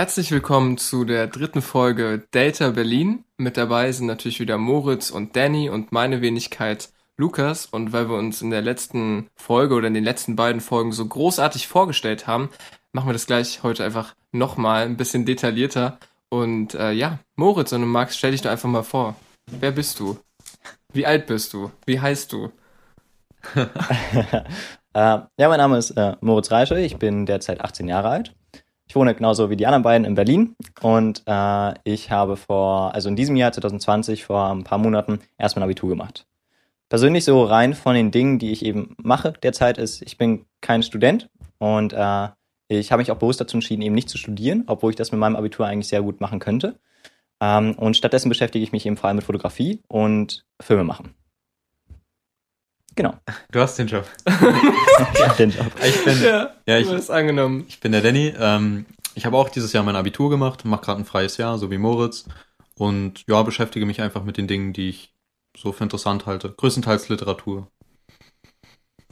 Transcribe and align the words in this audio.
Herzlich 0.00 0.30
willkommen 0.30 0.78
zu 0.78 1.04
der 1.04 1.26
dritten 1.26 1.60
Folge 1.60 2.26
Data 2.30 2.70
Berlin. 2.70 3.22
Mit 3.36 3.58
dabei 3.58 3.92
sind 3.92 4.06
natürlich 4.06 4.40
wieder 4.40 4.56
Moritz 4.56 5.10
und 5.10 5.36
Danny 5.36 5.68
und 5.68 5.92
meine 5.92 6.22
Wenigkeit 6.22 6.88
Lukas. 7.18 7.66
Und 7.66 7.92
weil 7.92 8.08
wir 8.08 8.16
uns 8.16 8.40
in 8.40 8.48
der 8.48 8.62
letzten 8.62 9.28
Folge 9.36 9.74
oder 9.74 9.88
in 9.88 9.92
den 9.92 10.02
letzten 10.02 10.36
beiden 10.36 10.62
Folgen 10.62 10.92
so 10.92 11.04
großartig 11.04 11.68
vorgestellt 11.68 12.26
haben, 12.26 12.48
machen 12.92 13.10
wir 13.10 13.12
das 13.12 13.26
gleich 13.26 13.62
heute 13.62 13.84
einfach 13.84 14.14
nochmal 14.32 14.86
ein 14.86 14.96
bisschen 14.96 15.26
detaillierter. 15.26 15.98
Und 16.30 16.72
äh, 16.72 16.92
ja, 16.92 17.18
Moritz, 17.36 17.68
du 17.68 17.78
magst, 17.80 18.16
stell 18.16 18.30
dich 18.30 18.40
doch 18.40 18.50
einfach 18.50 18.70
mal 18.70 18.84
vor. 18.84 19.16
Wer 19.50 19.72
bist 19.72 20.00
du? 20.00 20.18
Wie 20.94 21.04
alt 21.04 21.26
bist 21.26 21.52
du? 21.52 21.72
Wie 21.84 22.00
heißt 22.00 22.32
du? 22.32 22.50
äh, 23.54 23.68
ja, 24.94 25.26
mein 25.36 25.58
Name 25.58 25.76
ist 25.76 25.90
äh, 25.90 26.16
Moritz 26.22 26.50
Reische. 26.50 26.80
Ich 26.80 26.96
bin 26.96 27.26
derzeit 27.26 27.60
18 27.60 27.86
Jahre 27.86 28.08
alt. 28.08 28.34
Ich 28.90 28.96
wohne 28.96 29.14
genauso 29.14 29.50
wie 29.50 29.56
die 29.56 29.66
anderen 29.68 29.84
beiden 29.84 30.04
in 30.04 30.16
Berlin 30.16 30.56
und 30.80 31.22
äh, 31.24 31.74
ich 31.84 32.10
habe 32.10 32.36
vor, 32.36 32.92
also 32.92 33.08
in 33.08 33.14
diesem 33.14 33.36
Jahr 33.36 33.52
2020, 33.52 34.24
vor 34.24 34.50
ein 34.50 34.64
paar 34.64 34.78
Monaten, 34.78 35.20
erst 35.38 35.54
mein 35.54 35.62
Abitur 35.62 35.90
gemacht. 35.90 36.26
Persönlich 36.88 37.24
so 37.24 37.44
rein 37.44 37.74
von 37.74 37.94
den 37.94 38.10
Dingen, 38.10 38.40
die 38.40 38.50
ich 38.50 38.64
eben 38.64 38.96
mache 39.00 39.32
derzeit 39.44 39.78
ist, 39.78 40.02
ich 40.02 40.18
bin 40.18 40.44
kein 40.60 40.82
Student 40.82 41.30
und 41.58 41.92
äh, 41.92 42.30
ich 42.66 42.90
habe 42.90 42.98
mich 42.98 43.12
auch 43.12 43.18
bewusst 43.18 43.40
dazu 43.40 43.58
entschieden, 43.58 43.82
eben 43.82 43.94
nicht 43.94 44.08
zu 44.08 44.18
studieren, 44.18 44.64
obwohl 44.66 44.90
ich 44.90 44.96
das 44.96 45.12
mit 45.12 45.20
meinem 45.20 45.36
Abitur 45.36 45.68
eigentlich 45.68 45.86
sehr 45.86 46.02
gut 46.02 46.20
machen 46.20 46.40
könnte. 46.40 46.74
Ähm, 47.40 47.76
und 47.76 47.96
stattdessen 47.96 48.28
beschäftige 48.28 48.64
ich 48.64 48.72
mich 48.72 48.86
eben 48.86 48.96
vor 48.96 49.06
allem 49.06 49.18
mit 49.18 49.24
Fotografie 49.24 49.84
und 49.86 50.44
Filme 50.60 50.82
machen. 50.82 51.14
Genau. 53.00 53.14
Du 53.50 53.60
hast 53.60 53.78
den 53.78 53.86
Job. 53.86 54.04
ja, 54.26 55.32
den 55.32 55.48
Job. 55.48 55.72
Ich 55.82 56.04
bin, 56.04 56.22
ja, 56.22 56.50
ja 56.66 56.78
ich, 56.78 56.86
du 56.86 57.10
angenommen. 57.10 57.64
Ich 57.66 57.80
bin 57.80 57.92
der 57.92 58.02
Danny. 58.02 58.34
Ähm, 58.38 58.84
ich 59.14 59.24
habe 59.24 59.38
auch 59.38 59.48
dieses 59.48 59.72
Jahr 59.72 59.82
mein 59.84 59.96
Abitur 59.96 60.28
gemacht, 60.28 60.66
mache 60.66 60.82
gerade 60.84 61.00
ein 61.00 61.06
freies 61.06 61.38
Jahr, 61.38 61.56
so 61.56 61.70
wie 61.70 61.78
Moritz. 61.78 62.26
Und 62.76 63.24
ja, 63.26 63.42
beschäftige 63.42 63.86
mich 63.86 64.02
einfach 64.02 64.22
mit 64.22 64.36
den 64.36 64.48
Dingen, 64.48 64.74
die 64.74 64.90
ich 64.90 65.14
so 65.56 65.72
für 65.72 65.82
interessant 65.82 66.26
halte. 66.26 66.50
Größtenteils 66.50 67.08
Literatur. 67.08 67.68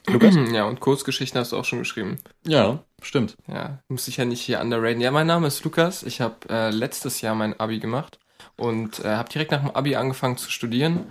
Lukas? 0.06 0.34
Ja, 0.52 0.64
und 0.64 0.80
Kurzgeschichten 0.80 1.40
hast 1.40 1.52
du 1.52 1.56
auch 1.56 1.64
schon 1.64 1.78
geschrieben. 1.78 2.18
Ja, 2.46 2.84
stimmt. 3.00 3.38
Ja, 3.46 3.78
muss 3.88 4.06
ich 4.06 4.18
ja 4.18 4.26
nicht 4.26 4.42
hier 4.42 4.60
underraten. 4.60 5.00
Ja, 5.00 5.10
mein 5.12 5.26
Name 5.26 5.46
ist 5.46 5.64
Lukas. 5.64 6.02
Ich 6.02 6.20
habe 6.20 6.36
äh, 6.50 6.68
letztes 6.68 7.22
Jahr 7.22 7.34
mein 7.34 7.58
Abi 7.58 7.78
gemacht 7.78 8.18
und 8.58 9.02
äh, 9.02 9.16
habe 9.16 9.30
direkt 9.30 9.50
nach 9.50 9.62
dem 9.62 9.70
Abi 9.70 9.96
angefangen 9.96 10.36
zu 10.36 10.50
studieren 10.50 11.06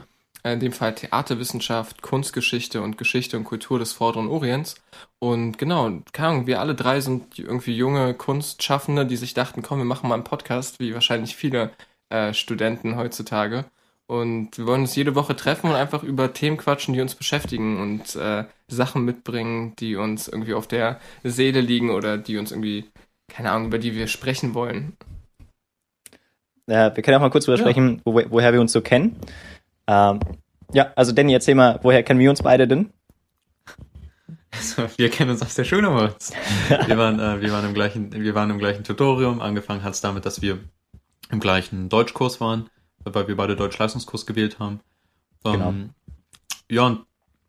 in 0.53 0.59
dem 0.59 0.71
Fall 0.71 0.95
Theaterwissenschaft, 0.95 2.01
Kunstgeschichte 2.01 2.81
und 2.81 2.97
Geschichte 2.97 3.37
und 3.37 3.43
Kultur 3.43 3.79
des 3.79 3.93
Vorderen 3.93 4.27
Orients. 4.27 4.75
Und 5.19 5.57
genau, 5.57 5.91
keine 6.13 6.29
Ahnung, 6.29 6.47
wir 6.47 6.59
alle 6.59 6.75
drei 6.75 7.01
sind 7.01 7.39
irgendwie 7.39 7.75
junge 7.75 8.13
Kunstschaffende, 8.13 9.05
die 9.05 9.17
sich 9.17 9.33
dachten, 9.33 9.61
komm, 9.61 9.79
wir 9.79 9.85
machen 9.85 10.09
mal 10.09 10.15
einen 10.15 10.23
Podcast, 10.23 10.79
wie 10.79 10.93
wahrscheinlich 10.93 11.35
viele 11.35 11.71
äh, 12.09 12.33
Studenten 12.33 12.95
heutzutage. 12.95 13.65
Und 14.07 14.57
wir 14.57 14.65
wollen 14.65 14.81
uns 14.81 14.95
jede 14.95 15.15
Woche 15.15 15.35
treffen 15.35 15.69
und 15.69 15.75
einfach 15.75 16.01
über 16.01 16.31
Themen 16.31 16.55
quatschen, 16.55 16.93
die 16.93 17.01
uns 17.01 17.15
beschäftigen 17.15 17.81
und 17.81 18.15
äh, 18.15 18.45
Sachen 18.69 19.03
mitbringen, 19.03 19.75
die 19.79 19.97
uns 19.97 20.29
irgendwie 20.29 20.53
auf 20.53 20.67
der 20.67 20.99
Seele 21.23 21.59
liegen 21.59 21.89
oder 21.89 22.17
die 22.17 22.37
uns 22.37 22.51
irgendwie, 22.51 22.85
keine 23.27 23.51
Ahnung, 23.51 23.67
über 23.67 23.79
die 23.79 23.95
wir 23.95 24.07
sprechen 24.07 24.53
wollen. 24.53 24.95
Ja, 26.67 26.95
wir 26.95 27.03
können 27.03 27.17
auch 27.17 27.21
mal 27.21 27.29
kurz 27.29 27.45
drüber 27.45 27.57
ja. 27.57 27.63
sprechen, 27.63 28.01
wo, 28.05 28.21
woher 28.29 28.53
wir 28.53 28.61
uns 28.61 28.71
so 28.71 28.81
kennen. 28.81 29.17
Ähm, 29.87 30.19
ja, 30.73 30.91
also 30.95 31.11
Danny, 31.11 31.33
erzähl 31.33 31.55
mal, 31.55 31.79
woher 31.81 32.03
kennen 32.03 32.19
wir 32.19 32.29
uns 32.29 32.41
beide 32.43 32.67
denn? 32.67 32.91
Also, 34.51 34.87
wir 34.97 35.09
kennen 35.09 35.31
uns 35.31 35.41
aus 35.41 35.55
der 35.55 35.63
Schule, 35.63 35.89
Moritz. 35.89 36.31
Wir 36.85 36.97
waren, 36.97 37.19
äh, 37.19 37.41
wir 37.41 37.51
waren 37.51 37.65
im 37.65 37.73
gleichen, 37.73 38.11
wir 38.11 38.35
waren 38.35 38.49
im 38.49 38.59
gleichen 38.59 38.83
Tutorium. 38.83 39.41
Angefangen 39.41 39.83
hat 39.83 39.93
es 39.93 40.01
damit, 40.01 40.25
dass 40.25 40.41
wir 40.41 40.59
im 41.29 41.39
gleichen 41.39 41.89
Deutschkurs 41.89 42.39
waren, 42.41 42.69
weil 43.03 43.27
wir 43.27 43.35
beide 43.35 43.55
Deutschleistungskurs 43.55 44.25
gewählt 44.25 44.59
haben. 44.59 44.79
Ähm, 45.45 45.53
genau. 45.53 45.73
Ja, 46.69 46.85
und 46.87 47.05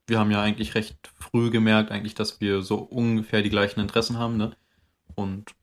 wir 0.06 0.18
haben 0.18 0.30
ja 0.30 0.40
eigentlich 0.40 0.74
recht 0.74 1.10
früh 1.18 1.50
gemerkt, 1.50 1.90
eigentlich, 1.90 2.14
dass 2.14 2.40
wir 2.40 2.62
so 2.62 2.76
ungefähr 2.76 3.42
die 3.42 3.50
gleichen 3.50 3.80
Interessen 3.80 4.18
haben, 4.18 4.36
ne? 4.36 4.56
Und 5.14 5.54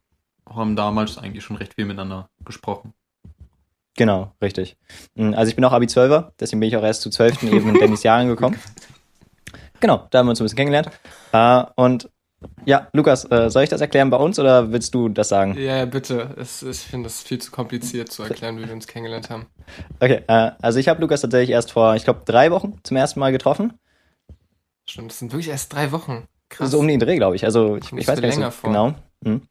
haben 0.47 0.75
damals 0.75 1.18
eigentlich 1.18 1.44
schon 1.44 1.58
recht 1.58 1.74
viel 1.74 1.85
miteinander 1.85 2.30
gesprochen. 2.44 2.94
Genau, 3.98 4.32
richtig. 4.42 4.78
Hm, 5.16 5.34
also 5.34 5.50
ich 5.50 5.56
bin 5.56 5.64
auch 5.66 5.72
Abi 5.72 5.86
12er, 5.86 6.32
deswegen 6.40 6.60
bin 6.60 6.70
ich 6.70 6.78
auch 6.78 6.84
erst 6.84 7.02
zu 7.02 7.10
12. 7.10 7.44
eben 7.44 7.70
in 7.70 7.80
Dannys 7.80 8.04
Jahren 8.04 8.28
gekommen. 8.28 8.60
Genau, 9.82 10.08
da 10.10 10.20
haben 10.20 10.28
wir 10.28 10.30
uns 10.32 10.40
ein 10.40 10.46
bisschen 10.46 10.56
kennengelernt. 10.56 10.90
Äh, 11.34 11.64
und 11.76 12.10
ja, 12.66 12.88
Lukas, 12.94 13.30
äh, 13.30 13.50
soll 13.50 13.64
ich 13.64 13.70
das 13.70 13.82
erklären 13.82 14.10
bei 14.10 14.18
uns 14.18 14.40
oder 14.40 14.72
willst 14.72 14.96
du 14.96 15.10
das 15.10 15.30
sagen? 15.30 15.56
Ja, 15.60 15.86
bitte. 15.86 16.34
Es, 16.38 16.64
ich 16.64 16.80
finde 16.80 17.08
das 17.08 17.22
viel 17.22 17.40
zu 17.40 17.52
kompliziert 17.52 18.12
zu 18.12 18.24
erklären, 18.24 18.58
wie 18.58 18.66
wir 18.66 18.74
uns 18.74 18.88
kennengelernt 18.88 19.30
haben. 19.30 19.48
Okay, 20.00 20.24
äh, 20.28 20.52
also 20.62 20.80
ich 20.80 20.88
habe 20.88 21.02
Lukas 21.02 21.22
tatsächlich 21.22 21.52
erst 21.52 21.74
vor, 21.74 21.96
ich 21.96 22.04
glaube, 22.06 22.22
drei 22.26 22.52
Wochen 22.52 22.80
zum 22.84 22.98
ersten 22.98 23.20
Mal 23.20 23.32
getroffen. 23.32 23.74
Stimmt, 24.88 25.12
das 25.12 25.20
sind 25.20 25.32
wirklich 25.34 25.50
erst 25.50 25.74
drei 25.74 25.92
Wochen. 25.92 26.28
Krass. 26.50 26.72
So 26.72 26.80
um 26.80 26.88
den 26.88 27.00
Dreh, 27.00 27.18
glaube 27.18 27.36
ich. 27.36 27.44
Also 27.44 27.76
ich, 27.76 27.92
ich 27.92 28.08
weiß 28.08 28.22
gar 28.22 28.28
nicht 28.28 28.36
so 28.40 28.50
vor. 28.50 28.70
genau. 28.70 28.94
Mhm. 29.24 29.42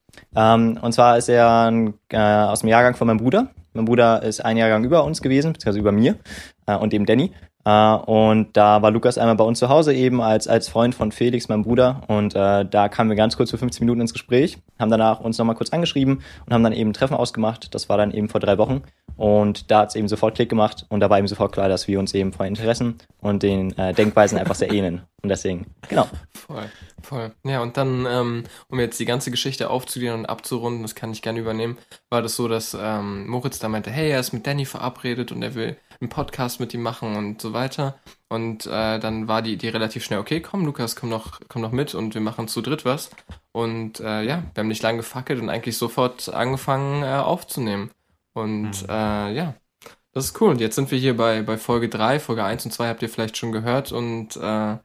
Und 0.81 0.93
zwar 0.93 1.19
ist 1.19 1.29
er 1.29 1.93
äh, 2.09 2.17
aus 2.17 2.61
dem 2.61 2.69
Jahrgang 2.69 2.95
von 2.95 3.07
meinem 3.07 3.19
Bruder. 3.19 3.51
Mein 3.75 3.87
Bruder 3.87 4.23
ist 4.23 4.45
ein 4.45 4.57
Jahrgang 4.57 4.85
über 4.85 5.03
uns 5.05 5.21
gewesen, 5.21 5.53
beziehungsweise 5.53 5.81
über 5.81 5.91
mir 5.91 6.17
äh, 6.67 6.77
und 6.77 6.95
eben 6.95 7.07
Danny. 7.07 7.33
Äh, 7.65 7.95
und 7.95 8.57
da 8.57 8.83
war 8.83 8.91
Lukas 8.91 9.19
einmal 9.19 9.37
bei 9.37 9.45
uns 9.45 9.59
zu 9.59 9.69
Hause 9.69 9.95
eben 9.95 10.21
als, 10.21 10.49
als 10.49 10.69
Freund 10.69 10.95
von 10.95 11.13
Felix, 11.13 11.49
meinem 11.49 11.63
Bruder. 11.63 12.03
Und 12.09 12.35
äh, 12.35 12.65
da 12.65 12.89
kamen 12.89 13.11
wir 13.11 13.17
ganz 13.17 13.37
kurz 13.37 13.51
für 13.51 13.59
15 13.59 13.85
Minuten 13.85 14.03
ins 14.03 14.13
Gespräch, 14.13 14.59
haben 14.79 14.91
danach 14.91 15.21
uns 15.21 15.39
nochmal 15.39 15.57
kurz 15.57 15.71
angeschrieben 15.71 16.23
und 16.47 16.53
haben 16.53 16.63
dann 16.63 16.73
eben 16.73 16.91
ein 16.91 16.95
Treffen 16.95 17.15
ausgemacht. 17.15 17.75
Das 17.75 17.89
war 17.89 17.97
dann 17.97 18.11
eben 18.11 18.29
vor 18.29 18.41
drei 18.41 18.59
Wochen. 18.59 18.83
Und 19.17 19.71
da 19.71 19.81
hat 19.81 19.91
es 19.91 19.95
eben 19.95 20.09
sofort 20.09 20.35
Klick 20.35 20.49
gemacht 20.49 20.87
und 20.89 21.01
da 21.01 21.09
war 21.09 21.19
eben 21.19 21.29
sofort 21.29 21.53
klar, 21.53 21.69
dass 21.69 21.87
wir 21.87 22.01
uns 22.01 22.15
eben 22.15 22.33
von 22.33 22.47
Interessen 22.47 22.99
und 23.21 23.43
den 23.43 23.77
äh, 23.79 23.95
Denkweisen 23.95 24.39
einfach 24.39 24.57
sehr 24.57 24.73
ähneln. 24.73 25.03
Und 25.23 25.29
deswegen, 25.29 25.67
genau. 25.89 26.09
Voll, 26.35 26.69
voll. 27.01 27.33
Ja, 27.45 27.63
und 27.63 27.77
dann, 27.77 28.07
ähm, 28.07 28.45
um 28.69 28.81
jetzt 28.81 28.99
die 28.99 29.05
ganze 29.05 29.31
Geschichte 29.31 29.71
aufzudienen 29.71 30.15
und 30.21 30.27
abzurunden, 30.27 30.83
das 30.83 30.97
kann 30.97 31.13
ich 31.13 31.23
gerne 31.23 31.39
übernehmen, 31.39 31.79
war 32.11 32.23
das 32.23 32.35
so, 32.35 32.49
dass 32.49 32.77
ähm, 32.79 33.29
Moritz 33.29 33.61
da 33.61 33.69
meinte, 33.69 33.91
hey, 33.91 34.11
er 34.11 34.21
ist 34.21 34.33
mit 34.33 34.47
Danny 34.47 34.65
verabredet 34.65 35.31
und 35.31 35.43
er 35.43 35.55
will 35.55 35.77
einen 36.01 36.11
Podcast 36.11 36.61
mit 36.61 36.75
ihm 36.75 36.83
machen 36.83 37.17
und 37.17 37.41
so 37.41 37.53
weiter. 37.53 37.99
Und 38.29 38.67
äh, 38.67 38.99
dann 38.99 39.29
war 39.29 39.43
die 39.43 39.53
Idee 39.53 39.71
relativ 39.71 40.05
schnell, 40.05 40.19
okay, 40.19 40.41
komm, 40.41 40.65
Lukas, 40.65 40.97
komm 40.97 41.09
noch, 41.09 41.41
komm 41.49 41.63
noch 41.63 41.73
mit 41.73 41.95
und 41.95 42.15
wir 42.15 42.21
machen 42.21 42.49
zu 42.49 42.61
dritt 42.61 42.85
was. 42.85 43.11
Und 43.53 44.01
äh, 44.01 44.23
ja, 44.23 44.43
wir 44.55 44.61
haben 44.61 44.69
nicht 44.69 44.83
lange 44.83 44.99
gefackelt 44.99 45.41
und 45.41 45.51
eigentlich 45.51 45.79
sofort 45.79 46.29
angefangen 46.29 47.03
äh, 47.03 47.17
aufzunehmen. 47.17 47.91
Und 48.33 48.83
mhm. 48.83 48.89
äh, 48.89 49.33
ja, 49.33 49.55
das 50.13 50.27
ist 50.27 50.41
cool. 50.41 50.51
Und 50.51 50.61
jetzt 50.61 50.77
sind 50.77 50.91
wir 50.91 50.99
hier 50.99 51.17
bei, 51.17 51.43
bei 51.43 51.59
Folge 51.59 51.89
3, 51.89 52.21
Folge 52.21 52.45
1 52.45 52.65
und 52.65 52.71
2 52.73 52.89
habt 52.89 53.03
ihr 53.03 53.09
vielleicht 53.09 53.37
schon 53.37 53.53
gehört 53.53 53.93
und 53.93 54.37
äh, 54.37 54.77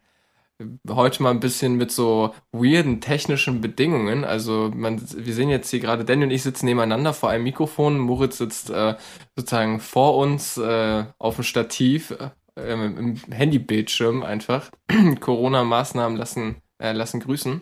heute 0.90 1.24
mal 1.24 1.32
ein 1.32 1.40
bisschen 1.40 1.76
mit 1.76 1.92
so 1.92 2.34
weirden 2.52 3.02
technischen 3.02 3.62
Bedingungen. 3.62 4.26
Also 4.26 4.72
man, 4.74 5.02
wir 5.16 5.34
sehen 5.34 5.50
jetzt 5.50 5.70
hier 5.70 5.80
gerade, 5.80 6.06
Daniel 6.06 6.28
und 6.28 6.34
ich 6.34 6.44
sitzen 6.44 6.66
nebeneinander 6.66 7.14
vor 7.14 7.30
einem 7.30 7.44
Mikrofon. 7.44 7.98
Moritz 7.98 8.38
sitzt 8.38 8.70
äh, 8.70 8.96
sozusagen 9.36 9.80
vor 9.80 10.18
uns 10.18 10.58
äh, 10.58 11.06
auf 11.18 11.36
dem 11.36 11.44
Stativ 11.44 12.12
äh, 12.12 12.74
im 12.74 13.16
Handybildschirm 13.32 14.24
einfach. 14.24 14.70
Corona-Maßnahmen 15.20 16.18
lassen, 16.18 16.58
äh, 16.82 16.92
lassen 16.92 17.20
grüßen. 17.22 17.62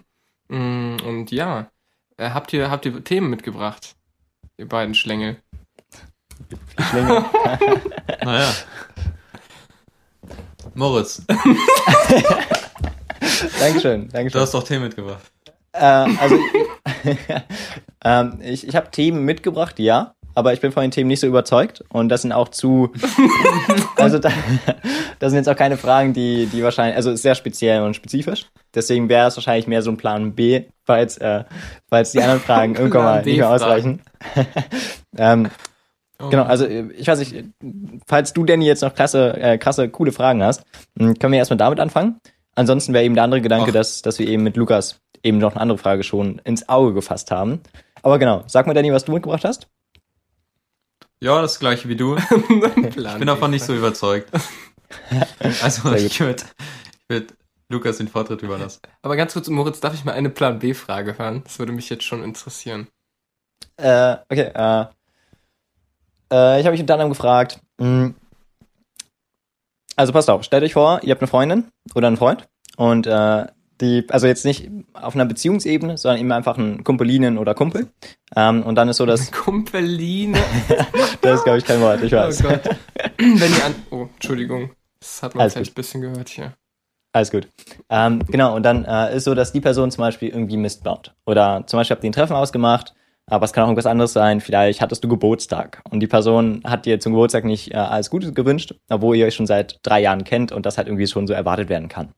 Mm, 0.50 0.96
und 1.06 1.32
ja, 1.32 1.70
äh, 2.18 2.32
habt 2.32 2.54
ihr 2.54 2.72
habt 2.72 2.86
ihr 2.86 3.04
Themen 3.04 3.30
mitgebracht, 3.30 3.96
ihr 4.58 4.68
beiden 4.68 4.96
Schlängel? 4.96 5.38
Schlängel. 6.80 7.26
naja. 8.24 8.54
Moritz. 10.74 11.26
Dankeschön, 13.60 14.10
Dankeschön. 14.10 14.40
Du 14.40 14.40
hast 14.40 14.54
doch 14.54 14.64
Themen 14.64 14.86
mitgebracht. 14.86 15.22
Äh, 15.74 15.80
also, 15.82 16.40
ähm, 18.06 18.40
ich, 18.42 18.68
ich 18.68 18.76
habe 18.76 18.90
Themen 18.92 19.24
mitgebracht, 19.26 19.80
ja, 19.80 20.14
aber 20.34 20.54
ich 20.54 20.62
bin 20.62 20.72
von 20.72 20.84
den 20.84 20.92
Themen 20.92 21.08
nicht 21.08 21.20
so 21.20 21.28
überzeugt 21.28 21.84
und 21.90 22.10
das 22.10 22.22
sind 22.22 22.32
auch 22.32 22.50
zu, 22.50 22.92
also 23.96 24.20
da, 24.20 24.30
das 25.20 25.32
sind 25.32 25.38
jetzt 25.38 25.50
auch 25.50 25.56
keine 25.56 25.78
Fragen, 25.78 26.14
die, 26.14 26.46
die 26.48 26.64
wahrscheinlich, 26.64 26.96
also 26.96 27.16
sehr 27.16 27.36
speziell 27.36 27.82
und 27.82 27.96
spezifisch. 27.96 28.46
Deswegen 28.74 29.10
wäre 29.10 29.28
es 29.28 29.38
wahrscheinlich 29.38 29.68
mehr 29.68 29.82
so 29.82 29.92
ein 29.92 29.98
Plan 29.98 30.34
B, 30.34 30.66
falls, 30.86 31.18
äh, 31.18 31.44
falls 31.90 32.12
die 32.12 32.22
anderen 32.22 32.42
Fragen 32.42 32.76
irgendwann 32.78 33.04
mal 33.04 33.24
nicht 33.24 33.38
mehr 33.38 33.50
ausreichen. 33.50 34.02
ähm, 35.18 35.50
Oh. 36.20 36.30
Genau, 36.30 36.44
also 36.44 36.66
ich 36.68 37.08
weiß 37.08 37.20
nicht, 37.20 37.46
falls 38.08 38.34
du, 38.34 38.44
Danny, 38.44 38.66
jetzt 38.66 38.82
noch 38.82 38.96
klasse, 38.96 39.38
äh, 39.38 39.58
krasse, 39.60 39.88
coole 39.90 40.12
Fragen 40.12 40.42
hast, 40.42 40.64
hm, 40.98 41.20
können 41.20 41.34
wir 41.34 41.38
erstmal 41.38 41.58
damit 41.58 41.80
anfangen. 41.80 42.20
Ansonsten 42.58 42.92
wäre 42.92 43.04
eben 43.04 43.14
der 43.14 43.24
andere 43.24 43.40
Gedanke, 43.40 43.72
dass, 43.72 44.02
dass 44.02 44.18
wir 44.18 44.28
eben 44.28 44.42
mit 44.42 44.58
Lukas 44.58 45.00
eben 45.22 45.38
noch 45.38 45.52
eine 45.52 45.62
andere 45.62 45.78
Frage 45.78 46.02
schon 46.02 46.40
ins 46.40 46.68
Auge 46.68 46.96
gefasst 46.96 47.30
haben. 47.30 47.62
Aber 48.02 48.18
genau, 48.18 48.44
sag 48.48 48.66
mal, 48.66 48.74
Danny, 48.74 48.92
was 48.92 49.06
du 49.06 49.12
mitgebracht 49.12 49.46
hast. 49.46 49.68
Ja, 51.22 51.40
das 51.40 51.60
gleiche 51.60 51.88
wie 51.88 51.96
du. 51.96 52.16
ich 52.76 52.96
bin 52.96 53.28
davon 53.28 53.52
nicht 53.52 53.64
so 53.64 53.76
überzeugt. 53.76 54.32
also 55.62 55.94
ich 55.94 56.20
würde 56.20 56.44
würd 57.08 57.36
Lukas 57.70 57.98
den 57.98 58.08
Vortritt 58.08 58.42
überlassen. 58.42 58.82
Aber 59.04 59.16
ganz 59.16 59.34
kurz, 59.34 59.48
Moritz, 59.50 59.80
darf 59.80 59.94
ich 59.94 60.04
mal 60.04 60.14
eine 60.14 60.32
Plan 60.32 60.58
B-Frage 60.58 61.20
hören? 61.20 61.44
Das 61.44 61.60
würde 61.60 61.74
mich 61.74 61.92
jetzt 61.92 62.06
schon 62.06 62.24
interessieren. 62.24 62.88
Äh, 63.76 64.18
okay, 64.30 64.52
äh, 64.56 64.86
äh, 66.32 66.60
ich 66.60 66.66
habe 66.66 66.72
mich 66.72 66.82
unter 66.82 66.96
anderem 66.96 67.12
gefragt, 67.12 67.60
mh, 67.78 68.16
also 69.98 70.14
passt 70.14 70.30
auf, 70.30 70.44
stellt 70.44 70.64
euch 70.64 70.74
vor, 70.74 71.02
ihr 71.04 71.12
habt 71.12 71.22
eine 71.22 71.28
Freundin 71.28 71.66
oder 71.94 72.08
einen 72.08 72.18
Freund 72.18 72.48
und 72.78 73.06
äh, 73.08 73.46
die, 73.82 74.06
also 74.10 74.28
jetzt 74.28 74.46
nicht 74.46 74.70
auf 74.94 75.16
einer 75.16 75.26
Beziehungsebene, 75.26 75.98
sondern 75.98 76.20
eben 76.20 76.32
einfach 76.32 76.58
ein 76.58 76.84
Kumpelinen 76.84 77.38
oder 77.38 77.54
Kumpel. 77.54 77.88
Ähm, 78.36 78.64
und 78.64 78.76
dann 78.76 78.90
ist 78.90 78.98
so, 78.98 79.06
dass. 79.06 79.32
Kumpeline. 79.32 80.38
das 81.22 81.40
ist, 81.40 81.44
glaube 81.44 81.60
ich, 81.60 81.66
kein 81.66 81.82
Wort, 81.82 82.02
ich 82.02 82.12
weiß. 82.12 82.44
Oh 82.44 82.50
Gott. 82.50 82.62
Wenn 83.18 83.38
die 83.38 83.62
an. 83.62 83.76
Oh, 83.92 84.08
Entschuldigung. 84.16 84.72
Das 85.00 85.22
hat 85.22 85.36
man 85.36 85.44
Alles 85.44 85.54
vielleicht 85.54 85.72
ein 85.72 85.76
bisschen 85.76 86.02
gehört 86.02 86.30
hier. 86.30 86.54
Alles 87.14 87.32
gut. 87.32 87.48
Ähm, 87.90 88.24
genau, 88.28 88.56
und 88.56 88.64
dann 88.64 88.86
äh, 88.86 89.16
ist 89.16 89.24
so, 89.24 89.34
dass 89.34 89.52
die 89.52 89.62
Person 89.62 89.92
zum 89.92 90.02
Beispiel 90.02 90.30
irgendwie 90.30 90.58
Mist 90.58 90.84
baut. 90.84 91.14
Oder 91.26 91.64
zum 91.68 91.78
Beispiel 91.80 91.96
habt 91.96 92.04
ihr 92.04 92.10
ein 92.10 92.14
Treffen 92.14 92.36
ausgemacht, 92.36 92.94
aber 93.30 93.46
es 93.46 93.54
kann 93.54 93.64
auch 93.64 93.68
irgendwas 93.68 93.86
anderes 93.86 94.14
sein. 94.14 94.42
Vielleicht 94.42 94.82
hattest 94.82 95.04
du 95.04 95.08
Geburtstag 95.08 95.82
und 95.90 96.00
die 96.00 96.08
Person 96.08 96.62
hat 96.64 96.86
dir 96.86 97.00
zum 97.00 97.14
Geburtstag 97.14 97.44
nicht 97.44 97.74
äh, 97.74 97.78
alles 97.78 98.10
Gute 98.10 98.32
gewünscht, 98.32 98.74
obwohl 98.90 99.16
ihr 99.16 99.26
euch 99.26 99.36
schon 99.36 99.46
seit 99.48 99.80
drei 99.84 100.02
Jahren 100.02 100.24
kennt 100.24 100.52
und 100.52 100.66
das 100.66 100.78
halt 100.78 100.88
irgendwie 100.88 101.08
schon 101.08 101.28
so 101.28 101.34
erwartet 101.34 101.70
werden 101.70 101.90
kann. 101.90 102.14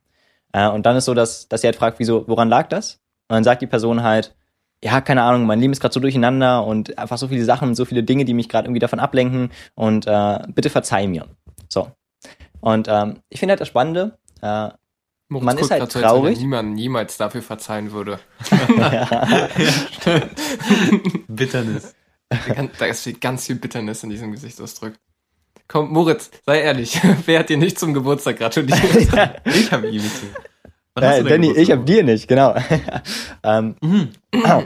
Äh, 0.54 0.70
und 0.70 0.86
dann 0.86 0.96
ist 0.96 1.06
so, 1.06 1.14
dass, 1.14 1.48
dass 1.48 1.62
sie 1.62 1.68
halt 1.68 1.76
fragt, 1.76 2.00
wieso, 2.00 2.28
woran 2.28 2.50
lag 2.50 2.68
das? 2.68 3.00
Und 3.28 3.36
dann 3.36 3.44
sagt 3.44 3.62
die 3.62 3.68
Person 3.68 4.04
halt, 4.04 4.36
ja, 4.84 5.02
keine 5.02 5.24
Ahnung, 5.24 5.46
mein 5.46 5.60
Leben 5.60 5.74
ist 5.74 5.82
gerade 5.82 5.94
so 5.94 6.00
durcheinander 6.00 6.66
und 6.66 6.98
einfach 6.98 7.18
so 7.18 7.28
viele 7.28 7.44
Sachen, 7.44 7.76
so 7.76 7.86
viele 7.86 8.04
Dinge, 8.04 8.24
die 8.24 8.34
mich 8.34 8.48
gerade 8.48 8.68
irgendwie 8.68 8.80
davon 8.80 9.00
ablenken 9.00 9.52
und 9.76 10.08
äh, 10.08 10.40
bitte 10.48 10.70
verzeih 10.70 11.08
mir. 11.08 11.26
So. 11.68 11.92
Und 12.62 12.88
ähm, 12.88 13.20
ich 13.30 13.40
finde 13.40 13.54
halt 13.54 13.62
das 13.62 13.68
Spannende, 13.68 14.18
äh, 14.42 14.70
Moritz 15.32 15.46
Man 15.46 15.58
ist 15.58 15.70
guckt 15.70 15.72
halt 15.72 15.92
so, 15.92 16.00
als 16.00 16.06
wenn 16.06 16.10
traurig. 16.12 16.40
niemand 16.40 16.74
niemals 16.74 17.18
dafür 17.18 17.44
verzeihen 17.44 17.92
würde. 17.92 18.20
Bitternis. 21.28 21.96
Ganz- 22.56 22.78
Da 22.78 22.86
ist 22.86 23.04
viel, 23.04 23.14
ganz 23.14 23.46
viel 23.46 23.56
Bitternis 23.56 24.04
in 24.04 24.10
diesem 24.10 24.32
Gesichtsausdruck. 24.32 24.94
Komm, 25.68 25.92
Moritz, 25.92 26.32
sei 26.46 26.62
ehrlich. 26.62 27.00
Wer 27.26 27.40
hat 27.40 27.50
dir 27.50 27.58
nicht 27.58 27.80
zum 27.80 27.94
Geburtstag 27.94 28.38
gratuliert? 28.38 28.80
Ich 29.46 29.72
habe 29.72 29.88
ihm 29.90 30.02
nicht. 30.02 30.16
Äh, 30.96 31.24
Danny, 31.24 31.52
ich 31.52 31.70
Geburtstag? 31.70 31.78
hab 31.78 31.86
dir 31.86 32.04
nicht, 32.04 32.28
genau. 32.28 32.56
ähm, 33.44 33.76
Mhm. 33.82 34.10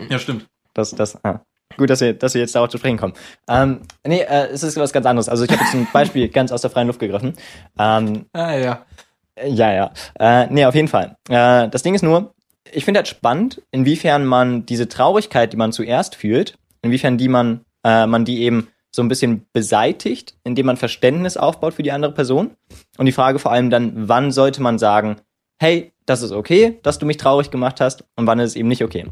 Ja, 0.09 0.19
stimmt. 0.19 0.47
das, 0.73 0.91
das, 0.91 1.23
ah. 1.25 1.41
Gut, 1.75 1.89
dass 1.89 2.01
wir, 2.01 2.13
dass 2.13 2.35
wir 2.35 2.41
jetzt 2.41 2.53
darauf 2.55 2.69
zu 2.69 2.77
sprechen 2.77 2.97
kommen. 2.97 3.13
Ähm, 3.49 3.81
nee, 4.05 4.21
äh, 4.21 4.47
es 4.51 4.61
ist 4.61 4.77
was 4.77 4.93
ganz 4.93 5.07
anderes. 5.07 5.27
Also 5.27 5.43
ich 5.43 5.49
habe 5.51 5.63
jetzt 5.63 5.73
ein 5.73 5.87
Beispiel 5.91 6.29
ganz 6.29 6.51
aus 6.51 6.61
der 6.61 6.69
freien 6.69 6.85
Luft 6.87 6.99
gegriffen. 6.99 7.33
Ähm, 7.79 8.27
ah 8.33 8.53
ja. 8.55 8.85
Ja, 9.41 9.73
ja. 9.73 9.93
Äh, 10.19 10.47
nee, 10.51 10.65
auf 10.65 10.75
jeden 10.75 10.87
Fall. 10.87 11.17
Äh, 11.29 11.69
das 11.69 11.83
Ding 11.83 11.95
ist 11.95 12.03
nur, 12.03 12.33
ich 12.71 12.85
finde 12.85 12.99
halt 12.99 13.07
spannend, 13.07 13.61
inwiefern 13.71 14.25
man 14.25 14.65
diese 14.65 14.87
Traurigkeit, 14.87 15.53
die 15.53 15.57
man 15.57 15.71
zuerst 15.71 16.15
fühlt, 16.15 16.57
inwiefern 16.81 17.17
die 17.17 17.27
man, 17.27 17.65
äh, 17.83 18.05
man 18.05 18.25
die 18.25 18.41
eben 18.41 18.67
so 18.91 19.01
ein 19.01 19.07
bisschen 19.07 19.47
beseitigt, 19.53 20.35
indem 20.43 20.67
man 20.67 20.77
Verständnis 20.77 21.35
aufbaut 21.35 21.73
für 21.73 21.83
die 21.83 21.91
andere 21.91 22.13
Person. 22.13 22.51
Und 22.97 23.05
die 23.07 23.11
Frage 23.11 23.39
vor 23.39 23.51
allem 23.51 23.69
dann, 23.69 24.07
wann 24.07 24.31
sollte 24.31 24.61
man 24.61 24.77
sagen, 24.77 25.17
hey, 25.59 25.91
das 26.05 26.21
ist 26.21 26.31
okay, 26.31 26.79
dass 26.83 26.99
du 26.99 27.05
mich 27.05 27.17
traurig 27.17 27.49
gemacht 27.49 27.81
hast, 27.81 28.05
und 28.15 28.27
wann 28.27 28.39
ist 28.39 28.51
es 28.51 28.55
eben 28.55 28.67
nicht 28.67 28.83
okay. 28.83 29.05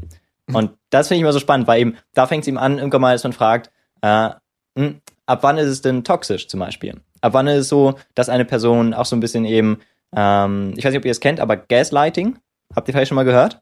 Und 0.52 0.72
das 0.90 1.08
finde 1.08 1.16
ich 1.16 1.22
immer 1.22 1.32
so 1.32 1.38
spannend, 1.40 1.66
weil 1.66 1.80
eben, 1.80 1.96
da 2.14 2.26
fängt 2.26 2.42
es 2.42 2.48
eben 2.48 2.58
an, 2.58 2.78
irgendwann 2.78 3.00
mal, 3.00 3.14
dass 3.14 3.24
man 3.24 3.32
fragt, 3.32 3.70
äh, 4.02 4.30
hm, 4.78 5.00
ab 5.26 5.42
wann 5.42 5.58
ist 5.58 5.68
es 5.68 5.82
denn 5.82 6.04
toxisch 6.04 6.48
zum 6.48 6.60
Beispiel? 6.60 7.00
Ab 7.20 7.34
wann 7.34 7.46
ist 7.46 7.58
es 7.58 7.68
so, 7.68 7.94
dass 8.14 8.28
eine 8.28 8.44
Person 8.44 8.94
auch 8.94 9.06
so 9.06 9.16
ein 9.16 9.20
bisschen 9.20 9.44
eben, 9.44 9.80
ähm, 10.16 10.74
ich 10.76 10.84
weiß 10.84 10.92
nicht, 10.92 10.98
ob 11.00 11.04
ihr 11.04 11.10
es 11.12 11.20
kennt, 11.20 11.40
aber 11.40 11.56
Gaslighting, 11.56 12.38
habt 12.74 12.88
ihr 12.88 12.92
vielleicht 12.94 13.08
schon 13.08 13.16
mal 13.16 13.24
gehört? 13.24 13.60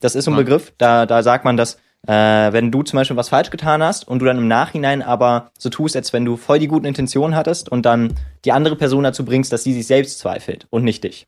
Das 0.00 0.14
ist 0.14 0.24
so 0.26 0.30
ein 0.30 0.34
Nein. 0.34 0.44
Begriff, 0.44 0.72
da, 0.78 1.06
da 1.06 1.22
sagt 1.22 1.44
man, 1.44 1.56
dass 1.56 1.78
äh, 2.06 2.52
wenn 2.52 2.70
du 2.70 2.82
zum 2.82 2.98
Beispiel 2.98 3.16
was 3.16 3.30
falsch 3.30 3.50
getan 3.50 3.82
hast 3.82 4.06
und 4.06 4.20
du 4.20 4.26
dann 4.26 4.36
im 4.38 4.46
Nachhinein 4.48 5.02
aber 5.02 5.50
so 5.58 5.70
tust, 5.70 5.96
als 5.96 6.12
wenn 6.12 6.24
du 6.24 6.36
voll 6.36 6.58
die 6.58 6.68
guten 6.68 6.86
Intentionen 6.86 7.34
hattest 7.34 7.68
und 7.68 7.84
dann 7.86 8.14
die 8.44 8.52
andere 8.52 8.76
Person 8.76 9.02
dazu 9.04 9.24
bringst, 9.24 9.52
dass 9.52 9.64
sie 9.64 9.72
sich 9.72 9.86
selbst 9.86 10.18
zweifelt 10.18 10.66
und 10.70 10.84
nicht 10.84 11.02
dich. 11.04 11.26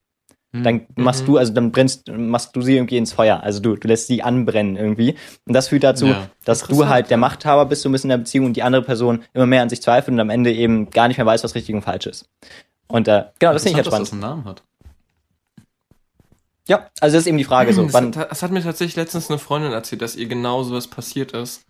Dann 0.51 0.87
machst 0.97 1.23
Mhm. 1.23 1.27
du, 1.27 1.37
also 1.37 1.53
dann 1.53 1.73
brennst, 1.73 2.11
machst 2.11 2.57
du 2.57 2.63
sie 2.63 2.77
irgendwie 2.77 2.97
ins 2.97 3.13
Feuer. 3.13 3.43
Also 3.43 3.61
du, 3.61 3.77
du 3.77 3.87
lässt 3.87 4.07
sie 4.07 4.23
anbrennen 4.23 4.77
irgendwie. 4.77 5.15
Und 5.47 5.53
das 5.55 5.69
führt 5.69 5.85
dazu, 5.85 6.07
Ja. 6.07 6.31
dass 6.47 6.67
du 6.67 6.89
halt 6.89 7.11
der 7.11 7.17
ja. 7.17 7.21
Machthaber 7.21 7.67
bist, 7.67 7.83
so 7.83 7.91
ein 7.91 7.93
bisschen 7.93 8.09
in 8.09 8.17
der 8.17 8.19
Beziehung 8.25 8.47
und 8.47 8.55
die 8.57 8.63
andere 8.63 8.81
Person 8.83 9.25
immer 9.35 9.45
mehr 9.45 9.61
an 9.61 9.69
sich 9.69 9.83
zweifelt 9.83 10.15
und 10.15 10.21
am 10.21 10.31
Ende 10.31 10.51
eben 10.51 10.89
gar 10.89 11.07
nicht 11.09 11.19
mehr 11.19 11.27
weiß, 11.27 11.45
was 11.45 11.55
richtig 11.55 11.75
und 11.75 11.83
falsch 11.83 12.07
ist. 12.07 12.31
Und 12.89 13.09
äh, 13.09 13.25
genau, 13.39 13.53
das 13.53 13.63
finde 13.63 13.81
ich 13.81 13.87
halt 13.87 13.87
Interessant, 13.87 13.87
spannend. 13.87 14.03
dass 14.03 14.11
das 14.11 14.13
einen 14.13 14.21
Namen 14.21 14.45
hat. 14.45 14.63
Ja, 16.67 16.91
also 17.01 17.17
das 17.17 17.23
ist 17.23 17.27
eben 17.27 17.39
die 17.39 17.45
Frage 17.45 17.73
so. 17.73 17.85
Das, 17.85 17.95
Wann, 17.95 18.15
hat, 18.15 18.31
das 18.31 18.43
hat 18.43 18.51
mir 18.51 18.63
tatsächlich 18.63 18.97
letztens 18.97 19.31
eine 19.31 19.39
Freundin 19.39 19.73
erzählt, 19.73 20.03
dass 20.03 20.17
ihr 20.17 20.27
genau 20.27 20.63
sowas 20.63 20.87
passiert 20.87 21.33
ist. 21.33 21.65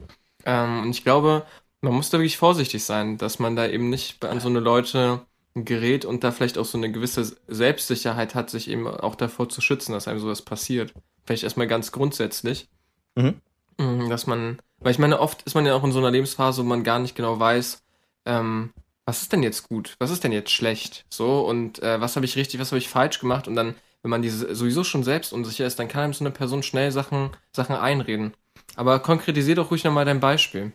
Ähm, 0.44 0.82
und 0.82 0.90
ich 0.90 1.04
glaube, 1.04 1.44
man 1.80 1.94
muss 1.94 2.10
da 2.10 2.18
wirklich 2.18 2.36
vorsichtig 2.36 2.84
sein, 2.84 3.16
dass 3.18 3.38
man 3.38 3.54
da 3.54 3.66
eben 3.66 3.90
nicht 3.90 4.24
an 4.24 4.40
so 4.40 4.48
eine 4.48 4.60
Leute 4.60 5.20
gerät 5.54 6.04
und 6.04 6.24
da 6.24 6.32
vielleicht 6.32 6.58
auch 6.58 6.64
so 6.64 6.78
eine 6.78 6.90
gewisse 6.90 7.36
Selbstsicherheit 7.46 8.34
hat, 8.34 8.50
sich 8.50 8.68
eben 8.68 8.86
auch 8.88 9.14
davor 9.14 9.48
zu 9.48 9.60
schützen, 9.60 9.92
dass 9.92 10.08
einem 10.08 10.20
sowas 10.20 10.42
passiert. 10.42 10.92
Vielleicht 11.24 11.44
erstmal 11.44 11.66
ganz 11.68 11.92
grundsätzlich. 11.92 12.68
Mhm. 13.14 13.40
Mm, 13.78 14.08
Dass 14.08 14.26
man, 14.26 14.58
weil 14.80 14.92
ich 14.92 14.98
meine, 14.98 15.20
oft 15.20 15.42
ist 15.42 15.54
man 15.54 15.66
ja 15.66 15.74
auch 15.74 15.84
in 15.84 15.92
so 15.92 15.98
einer 15.98 16.10
Lebensphase, 16.10 16.62
wo 16.62 16.66
man 16.66 16.84
gar 16.84 16.98
nicht 16.98 17.14
genau 17.14 17.38
weiß, 17.38 17.82
ähm, 18.26 18.72
was 19.08 19.22
ist 19.22 19.32
denn 19.32 19.42
jetzt 19.42 19.70
gut, 19.70 19.96
was 19.98 20.10
ist 20.10 20.22
denn 20.22 20.32
jetzt 20.32 20.50
schlecht, 20.50 21.06
so 21.08 21.40
und 21.40 21.82
äh, 21.82 21.98
was 21.98 22.14
habe 22.14 22.26
ich 22.26 22.36
richtig, 22.36 22.60
was 22.60 22.72
habe 22.72 22.78
ich 22.78 22.90
falsch 22.90 23.20
gemacht 23.20 23.48
und 23.48 23.54
dann, 23.54 23.74
wenn 24.02 24.10
man 24.10 24.20
diese 24.20 24.54
sowieso 24.54 24.84
schon 24.84 25.02
selbst 25.02 25.32
unsicher 25.32 25.64
ist, 25.64 25.78
dann 25.78 25.88
kann 25.88 26.02
einem 26.02 26.12
so 26.12 26.22
eine 26.22 26.30
Person 26.30 26.62
schnell 26.62 26.92
Sachen, 26.92 27.30
Sachen 27.50 27.74
einreden. 27.74 28.34
Aber 28.76 28.98
konkretisier 28.98 29.54
doch 29.54 29.70
ruhig 29.70 29.82
nochmal 29.82 30.04
dein 30.04 30.20
Beispiel. 30.20 30.74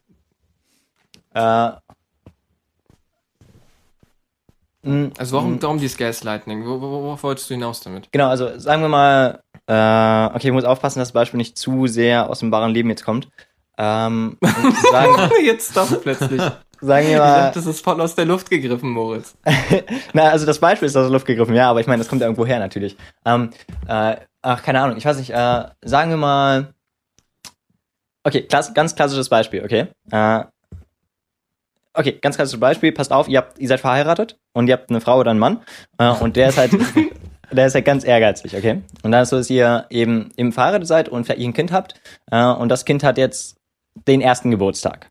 äh, 1.36 1.72
mh, 4.82 5.12
Also 5.20 5.38
warum, 5.38 5.58
mh, 5.58 5.62
warum 5.62 5.78
dieses 5.78 5.98
Gaslighting? 5.98 6.66
Wo, 6.66 6.82
wo, 6.82 7.04
worauf 7.04 7.22
wolltest 7.22 7.52
du 7.52 7.54
hinaus 7.54 7.82
damit? 7.82 8.10
Genau, 8.12 8.30
also 8.30 8.58
sagen 8.58 8.82
wir 8.82 8.90
mal, 8.90 9.44
äh, 9.68 10.36
okay, 10.36 10.48
ich 10.48 10.54
muss 10.54 10.64
aufpassen, 10.66 10.98
dass 11.00 11.10
das 11.10 11.14
Beispiel 11.14 11.38
nicht 11.38 11.56
zu 11.56 11.86
sehr 11.86 12.32
aus 12.32 12.40
dem 12.40 12.52
wahren 12.52 12.74
Leben 12.74 12.90
jetzt 12.90 13.06
kommt. 13.06 13.30
Ähm, 13.78 14.38
sagen, 14.92 15.32
jetzt 15.44 15.76
doch 15.76 16.02
plötzlich. 16.02 16.42
sagen 16.82 17.08
wir 17.08 17.18
mal, 17.18 17.42
dachte, 17.46 17.60
das 17.60 17.66
ist 17.66 17.84
voll 17.84 18.00
aus 18.02 18.16
der 18.16 18.26
Luft 18.26 18.50
gegriffen, 18.50 18.90
Moritz. 18.90 19.36
Na, 20.14 20.30
also 20.30 20.46
das 20.46 20.60
Beispiel 20.60 20.88
ist 20.88 20.96
aus 20.96 21.06
der 21.06 21.12
Luft 21.12 21.26
gegriffen, 21.26 21.56
ja, 21.56 21.70
aber 21.70 21.80
ich 21.80 21.88
meine, 21.88 22.00
das 22.00 22.08
kommt 22.08 22.22
ja 22.22 22.28
irgendwo 22.28 22.46
her 22.46 22.60
natürlich. 22.60 22.98
Ähm, 23.26 23.50
äh, 23.88 24.18
ach, 24.42 24.64
keine 24.64 24.82
Ahnung, 24.82 24.98
ich 24.98 25.06
weiß 25.06 25.18
nicht, 25.18 25.32
äh, 25.32 25.64
sagen 25.84 26.10
wir 26.12 26.18
mal. 26.18 26.74
Okay, 28.26 28.44
klass 28.44 28.74
ganz 28.74 28.96
klassisches 28.96 29.28
Beispiel, 29.30 29.64
okay. 29.64 29.88
Äh, 30.12 30.46
okay, 31.94 32.20
ganz 32.22 32.36
klassisches 32.36 32.60
Beispiel, 32.60 32.92
passt 32.92 33.12
auf, 33.12 33.28
ihr, 33.28 33.40
habt, 33.40 33.60
ihr 33.60 33.68
seid 33.68 33.80
verheiratet 33.80 34.38
und 34.54 34.68
ihr 34.68 34.74
habt 34.74 34.90
eine 34.90 35.02
Frau 35.02 35.20
oder 35.20 35.32
einen 35.32 35.40
Mann 35.40 35.62
äh, 35.98 36.10
und 36.10 36.36
der 36.36 36.50
ist 36.50 36.58
halt, 36.58 36.72
der 37.52 37.68
ist 37.68 37.76
halt 37.76 37.86
ganz 37.86 38.06
ehrgeizig, 38.06 38.56
okay. 38.56 38.82
Und 39.02 39.12
dann 39.12 39.24
ist 39.24 39.30
so, 39.30 39.38
dass 39.38 39.50
ihr 39.50 39.86
eben, 39.90 40.32
eben 40.38 40.52
verheiratet 40.52 40.88
seid 40.88 41.10
und 41.10 41.26
vielleicht 41.26 41.42
ein 41.42 41.54
Kind 41.54 41.72
habt 41.72 41.96
äh, 42.32 42.46
und 42.46 42.70
das 42.70 42.86
Kind 42.86 43.04
hat 43.04 43.18
jetzt 43.18 43.58
den 44.08 44.22
ersten 44.22 44.52
Geburtstag. 44.52 45.10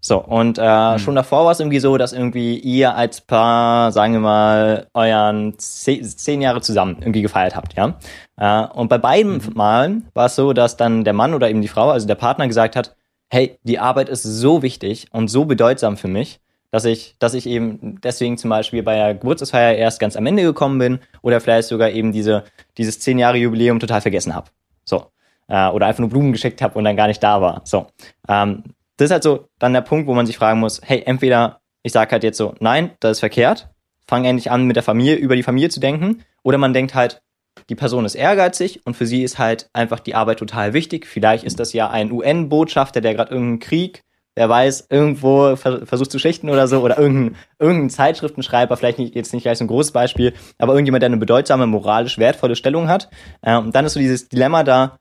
So, 0.00 0.22
und 0.22 0.56
äh, 0.58 0.98
schon 1.00 1.16
davor 1.16 1.46
war 1.46 1.52
es 1.52 1.58
irgendwie 1.58 1.80
so, 1.80 1.96
dass 1.96 2.12
irgendwie 2.12 2.58
ihr 2.58 2.94
als 2.94 3.20
Paar, 3.20 3.90
sagen 3.90 4.12
wir 4.12 4.20
mal, 4.20 4.86
euren 4.94 5.58
zehn, 5.58 6.04
zehn 6.04 6.40
Jahre 6.40 6.60
zusammen 6.60 6.98
irgendwie 7.00 7.22
gefeiert 7.22 7.56
habt, 7.56 7.74
ja. 7.74 7.98
Äh, 8.36 8.68
und 8.72 8.88
bei 8.88 8.98
beiden 8.98 9.42
Malen 9.54 10.06
war 10.14 10.26
es 10.26 10.36
so, 10.36 10.52
dass 10.52 10.76
dann 10.76 11.02
der 11.02 11.12
Mann 11.12 11.34
oder 11.34 11.50
eben 11.50 11.60
die 11.60 11.68
Frau, 11.68 11.90
also 11.90 12.06
der 12.06 12.14
Partner 12.14 12.46
gesagt 12.46 12.76
hat, 12.76 12.94
hey, 13.30 13.58
die 13.64 13.80
Arbeit 13.80 14.08
ist 14.08 14.22
so 14.22 14.62
wichtig 14.62 15.08
und 15.10 15.28
so 15.28 15.44
bedeutsam 15.44 15.96
für 15.96 16.08
mich, 16.08 16.38
dass 16.70 16.84
ich, 16.84 17.16
dass 17.18 17.34
ich 17.34 17.48
eben 17.48 18.00
deswegen 18.00 18.38
zum 18.38 18.50
Beispiel 18.50 18.84
bei 18.84 18.94
der 18.94 19.14
Geburtstagsfeier 19.14 19.74
erst 19.74 19.98
ganz 19.98 20.14
am 20.14 20.26
Ende 20.26 20.44
gekommen 20.44 20.78
bin 20.78 21.00
oder 21.22 21.40
vielleicht 21.40 21.66
sogar 21.66 21.90
eben 21.90 22.12
diese, 22.12 22.44
dieses 22.78 23.00
zehn 23.00 23.18
Jahre 23.18 23.38
Jubiläum 23.38 23.80
total 23.80 24.02
vergessen 24.02 24.34
habe. 24.34 24.50
So. 24.84 25.06
Äh, 25.48 25.68
oder 25.68 25.86
einfach 25.86 26.00
nur 26.00 26.10
Blumen 26.10 26.32
geschickt 26.32 26.62
habe 26.62 26.76
und 26.78 26.84
dann 26.84 26.96
gar 26.96 27.06
nicht 27.06 27.22
da 27.22 27.40
war. 27.40 27.62
So. 27.64 27.86
Ähm, 28.28 28.64
das 28.96 29.06
ist 29.06 29.12
halt 29.12 29.22
so 29.22 29.48
dann 29.58 29.72
der 29.72 29.82
Punkt, 29.82 30.06
wo 30.06 30.14
man 30.14 30.26
sich 30.26 30.36
fragen 30.38 30.60
muss, 30.60 30.80
hey, 30.82 31.02
entweder 31.06 31.60
ich 31.82 31.92
sage 31.92 32.10
halt 32.10 32.24
jetzt 32.24 32.38
so, 32.38 32.54
nein, 32.58 32.90
das 33.00 33.12
ist 33.12 33.20
verkehrt, 33.20 33.68
fang 34.08 34.24
endlich 34.24 34.50
an, 34.50 34.64
mit 34.64 34.76
der 34.76 34.82
Familie, 34.82 35.14
über 35.14 35.36
die 35.36 35.42
Familie 35.42 35.68
zu 35.68 35.78
denken, 35.78 36.24
oder 36.42 36.58
man 36.58 36.72
denkt 36.72 36.94
halt, 36.94 37.22
die 37.68 37.74
Person 37.74 38.04
ist 38.04 38.14
ehrgeizig 38.14 38.80
und 38.84 38.96
für 38.96 39.06
sie 39.06 39.22
ist 39.22 39.38
halt 39.38 39.70
einfach 39.72 40.00
die 40.00 40.14
Arbeit 40.14 40.38
total 40.38 40.72
wichtig. 40.72 41.06
Vielleicht 41.06 41.44
ist 41.44 41.58
das 41.58 41.72
ja 41.72 41.88
ein 41.88 42.12
UN-Botschafter, 42.12 43.00
der 43.00 43.14
gerade 43.14 43.30
irgendeinen 43.30 43.60
Krieg, 43.60 44.02
wer 44.34 44.48
weiß, 44.48 44.88
irgendwo 44.90 45.56
ver 45.56 45.86
versucht 45.86 46.10
zu 46.10 46.18
schlichten 46.18 46.50
oder 46.50 46.68
so, 46.68 46.82
oder 46.82 46.98
irgendein, 46.98 47.36
irgendein 47.58 47.90
Zeitschriftenschreiber, 47.90 48.76
vielleicht 48.76 48.98
nicht, 48.98 49.14
jetzt 49.14 49.32
nicht 49.32 49.44
gleich 49.44 49.58
so 49.58 49.64
ein 49.64 49.68
großes 49.68 49.92
Beispiel, 49.92 50.34
aber 50.58 50.74
irgendjemand, 50.74 51.02
der 51.02 51.08
eine 51.08 51.16
bedeutsame, 51.16 51.66
moralisch 51.66 52.18
wertvolle 52.18 52.56
Stellung 52.56 52.88
hat. 52.88 53.08
Äh, 53.42 53.56
und 53.56 53.74
dann 53.74 53.84
ist 53.84 53.94
so 53.94 54.00
dieses 54.00 54.28
Dilemma 54.28 54.62
da, 54.62 54.98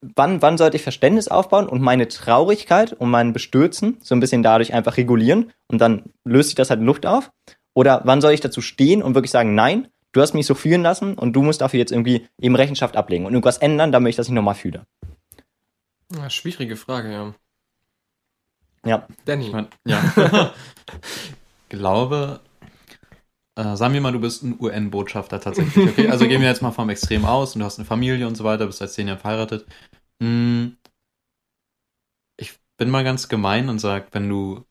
wann, 0.00 0.42
wann 0.42 0.58
sollte 0.58 0.76
ich 0.76 0.82
Verständnis 0.82 1.28
aufbauen 1.28 1.68
und 1.68 1.80
meine 1.80 2.08
Traurigkeit 2.08 2.92
und 2.92 3.10
mein 3.10 3.32
Bestürzen 3.32 3.98
so 4.00 4.14
ein 4.14 4.20
bisschen 4.20 4.42
dadurch 4.42 4.72
einfach 4.72 4.96
regulieren 4.96 5.52
und 5.68 5.80
dann 5.80 6.04
löst 6.24 6.50
sich 6.50 6.56
das 6.56 6.70
halt 6.70 6.80
in 6.80 6.86
Luft 6.86 7.06
auf? 7.06 7.30
Oder 7.74 8.02
wann 8.04 8.20
soll 8.20 8.32
ich 8.32 8.40
dazu 8.40 8.60
stehen 8.60 9.02
und 9.02 9.14
wirklich 9.14 9.30
sagen, 9.30 9.54
nein, 9.54 9.88
du 10.12 10.20
hast 10.20 10.34
mich 10.34 10.46
so 10.46 10.54
fühlen 10.54 10.82
lassen 10.82 11.14
und 11.14 11.34
du 11.34 11.42
musst 11.42 11.60
dafür 11.60 11.78
jetzt 11.78 11.92
irgendwie 11.92 12.26
eben 12.40 12.56
Rechenschaft 12.56 12.96
ablegen 12.96 13.26
und 13.26 13.32
irgendwas 13.32 13.58
ändern, 13.58 13.92
damit 13.92 14.10
ich 14.10 14.16
das 14.16 14.28
nicht 14.28 14.34
nochmal 14.34 14.54
fühle? 14.54 14.86
Ja, 16.14 16.30
schwierige 16.30 16.76
Frage, 16.76 17.12
ja. 17.12 17.34
Ja. 18.84 19.06
Danny. 19.24 19.48
Ich 19.48 19.52
mein, 19.52 19.66
ja. 19.84 20.00
glaube, 21.68 22.40
äh, 23.56 23.76
sagen 23.76 23.94
wir 23.94 24.00
mal, 24.00 24.12
du 24.12 24.20
bist 24.20 24.42
ein 24.42 24.56
UN-Botschafter 24.60 25.40
tatsächlich. 25.40 25.88
Okay? 25.88 26.08
Also 26.08 26.28
gehen 26.28 26.40
wir 26.40 26.48
jetzt 26.48 26.62
mal 26.62 26.72
vom 26.72 26.90
Extrem 26.90 27.24
aus 27.24 27.54
und 27.54 27.60
du 27.60 27.64
hast 27.64 27.78
eine 27.78 27.86
Familie 27.86 28.26
und 28.26 28.36
so 28.36 28.44
weiter, 28.44 28.66
bist 28.66 28.78
seit 28.78 28.90
zehn 28.90 29.08
Jahren 29.08 29.18
verheiratet. 29.18 29.66
Hm, 30.22 30.76
ich 32.36 32.54
bin 32.76 32.90
mal 32.90 33.04
ganz 33.04 33.28
gemein 33.28 33.68
und 33.68 33.78
sag, 33.78 34.08
wenn 34.12 34.28
du, 34.28 34.64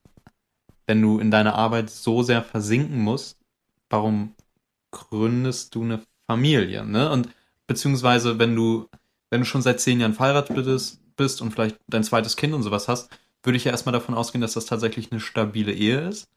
wenn 0.86 1.02
du 1.02 1.18
in 1.18 1.30
deiner 1.30 1.56
Arbeit 1.56 1.90
so 1.90 2.22
sehr 2.22 2.42
versinken 2.42 3.00
musst, 3.00 3.38
warum 3.90 4.34
gründest 4.92 5.74
du 5.74 5.82
eine 5.82 6.00
Familie? 6.26 6.86
Ne? 6.86 7.10
Und 7.10 7.28
beziehungsweise, 7.66 8.38
wenn 8.38 8.54
du, 8.54 8.88
wenn 9.30 9.40
du 9.40 9.46
schon 9.46 9.62
seit 9.62 9.80
zehn 9.80 9.98
Jahren 9.98 10.14
verheiratet 10.14 10.54
bist, 10.54 11.00
bist 11.16 11.42
und 11.42 11.50
vielleicht 11.50 11.76
dein 11.88 12.04
zweites 12.04 12.36
Kind 12.36 12.54
und 12.54 12.62
sowas 12.62 12.86
hast, 12.86 13.10
würde 13.42 13.56
ich 13.56 13.64
ja 13.64 13.72
erstmal 13.72 13.92
davon 13.92 14.14
ausgehen, 14.14 14.42
dass 14.42 14.52
das 14.52 14.66
tatsächlich 14.66 15.10
eine 15.10 15.20
stabile 15.20 15.72
Ehe 15.72 16.08
ist. 16.08 16.28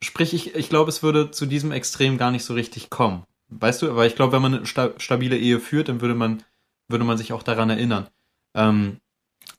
Sprich, 0.00 0.32
ich, 0.34 0.54
ich 0.54 0.68
glaube, 0.68 0.90
es 0.90 1.02
würde 1.02 1.30
zu 1.30 1.46
diesem 1.46 1.72
Extrem 1.72 2.18
gar 2.18 2.30
nicht 2.30 2.44
so 2.44 2.54
richtig 2.54 2.90
kommen. 2.90 3.24
Weißt 3.48 3.82
du, 3.82 3.90
aber 3.90 4.06
ich 4.06 4.14
glaube, 4.14 4.32
wenn 4.32 4.42
man 4.42 4.54
eine 4.54 4.66
sta 4.66 4.90
stabile 4.98 5.36
Ehe 5.36 5.58
führt, 5.60 5.88
dann 5.88 6.00
würde 6.00 6.14
man, 6.14 6.42
würde 6.88 7.04
man 7.04 7.18
sich 7.18 7.32
auch 7.32 7.42
daran 7.42 7.70
erinnern. 7.70 8.08
Ähm, 8.54 8.98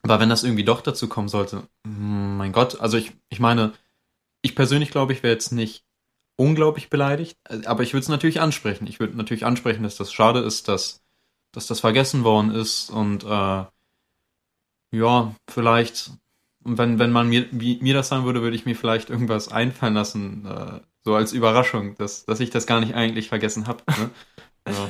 aber 0.03 0.19
wenn 0.19 0.29
das 0.29 0.43
irgendwie 0.43 0.63
doch 0.63 0.81
dazu 0.81 1.10
kommen 1.10 1.27
sollte, 1.27 1.67
mm, 1.84 2.38
mein 2.38 2.51
Gott, 2.51 2.79
also 2.79 2.98
ich, 2.98 3.12
ich 3.29 3.39
meine, 3.39 3.74
ich 4.41 4.55
persönlich 4.55 4.91
glaube, 4.91 5.13
ich 5.13 5.24
wäre 5.24 5.34
jetzt 5.34 5.51
nicht 5.51 5.84
unglaublich 6.38 6.89
beleidigt, 6.89 7.38
aber 7.65 7.84
ich 7.84 7.93
würde 7.93 8.03
es 8.03 8.10
natürlich 8.10 8.39
ansprechen. 8.39 8.88
Ich 8.88 9.00
würde 9.00 9.17
natürlich 9.17 9.46
ansprechen, 9.46 9.84
dass 9.84 9.98
das 9.98 10.13
schade 10.13 10.39
ist, 10.39 10.67
dass, 10.67 11.01
dass 11.51 11.67
das 11.67 11.81
vergessen 11.81 12.24
worden 12.24 12.51
ist 12.51 12.89
und 12.89 13.24
äh, 13.25 13.65
ja, 14.91 15.36
vielleicht 15.50 16.12
und 16.63 16.78
wenn, 16.78 17.00
wenn 17.00 17.12
man 17.12 17.30
mir, 17.30 17.46
mir 17.51 17.94
das 17.94 18.10
sagen 18.10 18.25
würde, 18.25 18.42
würde 18.42 18.56
ich 18.56 18.66
mir 18.66 18.75
vielleicht 18.75 19.10
irgendwas 19.10 19.51
einfallen 19.51 19.94
lassen, 19.94 20.46
äh, 20.46 20.80
so 21.04 21.16
als 21.16 21.32
Überraschung, 21.32 21.96
dass, 21.96 22.25
dass 22.25 22.39
ich 22.39 22.50
das 22.50 22.68
gar 22.68 22.80
nicht 22.80 22.96
eigentlich 22.96 23.30
vergessen 23.30 23.68
habe. 23.68 23.84
Ne? 23.88 24.10
Ja. 24.68 24.89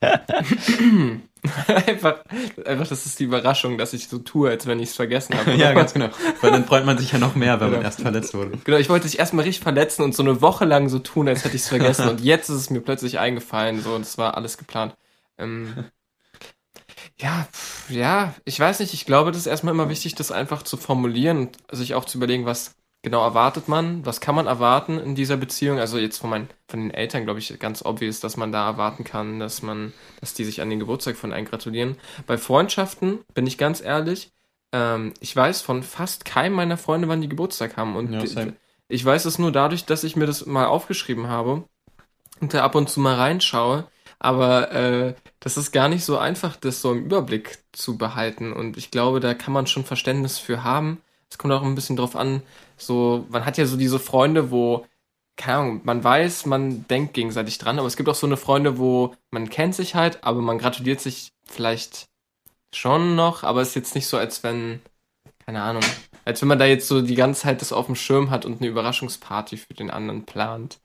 einfach, 1.86 2.24
einfach, 2.64 2.86
das 2.86 3.06
ist 3.06 3.18
die 3.18 3.24
Überraschung, 3.24 3.78
dass 3.78 3.92
ich 3.92 4.08
so 4.08 4.18
tue, 4.18 4.50
als 4.50 4.66
wenn 4.66 4.78
ich 4.78 4.90
es 4.90 4.96
vergessen 4.96 5.36
habe. 5.36 5.54
ja, 5.54 5.72
ganz 5.72 5.94
genau. 5.94 6.10
Weil 6.40 6.50
dann 6.50 6.64
freut 6.64 6.84
man 6.84 6.98
sich 6.98 7.12
ja 7.12 7.18
noch 7.18 7.34
mehr, 7.34 7.60
wenn 7.60 7.68
genau. 7.68 7.78
man 7.78 7.84
erst 7.84 8.00
verletzt 8.02 8.34
wurde. 8.34 8.58
Genau, 8.64 8.76
ich 8.76 8.88
wollte 8.88 9.08
dich 9.08 9.18
erstmal 9.18 9.44
richtig 9.44 9.62
verletzen 9.62 10.02
und 10.02 10.14
so 10.14 10.22
eine 10.22 10.40
Woche 10.42 10.64
lang 10.64 10.88
so 10.88 10.98
tun, 10.98 11.28
als 11.28 11.44
hätte 11.44 11.56
ich 11.56 11.62
es 11.62 11.68
vergessen. 11.68 12.08
und 12.10 12.20
jetzt 12.20 12.48
ist 12.48 12.56
es 12.56 12.70
mir 12.70 12.80
plötzlich 12.80 13.18
eingefallen, 13.18 13.80
so, 13.80 13.94
und 13.94 14.02
es 14.02 14.18
war 14.18 14.36
alles 14.36 14.58
geplant. 14.58 14.96
Ähm, 15.38 15.74
ja, 17.18 17.48
ja, 17.88 18.34
ich 18.44 18.60
weiß 18.60 18.80
nicht, 18.80 18.92
ich 18.92 19.06
glaube, 19.06 19.30
das 19.30 19.40
ist 19.40 19.46
erstmal 19.46 19.74
immer 19.74 19.88
wichtig, 19.88 20.14
das 20.14 20.32
einfach 20.32 20.62
zu 20.62 20.76
formulieren 20.76 21.38
und 21.38 21.58
sich 21.72 21.94
auch 21.94 22.04
zu 22.04 22.18
überlegen, 22.18 22.44
was 22.44 22.74
genau 23.02 23.22
erwartet 23.22 23.68
man, 23.68 24.04
was 24.04 24.20
kann 24.20 24.34
man 24.34 24.46
erwarten 24.46 24.98
in 24.98 25.14
dieser 25.14 25.36
Beziehung. 25.36 25.78
Also 25.78 25.96
jetzt 25.96 26.18
von 26.18 26.28
meinen, 26.28 26.50
von 26.68 26.80
den 26.80 26.90
Eltern, 26.90 27.24
glaube 27.24 27.38
ich, 27.38 27.56
ganz 27.58 27.84
obvious, 27.84 28.20
dass 28.20 28.36
man 28.36 28.52
da 28.52 28.66
erwarten 28.66 29.04
kann, 29.04 29.38
dass 29.38 29.62
man, 29.62 29.92
dass 30.20 30.34
die 30.34 30.44
sich 30.44 30.60
an 30.60 30.70
den 30.70 30.80
Geburtstag 30.80 31.16
von 31.16 31.32
einem 31.32 31.46
gratulieren. 31.46 31.96
Bei 32.26 32.36
Freundschaften, 32.36 33.20
bin 33.32 33.46
ich 33.46 33.58
ganz 33.58 33.80
ehrlich, 33.80 34.32
ähm, 34.72 35.14
ich 35.20 35.34
weiß 35.34 35.62
von 35.62 35.82
fast 35.84 36.24
keinem 36.24 36.54
meiner 36.54 36.76
Freunde, 36.76 37.08
wann 37.08 37.22
die 37.22 37.28
Geburtstag 37.28 37.76
haben. 37.76 37.96
Und 37.96 38.12
ja, 38.12 38.48
ich 38.88 39.04
weiß 39.04 39.24
es 39.24 39.38
nur 39.38 39.52
dadurch, 39.52 39.84
dass 39.84 40.04
ich 40.04 40.16
mir 40.16 40.26
das 40.26 40.44
mal 40.44 40.66
aufgeschrieben 40.66 41.28
habe 41.28 41.64
und 42.40 42.54
da 42.54 42.62
ab 42.62 42.74
und 42.74 42.90
zu 42.90 43.00
mal 43.00 43.14
reinschaue. 43.14 43.86
Aber 44.18 44.72
äh, 44.72 45.14
das 45.40 45.56
ist 45.56 45.72
gar 45.72 45.88
nicht 45.88 46.04
so 46.04 46.18
einfach, 46.18 46.56
das 46.56 46.80
so 46.80 46.92
im 46.92 47.04
Überblick 47.04 47.58
zu 47.72 47.98
behalten. 47.98 48.52
Und 48.52 48.76
ich 48.76 48.90
glaube, 48.90 49.20
da 49.20 49.34
kann 49.34 49.52
man 49.52 49.66
schon 49.66 49.84
Verständnis 49.84 50.38
für 50.38 50.64
haben. 50.64 51.00
Es 51.30 51.38
kommt 51.38 51.52
auch 51.52 51.62
ein 51.62 51.74
bisschen 51.74 51.96
drauf 51.96 52.16
an, 52.16 52.42
so, 52.76 53.26
man 53.30 53.44
hat 53.44 53.58
ja 53.58 53.66
so 53.66 53.76
diese 53.76 53.98
Freunde, 53.98 54.50
wo, 54.50 54.86
keine 55.36 55.58
Ahnung, 55.58 55.80
man 55.84 56.02
weiß, 56.04 56.46
man 56.46 56.86
denkt 56.88 57.14
gegenseitig 57.14 57.58
dran, 57.58 57.78
aber 57.78 57.88
es 57.88 57.96
gibt 57.96 58.08
auch 58.08 58.14
so 58.14 58.26
eine 58.26 58.36
Freunde, 58.36 58.78
wo 58.78 59.14
man 59.30 59.50
kennt 59.50 59.74
sich 59.74 59.94
halt, 59.94 60.24
aber 60.24 60.40
man 60.40 60.58
gratuliert 60.58 61.00
sich 61.00 61.32
vielleicht 61.44 62.08
schon 62.74 63.16
noch, 63.16 63.42
aber 63.44 63.62
es 63.62 63.70
ist 63.70 63.74
jetzt 63.76 63.94
nicht 63.94 64.06
so, 64.06 64.18
als 64.18 64.42
wenn, 64.42 64.80
keine 65.46 65.62
Ahnung, 65.62 65.82
als 66.24 66.40
wenn 66.42 66.48
man 66.48 66.58
da 66.58 66.66
jetzt 66.66 66.88
so 66.88 67.02
die 67.02 67.14
ganze 67.14 67.42
Zeit 67.42 67.60
das 67.60 67.72
auf 67.72 67.86
dem 67.86 67.96
Schirm 67.96 68.30
hat 68.30 68.44
und 68.44 68.60
eine 68.60 68.70
Überraschungsparty 68.70 69.56
für 69.56 69.74
den 69.74 69.90
anderen 69.90 70.24
plant. 70.26 70.80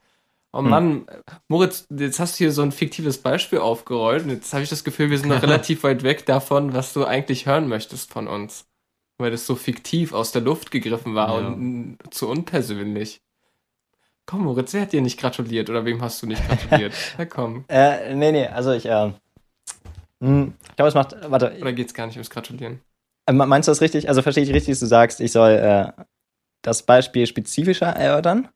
Oh 0.52 0.58
hm. 0.58 0.68
Mann, 0.68 0.90
hm. 0.90 1.06
Moritz, 1.48 1.86
jetzt 1.90 2.20
hast 2.20 2.34
du 2.34 2.44
hier 2.44 2.52
so 2.52 2.62
ein 2.62 2.72
fiktives 2.72 3.18
Beispiel 3.18 3.58
aufgerollt 3.58 4.24
und 4.24 4.30
jetzt 4.30 4.52
habe 4.52 4.62
ich 4.62 4.68
das 4.68 4.84
Gefühl, 4.84 5.10
wir 5.10 5.18
sind 5.18 5.28
noch 5.28 5.42
relativ 5.42 5.82
weit 5.82 6.02
weg 6.02 6.26
davon, 6.26 6.74
was 6.74 6.92
du 6.92 7.04
eigentlich 7.04 7.46
hören 7.46 7.68
möchtest 7.68 8.12
von 8.12 8.28
uns. 8.28 8.66
Weil 9.18 9.30
das 9.30 9.46
so 9.46 9.54
fiktiv 9.54 10.12
aus 10.12 10.32
der 10.32 10.42
Luft 10.42 10.70
gegriffen 10.70 11.14
war 11.14 11.40
ja. 11.40 11.48
und 11.48 11.98
zu 12.10 12.28
unpersönlich. 12.28 13.20
Komm, 14.26 14.44
Moritz, 14.44 14.72
wer 14.72 14.82
hat 14.82 14.92
dir 14.92 15.02
nicht 15.02 15.18
gratuliert 15.18 15.68
oder 15.68 15.84
wem 15.84 16.00
hast 16.00 16.22
du 16.22 16.26
nicht 16.26 16.46
gratuliert? 16.46 16.94
Na 17.18 17.26
komm. 17.26 17.64
Äh, 17.68 18.14
nee, 18.14 18.32
nee, 18.32 18.46
also 18.46 18.72
ich, 18.72 18.86
äh, 18.86 19.12
hm, 20.22 20.54
ich 20.68 20.76
glaube, 20.76 20.88
es 20.88 20.94
macht, 20.94 21.16
warte. 21.30 21.56
Oder 21.60 21.72
geht's 21.72 21.94
gar 21.94 22.06
nicht 22.06 22.16
ums 22.16 22.30
Gratulieren? 22.30 22.80
Äh, 23.26 23.32
meinst 23.32 23.68
du 23.68 23.72
das 23.72 23.80
richtig? 23.80 24.08
Also 24.08 24.22
verstehe 24.22 24.44
ich 24.44 24.52
richtig, 24.52 24.72
dass 24.72 24.80
du 24.80 24.86
sagst, 24.86 25.20
ich 25.20 25.32
soll 25.32 25.50
äh, 25.50 26.04
das 26.62 26.84
Beispiel 26.84 27.26
spezifischer 27.26 27.88
erörtern? 27.88 28.48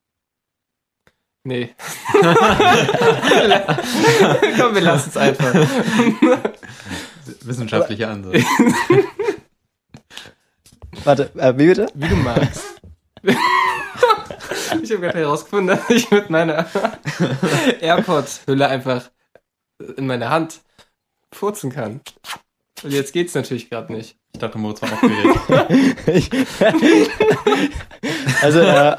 Nee. 1.47 1.75
Komm, 4.59 4.75
wir 4.75 4.81
lassen 4.81 5.11
es 5.11 5.17
einfach. 5.17 5.55
Wissenschaftlicher 7.43 8.11
Ansatz. 8.11 8.35
Warte, 11.05 11.31
äh, 11.37 11.57
wie 11.57 11.69
bitte? 11.69 11.87
Wie 11.95 12.09
du 12.09 12.17
magst. 12.17 12.65
ich 13.23 13.37
habe 14.91 15.01
gerade 15.01 15.21
herausgefunden, 15.21 15.77
dass 15.77 15.89
ich 15.89 16.11
mit 16.11 16.31
meiner 16.31 16.67
AirPods-Hülle 17.81 18.67
einfach 18.67 19.09
in 19.97 20.09
meine 20.09 20.31
Hand 20.31 20.63
furzen 21.33 21.71
kann. 21.71 22.01
Und 22.83 22.93
jetzt 22.93 23.13
geht's 23.13 23.35
natürlich 23.35 23.71
gerade 23.71 23.93
nicht. 23.93 24.17
Ich 24.33 24.41
dachte, 24.41 24.59
Moritz 24.59 24.83
war 24.83 24.93
aufgeregt. 24.93 25.41
also, 28.43 28.61
äh, 28.61 28.97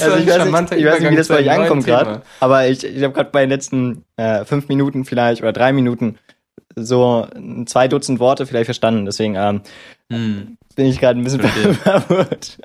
also 0.00 0.16
ich, 0.16 0.26
weiß 0.26 0.44
nicht, 0.46 0.72
ich 0.72 0.84
weiß 0.86 1.00
nicht, 1.00 1.10
wie 1.10 1.16
das 1.16 1.28
bei 1.28 1.40
euch 1.40 1.50
ankommt 1.50 1.84
gerade, 1.84 2.22
aber 2.40 2.66
ich, 2.66 2.82
ich 2.82 3.02
habe 3.02 3.12
gerade 3.12 3.30
bei 3.30 3.42
den 3.42 3.50
letzten 3.50 4.04
äh, 4.16 4.44
fünf 4.46 4.68
Minuten 4.68 5.04
vielleicht 5.04 5.42
oder 5.42 5.52
drei 5.52 5.72
Minuten 5.72 6.18
so 6.74 7.28
zwei 7.66 7.88
Dutzend 7.88 8.20
Worte 8.20 8.46
vielleicht 8.46 8.66
verstanden. 8.66 9.04
Deswegen 9.04 9.34
ähm, 9.36 9.60
hm. 10.10 10.56
bin 10.74 10.86
ich 10.86 10.98
gerade 10.98 11.20
ein 11.20 11.24
bisschen 11.24 11.40
verwirrt. 11.74 12.58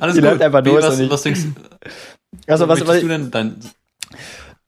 Alles 0.00 0.14
Die 0.14 0.20
gut. 0.20 0.30
läuft 0.30 0.42
einfach 0.42 0.64
los. 0.64 0.82
Was, 0.82 1.10
was 1.10 1.22
denkst 1.22 1.40
also, 2.46 2.66
was, 2.66 2.86
was, 2.86 3.00
du 3.00 3.08
denn 3.08 3.30
dein... 3.30 3.56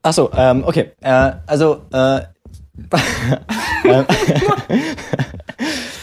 Achso, 0.05 0.31
ähm, 0.37 0.63
okay. 0.65 0.91
Äh, 1.01 1.33
also, 1.47 1.83
äh, 1.93 2.21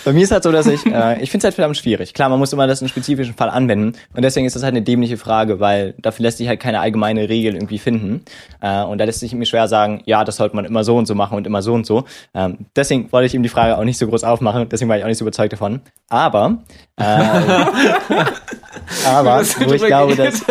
Bei 0.03 0.13
mir 0.13 0.23
ist 0.23 0.31
halt 0.31 0.41
so, 0.41 0.51
dass 0.51 0.65
ich, 0.65 0.83
äh, 0.85 1.21
ich 1.21 1.29
finde 1.29 1.39
es 1.39 1.43
halt 1.43 1.53
verdammt 1.53 1.77
schwierig. 1.77 2.15
Klar, 2.15 2.29
man 2.29 2.39
muss 2.39 2.51
immer 2.51 2.65
das 2.65 2.81
in 2.81 2.87
spezifischen 2.87 3.35
Fall 3.35 3.49
anwenden. 3.49 3.93
Und 4.15 4.23
deswegen 4.23 4.47
ist 4.47 4.55
das 4.55 4.63
halt 4.63 4.73
eine 4.73 4.81
dämliche 4.81 5.17
Frage, 5.17 5.59
weil 5.59 5.93
dafür 5.99 6.23
lässt 6.23 6.39
sich 6.39 6.47
halt 6.47 6.59
keine 6.59 6.79
allgemeine 6.79 7.29
Regel 7.29 7.53
irgendwie 7.53 7.77
finden. 7.77 8.25
Äh, 8.61 8.81
und 8.83 8.97
da 8.97 9.05
lässt 9.05 9.19
sich 9.19 9.35
mir 9.35 9.45
schwer 9.45 9.67
sagen, 9.67 10.01
ja, 10.05 10.23
das 10.23 10.37
sollte 10.37 10.55
man 10.55 10.65
immer 10.65 10.83
so 10.83 10.97
und 10.97 11.05
so 11.05 11.13
machen 11.13 11.37
und 11.37 11.45
immer 11.45 11.61
so 11.61 11.73
und 11.73 11.85
so. 11.85 12.05
Ähm, 12.33 12.65
deswegen 12.75 13.11
wollte 13.11 13.27
ich 13.27 13.35
ihm 13.35 13.43
die 13.43 13.49
Frage 13.49 13.77
auch 13.77 13.83
nicht 13.83 13.99
so 13.99 14.07
groß 14.07 14.23
aufmachen. 14.23 14.67
Deswegen 14.69 14.89
war 14.89 14.97
ich 14.97 15.03
auch 15.03 15.07
nicht 15.07 15.19
so 15.19 15.25
überzeugt 15.25 15.53
davon. 15.53 15.81
Aber, 16.09 16.57
äh, 16.97 17.03
aber, 19.05 19.43
wo 19.43 19.73
ich 19.73 19.85
glaube, 19.85 20.15
dass, 20.15 20.43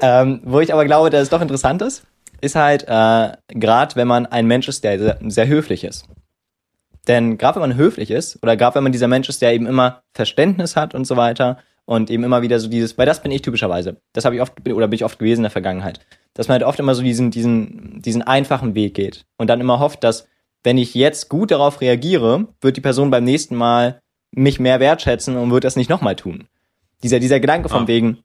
ähm, 0.00 0.40
wo 0.44 0.60
ich 0.60 0.72
aber 0.72 0.84
glaube, 0.84 1.10
dass 1.10 1.22
es 1.22 1.30
doch 1.30 1.40
interessant 1.40 1.82
ist, 1.82 2.04
ist 2.40 2.56
halt, 2.56 2.84
äh, 2.84 3.32
gerade 3.48 3.96
wenn 3.96 4.08
man 4.08 4.26
ein 4.26 4.46
Mensch 4.46 4.68
ist, 4.68 4.84
der 4.84 4.98
sehr, 4.98 5.18
sehr 5.26 5.48
höflich 5.48 5.84
ist. 5.84 6.06
Denn 7.08 7.38
gerade 7.38 7.60
wenn 7.60 7.70
man 7.70 7.78
höflich 7.78 8.10
ist, 8.10 8.42
oder 8.42 8.56
gerade 8.56 8.76
wenn 8.76 8.82
man 8.82 8.92
dieser 8.92 9.08
Mensch 9.08 9.28
ist, 9.28 9.42
der 9.42 9.52
eben 9.52 9.66
immer 9.66 10.02
Verständnis 10.14 10.76
hat 10.76 10.94
und 10.94 11.06
so 11.06 11.16
weiter, 11.16 11.58
und 11.90 12.08
eben 12.08 12.22
immer 12.22 12.40
wieder 12.40 12.60
so 12.60 12.68
dieses, 12.68 12.96
weil 12.98 13.06
das 13.06 13.20
bin 13.20 13.32
ich 13.32 13.42
typischerweise. 13.42 13.96
Das 14.12 14.24
habe 14.24 14.36
ich 14.36 14.40
oft, 14.40 14.52
oder 14.68 14.86
bin 14.86 14.94
ich 14.94 15.04
oft 15.04 15.18
gewesen 15.18 15.40
in 15.40 15.44
der 15.44 15.50
Vergangenheit. 15.50 15.98
Dass 16.34 16.46
man 16.46 16.54
halt 16.54 16.62
oft 16.62 16.78
immer 16.78 16.94
so 16.94 17.02
diesen, 17.02 17.32
diesen, 17.32 18.00
diesen 18.00 18.22
einfachen 18.22 18.76
Weg 18.76 18.94
geht 18.94 19.26
und 19.38 19.48
dann 19.48 19.60
immer 19.60 19.80
hofft, 19.80 20.04
dass, 20.04 20.28
wenn 20.62 20.78
ich 20.78 20.94
jetzt 20.94 21.28
gut 21.28 21.50
darauf 21.50 21.80
reagiere, 21.80 22.46
wird 22.60 22.76
die 22.76 22.80
Person 22.80 23.10
beim 23.10 23.24
nächsten 23.24 23.56
Mal 23.56 24.00
mich 24.30 24.60
mehr 24.60 24.78
wertschätzen 24.78 25.36
und 25.36 25.50
wird 25.50 25.64
das 25.64 25.74
nicht 25.74 25.90
nochmal 25.90 26.14
tun. 26.14 26.46
Dieser, 27.02 27.18
dieser 27.18 27.40
Gedanke 27.40 27.68
von 27.68 27.84
ah. 27.84 27.88
wegen, 27.88 28.18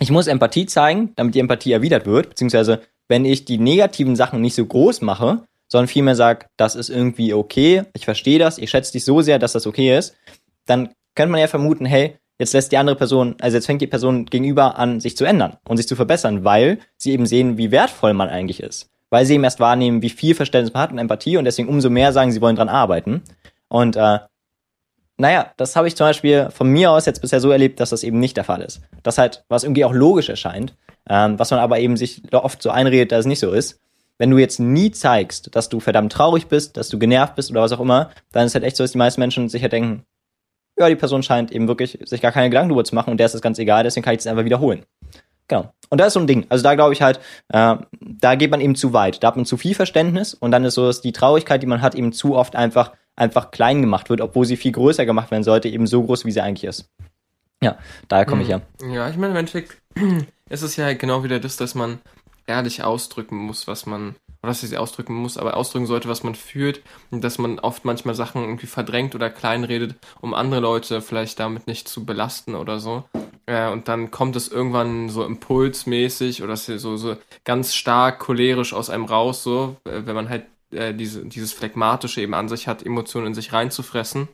ich 0.00 0.10
muss 0.10 0.26
Empathie 0.26 0.66
zeigen, 0.66 1.12
damit 1.16 1.34
die 1.34 1.40
Empathie 1.40 1.72
erwidert 1.72 2.06
wird, 2.06 2.30
beziehungsweise 2.30 2.80
wenn 3.08 3.24
ich 3.24 3.44
die 3.44 3.58
negativen 3.58 4.16
Sachen 4.16 4.40
nicht 4.40 4.54
so 4.54 4.64
groß 4.64 5.02
mache, 5.02 5.42
sondern 5.68 5.88
vielmehr 5.88 6.16
sage, 6.16 6.46
das 6.56 6.74
ist 6.74 6.88
irgendwie 6.88 7.34
okay, 7.34 7.84
ich 7.94 8.04
verstehe 8.04 8.38
das, 8.38 8.58
ich 8.58 8.70
schätze 8.70 8.92
dich 8.92 9.04
so 9.04 9.20
sehr, 9.22 9.38
dass 9.38 9.52
das 9.52 9.66
okay 9.66 9.96
ist, 9.96 10.14
dann 10.66 10.90
könnte 11.14 11.32
man 11.32 11.40
ja 11.40 11.46
vermuten, 11.46 11.86
hey, 11.86 12.16
jetzt 12.38 12.52
lässt 12.52 12.72
die 12.72 12.76
andere 12.76 12.96
Person, 12.96 13.36
also 13.40 13.56
jetzt 13.56 13.66
fängt 13.66 13.82
die 13.82 13.86
Person 13.86 14.26
gegenüber 14.26 14.78
an, 14.78 15.00
sich 15.00 15.16
zu 15.16 15.24
ändern 15.24 15.56
und 15.68 15.76
sich 15.76 15.86
zu 15.86 15.96
verbessern, 15.96 16.44
weil 16.44 16.78
sie 16.96 17.12
eben 17.12 17.26
sehen, 17.26 17.56
wie 17.58 17.70
wertvoll 17.70 18.14
man 18.14 18.28
eigentlich 18.28 18.60
ist. 18.60 18.90
weil 19.14 19.26
sie 19.26 19.34
eben 19.34 19.44
erst 19.44 19.60
wahrnehmen, 19.60 20.02
wie 20.02 20.10
viel 20.10 20.34
Verständnis 20.34 20.74
man 20.74 20.82
hat 20.82 20.90
und 20.90 20.98
Empathie 20.98 21.36
und 21.36 21.44
deswegen 21.44 21.68
umso 21.68 21.88
mehr 21.88 22.12
sagen, 22.12 22.32
sie 22.32 22.40
wollen 22.40 22.56
dran 22.56 22.68
arbeiten. 22.68 23.22
Und 23.68 23.94
äh, 23.94 24.18
naja, 25.16 25.52
das 25.56 25.76
habe 25.76 25.86
ich 25.86 25.96
zum 25.96 26.06
Beispiel 26.06 26.48
von 26.50 26.68
mir 26.68 26.90
aus 26.90 27.06
jetzt 27.06 27.20
bisher 27.20 27.40
so 27.40 27.50
erlebt, 27.50 27.78
dass 27.80 27.90
das 27.90 28.02
eben 28.02 28.18
nicht 28.18 28.36
der 28.36 28.44
Fall 28.44 28.62
ist. 28.62 28.80
Das 29.02 29.18
halt, 29.18 29.44
was 29.48 29.62
irgendwie 29.62 29.84
auch 29.84 29.92
logisch 29.92 30.28
erscheint, 30.28 30.74
ähm, 31.08 31.38
was 31.38 31.50
man 31.50 31.60
aber 31.60 31.78
eben 31.78 31.96
sich 31.96 32.22
oft 32.32 32.60
so 32.60 32.70
einredet, 32.70 33.12
dass 33.12 33.20
es 33.20 33.26
nicht 33.26 33.40
so 33.40 33.52
ist. 33.52 33.80
Wenn 34.18 34.30
du 34.30 34.38
jetzt 34.38 34.60
nie 34.60 34.90
zeigst, 34.90 35.54
dass 35.54 35.68
du 35.68 35.80
verdammt 35.80 36.12
traurig 36.12 36.46
bist, 36.46 36.76
dass 36.76 36.88
du 36.88 36.98
genervt 36.98 37.34
bist 37.34 37.50
oder 37.50 37.62
was 37.62 37.72
auch 37.72 37.80
immer, 37.80 38.10
dann 38.32 38.46
ist 38.46 38.54
halt 38.54 38.64
echt 38.64 38.76
so, 38.76 38.84
dass 38.84 38.92
die 38.92 38.98
meisten 38.98 39.20
Menschen 39.20 39.48
sich 39.48 39.62
halt 39.62 39.72
denken, 39.72 40.04
ja, 40.78 40.88
die 40.88 40.96
Person 40.96 41.22
scheint 41.22 41.52
eben 41.52 41.68
wirklich 41.68 41.98
sich 42.04 42.20
gar 42.20 42.32
keine 42.32 42.50
Gedanken 42.50 42.70
darüber 42.70 42.84
zu 42.84 42.94
machen 42.94 43.10
und 43.10 43.18
der 43.18 43.26
ist 43.26 43.34
das 43.34 43.42
ganz 43.42 43.58
egal, 43.58 43.84
deswegen 43.84 44.04
kann 44.04 44.14
ich 44.14 44.18
das 44.18 44.26
einfach 44.26 44.44
wiederholen. 44.44 44.84
Genau. 45.46 45.72
Und 45.90 46.00
da 46.00 46.06
ist 46.06 46.14
so 46.14 46.20
ein 46.20 46.26
Ding. 46.26 46.46
Also 46.48 46.64
da 46.64 46.74
glaube 46.74 46.94
ich 46.94 47.02
halt, 47.02 47.20
äh, 47.48 47.76
da 48.00 48.34
geht 48.34 48.50
man 48.50 48.60
eben 48.60 48.74
zu 48.74 48.92
weit. 48.92 49.22
Da 49.22 49.28
hat 49.28 49.36
man 49.36 49.44
zu 49.44 49.56
viel 49.56 49.74
Verständnis 49.74 50.34
und 50.34 50.50
dann 50.50 50.64
ist 50.64 50.74
so, 50.74 50.86
dass 50.86 51.02
die 51.02 51.12
Traurigkeit, 51.12 51.62
die 51.62 51.66
man 51.66 51.82
hat, 51.82 51.94
eben 51.94 52.12
zu 52.12 52.34
oft 52.34 52.56
einfach 52.56 52.92
einfach 53.16 53.50
klein 53.50 53.80
gemacht 53.80 54.10
wird, 54.10 54.20
obwohl 54.20 54.46
sie 54.46 54.56
viel 54.56 54.72
größer 54.72 55.06
gemacht 55.06 55.30
werden 55.30 55.44
sollte, 55.44 55.68
eben 55.68 55.86
so 55.86 56.02
groß, 56.02 56.24
wie 56.24 56.32
sie 56.32 56.40
eigentlich 56.40 56.64
ist. 56.64 56.88
Ja, 57.62 57.78
daher 58.08 58.26
komme 58.26 58.42
ich 58.42 58.48
ja. 58.48 58.60
Ja, 58.82 59.08
ich 59.08 59.16
meine, 59.16 59.32
im 59.32 59.38
Endeffekt 59.38 59.78
ist 60.50 60.62
es 60.62 60.76
ja 60.76 60.92
genau 60.92 61.24
wieder 61.24 61.40
das, 61.40 61.56
dass 61.56 61.74
man 61.74 62.00
ehrlich 62.46 62.82
ausdrücken 62.82 63.36
muss, 63.36 63.66
was 63.66 63.86
man, 63.86 64.16
oder 64.42 64.50
dass 64.50 64.60
sie 64.60 64.76
ausdrücken 64.76 65.14
muss, 65.14 65.38
aber 65.38 65.56
ausdrücken 65.56 65.86
sollte, 65.86 66.08
was 66.08 66.22
man 66.22 66.34
fühlt 66.34 66.82
und 67.10 67.24
dass 67.24 67.38
man 67.38 67.58
oft 67.58 67.84
manchmal 67.84 68.14
Sachen 68.14 68.42
irgendwie 68.42 68.66
verdrängt 68.66 69.14
oder 69.14 69.30
kleinredet, 69.30 69.94
um 70.20 70.34
andere 70.34 70.60
Leute 70.60 71.00
vielleicht 71.00 71.40
damit 71.40 71.66
nicht 71.66 71.88
zu 71.88 72.04
belasten 72.04 72.54
oder 72.54 72.80
so. 72.80 73.04
Äh, 73.46 73.70
und 73.70 73.88
dann 73.88 74.10
kommt 74.10 74.36
es 74.36 74.48
irgendwann 74.48 75.08
so 75.08 75.24
impulsmäßig 75.24 76.42
oder 76.42 76.56
so, 76.56 76.96
so 76.96 77.16
ganz 77.44 77.74
stark 77.74 78.20
cholerisch 78.20 78.74
aus 78.74 78.90
einem 78.90 79.04
raus, 79.04 79.42
so, 79.42 79.76
äh, 79.84 80.02
wenn 80.04 80.14
man 80.14 80.28
halt 80.28 80.44
äh, 80.74 80.94
diese, 80.94 81.24
dieses 81.24 81.52
Phlegmatische 81.52 82.20
eben 82.20 82.34
an 82.34 82.48
sich 82.48 82.68
hat, 82.68 82.84
Emotionen 82.84 83.28
in 83.28 83.34
sich 83.34 83.52
reinzufressen. 83.52 84.28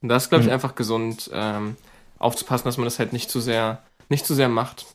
Und 0.00 0.08
das 0.08 0.24
ist, 0.24 0.28
glaube 0.30 0.42
ich, 0.42 0.48
mhm. 0.48 0.54
einfach 0.54 0.74
gesund, 0.74 1.30
ähm, 1.32 1.76
aufzupassen, 2.18 2.64
dass 2.64 2.76
man 2.76 2.84
das 2.84 2.98
halt 2.98 3.12
nicht 3.12 3.30
zu 3.30 3.40
sehr, 3.40 3.82
nicht 4.08 4.26
zu 4.26 4.34
sehr 4.34 4.48
macht. 4.48 4.86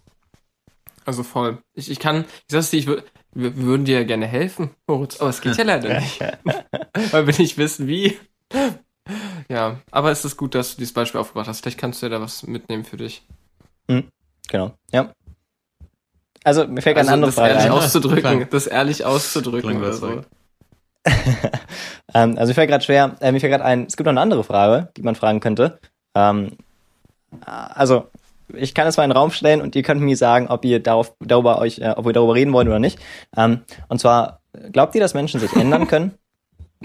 Also 1.05 1.23
voll. 1.23 1.59
Ich, 1.73 1.89
ich 1.89 1.99
kann, 1.99 2.25
ich 2.25 2.51
sag's 2.51 2.71
dir, 2.71 2.77
ich 2.77 2.87
würde, 2.87 3.03
wir 3.33 3.55
würden 3.55 3.85
dir 3.85 3.99
ja 3.99 4.03
gerne 4.03 4.25
helfen, 4.25 4.71
Moritz, 4.87 5.19
aber 5.21 5.29
es 5.29 5.41
geht 5.41 5.57
ja 5.57 5.63
leider 5.63 5.99
nicht. 5.99 6.19
Weil 7.11 7.27
wir 7.27 7.37
nicht 7.37 7.57
wissen, 7.57 7.87
wie. 7.87 8.17
Ja, 9.47 9.79
aber 9.91 10.11
es 10.11 10.25
ist 10.25 10.35
gut, 10.35 10.53
dass 10.53 10.71
du 10.71 10.79
dieses 10.79 10.93
Beispiel 10.93 11.21
aufgebracht 11.21 11.47
hast. 11.47 11.61
Vielleicht 11.61 11.77
kannst 11.77 12.01
du 12.01 12.07
ja 12.07 12.09
da 12.09 12.21
was 12.21 12.43
mitnehmen 12.43 12.83
für 12.83 12.97
dich. 12.97 13.23
Mhm, 13.87 14.09
genau, 14.49 14.73
ja. 14.91 15.13
Also, 16.43 16.67
mir 16.67 16.81
fällt 16.81 16.97
also, 16.97 17.07
eine 17.07 17.13
andere 17.13 17.29
das 17.29 17.35
Frage 17.35 17.53
ehrlich 17.53 17.65
ein. 17.65 17.71
Auszudrücken, 17.71 18.47
das 18.49 18.67
ehrlich 18.67 19.05
auszudrücken 19.05 19.77
oder 19.77 19.93
so. 19.93 20.21
ähm, 22.13 22.37
also, 22.37 22.49
mir 22.49 22.53
fällt 22.53 22.69
gerade 22.69 22.83
schwer, 22.83 23.15
äh, 23.19 23.31
mir 23.31 23.39
fällt 23.39 23.51
gerade 23.51 23.65
ein, 23.65 23.85
es 23.85 23.97
gibt 23.97 24.05
noch 24.05 24.11
eine 24.11 24.21
andere 24.21 24.43
Frage, 24.43 24.89
die 24.97 25.01
man 25.01 25.15
fragen 25.15 25.39
könnte. 25.39 25.79
Ähm, 26.15 26.51
also, 27.45 28.07
ich 28.53 28.73
kann 28.73 28.87
es 28.87 28.97
mal 28.97 29.03
in 29.03 29.09
den 29.09 29.17
Raum 29.17 29.31
stellen 29.31 29.61
und 29.61 29.75
ihr 29.75 29.83
könnt 29.83 30.01
mir 30.01 30.15
sagen, 30.15 30.47
ob 30.47 30.63
ihr 30.65 30.81
darauf, 30.81 31.13
darüber 31.19 31.59
euch, 31.59 31.79
äh, 31.79 31.93
ob 31.95 32.05
wir 32.05 32.13
darüber 32.13 32.35
reden 32.35 32.53
wollen 32.53 32.67
oder 32.67 32.79
nicht. 32.79 32.99
Ähm, 33.35 33.61
und 33.89 33.99
zwar, 33.99 34.41
glaubt 34.71 34.95
ihr, 34.95 35.01
dass 35.01 35.13
Menschen 35.13 35.39
sich 35.39 35.53
ändern 35.53 35.87
können? 35.87 36.13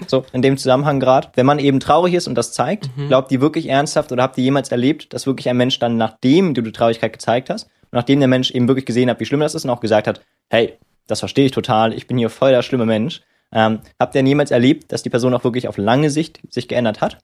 So, 0.07 0.25
in 0.33 0.41
dem 0.41 0.57
Zusammenhang 0.57 0.99
gerade, 0.99 1.29
wenn 1.35 1.45
man 1.45 1.59
eben 1.59 1.79
traurig 1.79 2.15
ist 2.15 2.27
und 2.27 2.35
das 2.35 2.51
zeigt, 2.51 2.89
mhm. 2.97 3.09
glaubt 3.09 3.31
ihr 3.31 3.41
wirklich 3.41 3.69
ernsthaft 3.69 4.11
oder 4.11 4.23
habt 4.23 4.37
ihr 4.39 4.43
jemals 4.43 4.71
erlebt, 4.71 5.13
dass 5.13 5.27
wirklich 5.27 5.47
ein 5.49 5.57
Mensch 5.57 5.77
dann, 5.77 5.97
nachdem 5.97 6.55
du 6.55 6.63
die 6.63 6.71
Traurigkeit 6.71 7.13
gezeigt 7.13 7.51
hast, 7.51 7.69
nachdem 7.91 8.19
der 8.19 8.27
Mensch 8.27 8.49
eben 8.49 8.67
wirklich 8.67 8.87
gesehen 8.87 9.09
hat, 9.09 9.19
wie 9.19 9.25
schlimm 9.25 9.41
das 9.41 9.53
ist 9.53 9.65
und 9.65 9.69
auch 9.69 9.81
gesagt 9.81 10.07
hat, 10.07 10.21
hey, 10.49 10.73
das 11.05 11.19
verstehe 11.19 11.45
ich 11.45 11.51
total, 11.51 11.93
ich 11.93 12.07
bin 12.07 12.17
hier 12.17 12.31
voll 12.31 12.51
der 12.51 12.63
schlimme 12.63 12.87
Mensch. 12.87 13.21
Ähm, 13.53 13.81
habt 13.99 14.15
ihr 14.15 14.19
denn 14.19 14.27
jemals 14.27 14.51
erlebt, 14.51 14.91
dass 14.91 15.03
die 15.03 15.09
Person 15.09 15.33
auch 15.33 15.43
wirklich 15.43 15.67
auf 15.67 15.77
lange 15.77 16.09
Sicht 16.09 16.41
sich 16.49 16.67
geändert 16.67 17.01
hat? 17.01 17.19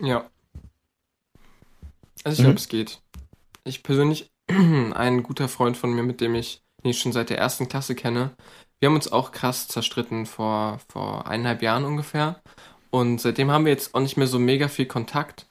Ja. 0.00 0.24
Also 2.24 2.34
ich 2.34 2.38
mhm. 2.40 2.44
glaube, 2.44 2.58
es 2.58 2.68
geht. 2.68 3.00
Ich 3.64 3.82
persönlich, 3.82 4.30
ein 4.48 5.22
guter 5.22 5.48
Freund 5.48 5.76
von 5.76 5.92
mir, 5.92 6.02
mit 6.02 6.20
dem 6.20 6.34
ich, 6.34 6.62
den 6.82 6.90
ich 6.90 6.98
schon 6.98 7.12
seit 7.12 7.30
der 7.30 7.38
ersten 7.38 7.68
Klasse 7.68 7.94
kenne, 7.94 8.30
wir 8.80 8.88
haben 8.88 8.96
uns 8.96 9.12
auch 9.12 9.32
krass 9.32 9.68
zerstritten 9.68 10.24
vor, 10.24 10.80
vor 10.88 11.26
eineinhalb 11.26 11.60
Jahren 11.60 11.84
ungefähr. 11.84 12.40
Und 12.90 13.20
seitdem 13.20 13.50
haben 13.50 13.66
wir 13.66 13.72
jetzt 13.72 13.94
auch 13.94 14.00
nicht 14.00 14.16
mehr 14.16 14.26
so 14.26 14.38
mega 14.38 14.68
viel 14.68 14.86
Kontakt. 14.86 15.46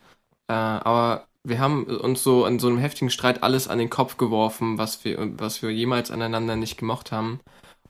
Äh, 0.48 0.54
aber 0.54 1.28
wir 1.44 1.60
haben 1.60 1.86
uns 1.86 2.24
so 2.24 2.46
in 2.48 2.58
so 2.58 2.68
einem 2.68 2.80
heftigen 2.80 3.12
Streit 3.12 3.44
alles 3.44 3.68
an 3.68 3.78
den 3.78 3.92
Kopf 3.92 4.18
geworfen, 4.18 4.80
was 4.80 5.06
wir, 5.06 5.40
was 5.40 5.62
wir 5.62 5.70
jemals 5.70 6.10
aneinander 6.10 6.56
nicht 6.56 6.78
gemocht 6.78 7.12
haben. 7.12 7.40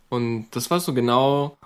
Und 0.09 0.47
das 0.51 0.69
war 0.71 0.79
so 0.79 0.93
genau 0.93 1.57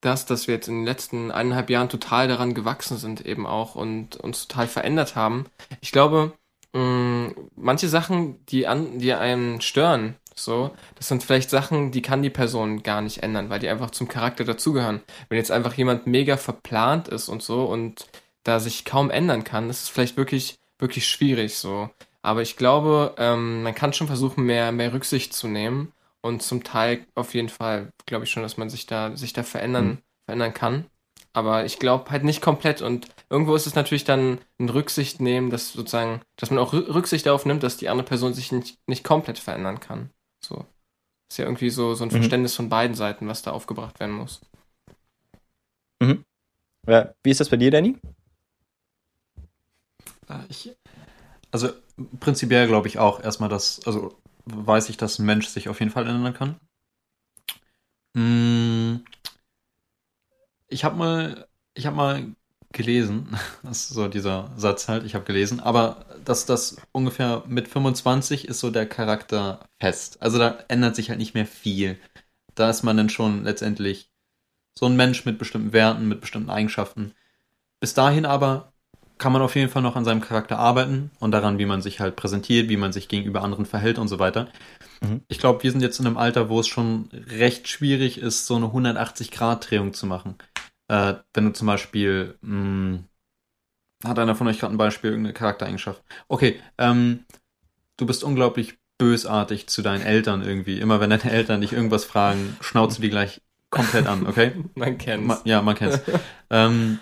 das, 0.00 0.26
dass 0.26 0.46
wir 0.46 0.54
jetzt 0.54 0.68
in 0.68 0.76
den 0.76 0.84
letzten 0.84 1.30
eineinhalb 1.30 1.70
Jahren 1.70 1.88
total 1.88 2.28
daran 2.28 2.54
gewachsen 2.54 2.96
sind 2.96 3.26
eben 3.26 3.46
auch 3.46 3.74
und 3.74 4.16
uns 4.16 4.46
total 4.46 4.68
verändert 4.68 5.16
haben. 5.16 5.46
Ich 5.80 5.92
glaube, 5.92 6.32
mh, 6.72 6.80
mm, 6.80 7.34
manche 7.56 7.88
Sachen, 7.88 8.44
die 8.46 8.66
an, 8.66 8.98
die 8.98 9.12
einen 9.12 9.60
stören, 9.60 10.16
so, 10.34 10.70
das 10.94 11.08
sind 11.08 11.24
vielleicht 11.24 11.50
Sachen, 11.50 11.90
die 11.90 12.02
kann 12.02 12.22
die 12.22 12.30
Person 12.30 12.84
gar 12.84 13.00
nicht 13.00 13.24
ändern, 13.24 13.50
weil 13.50 13.58
die 13.58 13.68
einfach 13.68 13.90
zum 13.90 14.06
Charakter 14.06 14.44
dazugehören. 14.44 15.02
Wenn 15.28 15.38
jetzt 15.38 15.50
einfach 15.50 15.74
jemand 15.74 16.06
mega 16.06 16.36
verplant 16.36 17.08
ist 17.08 17.28
und 17.28 17.42
so 17.42 17.64
und 17.64 18.06
da 18.44 18.60
sich 18.60 18.84
kaum 18.84 19.10
ändern 19.10 19.42
kann, 19.42 19.68
ist 19.68 19.82
es 19.82 19.88
vielleicht 19.88 20.16
wirklich, 20.16 20.58
wirklich 20.78 21.08
schwierig 21.08 21.56
so. 21.56 21.90
Aber 22.22 22.42
ich 22.42 22.56
glaube, 22.56 23.14
ähm, 23.18 23.64
man 23.64 23.74
kann 23.74 23.92
schon 23.92 24.06
versuchen, 24.06 24.44
mehr, 24.44 24.70
mehr 24.70 24.92
Rücksicht 24.92 25.34
zu 25.34 25.48
nehmen 25.48 25.92
und 26.22 26.42
zum 26.42 26.64
Teil 26.64 27.06
auf 27.14 27.34
jeden 27.34 27.48
Fall 27.48 27.92
glaube 28.06 28.24
ich 28.24 28.30
schon, 28.30 28.42
dass 28.42 28.56
man 28.56 28.70
sich 28.70 28.86
da, 28.86 29.16
sich 29.16 29.32
da 29.32 29.42
verändern, 29.42 29.86
mhm. 29.86 29.98
verändern 30.26 30.54
kann. 30.54 30.86
Aber 31.32 31.64
ich 31.64 31.78
glaube 31.78 32.10
halt 32.10 32.24
nicht 32.24 32.40
komplett 32.40 32.82
und 32.82 33.08
irgendwo 33.30 33.54
ist 33.54 33.66
es 33.66 33.74
natürlich 33.74 34.04
dann 34.04 34.38
ein 34.58 34.68
Rücksicht 34.68 35.20
nehmen, 35.20 35.50
dass 35.50 35.72
sozusagen, 35.72 36.22
dass 36.36 36.50
man 36.50 36.58
auch 36.58 36.72
Rücksicht 36.72 37.26
darauf 37.26 37.46
nimmt, 37.46 37.62
dass 37.62 37.76
die 37.76 37.88
andere 37.88 38.06
Person 38.06 38.34
sich 38.34 38.50
nicht, 38.50 38.78
nicht 38.86 39.04
komplett 39.04 39.38
verändern 39.38 39.78
kann. 39.78 40.10
So. 40.44 40.64
Ist 41.30 41.38
ja 41.38 41.44
irgendwie 41.44 41.70
so, 41.70 41.94
so 41.94 42.04
ein 42.04 42.08
mhm. 42.08 42.12
Verständnis 42.12 42.56
von 42.56 42.68
beiden 42.68 42.96
Seiten, 42.96 43.28
was 43.28 43.42
da 43.42 43.52
aufgebracht 43.52 44.00
werden 44.00 44.16
muss. 44.16 44.40
Mhm. 46.00 46.24
Ja, 46.86 47.12
wie 47.22 47.30
ist 47.30 47.40
das 47.40 47.50
bei 47.50 47.56
dir, 47.56 47.70
Danny? 47.70 47.96
Äh, 50.28 50.38
ich, 50.48 50.74
also 51.50 51.68
prinzipiell 52.20 52.66
glaube 52.66 52.88
ich 52.88 52.98
auch 52.98 53.20
erstmal, 53.22 53.50
dass, 53.50 53.84
also 53.86 54.16
weiß 54.54 54.88
ich, 54.90 54.96
dass 54.96 55.18
ein 55.18 55.26
Mensch 55.26 55.46
sich 55.48 55.68
auf 55.68 55.80
jeden 55.80 55.92
Fall 55.92 56.06
ändern 56.06 56.34
kann. 56.34 56.60
Hm, 58.14 59.02
ich 60.68 60.84
habe 60.84 60.96
mal, 60.96 61.48
ich 61.74 61.86
habe 61.86 61.96
mal 61.96 62.34
gelesen, 62.72 63.28
das 63.62 63.82
ist 63.84 63.88
so 63.90 64.08
dieser 64.08 64.52
Satz 64.56 64.88
halt, 64.88 65.04
ich 65.04 65.14
habe 65.14 65.24
gelesen, 65.24 65.60
aber 65.60 66.06
dass 66.24 66.46
das 66.46 66.76
ungefähr 66.92 67.44
mit 67.46 67.68
25 67.68 68.46
ist 68.48 68.60
so 68.60 68.70
der 68.70 68.86
Charakter 68.88 69.68
fest. 69.80 70.20
Also 70.22 70.38
da 70.38 70.58
ändert 70.68 70.96
sich 70.96 71.10
halt 71.10 71.18
nicht 71.18 71.34
mehr 71.34 71.46
viel. 71.46 71.98
Da 72.54 72.70
ist 72.70 72.82
man 72.82 72.96
dann 72.96 73.08
schon 73.10 73.44
letztendlich 73.44 74.10
so 74.78 74.86
ein 74.86 74.96
Mensch 74.96 75.24
mit 75.24 75.38
bestimmten 75.38 75.72
Werten, 75.72 76.08
mit 76.08 76.20
bestimmten 76.20 76.50
Eigenschaften. 76.50 77.14
Bis 77.80 77.94
dahin 77.94 78.26
aber 78.26 78.72
kann 79.18 79.32
man 79.32 79.42
auf 79.42 79.56
jeden 79.56 79.70
Fall 79.70 79.82
noch 79.82 79.96
an 79.96 80.04
seinem 80.04 80.20
Charakter 80.20 80.58
arbeiten 80.58 81.10
und 81.18 81.32
daran, 81.32 81.58
wie 81.58 81.66
man 81.66 81.82
sich 81.82 82.00
halt 82.00 82.16
präsentiert, 82.16 82.68
wie 82.68 82.76
man 82.76 82.92
sich 82.92 83.08
gegenüber 83.08 83.42
anderen 83.42 83.66
verhält 83.66 83.98
und 83.98 84.08
so 84.08 84.18
weiter. 84.18 84.48
Mhm. 85.00 85.22
Ich 85.28 85.38
glaube, 85.38 85.62
wir 85.62 85.70
sind 85.70 85.80
jetzt 85.80 86.00
in 86.00 86.06
einem 86.06 86.16
Alter, 86.16 86.48
wo 86.48 86.60
es 86.60 86.68
schon 86.68 87.10
recht 87.12 87.68
schwierig 87.68 88.18
ist, 88.18 88.46
so 88.46 88.56
eine 88.56 88.66
180-Grad-Drehung 88.66 89.92
zu 89.92 90.06
machen. 90.06 90.36
Äh, 90.88 91.14
wenn 91.34 91.46
du 91.46 91.52
zum 91.52 91.66
Beispiel, 91.66 92.38
mh, 92.40 92.50
hm, 92.50 93.04
hat 94.04 94.18
einer 94.18 94.36
von 94.36 94.46
euch 94.46 94.60
gerade 94.60 94.74
ein 94.74 94.78
Beispiel, 94.78 95.10
irgendeine 95.10 95.34
Charaktereigenschaft? 95.34 96.02
Okay, 96.28 96.60
ähm, 96.78 97.24
du 97.96 98.06
bist 98.06 98.22
unglaublich 98.22 98.78
bösartig 98.96 99.68
zu 99.68 99.82
deinen 99.82 100.02
Eltern 100.02 100.42
irgendwie. 100.42 100.80
Immer 100.80 101.00
wenn 101.00 101.10
deine 101.10 101.30
Eltern 101.30 101.60
dich 101.60 101.72
irgendwas 101.72 102.04
fragen, 102.04 102.56
schnauzen 102.60 103.02
die 103.02 103.10
gleich 103.10 103.40
komplett 103.70 104.06
an, 104.06 104.26
okay? 104.26 104.52
man 104.74 104.98
kennt's. 104.98 105.26
Ma 105.26 105.40
ja, 105.44 105.62
man 105.62 105.74
kennt's. 105.74 106.00
ähm, 106.50 107.00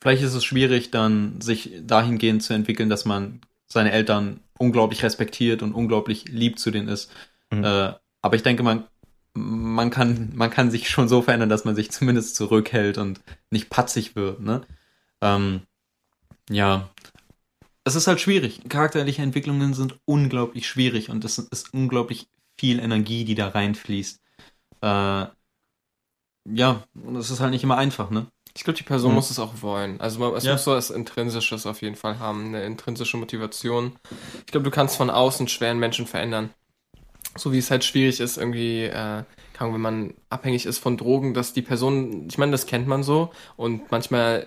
vielleicht 0.00 0.22
ist 0.22 0.34
es 0.34 0.44
schwierig, 0.44 0.90
dann 0.90 1.40
sich 1.40 1.72
dahingehend 1.82 2.42
zu 2.42 2.54
entwickeln, 2.54 2.88
dass 2.88 3.04
man 3.04 3.40
seine 3.66 3.92
Eltern 3.92 4.40
unglaublich 4.58 5.02
respektiert 5.02 5.62
und 5.62 5.72
unglaublich 5.72 6.26
lieb 6.28 6.58
zu 6.58 6.70
denen 6.70 6.88
ist. 6.88 7.10
Mhm. 7.50 7.64
Äh, 7.64 7.92
aber 8.22 8.36
ich 8.36 8.42
denke, 8.42 8.62
man, 8.62 8.84
man, 9.34 9.90
kann, 9.90 10.32
man 10.34 10.50
kann 10.50 10.70
sich 10.70 10.88
schon 10.88 11.08
so 11.08 11.22
verändern, 11.22 11.48
dass 11.48 11.64
man 11.64 11.74
sich 11.74 11.90
zumindest 11.90 12.36
zurückhält 12.36 12.98
und 12.98 13.20
nicht 13.50 13.70
patzig 13.70 14.16
wird. 14.16 14.40
Ne? 14.40 14.62
Ähm, 15.20 15.62
ja, 16.50 16.88
es 17.84 17.94
ist 17.94 18.06
halt 18.06 18.20
schwierig. 18.20 18.60
Charakterliche 18.68 19.22
Entwicklungen 19.22 19.74
sind 19.74 19.98
unglaublich 20.04 20.68
schwierig 20.68 21.10
und 21.10 21.24
es 21.24 21.38
ist 21.38 21.72
unglaublich 21.72 22.28
viel 22.56 22.80
Energie, 22.80 23.24
die 23.24 23.34
da 23.34 23.48
reinfließt. 23.48 24.20
Äh, 24.82 25.26
ja, 26.50 26.84
und 26.94 27.16
es 27.16 27.30
ist 27.30 27.40
halt 27.40 27.50
nicht 27.50 27.64
immer 27.64 27.76
einfach, 27.76 28.10
ne? 28.10 28.26
Ich 28.58 28.64
glaube, 28.64 28.76
die 28.76 28.82
Person 28.82 29.10
mhm. 29.10 29.14
muss 29.14 29.30
es 29.30 29.38
auch 29.38 29.62
wollen. 29.62 30.00
Also 30.00 30.18
man, 30.18 30.34
es 30.34 30.42
ja. 30.42 30.50
muss 30.50 30.64
so 30.64 30.72
was 30.72 30.90
Intrinsisches 30.90 31.64
auf 31.64 31.80
jeden 31.80 31.94
Fall 31.94 32.18
haben, 32.18 32.46
eine 32.46 32.64
intrinsische 32.64 33.16
Motivation. 33.16 33.92
Ich 34.46 34.50
glaube, 34.50 34.64
du 34.64 34.72
kannst 34.72 34.96
von 34.96 35.10
außen 35.10 35.46
schweren 35.46 35.78
Menschen 35.78 36.08
verändern. 36.08 36.50
so 37.36 37.52
wie 37.52 37.58
es 37.58 37.70
halt 37.70 37.84
schwierig 37.84 38.18
ist, 38.18 38.36
irgendwie, 38.36 38.82
äh, 38.82 39.22
kann, 39.52 39.72
wenn 39.72 39.80
man 39.80 40.14
abhängig 40.28 40.66
ist 40.66 40.78
von 40.78 40.96
Drogen, 40.96 41.34
dass 41.34 41.52
die 41.52 41.62
Person, 41.62 42.26
ich 42.28 42.36
meine, 42.36 42.50
das 42.50 42.66
kennt 42.66 42.88
man 42.88 43.04
so 43.04 43.30
und 43.56 43.92
manchmal, 43.92 44.44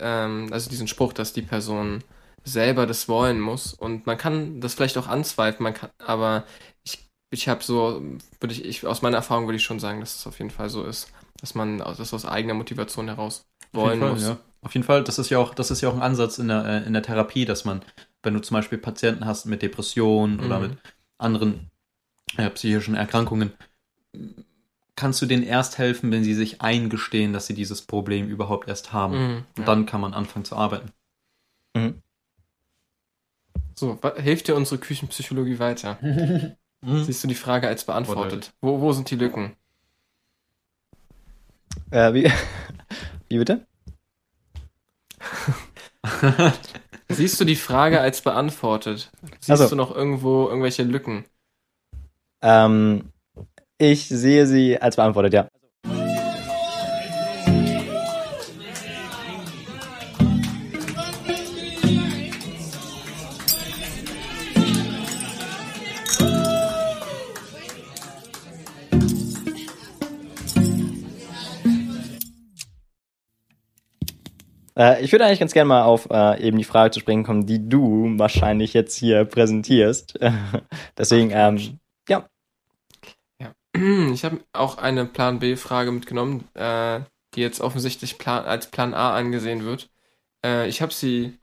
äh, 0.00 0.24
ähm, 0.24 0.48
also 0.52 0.70
diesen 0.70 0.88
Spruch, 0.88 1.12
dass 1.12 1.34
die 1.34 1.42
Person 1.42 2.02
selber 2.44 2.86
das 2.86 3.08
wollen 3.10 3.40
muss 3.40 3.74
und 3.74 4.06
man 4.06 4.16
kann 4.16 4.62
das 4.62 4.72
vielleicht 4.72 4.96
auch 4.96 5.06
anzweifeln, 5.06 5.64
man 5.64 5.74
kann, 5.74 5.90
aber 5.98 6.44
ich, 6.82 7.10
ich 7.30 7.46
habe 7.46 7.62
so, 7.62 8.00
würde 8.40 8.54
ich, 8.54 8.64
ich, 8.64 8.86
aus 8.86 9.02
meiner 9.02 9.18
Erfahrung 9.18 9.46
würde 9.46 9.56
ich 9.56 9.64
schon 9.64 9.80
sagen, 9.80 10.00
dass 10.00 10.16
es 10.16 10.26
auf 10.26 10.38
jeden 10.38 10.50
Fall 10.50 10.70
so 10.70 10.84
ist, 10.84 11.12
dass 11.40 11.54
man 11.54 11.78
das 11.78 12.12
aus 12.12 12.24
eigener 12.26 12.54
Motivation 12.54 13.08
heraus 13.08 13.46
wollen 13.72 14.00
Fall, 14.00 14.10
muss. 14.12 14.22
Ja. 14.22 14.38
Auf 14.62 14.74
jeden 14.74 14.84
Fall, 14.84 15.04
das 15.04 15.18
ist 15.18 15.30
ja 15.30 15.38
auch, 15.38 15.54
das 15.54 15.70
ist 15.70 15.80
ja 15.80 15.88
auch 15.88 15.94
ein 15.94 16.02
Ansatz 16.02 16.38
in 16.38 16.48
der, 16.48 16.64
äh, 16.64 16.86
in 16.86 16.92
der 16.92 17.02
Therapie, 17.02 17.44
dass 17.46 17.64
man, 17.64 17.82
wenn 18.22 18.34
du 18.34 18.40
zum 18.40 18.54
Beispiel 18.56 18.78
Patienten 18.78 19.24
hast 19.24 19.46
mit 19.46 19.62
Depressionen 19.62 20.40
oder 20.40 20.58
Mhm. 20.58 20.68
mit 20.68 20.78
anderen 21.18 21.70
äh, 22.36 22.50
psychischen 22.50 22.94
Erkrankungen, 22.94 23.52
kannst 24.96 25.22
du 25.22 25.26
denen 25.26 25.42
erst 25.42 25.78
helfen, 25.78 26.12
wenn 26.12 26.24
sie 26.24 26.34
sich 26.34 26.60
eingestehen, 26.60 27.32
dass 27.32 27.46
sie 27.46 27.54
dieses 27.54 27.82
Problem 27.82 28.28
überhaupt 28.28 28.68
erst 28.68 28.92
haben. 28.92 29.14
Mhm, 29.14 29.36
Und 29.56 29.58
ja. 29.58 29.64
dann 29.64 29.86
kann 29.86 30.00
man 30.00 30.14
anfangen 30.14 30.44
zu 30.44 30.56
arbeiten. 30.56 30.90
Mhm. 31.76 32.02
So, 33.74 33.98
hilft 34.16 34.48
dir 34.48 34.56
unsere 34.56 34.78
Küchenpsychologie 34.80 35.58
weiter? 35.58 35.98
Mhm. 36.82 37.04
Siehst 37.04 37.22
du 37.22 37.28
die 37.28 37.34
Frage 37.34 37.68
als 37.68 37.84
beantwortet? 37.84 38.54
Wo, 38.62 38.80
wo 38.80 38.92
sind 38.94 39.10
die 39.10 39.16
Lücken? 39.16 39.54
Äh, 41.90 42.14
wie, 42.14 42.30
wie 43.28 43.38
bitte? 43.38 43.66
Siehst 47.08 47.40
du 47.40 47.44
die 47.44 47.56
Frage 47.56 48.00
als 48.00 48.20
beantwortet? 48.22 49.10
Siehst 49.40 49.50
Ach 49.50 49.56
so. 49.56 49.68
du 49.70 49.76
noch 49.76 49.94
irgendwo 49.94 50.46
irgendwelche 50.48 50.84
Lücken? 50.84 51.24
Ähm, 52.42 53.12
ich 53.78 54.08
sehe 54.08 54.46
sie 54.46 54.80
als 54.80 54.96
beantwortet, 54.96 55.34
ja. 55.34 55.48
Äh, 74.80 75.04
ich 75.04 75.12
würde 75.12 75.26
eigentlich 75.26 75.40
ganz 75.40 75.52
gerne 75.52 75.68
mal 75.68 75.82
auf 75.82 76.08
äh, 76.10 76.42
eben 76.42 76.56
die 76.56 76.64
Frage 76.64 76.90
zu 76.90 77.00
sprechen 77.00 77.24
kommen, 77.24 77.46
die 77.46 77.68
du 77.68 78.18
wahrscheinlich 78.18 78.72
jetzt 78.72 78.96
hier 78.96 79.26
präsentierst. 79.26 80.18
Deswegen, 80.98 81.30
ähm, 81.32 81.78
ja, 82.08 82.26
Ich 84.12 84.24
habe 84.24 84.40
auch 84.52 84.78
eine 84.78 85.06
Plan 85.06 85.38
B-Frage 85.38 85.92
mitgenommen, 85.92 86.48
äh, 86.54 87.00
die 87.34 87.40
jetzt 87.40 87.60
offensichtlich 87.60 88.18
Plan, 88.18 88.44
als 88.44 88.70
Plan 88.70 88.94
A 88.94 89.14
angesehen 89.14 89.64
wird. 89.64 89.90
Äh, 90.44 90.68
ich 90.68 90.82
habe 90.82 90.92
sie 90.92 91.38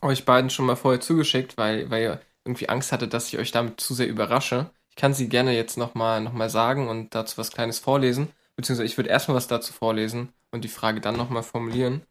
euch 0.00 0.24
beiden 0.24 0.50
schon 0.50 0.66
mal 0.66 0.76
vorher 0.76 1.00
zugeschickt, 1.00 1.56
weil, 1.56 1.90
weil 1.90 2.02
ihr 2.02 2.20
irgendwie 2.44 2.68
Angst 2.68 2.92
hattet, 2.92 3.14
dass 3.14 3.28
ich 3.28 3.38
euch 3.38 3.50
damit 3.50 3.80
zu 3.80 3.94
sehr 3.94 4.08
überrasche. 4.08 4.70
Ich 4.90 4.96
kann 4.96 5.14
sie 5.14 5.28
gerne 5.28 5.54
jetzt 5.54 5.76
nochmal 5.76 6.20
noch 6.20 6.32
mal 6.32 6.50
sagen 6.50 6.88
und 6.88 7.14
dazu 7.14 7.38
was 7.38 7.50
Kleines 7.50 7.78
vorlesen. 7.78 8.28
Beziehungsweise 8.56 8.86
ich 8.86 8.96
würde 8.96 9.10
erstmal 9.10 9.36
was 9.36 9.48
dazu 9.48 9.72
vorlesen 9.72 10.32
und 10.52 10.62
die 10.64 10.68
Frage 10.68 11.00
dann 11.00 11.16
nochmal 11.16 11.42
formulieren. 11.42 12.02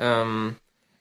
Ähm, 0.00 0.56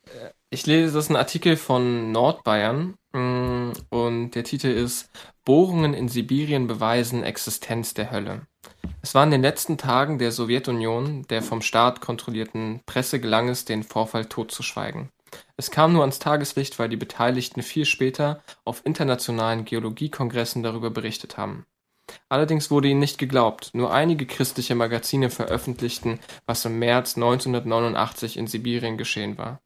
äh, 0.05 0.29
ich 0.49 0.65
lese, 0.65 0.93
das 0.93 1.05
ist 1.05 1.09
ein 1.09 1.17
Artikel 1.17 1.57
von 1.57 2.11
Nordbayern 2.11 2.95
mh, 3.11 3.73
und 3.89 4.31
der 4.31 4.43
Titel 4.43 4.67
ist 4.67 5.09
Bohrungen 5.43 5.93
in 5.93 6.07
Sibirien 6.07 6.67
beweisen 6.67 7.23
Existenz 7.23 7.93
der 7.93 8.11
Hölle. 8.11 8.47
Es 9.01 9.15
war 9.15 9.23
in 9.23 9.31
den 9.31 9.41
letzten 9.41 9.77
Tagen 9.77 10.19
der 10.19 10.31
Sowjetunion, 10.31 11.23
der 11.29 11.41
vom 11.41 11.61
Staat 11.61 12.01
kontrollierten 12.01 12.81
Presse 12.85 13.19
gelang 13.19 13.49
es, 13.49 13.65
den 13.65 13.83
Vorfall 13.83 14.25
totzuschweigen. 14.25 15.09
Es 15.57 15.71
kam 15.71 15.93
nur 15.93 16.01
ans 16.01 16.19
Tageslicht, 16.19 16.79
weil 16.79 16.89
die 16.89 16.97
Beteiligten 16.97 17.61
viel 17.61 17.85
später 17.85 18.41
auf 18.63 18.85
internationalen 18.85 19.65
Geologiekongressen 19.65 20.63
darüber 20.63 20.89
berichtet 20.89 21.37
haben. 21.37 21.65
Allerdings 22.29 22.71
wurde 22.71 22.89
ihnen 22.89 22.99
nicht 22.99 23.17
geglaubt. 23.17 23.71
Nur 23.73 23.93
einige 23.93 24.25
christliche 24.25 24.75
Magazine 24.75 25.29
veröffentlichten, 25.29 26.19
was 26.45 26.65
im 26.65 26.79
März 26.79 27.15
1989 27.15 28.37
in 28.37 28.47
Sibirien 28.47 28.97
geschehen 28.97 29.37
war. 29.37 29.59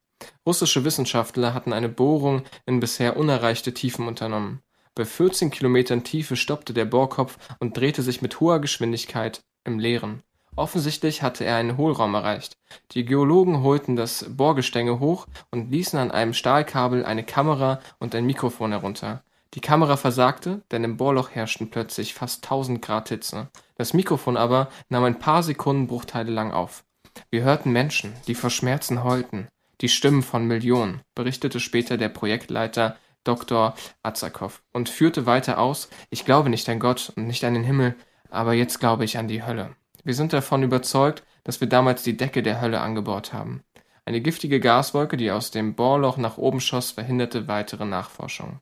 Russische 0.46 0.84
Wissenschaftler 0.86 1.54
hatten 1.54 1.74
eine 1.74 1.90
Bohrung 1.90 2.44
in 2.66 2.80
bisher 2.80 3.18
unerreichte 3.18 3.74
Tiefen 3.74 4.08
unternommen. 4.08 4.62
Bei 4.94 5.06
14 5.06 5.52
Kilometern 5.52 6.04
Tiefe 6.04 6.36
stoppte 6.36 6.74
der 6.74 6.86
Bohrkopf 6.86 7.38
und 7.60 7.78
drehte 7.78 8.02
sich 8.02 8.22
mit 8.22 8.40
hoher 8.40 8.60
Geschwindigkeit 8.60 9.42
im 9.64 9.80
Leeren. 9.80 10.22
Offensichtlich 10.58 11.22
hatte 11.22 11.46
er 11.46 11.56
einen 11.56 11.78
Hohlraum 11.78 12.14
erreicht. 12.14 12.58
Die 12.92 13.06
Geologen 13.06 13.64
holten 13.64 13.96
das 13.96 14.26
Bohrgestänge 14.30 15.00
hoch 15.00 15.28
und 15.50 15.72
ließen 15.72 15.98
an 15.98 16.12
einem 16.12 16.34
Stahlkabel 16.34 17.06
eine 17.06 17.24
Kamera 17.24 17.80
und 18.00 18.14
ein 18.16 18.26
Mikrofon 18.26 18.72
herunter. 18.72 19.24
Die 19.54 19.62
Kamera 19.62 19.98
versagte, 19.98 20.62
denn 20.72 20.84
im 20.84 20.96
Bohrloch 20.96 21.32
herrschten 21.32 21.70
plötzlich 21.70 22.14
fast 22.14 22.46
1000 22.46 22.82
Grad 22.82 23.10
Hitze. 23.10 23.50
Das 23.76 23.94
Mikrofon 23.94 24.38
aber 24.38 24.70
nahm 24.88 25.04
ein 25.04 25.20
paar 25.20 25.44
Sekundenbruchteile 25.44 26.32
lang 26.32 26.52
auf. 26.52 26.86
Wir 27.30 27.44
hörten 27.44 27.72
Menschen, 27.72 28.14
die 28.28 28.36
vor 28.36 28.50
Schmerzen 28.50 29.04
heulten. 29.04 29.50
Die 29.82 29.90
Stimmen 29.90 30.22
von 30.22 30.46
Millionen, 30.46 31.02
berichtete 31.16 31.60
später 31.60 31.98
der 31.98 32.10
Projektleiter 32.10 32.96
Dr. 33.24 33.76
Azakow 34.04 34.62
und 34.72 34.90
führte 34.90 35.26
weiter 35.26 35.60
aus, 35.60 35.90
ich 36.10 36.24
glaube 36.24 36.50
nicht 36.50 36.70
an 36.70 36.80
Gott 36.80 37.12
und 37.16 37.28
nicht 37.28 37.44
an 37.44 37.54
den 37.54 37.64
Himmel, 37.64 37.96
aber 38.30 38.54
jetzt 38.54 38.80
glaube 38.80 39.04
ich 39.04 39.18
an 39.18 39.28
die 39.28 39.44
Hölle. 39.44 39.76
Wir 40.04 40.14
sind 40.14 40.34
davon 40.34 40.64
überzeugt, 40.64 41.24
dass 41.44 41.60
wir 41.60 41.68
damals 41.68 42.04
die 42.04 42.18
Decke 42.18 42.42
der 42.42 42.62
Hölle 42.62 42.80
angebohrt 42.80 43.34
haben. 43.34 43.64
Eine 44.06 44.22
giftige 44.22 44.60
Gaswolke, 44.60 45.18
die 45.18 45.32
aus 45.32 45.52
dem 45.52 45.76
Bohrloch 45.76 46.18
nach 46.18 46.38
oben 46.38 46.62
schoss, 46.62 46.92
verhinderte 46.92 47.48
weitere 47.48 47.86
Nachforschung. 47.86 48.60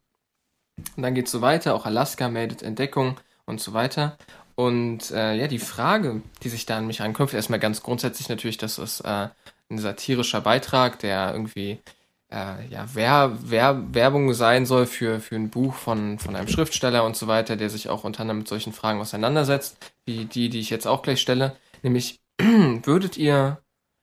Und 0.96 1.04
dann 1.04 1.16
geht's 1.16 1.32
so 1.32 1.42
weiter, 1.42 1.76
auch 1.76 1.86
Alaska 1.86 2.30
meldet 2.30 2.64
Entdeckung 2.64 3.20
und 3.46 3.60
so 3.62 3.74
weiter. 3.74 4.18
Und 4.56 5.12
äh, 5.12 5.36
ja, 5.36 5.48
die 5.48 5.60
Frage, 5.60 6.22
die 6.44 6.50
sich 6.50 6.66
da 6.66 6.78
an 6.78 6.88
mich 6.88 7.02
anknüpft, 7.02 7.34
erstmal 7.34 7.60
ganz 7.60 7.82
grundsätzlich 7.82 8.28
natürlich, 8.28 8.58
dass 8.58 8.78
es 8.78 9.00
äh, 9.02 9.30
ein 9.70 9.78
satirischer 9.78 10.42
Beitrag, 10.42 11.00
der 11.00 11.32
irgendwie 11.32 11.80
äh, 12.32 12.68
ja, 12.70 12.86
Wer 12.94 13.38
Wer 13.42 13.94
Werbung 13.94 14.34
sein 14.34 14.66
soll 14.66 14.86
für, 14.86 15.20
für 15.20 15.36
ein 15.36 15.50
Buch 15.50 15.74
von, 15.74 16.20
von 16.20 16.36
einem 16.36 16.48
Schriftsteller 16.48 17.04
und 17.04 17.16
so 17.16 17.28
weiter, 17.28 17.56
der 17.56 17.70
sich 17.70 17.90
auch 17.90 18.04
unter 18.04 18.22
anderem 18.22 18.40
mit 18.40 18.48
solchen 18.48 18.74
Fragen 18.74 19.00
auseinandersetzt, 19.00 19.78
wie 20.06 20.26
die, 20.26 20.50
die 20.50 20.60
ich 20.60 20.70
jetzt 20.70 20.88
auch 20.88 21.02
gleich 21.02 21.22
stelle. 21.22 21.56
Nämlich, 21.82 22.20
würdet 22.38 23.18
ihr, 23.18 23.60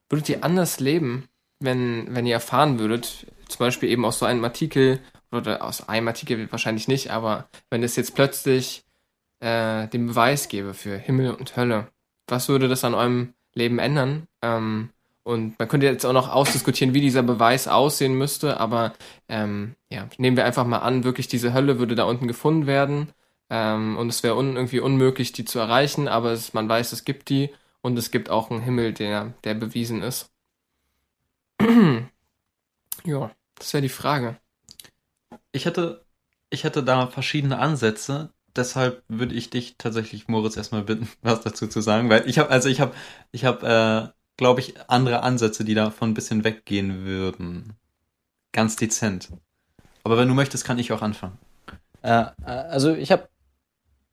würdet 0.08 0.28
ihr 0.28 0.44
anders 0.44 0.80
leben, 0.80 1.28
wenn, 1.60 2.14
wenn 2.14 2.26
ihr 2.26 2.34
erfahren 2.34 2.78
würdet, 2.78 3.26
zum 3.48 3.58
Beispiel 3.58 3.88
eben 3.88 4.04
aus 4.04 4.18
so 4.18 4.26
einem 4.26 4.44
Artikel, 4.44 5.00
oder 5.36 5.62
aus 5.62 5.88
einem 5.88 6.08
Artikel 6.08 6.50
wahrscheinlich 6.50 6.88
nicht, 6.88 7.10
aber 7.10 7.48
wenn 7.70 7.82
es 7.82 7.96
jetzt 7.96 8.14
plötzlich 8.14 8.84
äh, 9.40 9.88
den 9.88 10.06
Beweis 10.06 10.48
gäbe 10.48 10.74
für 10.74 10.96
Himmel 10.96 11.34
und 11.34 11.56
Hölle, 11.56 11.88
was 12.26 12.48
würde 12.48 12.68
das 12.68 12.84
an 12.84 12.94
eurem 12.94 13.34
Leben 13.54 13.78
ändern? 13.78 14.26
Ähm, 14.42 14.90
und 15.22 15.58
man 15.58 15.68
könnte 15.68 15.86
jetzt 15.86 16.06
auch 16.06 16.12
noch 16.12 16.32
ausdiskutieren, 16.32 16.94
wie 16.94 17.00
dieser 17.00 17.22
Beweis 17.22 17.66
aussehen 17.66 18.14
müsste, 18.14 18.60
aber 18.60 18.92
ähm, 19.28 19.74
ja, 19.90 20.08
nehmen 20.18 20.36
wir 20.36 20.44
einfach 20.44 20.64
mal 20.64 20.78
an, 20.78 21.02
wirklich 21.04 21.26
diese 21.26 21.52
Hölle 21.52 21.78
würde 21.78 21.96
da 21.96 22.04
unten 22.04 22.28
gefunden 22.28 22.66
werden 22.66 23.12
ähm, 23.50 23.96
und 23.96 24.08
es 24.08 24.22
wäre 24.22 24.36
un 24.36 24.56
irgendwie 24.56 24.80
unmöglich, 24.80 25.32
die 25.32 25.44
zu 25.44 25.58
erreichen, 25.58 26.08
aber 26.08 26.32
es, 26.32 26.54
man 26.54 26.68
weiß, 26.68 26.92
es 26.92 27.04
gibt 27.04 27.28
die 27.28 27.50
und 27.80 27.98
es 27.98 28.10
gibt 28.10 28.30
auch 28.30 28.50
einen 28.50 28.62
Himmel, 28.62 28.92
der, 28.92 29.34
der 29.44 29.54
bewiesen 29.54 30.02
ist. 30.02 30.30
ja, 33.04 33.30
das 33.54 33.72
wäre 33.72 33.82
die 33.82 33.88
Frage. 33.88 34.36
Ich 35.56 35.64
hätte, 35.64 36.04
ich 36.50 36.64
hätte 36.64 36.82
da 36.82 37.06
verschiedene 37.06 37.58
Ansätze. 37.58 38.28
Deshalb 38.54 39.02
würde 39.08 39.34
ich 39.34 39.48
dich 39.48 39.76
tatsächlich, 39.78 40.28
Moritz, 40.28 40.56
erstmal 40.56 40.82
bitten, 40.82 41.08
was 41.22 41.40
dazu 41.40 41.66
zu 41.66 41.80
sagen, 41.80 42.10
weil 42.10 42.28
ich 42.28 42.38
habe, 42.38 42.50
also 42.50 42.68
ich 42.68 42.80
habe, 42.80 42.94
ich 43.32 43.46
habe, 43.46 43.66
äh, 43.66 44.12
glaube 44.36 44.60
ich, 44.60 44.74
andere 44.88 45.22
Ansätze, 45.22 45.64
die 45.64 45.74
davon 45.74 46.10
ein 46.10 46.14
bisschen 46.14 46.44
weggehen 46.44 47.06
würden. 47.06 47.72
Ganz 48.52 48.76
dezent. 48.76 49.30
Aber 50.04 50.18
wenn 50.18 50.28
du 50.28 50.34
möchtest, 50.34 50.66
kann 50.66 50.78
ich 50.78 50.92
auch 50.92 51.00
anfangen. 51.00 51.38
Äh, 52.02 52.26
also 52.44 52.94
ich 52.94 53.10
habe 53.10 53.28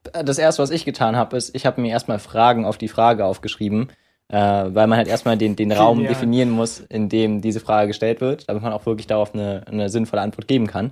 das 0.04 0.38
erste, 0.38 0.62
was 0.62 0.72
ich 0.72 0.86
getan 0.86 1.18
habe, 1.18 1.36
ist, 1.36 1.54
ich 1.56 1.66
habe 1.66 1.82
mir 1.82 1.92
erstmal 1.92 2.20
Fragen 2.20 2.66
auf 2.66 2.78
die 2.78 2.88
Frage 2.88 3.26
aufgeschrieben, 3.26 3.90
äh, 4.30 4.38
weil 4.38 4.88
man 4.88 4.98
halt 4.98 5.08
erstmal 5.08 5.38
den, 5.38 5.56
den 5.56 5.72
Raum 5.72 5.98
Genial. 5.98 6.14
definieren 6.14 6.50
muss, 6.50 6.80
in 6.80 7.10
dem 7.10 7.42
diese 7.42 7.60
Frage 7.60 7.88
gestellt 7.88 8.22
wird, 8.22 8.50
damit 8.50 8.64
man 8.64 8.74
auch 8.74 8.86
wirklich 8.86 9.08
darauf 9.08 9.34
eine, 9.34 9.64
eine 9.68 9.90
sinnvolle 9.90 10.22
Antwort 10.22 10.48
geben 10.48 10.68
kann. 10.68 10.92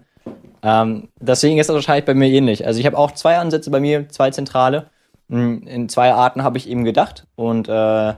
Ähm, 0.64 1.08
deswegen 1.20 1.58
ist 1.58 1.68
das 1.68 1.76
wahrscheinlich 1.76 2.06
bei 2.06 2.14
mir 2.14 2.28
ähnlich. 2.30 2.66
Also 2.66 2.80
ich 2.80 2.86
habe 2.86 2.98
auch 2.98 3.12
zwei 3.12 3.38
Ansätze 3.40 3.72
bei 3.72 3.80
mir, 3.80 4.10
zwei 4.10 4.30
zentrale. 4.32 4.90
Mm, 5.28 5.66
In 5.66 5.90
zwei 5.90 6.14
Arten 6.14 6.44
habe 6.44 6.58
ich 6.58 6.70
eben 6.70 6.84
gedacht 6.84 7.26
und 7.36 7.68
äh, 7.68 8.14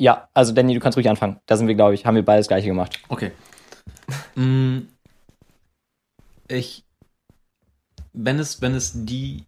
ja, 0.00 0.28
also 0.34 0.52
Danny, 0.52 0.74
du 0.74 0.80
kannst 0.80 0.96
ruhig 0.96 1.08
anfangen. 1.10 1.40
Da 1.46 1.56
sind 1.56 1.66
wir, 1.66 1.74
glaube 1.74 1.94
ich, 1.94 2.06
haben 2.06 2.14
wir 2.14 2.24
beides 2.24 2.46
gleiche 2.46 2.68
gemacht. 2.68 3.00
Okay. 3.08 3.32
Mm, 4.36 4.82
ich, 6.46 6.84
wenn 8.12 8.38
es, 8.38 8.62
wenn 8.62 8.74
es 8.74 8.92
die 8.94 9.44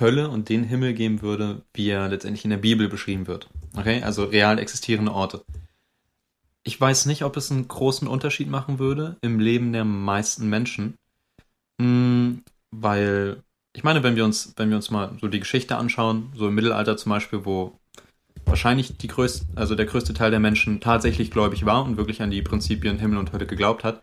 Hölle 0.00 0.28
und 0.28 0.48
den 0.48 0.64
Himmel 0.64 0.94
geben 0.94 1.22
würde, 1.22 1.62
wie 1.72 1.90
er 1.90 2.08
letztendlich 2.08 2.44
in 2.44 2.50
der 2.50 2.56
Bibel 2.58 2.88
beschrieben 2.88 3.28
wird. 3.28 3.48
Okay, 3.76 4.02
also 4.02 4.24
real 4.24 4.58
existierende 4.58 5.12
Orte. 5.12 5.44
Ich 6.62 6.80
weiß 6.80 7.06
nicht, 7.06 7.24
ob 7.24 7.36
es 7.36 7.50
einen 7.50 7.68
großen 7.68 8.08
Unterschied 8.08 8.48
machen 8.48 8.78
würde 8.78 9.16
im 9.20 9.38
Leben 9.38 9.72
der 9.72 9.84
meisten 9.84 10.48
Menschen, 10.48 10.96
hm, 11.80 12.42
weil 12.70 13.42
ich 13.74 13.82
meine, 13.82 14.02
wenn 14.02 14.16
wir 14.16 14.24
uns, 14.24 14.54
wenn 14.56 14.70
wir 14.70 14.76
uns 14.76 14.90
mal 14.90 15.16
so 15.20 15.28
die 15.28 15.40
Geschichte 15.40 15.76
anschauen, 15.76 16.32
so 16.36 16.48
im 16.48 16.54
Mittelalter 16.54 16.96
zum 16.96 17.10
Beispiel, 17.10 17.44
wo 17.44 17.78
wahrscheinlich 18.46 18.96
die 18.96 19.08
größte, 19.08 19.46
also 19.56 19.74
der 19.74 19.86
größte 19.86 20.14
Teil 20.14 20.30
der 20.30 20.40
Menschen 20.40 20.80
tatsächlich 20.80 21.30
gläubig 21.30 21.66
war 21.66 21.84
und 21.84 21.96
wirklich 21.96 22.22
an 22.22 22.30
die 22.30 22.42
Prinzipien 22.42 22.98
Himmel 22.98 23.18
und 23.18 23.32
Hölle 23.32 23.46
geglaubt 23.46 23.84
hat. 23.84 24.00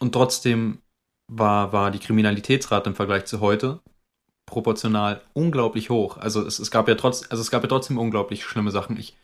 Und 0.00 0.12
trotzdem 0.12 0.78
war, 1.28 1.72
war 1.72 1.90
die 1.90 1.98
Kriminalitätsrate 1.98 2.90
im 2.90 2.96
Vergleich 2.96 3.24
zu 3.24 3.40
heute 3.40 3.80
proportional 4.46 5.22
unglaublich 5.32 5.90
hoch. 5.90 6.18
Also 6.18 6.46
es, 6.46 6.58
es 6.58 6.70
gab 6.70 6.88
ja 6.88 6.94
trotz, 6.94 7.24
also 7.30 7.40
es 7.40 7.50
gab 7.50 7.62
ja 7.62 7.68
trotzdem 7.68 7.98
unglaublich 7.98 8.44
schlimme 8.44 8.70
Sachen. 8.70 8.96
Ich, 8.98 9.16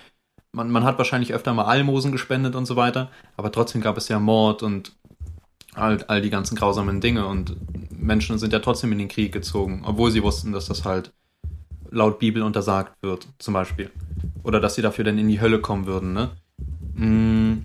man, 0.53 0.71
man 0.71 0.85
hat 0.85 0.99
wahrscheinlich 0.99 1.35
öfter 1.35 1.53
mal 1.55 1.65
Almosen 1.65 2.13
gespendet 2.13 2.55
und 2.55 2.67
so 2.67 2.77
weiter, 2.77 3.11
aber 3.37 3.53
trotzdem 3.53 3.81
gab 3.81 3.97
es 3.97 4.09
ja 4.09 4.19
Mord 4.19 4.63
und 4.63 4.93
all, 5.75 6.03
all 6.05 6.21
die 6.21 6.31
ganzen 6.31 6.57
grausamen 6.57 7.01
Dinge 7.01 7.27
und 7.27 7.57
Menschen 7.91 8.39
sind 8.39 8.53
ja 8.53 8.59
trotzdem 8.61 8.93
in 8.93 8.99
den 8.99 9.09
Krieg 9.09 9.33
gezogen, 9.33 9.83
obwohl 9.85 10.11
sie 10.11 10.23
wussten, 10.23 10.53
dass 10.53 10.67
das 10.67 10.85
halt 10.85 11.13
laut 11.91 12.19
Bibel 12.19 12.43
untersagt 12.43 13.03
wird, 13.03 13.29
zum 13.39 13.55
Beispiel. 13.55 13.91
Oder 14.43 14.61
dass 14.61 14.75
sie 14.75 14.83
dafür 14.83 15.05
dann 15.05 15.19
in 15.19 15.29
die 15.29 15.41
Hölle 15.41 15.61
kommen 15.61 15.87
würden, 15.87 16.13
ne? 16.13 16.31
Mm. 16.95 17.65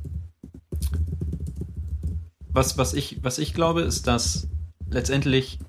Was, 2.50 2.78
was, 2.78 2.94
ich, 2.94 3.24
was 3.24 3.40
ich 3.40 3.54
glaube, 3.54 3.82
ist, 3.82 4.06
dass 4.06 4.48
letztendlich 4.90 5.60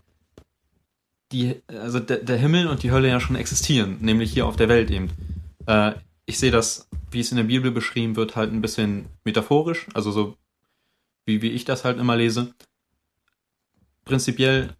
die, 1.33 1.63
also 1.69 2.01
der, 2.01 2.19
der 2.19 2.37
Himmel 2.37 2.69
und 2.69 2.83
die 2.83 2.91
Hölle 2.91 3.09
ja 3.09 3.21
schon 3.21 3.37
existieren, 3.37 3.99
nämlich 4.01 4.33
hier 4.33 4.47
auf 4.47 4.57
der 4.57 4.69
Welt 4.69 4.91
eben. 4.91 5.11
Äh, 5.67 5.93
ich 6.27 6.39
sehe 6.39 6.51
das, 6.51 6.89
wie 7.11 7.21
es 7.21 7.31
in 7.31 7.37
der 7.37 7.45
Bibel 7.45 7.71
beschrieben 7.71 8.17
wird, 8.17 8.37
halt 8.37 8.53
ein 8.53 8.61
bisschen 8.61 9.07
metaphorisch, 9.25 9.87
also 9.95 10.11
so 10.11 10.37
wie, 11.27 11.43
wie 11.43 11.51
ich 11.51 11.65
das 11.65 11.85
halt 11.85 11.99
immer 11.99 12.17
lese. 12.17 12.55
Prinzipiell 14.05 14.75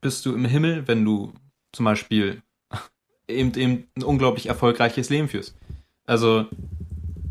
bist 0.00 0.24
du 0.26 0.34
im 0.34 0.44
Himmel, 0.44 0.86
wenn 0.86 1.04
du 1.04 1.32
zum 1.72 1.84
Beispiel 1.84 2.42
eben, 3.28 3.54
eben 3.54 3.88
ein 3.96 4.02
unglaublich 4.02 4.46
erfolgreiches 4.46 5.10
Leben 5.10 5.28
führst. 5.28 5.56
Also 6.04 6.46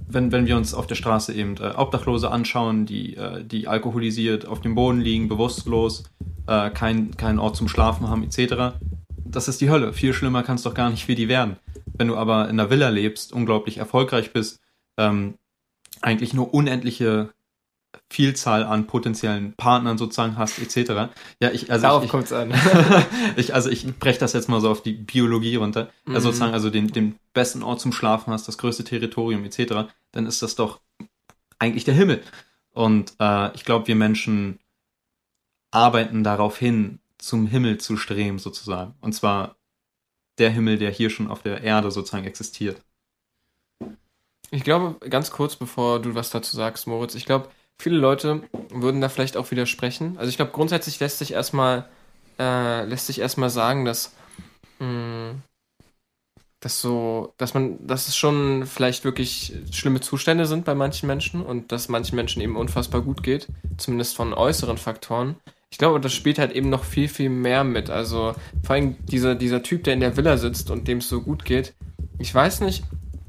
wenn, 0.10 0.32
wenn 0.32 0.48
wir 0.48 0.58
uns 0.58 0.74
auf 0.74 0.88
der 0.88 0.96
Straße 0.96 1.34
eben 1.34 1.56
äh, 1.58 1.74
Obdachlose 1.76 2.32
anschauen, 2.32 2.86
die, 2.86 3.16
äh, 3.16 3.44
die 3.44 3.68
alkoholisiert 3.68 4.46
auf 4.46 4.60
dem 4.60 4.76
Boden 4.76 5.00
liegen, 5.00 5.30
bewusstlos, 5.30 6.04
äh, 6.48 6.70
keinen 6.72 7.16
kein 7.16 7.40
Ort 7.40 7.56
zum 7.56 7.68
Schlafen 7.68 8.10
haben, 8.10 8.24
etc., 8.24 8.76
das 9.32 9.48
ist 9.48 9.62
die 9.62 9.70
Hölle. 9.70 9.94
Viel 9.94 10.14
schlimmer 10.14 10.42
kann 10.42 10.60
doch 10.64 10.74
gar 10.74 10.90
nicht 10.90 11.06
für 11.06 11.14
die 11.14 11.28
werden. 11.28 11.58
Wenn 11.94 12.08
du 12.08 12.18
aber 12.18 12.46
in 12.46 12.60
einer 12.60 12.72
Villa 12.72 12.90
lebst, 12.90 13.32
unglaublich 13.32 13.78
erfolgreich 13.78 14.34
bist, 14.34 14.60
ähm, 14.98 15.36
eigentlich 16.02 16.34
nur 16.34 16.52
unendliche 16.52 17.30
Vielzahl 18.12 18.64
an 18.64 18.88
potenziellen 18.88 19.54
Partnern 19.54 20.00
sozusagen 20.00 20.36
hast, 20.38 20.58
etc. 20.60 21.12
Ja, 21.40 21.52
ich, 21.52 21.72
also 21.72 21.84
Darauf 21.84 22.04
ich, 22.04 22.10
kommt's 22.10 22.34
an. 22.34 22.54
ich, 23.36 23.54
also 23.54 23.70
ich 23.70 23.86
breche 24.00 24.20
das 24.20 24.34
jetzt 24.34 24.50
mal 24.50 24.62
so 24.62 24.72
auf 24.72 24.82
die 24.82 24.94
Biologie 24.94 25.56
runter. 25.58 25.90
Mhm. 26.06 26.16
Also 26.16 26.30
sozusagen, 26.30 26.54
also 26.54 26.72
den, 26.72 26.88
den 26.88 27.20
besten 27.34 27.62
Ort 27.62 27.82
zum 27.82 27.94
Schlafen 27.94 28.34
hast, 28.34 28.48
das 28.48 28.58
größte 28.58 28.84
Territorium, 28.84 29.44
etc., 29.44 29.92
dann 30.12 30.26
ist 30.26 30.42
das 30.42 30.56
doch 30.56 30.80
eigentlich 31.60 31.84
der 31.84 31.94
Himmel. 31.94 32.24
Und 32.72 33.14
äh, 33.20 33.54
ich 33.56 33.64
glaube, 33.64 33.88
wir 33.88 33.96
Menschen 33.96 34.60
arbeiten 35.72 36.24
darauf 36.24 36.58
hin, 36.58 37.00
zum 37.20 37.46
Himmel 37.46 37.78
zu 37.78 37.96
streben, 37.96 38.40
sozusagen. 38.40 38.96
Und 39.02 39.14
zwar 39.14 39.56
der 40.40 40.50
Himmel, 40.50 40.78
der 40.78 40.90
hier 40.90 41.10
schon 41.10 41.30
auf 41.30 41.44
der 41.44 41.62
Erde 41.62 41.92
sozusagen 41.92 42.26
existiert. 42.26 42.82
Ich 44.52 44.64
glaube, 44.64 45.08
ganz 45.10 45.30
kurz 45.30 45.56
bevor 45.56 46.02
du 46.02 46.16
was 46.16 46.32
dazu 46.32 46.56
sagst, 46.56 46.88
Moritz, 46.88 47.14
ich 47.14 47.26
glaube, 47.26 47.50
viele 47.80 47.98
Leute 47.98 48.42
würden 48.70 49.02
da 49.02 49.10
vielleicht 49.10 49.38
auch 49.38 49.52
widersprechen. 49.52 50.18
Also 50.18 50.30
ich 50.30 50.36
glaube, 50.36 50.52
grundsätzlich 50.52 51.00
lässt 51.00 51.20
sich 51.20 51.34
erstmal 51.34 51.86
äh, 52.38 52.86
lässt 52.86 53.08
sich 53.08 53.20
erstmal 53.20 53.50
sagen, 53.50 53.86
dass 53.86 54.14
mh, 54.80 55.36
dass 56.60 56.82
so, 56.82 57.34
dass 57.38 57.54
man, 57.54 57.86
dass 57.86 58.08
es 58.08 58.18
schon 58.18 58.66
vielleicht 58.66 59.06
wirklich 59.06 59.54
schlimme 59.72 60.02
Zustände 60.02 60.46
sind 60.46 60.66
bei 60.66 60.76
manchen 60.76 61.08
Menschen 61.08 61.42
und 61.42 61.72
dass 61.72 61.88
manchen 61.88 62.16
Menschen 62.16 62.42
eben 62.42 62.58
unfassbar 62.58 63.02
gut 63.02 63.24
geht, 63.24 63.48
zumindest 63.78 64.16
von 64.16 64.34
äußeren 64.34 64.78
Faktoren. 64.78 65.38
Ich 65.72 65.78
glaube, 65.78 66.00
das 66.02 66.14
spielt 66.14 66.40
halt 66.40 66.52
eben 66.52 66.70
noch 66.70 66.84
viel, 66.84 67.08
viel 67.08 67.30
mehr 67.30 67.64
mit. 67.64 67.90
Also 67.90 68.36
vor 68.64 68.76
allem 68.76 68.96
dieser, 69.06 69.36
dieser 69.36 69.64
Typ, 69.64 69.84
der 69.84 69.94
in 69.94 70.00
der 70.00 70.18
Villa 70.18 70.38
sitzt 70.38 70.70
und 70.70 70.88
dem 70.88 70.98
es 70.98 71.08
so 71.08 71.22
gut 71.22 71.46
geht. 71.46 71.74
Ich 72.18 72.34
weiß 72.34 72.62
nicht, 72.62 72.84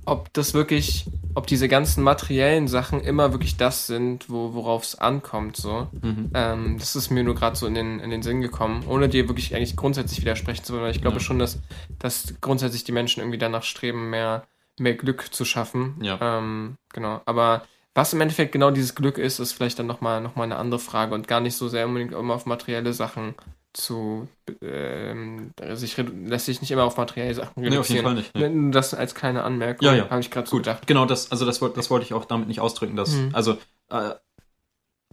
ob 0.07 0.33
das 0.33 0.55
wirklich, 0.55 1.07
ob 1.35 1.47
diese 1.47 1.69
ganzen 1.69 2.03
materiellen 2.03 2.69
Sachen 2.69 3.01
immer 3.01 3.33
wirklich 3.33 3.57
das 3.57 3.87
sind, 3.87 4.29
wo, 4.29 4.55
worauf 4.55 4.83
es 4.83 4.95
ankommt. 4.97 5.57
So. 5.57 5.89
Mhm. 6.03 6.31
Ähm, 6.35 6.77
das 6.79 6.97
ist 6.97 7.11
mir 7.11 7.23
nur 7.23 7.35
gerade 7.35 7.57
so 7.57 7.67
in 7.67 7.75
den, 7.75 8.01
in 8.01 8.11
den 8.11 8.23
Sinn 8.23 8.41
gekommen, 8.41 8.85
ohne 8.87 9.09
dir 9.09 9.29
wirklich 9.29 9.55
eigentlich 9.55 9.77
grundsätzlich 9.77 10.21
widersprechen 10.21 10.65
zu 10.65 10.73
wollen. 10.73 10.83
weil 10.83 10.91
Ich 10.91 11.01
glaube 11.01 11.17
Ja. 11.17 11.21
schon, 11.21 11.39
dass, 11.39 11.61
dass 11.99 12.35
grundsätzlich 12.41 12.85
die 12.85 12.93
Menschen 12.93 13.21
irgendwie 13.21 13.39
danach 13.39 13.63
streben, 13.63 14.11
mehr, 14.11 14.45
mehr 14.79 14.95
Glück 14.95 15.33
zu 15.33 15.45
schaffen. 15.45 15.97
Ja. 16.03 16.19
Ähm, 16.21 16.77
genau. 16.93 17.21
Aber 17.27 17.63
was 17.95 18.13
im 18.13 18.21
Endeffekt 18.21 18.53
genau 18.53 18.71
dieses 18.71 18.95
Glück 18.95 19.19
ist, 19.19 19.39
ist 19.41 19.53
vielleicht 19.53 19.79
dann 19.79 19.87
nochmal 19.87 20.21
noch 20.21 20.37
mal 20.37 20.45
eine 20.45 20.57
andere 20.57 20.79
Frage 20.81 21.15
und 21.15 21.29
gar 21.29 21.41
nicht 21.41 21.57
so 21.57 21.69
sehr 21.69 21.87
unbedingt 21.87 22.13
immer 22.13 22.35
auf 22.35 22.47
materielle 22.47 22.93
Sachen 22.93 23.35
zu 23.73 24.29
ähm, 24.63 25.53
sich 25.75 25.95
redu- 25.95 26.27
lässt 26.29 26.47
sich 26.47 26.61
nicht 26.61 26.71
immer 26.73 26.85
auf 26.85 26.97
materielle 26.97 27.35
Sachen 27.35 27.53
Nee, 27.57 27.77
auf 27.79 27.89
jeden 27.89 28.05
reduzieren. 28.05 28.05
Fall 28.05 28.15
nicht. 28.15 28.35
Nee. 28.35 28.71
Das 28.73 28.95
als 28.95 29.15
kleine 29.15 29.45
Anmerkung 29.45 29.87
Ja, 29.87 29.95
ja. 29.95 30.11
habe 30.11 30.21
ich 30.21 30.31
gerade 30.31 30.49
so 30.49 30.57
gedacht. 30.57 30.87
genau, 30.87 31.07
das, 31.07 31.31
also 31.31 31.47
das, 31.47 31.61
wollte- 31.61 31.77
das 31.77 31.91
wollte 31.91 32.05
ich 32.05 32.13
auch 32.15 32.25
damit 32.25 32.49
nicht 32.49 32.61
ausdrücken, 32.61 32.97
dass, 32.97 33.11
Mhm. 33.13 33.31
also, 33.33 33.53
äh, 33.91 34.15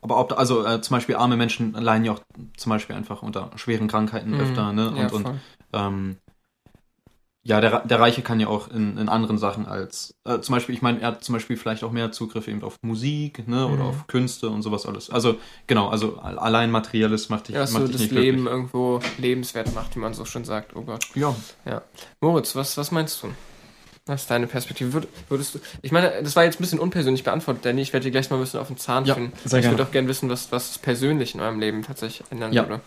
aber 0.01 0.19
ob, 0.19 0.37
also 0.37 0.65
äh, 0.65 0.81
zum 0.81 0.95
Beispiel 0.97 1.15
arme 1.15 1.37
Menschen 1.37 1.73
leiden 1.73 2.05
ja 2.05 2.13
auch 2.13 2.21
zum 2.55 2.69
Beispiel 2.71 2.95
einfach 2.95 3.21
unter 3.23 3.51
schweren 3.55 3.87
Krankheiten 3.87 4.31
Mhm. 4.31 4.39
öfter, 4.39 4.73
ne? 4.73 4.89
Und, 4.89 4.97
Ja, 4.97 5.07
und 5.09 5.27
ähm, 5.73 6.17
ja, 7.47 7.61
der, 7.61 7.79
der 7.85 7.99
Reiche 7.99 8.21
kann 8.21 8.41
ja 8.41 8.47
auch 8.47 8.67
in, 8.69 8.97
in 8.97 9.07
anderen 9.07 9.37
Sachen 9.37 9.65
als, 9.65 10.13
äh, 10.25 10.39
zum 10.41 10.53
Beispiel, 10.53 10.75
ich 10.75 10.81
meine, 10.81 10.99
er 10.99 11.07
hat 11.07 11.23
zum 11.23 11.31
Beispiel 11.31 11.55
vielleicht 11.55 11.81
auch 11.85 11.91
mehr 11.93 12.11
Zugriff 12.11 12.47
eben 12.49 12.61
auf 12.61 12.77
Musik, 12.81 13.47
ne, 13.47 13.65
oder 13.67 13.83
Mhm. 13.83 13.89
auf 13.89 14.07
Künste 14.07 14.49
und 14.49 14.63
sowas 14.63 14.85
alles. 14.85 15.09
Also, 15.09 15.37
genau, 15.65 15.87
also 15.87 16.17
allein 16.17 16.71
Materielles 16.71 17.29
macht 17.29 17.47
dich, 17.47 17.55
ja, 17.55 17.61
was 17.61 17.71
so 17.71 17.79
macht 17.79 17.87
dich 17.87 17.93
das 17.93 18.01
nicht 18.01 18.11
Leben 18.11 18.37
glücklich. 18.39 18.53
irgendwo 18.53 18.99
lebenswert 19.17 19.73
macht, 19.73 19.95
wie 19.95 19.99
man 19.99 20.13
so 20.13 20.25
schon 20.25 20.43
sagt. 20.43 20.75
Oh 20.75 20.81
Gott. 20.81 21.05
Ja, 21.15 21.33
Moritz, 22.19 22.53
was, 22.55 22.75
was 22.75 22.91
meinst 22.91 23.23
du? 23.23 23.29
Was 24.07 24.21
ist 24.23 24.29
deine 24.31 24.47
Perspektive? 24.47 24.91
Würd, 24.91 25.07
würdest 25.29 25.55
du, 25.55 25.59
ich 25.81 25.91
meine, 25.93 26.11
das 26.21 26.35
war 26.35 26.43
jetzt 26.43 26.59
ein 26.59 26.63
bisschen 26.63 26.79
unpersönlich 26.79 27.23
beantwortet, 27.23 27.63
Danny. 27.65 27.81
Ich 27.81 27.93
werde 27.93 28.03
dir 28.05 28.11
gleich 28.11 28.29
mal 28.29 28.35
ein 28.37 28.41
bisschen 28.41 28.59
auf 28.59 28.67
den 28.67 28.77
Zahn 28.77 29.05
Ja, 29.05 29.13
finden. 29.15 29.31
sehr 29.45 29.59
ich 29.59 29.65
würde 29.65 29.75
gerne. 29.77 29.87
auch 29.87 29.91
gerne 29.91 30.07
wissen, 30.09 30.29
was, 30.29 30.51
was 30.51 30.71
es 30.71 30.77
persönlich 30.79 31.33
in 31.33 31.39
eurem 31.41 31.59
Leben 31.61 31.81
tatsächlich 31.83 32.29
ändern 32.29 32.51
Ja. 32.51 32.67
würde. 32.67 32.81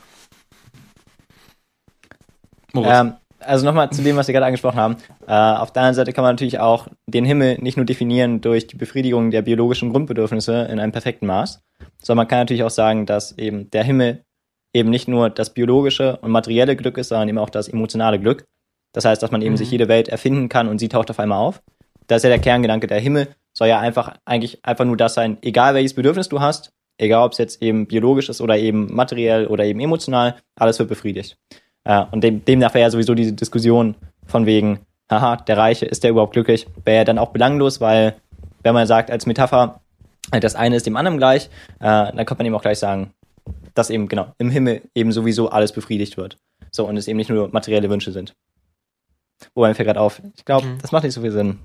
Moritz. 2.75 2.99
Ähm, 3.01 3.15
also 3.41 3.65
nochmal 3.67 3.91
zu 3.91 4.03
dem, 4.03 4.17
was 4.17 4.29
wir 4.29 4.33
gerade 4.33 4.47
angesprochen 4.47 4.79
haben. 4.79 4.97
Äh, 5.27 5.33
auf 5.33 5.73
der 5.73 5.83
anderen 5.83 5.95
Seite 5.95 6.13
kann 6.13 6.23
man 6.23 6.35
natürlich 6.35 6.59
auch 6.59 6.89
den 7.07 7.25
Himmel 7.25 7.59
nicht 7.61 7.77
nur 7.77 7.87
definieren 7.87 8.41
durch 8.41 8.67
die 8.67 8.77
Befriedigung 8.77 9.31
der 9.31 9.43
biologischen 9.43 9.91
Grundbedürfnisse 9.91 10.69
in 10.71 10.79
einem 10.79 10.93
perfekten 10.93 11.27
Maß, 11.27 11.63
sondern 12.03 12.25
man 12.25 12.29
kann 12.29 12.41
natürlich 12.41 12.63
auch 12.63 12.71
sagen, 12.71 13.07
dass 13.07 13.37
eben 13.39 13.71
der 13.71 13.85
Himmel 13.85 14.25
eben 14.73 14.91
nicht 14.91 15.09
nur 15.09 15.31
das 15.31 15.53
biologische 15.53 16.17
und 16.19 16.31
materielle 16.31 16.77
Glück 16.77 16.99
ist, 16.99 17.09
sondern 17.09 17.29
eben 17.29 17.39
auch 17.39 17.51
das 17.51 17.69
emotionale 17.69 18.21
Glück. 18.21 18.45
Das 18.93 19.05
heißt, 19.05 19.23
dass 19.23 19.31
man 19.31 19.43
eben 19.43 19.53
Mhm. 19.53 19.59
sich 19.59 19.71
jede 19.71 19.89
Welt 19.89 20.09
erfinden 20.09 20.49
kann 20.49 20.69
und 20.69 20.79
sie 20.79 20.89
taucht 20.89 21.11
auf 21.11 21.19
einmal 21.19 21.39
auf. 21.39 21.63
Das 22.07 22.19
ist 22.19 22.23
ja 22.25 22.31
der 22.31 22.39
Kerngedanke. 22.41 22.87
Der 22.87 22.99
Himmel 23.01 23.29
soll 23.53 23.69
ja 23.69 23.79
einfach 23.79 24.17
eigentlich 24.25 24.65
einfach 24.65 24.85
nur 24.85 24.97
das 24.97 25.15
sein, 25.15 25.39
egal 25.43 25.75
welches 25.75 25.95
Bedürfnis 25.95 26.29
du 26.29 26.41
hast, 26.41 26.73
egal 26.99 27.25
ob 27.25 27.33
es 27.33 27.39
jetzt 27.39 27.63
eben 27.63 27.87
biologisch 27.87 28.29
ist 28.29 28.41
oder 28.41 28.59
eben 28.59 28.93
materiell 28.95 29.47
oder 29.47 29.65
eben 29.65 29.81
emotional, 29.81 30.37
alles 30.57 30.79
wird 30.79 30.89
befriedigt. 30.89 31.37
Äh, 31.85 32.05
und 32.11 32.23
dem, 32.23 32.45
demnach 32.45 32.75
wäre 32.75 32.83
ja 32.83 32.91
sowieso 32.91 33.15
diese 33.15 33.33
Diskussion 33.33 33.95
von 34.27 34.47
wegen, 34.47 34.81
haha, 35.11 35.37
der 35.37 35.57
Reiche, 35.57 35.87
ist 35.87 36.05
der 36.05 36.11
überhaupt 36.11 36.33
glücklich, 36.35 36.67
wäre 36.85 36.99
ja 36.99 37.05
dann 37.05 37.19
auch 37.19 37.31
belanglos, 37.33 37.81
weil 37.81 38.17
wenn 38.63 38.75
man 38.75 38.87
sagt 38.87 39.11
als 39.11 39.27
Metapher, 39.27 39.81
äh, 40.33 40.41
das 40.41 40.55
eine 40.55 40.77
ist 40.77 40.87
dem 40.87 40.97
anderen 40.97 41.19
gleich, 41.19 41.47
äh, 41.79 42.13
dann 42.13 42.27
kann 42.27 42.37
man 42.39 42.47
eben 42.47 42.55
auch 42.55 42.63
gleich 42.63 42.79
sagen, 42.79 43.13
dass 43.75 43.91
eben 43.91 44.09
genau 44.09 44.35
im 44.39 44.51
Himmel 44.51 44.83
eben 44.95 45.13
sowieso 45.13 45.49
alles 45.51 45.73
befriedigt 45.73 46.17
wird. 46.17 46.37
So, 46.71 46.87
und 46.87 46.97
es 46.97 47.09
eben 47.09 47.17
nicht 47.17 47.31
nur 47.31 47.49
materielle 47.49 47.91
Wünsche 47.91 48.13
sind. 48.13 48.35
Wobei 49.55 49.69
mir 49.69 49.75
fällt 49.75 49.87
gerade 49.89 50.01
auf, 50.01 50.21
ich 50.37 50.45
glaube, 50.45 50.67
Mhm. 50.67 50.79
das 50.81 50.93
macht 50.93 51.05
nicht 51.05 51.15
so 51.15 51.23
viel 51.23 51.33
Sinn. 51.33 51.59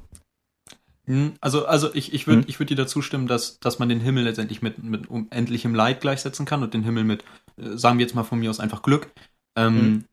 Hm, 1.05 1.33
Also, 1.41 1.65
also 1.67 1.93
ich, 1.93 2.13
ich 2.13 2.25
würde 2.25 2.41
Hm? 2.41 2.45
ich 2.47 2.59
würd 2.59 2.69
dir 2.71 2.75
dazu 2.77 3.01
stimmen, 3.01 3.27
dass, 3.27 3.59
dass 3.59 3.77
man 3.77 3.89
den 3.89 3.99
Himmel 3.99 4.23
letztendlich 4.23 4.61
mit, 4.61 4.81
mit 4.83 5.07
unendlichem 5.07 5.75
Leid 5.75 6.01
gleichsetzen 6.01 6.45
kann 6.45 6.63
und 6.63 6.73
den 6.73 6.83
Himmel 6.83 7.03
mit, 7.03 7.23
sagen 7.57 7.99
wir 7.99 8.05
jetzt 8.05 8.15
mal 8.15 8.23
von 8.23 8.39
mir 8.39 8.49
aus 8.49 8.59
einfach 8.59 8.81
Glück. 8.81 9.11
Ähm, 9.55 9.75
Hm. 9.75 10.05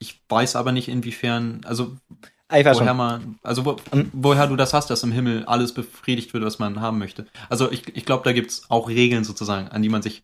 Ich 0.00 0.20
weiß 0.28 0.54
aber 0.56 0.70
nicht, 0.72 0.88
inwiefern, 0.88 1.60
also 1.64 1.96
Ah, 2.50 2.60
woher 2.64 2.94
man, 2.94 3.38
also 3.42 3.64
wo, 3.66 3.76
Hm? 3.90 4.10
woher 4.14 4.46
du 4.46 4.56
das 4.56 4.72
hast, 4.72 4.88
dass 4.88 5.02
im 5.02 5.12
Himmel 5.12 5.44
alles 5.44 5.74
befriedigt 5.74 6.32
wird, 6.32 6.44
was 6.44 6.58
man 6.58 6.80
haben 6.80 6.98
möchte. 6.98 7.26
Also 7.50 7.70
ich, 7.70 7.94
ich 7.94 8.06
glaube, 8.06 8.24
da 8.24 8.32
gibt's 8.32 8.62
auch 8.70 8.88
Regeln 8.88 9.24
sozusagen, 9.24 9.68
an 9.68 9.82
die 9.82 9.88
man 9.90 10.00
sich 10.00 10.22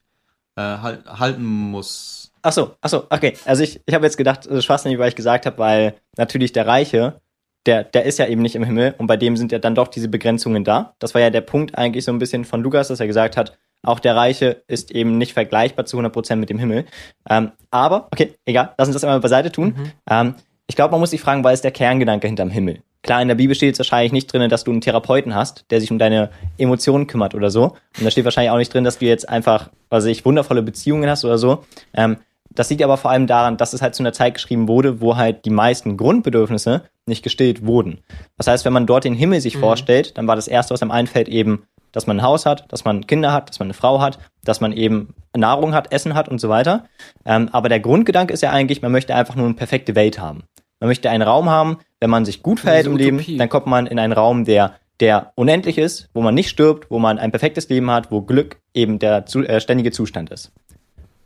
äh, 0.56 0.62
halt, 0.62 1.04
halten 1.06 1.44
muss. 1.44 2.32
ach 2.42 2.52
so, 2.52 2.76
ach 2.80 2.88
so, 2.88 3.06
okay. 3.10 3.36
Also 3.44 3.62
ich, 3.62 3.80
ich 3.84 3.94
habe 3.94 4.06
jetzt 4.06 4.16
gedacht, 4.16 4.46
das 4.46 4.52
ist 4.52 4.64
schwachsinnig, 4.64 4.98
weil 4.98 5.08
ich 5.08 5.16
gesagt 5.16 5.44
habe, 5.44 5.58
weil 5.58 5.94
natürlich 6.16 6.52
der 6.52 6.66
Reiche, 6.66 7.20
der, 7.66 7.84
der 7.84 8.04
ist 8.04 8.18
ja 8.18 8.26
eben 8.26 8.40
nicht 8.42 8.54
im 8.54 8.64
Himmel 8.64 8.94
und 8.96 9.06
bei 9.06 9.16
dem 9.18 9.36
sind 9.36 9.52
ja 9.52 9.58
dann 9.58 9.74
doch 9.74 9.88
diese 9.88 10.08
Begrenzungen 10.08 10.64
da. 10.64 10.94
Das 11.00 11.12
war 11.14 11.20
ja 11.20 11.30
der 11.30 11.40
Punkt 11.42 11.76
eigentlich 11.76 12.04
so 12.04 12.12
ein 12.12 12.18
bisschen 12.18 12.44
von 12.46 12.62
Lukas, 12.62 12.88
dass 12.88 13.00
er 13.00 13.06
gesagt 13.06 13.36
hat, 13.36 13.58
auch 13.86 13.98
der 14.00 14.16
Reiche 14.16 14.62
ist 14.66 14.90
eben 14.90 15.18
nicht 15.18 15.32
vergleichbar 15.32 15.84
zu 15.86 15.98
100% 15.98 16.36
mit 16.36 16.50
dem 16.50 16.58
Himmel. 16.58 16.84
Ähm, 17.28 17.52
aber, 17.70 18.08
okay, 18.12 18.34
egal, 18.44 18.72
lass 18.78 18.88
uns 18.88 18.94
das 18.94 19.04
einmal 19.04 19.20
beiseite 19.20 19.50
tun. 19.52 19.74
Mhm. 19.76 19.92
Ähm, 20.10 20.34
ich 20.66 20.76
glaube, 20.76 20.92
man 20.92 21.00
muss 21.00 21.10
sich 21.10 21.20
fragen, 21.20 21.44
was 21.44 21.54
ist 21.54 21.64
der 21.64 21.70
Kerngedanke 21.72 22.26
hinterm 22.26 22.50
Himmel? 22.50 22.78
Klar, 23.02 23.20
in 23.20 23.28
der 23.28 23.34
Bibel 23.34 23.54
steht 23.54 23.66
jetzt 23.68 23.78
wahrscheinlich 23.78 24.12
nicht 24.12 24.32
drin, 24.32 24.48
dass 24.48 24.64
du 24.64 24.70
einen 24.70 24.80
Therapeuten 24.80 25.34
hast, 25.34 25.66
der 25.70 25.78
sich 25.80 25.90
um 25.90 25.98
deine 25.98 26.30
Emotionen 26.56 27.06
kümmert 27.06 27.34
oder 27.34 27.50
so. 27.50 27.74
Und 27.98 28.04
da 28.04 28.10
steht 28.10 28.24
wahrscheinlich 28.24 28.50
auch 28.50 28.56
nicht 28.56 28.72
drin, 28.72 28.82
dass 28.84 28.98
du 28.98 29.04
jetzt 29.04 29.28
einfach, 29.28 29.68
was 29.90 30.04
weiß 30.04 30.10
ich, 30.10 30.24
wundervolle 30.24 30.62
Beziehungen 30.62 31.08
hast 31.10 31.22
oder 31.24 31.36
so. 31.36 31.64
Ähm, 31.92 32.16
das 32.54 32.70
liegt 32.70 32.82
aber 32.82 32.96
vor 32.96 33.10
allem 33.10 33.26
daran, 33.26 33.56
dass 33.58 33.72
es 33.74 33.82
halt 33.82 33.94
zu 33.94 34.02
einer 34.02 34.12
Zeit 34.12 34.34
geschrieben 34.34 34.68
wurde, 34.68 35.00
wo 35.02 35.16
halt 35.16 35.44
die 35.44 35.50
meisten 35.50 35.96
Grundbedürfnisse 35.98 36.84
nicht 37.04 37.22
gestillt 37.22 37.66
wurden. 37.66 37.98
Das 38.38 38.46
heißt, 38.46 38.64
wenn 38.64 38.72
man 38.72 38.86
dort 38.86 39.04
den 39.04 39.14
Himmel 39.14 39.40
sich 39.40 39.56
Mhm. 39.56 39.60
vorstellt, 39.60 40.16
dann 40.16 40.26
war 40.26 40.36
das 40.36 40.48
Erste, 40.48 40.72
was 40.72 40.80
einem 40.80 40.90
einfällt, 40.92 41.28
eben, 41.28 41.64
dass 41.94 42.07
man 42.07 42.18
ein 42.18 42.22
Haus 42.22 42.44
hat, 42.44 42.70
dass 42.70 42.85
man 42.85 43.07
Kinder 43.07 43.33
hat, 43.33 43.48
dass 43.48 43.61
man 43.61 43.66
eine 43.66 43.74
Frau 43.74 44.00
hat, 44.00 44.18
dass 44.44 44.61
man 44.61 44.72
eben 44.72 45.14
Nahrung 45.35 45.72
hat, 45.74 45.92
Essen 45.92 46.14
hat 46.14 46.28
und 46.28 46.40
so 46.40 46.48
weiter. 46.48 46.85
Ähm, 47.24 47.48
aber 47.52 47.68
der 47.68 47.80
Grundgedanke 47.80 48.35
ist 48.35 48.42
ja 48.42 48.50
eigentlich, 48.50 48.83
man 48.83 48.92
möchte 48.92 49.14
einfach 49.14 49.37
nur 49.37 49.46
eine 49.46 49.54
perfekte 49.54 49.94
Welt 49.94 50.18
haben. 50.18 50.42
Man 50.80 50.88
möchte 50.88 51.09
einen 51.09 51.22
Raum 51.22 51.48
haben, 51.48 51.78
wenn 52.00 52.11
man 52.11 52.24
sich 52.24 52.42
gut 52.42 52.61
verhält 52.61 52.87
im 52.87 52.96
Leben, 52.96 53.38
dann 53.38 53.48
kommt 53.48 53.66
man 53.66 53.87
in 53.87 53.98
einen 53.98 54.12
Raum, 54.12 54.44
der, 54.44 54.74
der 55.00 55.33
unendlich 55.37 55.78
ist, 55.78 56.11
wo 56.12 56.20
man 56.20 56.35
nicht 56.35 56.50
stirbt, 56.50 56.90
wo 56.90 56.98
man 56.98 57.18
ein 57.18 57.30
perfektes 57.30 57.68
Leben 57.68 57.90
hat, 57.90 58.11
wo 58.11 58.20
Glück 58.22 58.61
eben 58.74 58.98
der 58.98 59.24
zu, 59.24 59.44
äh, 59.44 59.61
ständige 59.61 59.92
Zustand 59.92 60.30
ist. 60.30 60.52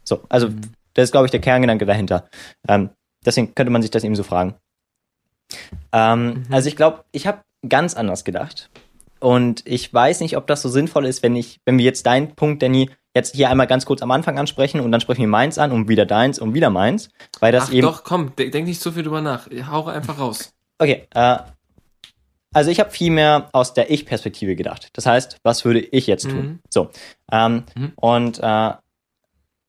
So, 0.04 0.20
also 0.28 0.50
das 0.94 1.04
ist, 1.04 1.12
glaube 1.12 1.26
ich, 1.26 1.31
der 1.31 1.40
Kerngedanke 1.40 1.87
dahinter. 1.87 2.28
Ähm, 2.68 2.90
deswegen 3.24 3.54
könnte 3.54 3.72
man 3.72 3.83
sich 3.83 3.90
das 3.90 4.04
eben 4.04 4.16
so 4.16 4.22
fragen. 4.22 4.54
Ähm, 5.92 6.42
Also 6.50 6.68
ich 6.68 6.76
glaube, 6.76 7.04
ich 7.12 7.26
habe 7.26 7.40
ganz 7.66 7.94
anders 7.94 8.24
gedacht. 8.24 8.70
Und 9.20 9.62
ich 9.66 9.92
weiß 9.92 10.20
nicht, 10.20 10.37
ob 10.37 10.46
das 10.46 10.62
so 10.62 10.68
sinnvoll 10.68 11.07
ist, 11.07 11.22
wenn 11.22 11.35
ich, 11.37 11.61
wenn 11.64 11.78
wir 11.78 11.85
jetzt 11.85 12.07
deinen 12.07 12.35
Punkt, 12.35 12.62
Danny, 12.62 12.90
jetzt 13.14 13.35
hier 13.35 13.50
einmal 13.50 13.66
ganz 13.66 13.85
kurz 13.85 14.02
am 14.02 14.11
Anfang 14.11 14.38
ansprechen 14.38 14.81
und 14.81 14.92
dann 14.92 15.00
sprechen 15.00 15.22
wir 15.22 15.28
meins 15.28 15.59
an 15.59 15.72
und 15.72 15.88
wieder 15.88 16.07
deins 16.07 16.38
und 16.38 16.54
wieder 16.54 16.70
meins, 16.70 17.09
weil 17.40 17.50
das 17.52 17.64
Ach 17.68 17.72
eben. 17.72 17.83
doch, 17.83 18.04
komm, 18.04 18.35
de 18.37 18.50
denk 18.50 18.66
nicht 18.66 18.81
so 18.81 18.92
viel 18.92 19.02
drüber 19.02 19.20
nach. 19.20 19.48
Hau 19.70 19.87
einfach 19.87 20.18
raus. 20.18 20.52
Okay, 20.78 21.07
äh, 21.14 21.38
also 22.54 22.70
ich 22.70 22.81
habe 22.81 22.90
viel 22.90 23.11
mehr 23.11 23.48
aus 23.52 23.74
der 23.74 23.90
Ich-Perspektive 23.90 24.57
gedacht. 24.57 24.90
Das 24.92 25.07
heißt, 25.07 25.38
was 25.42 25.64
würde 25.64 25.81
ich 25.81 26.07
jetzt 26.07 26.24
tun? 26.31 26.40
Mhm. 26.40 26.59
So. 26.70 26.90
Ähm, 27.31 27.64
Mhm. 27.74 27.92
Und 27.96 28.40
äh, 28.42 28.72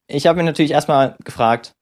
ich 0.06 0.26
habe 0.26 0.36
mich 0.38 0.46
natürlich 0.46 0.70
erstmal 0.72 1.16
gefragt, 1.24 1.74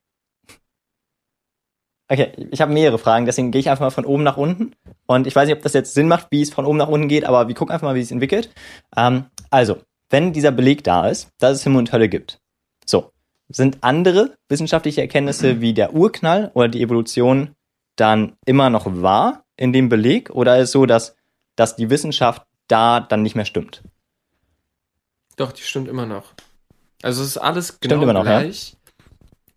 okay, 2.09 2.31
ich 2.51 2.61
habe 2.61 2.73
mehrere 2.73 2.97
Fragen, 2.97 3.25
deswegen 3.25 3.51
gehe 3.51 3.59
ich 3.59 3.69
einfach 3.69 3.85
mal 3.85 3.91
von 3.91 4.05
oben 4.05 4.23
nach 4.23 4.37
unten. 4.37 4.73
Und 5.05 5.27
ich 5.27 5.35
weiß 5.35 5.47
nicht, 5.47 5.55
ob 5.55 5.63
das 5.63 5.73
jetzt 5.73 5.93
Sinn 5.93 6.07
macht, 6.07 6.27
wie 6.31 6.41
es 6.41 6.51
von 6.51 6.65
oben 6.65 6.77
nach 6.77 6.87
unten 6.87 7.07
geht, 7.07 7.23
aber 7.23 7.47
wir 7.47 7.55
gucken 7.55 7.73
einfach 7.73 7.87
mal, 7.87 7.95
wie 7.95 8.01
es 8.01 8.11
entwickelt. 8.11 8.49
Ähm, 8.95 9.25
also, 9.49 9.77
wenn 10.09 10.33
dieser 10.33 10.51
Beleg 10.51 10.83
da 10.83 11.07
ist, 11.07 11.29
dass 11.37 11.57
es 11.57 11.63
Himmel 11.63 11.79
und 11.79 11.91
Hölle 11.91 12.09
gibt, 12.09 12.39
so, 12.85 13.11
sind 13.47 13.77
andere 13.81 14.35
wissenschaftliche 14.47 15.01
Erkenntnisse 15.01 15.61
wie 15.61 15.73
der 15.73 15.93
Urknall 15.93 16.51
oder 16.53 16.67
die 16.67 16.81
Evolution 16.81 17.55
dann 17.95 18.33
immer 18.45 18.69
noch 18.69 18.85
wahr 19.01 19.43
in 19.57 19.73
dem 19.73 19.89
Beleg 19.89 20.29
oder 20.31 20.57
ist 20.57 20.69
es 20.69 20.71
so, 20.71 20.85
dass, 20.85 21.15
dass 21.55 21.75
die 21.75 21.89
Wissenschaft 21.89 22.43
da 22.67 22.99
dann 22.99 23.21
nicht 23.21 23.35
mehr 23.35 23.45
stimmt? 23.45 23.83
Doch, 25.35 25.51
die 25.51 25.61
stimmt 25.61 25.87
immer 25.87 26.05
noch. 26.05 26.33
Also 27.01 27.21
es 27.21 27.29
ist 27.29 27.37
alles 27.37 27.79
genau 27.79 28.01
immer 28.01 28.13
noch, 28.13 28.25
ja? 28.25 28.43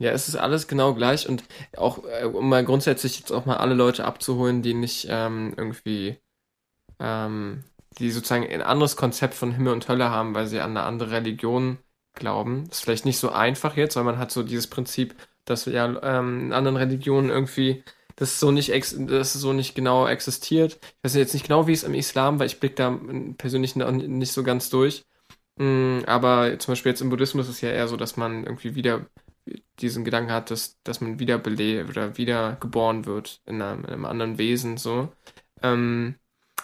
Ja? 0.03 0.13
es 0.13 0.29
ist 0.29 0.37
alles 0.37 0.69
genau 0.69 0.95
gleich 0.95 1.29
und 1.29 1.45
auch, 1.77 2.05
äh, 2.05 2.25
um 2.25 2.49
mal 2.49 2.65
grundsätzlich 2.65 3.19
jetzt 3.19 3.33
auch 3.33 3.47
mal 3.47 3.57
alle 3.57 3.75
Leute 3.75 4.05
abzuholen, 4.05 4.63
die 4.63 4.75
nicht 4.75 5.07
ähm, 5.11 5.55
irgendwie, 5.57 6.19
ähm, 7.01 7.65
die 7.99 8.11
sozusagen 8.11 8.47
ein 8.47 8.63
anderes 8.63 8.97
Konzept 8.97 9.35
von 9.35 9.53
Himmel 9.53 9.73
und 9.73 9.89
Hölle 9.89 10.11
haben, 10.11 10.35
weil 10.35 10.47
sie 10.47 10.61
an 10.61 10.71
eine 10.77 10.87
andere 10.87 11.11
Religion 11.13 11.79
glauben. 12.15 12.67
Das 12.69 12.79
ist 12.79 12.85
vielleicht 12.85 13.05
nicht 13.07 13.19
so 13.19 13.31
einfach 13.31 13.77
jetzt, 13.77 13.97
weil 13.97 14.05
man 14.05 14.19
hat 14.19 14.31
so 14.31 14.43
dieses 14.43 14.67
Prinzip, 14.69 15.15
dass 15.45 15.65
ja 15.67 15.87
ähm, 16.03 16.47
in 16.47 16.53
anderen 16.53 16.77
Religionen 16.77 17.31
irgendwie 17.31 17.85
das 18.17 18.39
so 18.41 18.51
nicht 18.51 18.71
ex 18.71 18.95
das 18.99 19.33
so 19.33 19.53
nicht 19.53 19.75
genau 19.75 20.07
existiert. 20.07 20.79
Ich 20.83 21.05
weiß 21.05 21.15
jetzt 21.15 21.35
nicht 21.35 21.47
genau, 21.47 21.67
wie 21.67 21.73
es 21.73 21.83
im 21.85 21.95
Islam, 21.95 22.39
weil 22.39 22.47
ich 22.47 22.61
blick 22.61 22.77
da 22.77 22.99
persönlich 23.39 23.75
nicht 23.77 24.33
so 24.33 24.43
ganz 24.45 24.71
durch. 24.71 25.05
Mm, 25.57 26.01
Aber 26.07 26.59
zum 26.59 26.73
Beispiel 26.73 26.91
jetzt 26.93 27.01
im 27.03 27.11
Buddhismus 27.11 27.49
ist 27.49 27.57
es 27.57 27.61
ja 27.61 27.71
eher 27.71 27.89
so, 27.89 27.97
dass 27.97 28.17
man 28.17 28.45
irgendwie 28.45 28.75
wieder 28.75 29.07
diesen 29.81 30.05
Gedanken 30.05 30.33
hat, 30.33 30.51
dass, 30.51 30.79
dass 30.85 31.01
man 31.01 31.19
wieder 31.19 31.39
belebt 31.39 31.91
oder 31.91 32.17
wieder 32.19 32.57
geboren 32.61 33.07
wird 33.07 33.41
in 33.47 33.61
einem, 33.63 33.81
in 33.85 33.91
einem 33.91 34.05
anderen 34.05 34.39
Wesen, 34.39 34.77
so. 34.77 35.11
Ähm, 35.63 36.17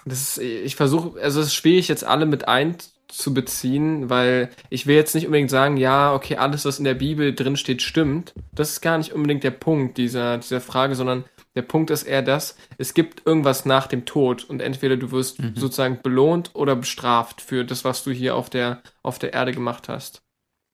das 0.04 0.38
ist, 0.38 0.38
ich 0.38 0.76
versuche, 0.76 1.20
also 1.20 1.40
es 1.40 1.48
ist 1.48 1.54
schwierig 1.54 1.88
jetzt 1.88 2.04
alle 2.04 2.26
mit 2.26 2.48
einzubeziehen, 2.48 4.10
weil 4.10 4.50
ich 4.70 4.86
will 4.86 4.96
jetzt 4.96 5.14
nicht 5.14 5.26
unbedingt 5.26 5.50
sagen, 5.50 5.76
ja, 5.76 6.14
okay, 6.14 6.36
alles, 6.36 6.64
was 6.64 6.78
in 6.78 6.84
der 6.84 6.94
Bibel 6.94 7.34
drin 7.34 7.56
steht, 7.56 7.82
stimmt. 7.82 8.34
Das 8.54 8.70
ist 8.70 8.80
gar 8.80 8.98
nicht 8.98 9.12
unbedingt 9.12 9.44
der 9.44 9.50
Punkt 9.50 9.98
dieser, 9.98 10.38
dieser 10.38 10.60
Frage, 10.60 10.94
sondern 10.94 11.24
der 11.54 11.62
Punkt 11.62 11.90
ist 11.90 12.04
eher 12.04 12.22
das, 12.22 12.56
es 12.78 12.94
gibt 12.94 13.26
irgendwas 13.26 13.64
nach 13.64 13.86
dem 13.88 14.04
Tod 14.04 14.44
und 14.44 14.60
entweder 14.60 14.96
du 14.96 15.10
wirst 15.10 15.40
Mhm. 15.40 15.54
sozusagen 15.56 16.00
belohnt 16.02 16.50
oder 16.54 16.76
bestraft 16.76 17.40
für 17.40 17.64
das, 17.64 17.84
was 17.84 18.04
du 18.04 18.12
hier 18.12 18.36
auf 18.36 18.50
der, 18.50 18.82
auf 19.02 19.18
der 19.18 19.32
Erde 19.32 19.52
gemacht 19.52 19.88
hast. 19.88 20.22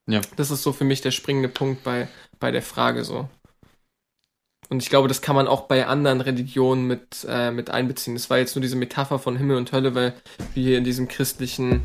Ja. 0.06 0.20
Das 0.36 0.50
ist 0.50 0.62
so 0.62 0.72
für 0.72 0.84
mich 0.84 1.00
der 1.00 1.10
springende 1.10 1.48
Punkt 1.48 1.82
bei, 1.84 2.08
bei 2.38 2.50
der 2.50 2.62
Frage 2.62 3.04
so. 3.04 3.28
Und 4.70 4.82
ich 4.82 4.88
glaube, 4.88 5.08
das 5.08 5.22
kann 5.22 5.36
man 5.36 5.46
auch 5.46 5.62
bei 5.62 5.86
anderen 5.86 6.20
Religionen 6.20 6.86
mit, 6.86 7.26
äh, 7.28 7.50
mit 7.50 7.70
einbeziehen. 7.70 8.14
Das 8.14 8.30
war 8.30 8.38
jetzt 8.38 8.54
nur 8.54 8.62
diese 8.62 8.76
Metapher 8.76 9.18
von 9.18 9.36
Himmel 9.36 9.56
und 9.56 9.72
Hölle, 9.72 9.94
weil 9.94 10.14
wir 10.54 10.62
hier 10.62 10.78
in 10.78 10.84
diesem 10.84 11.08
christlichen, 11.08 11.82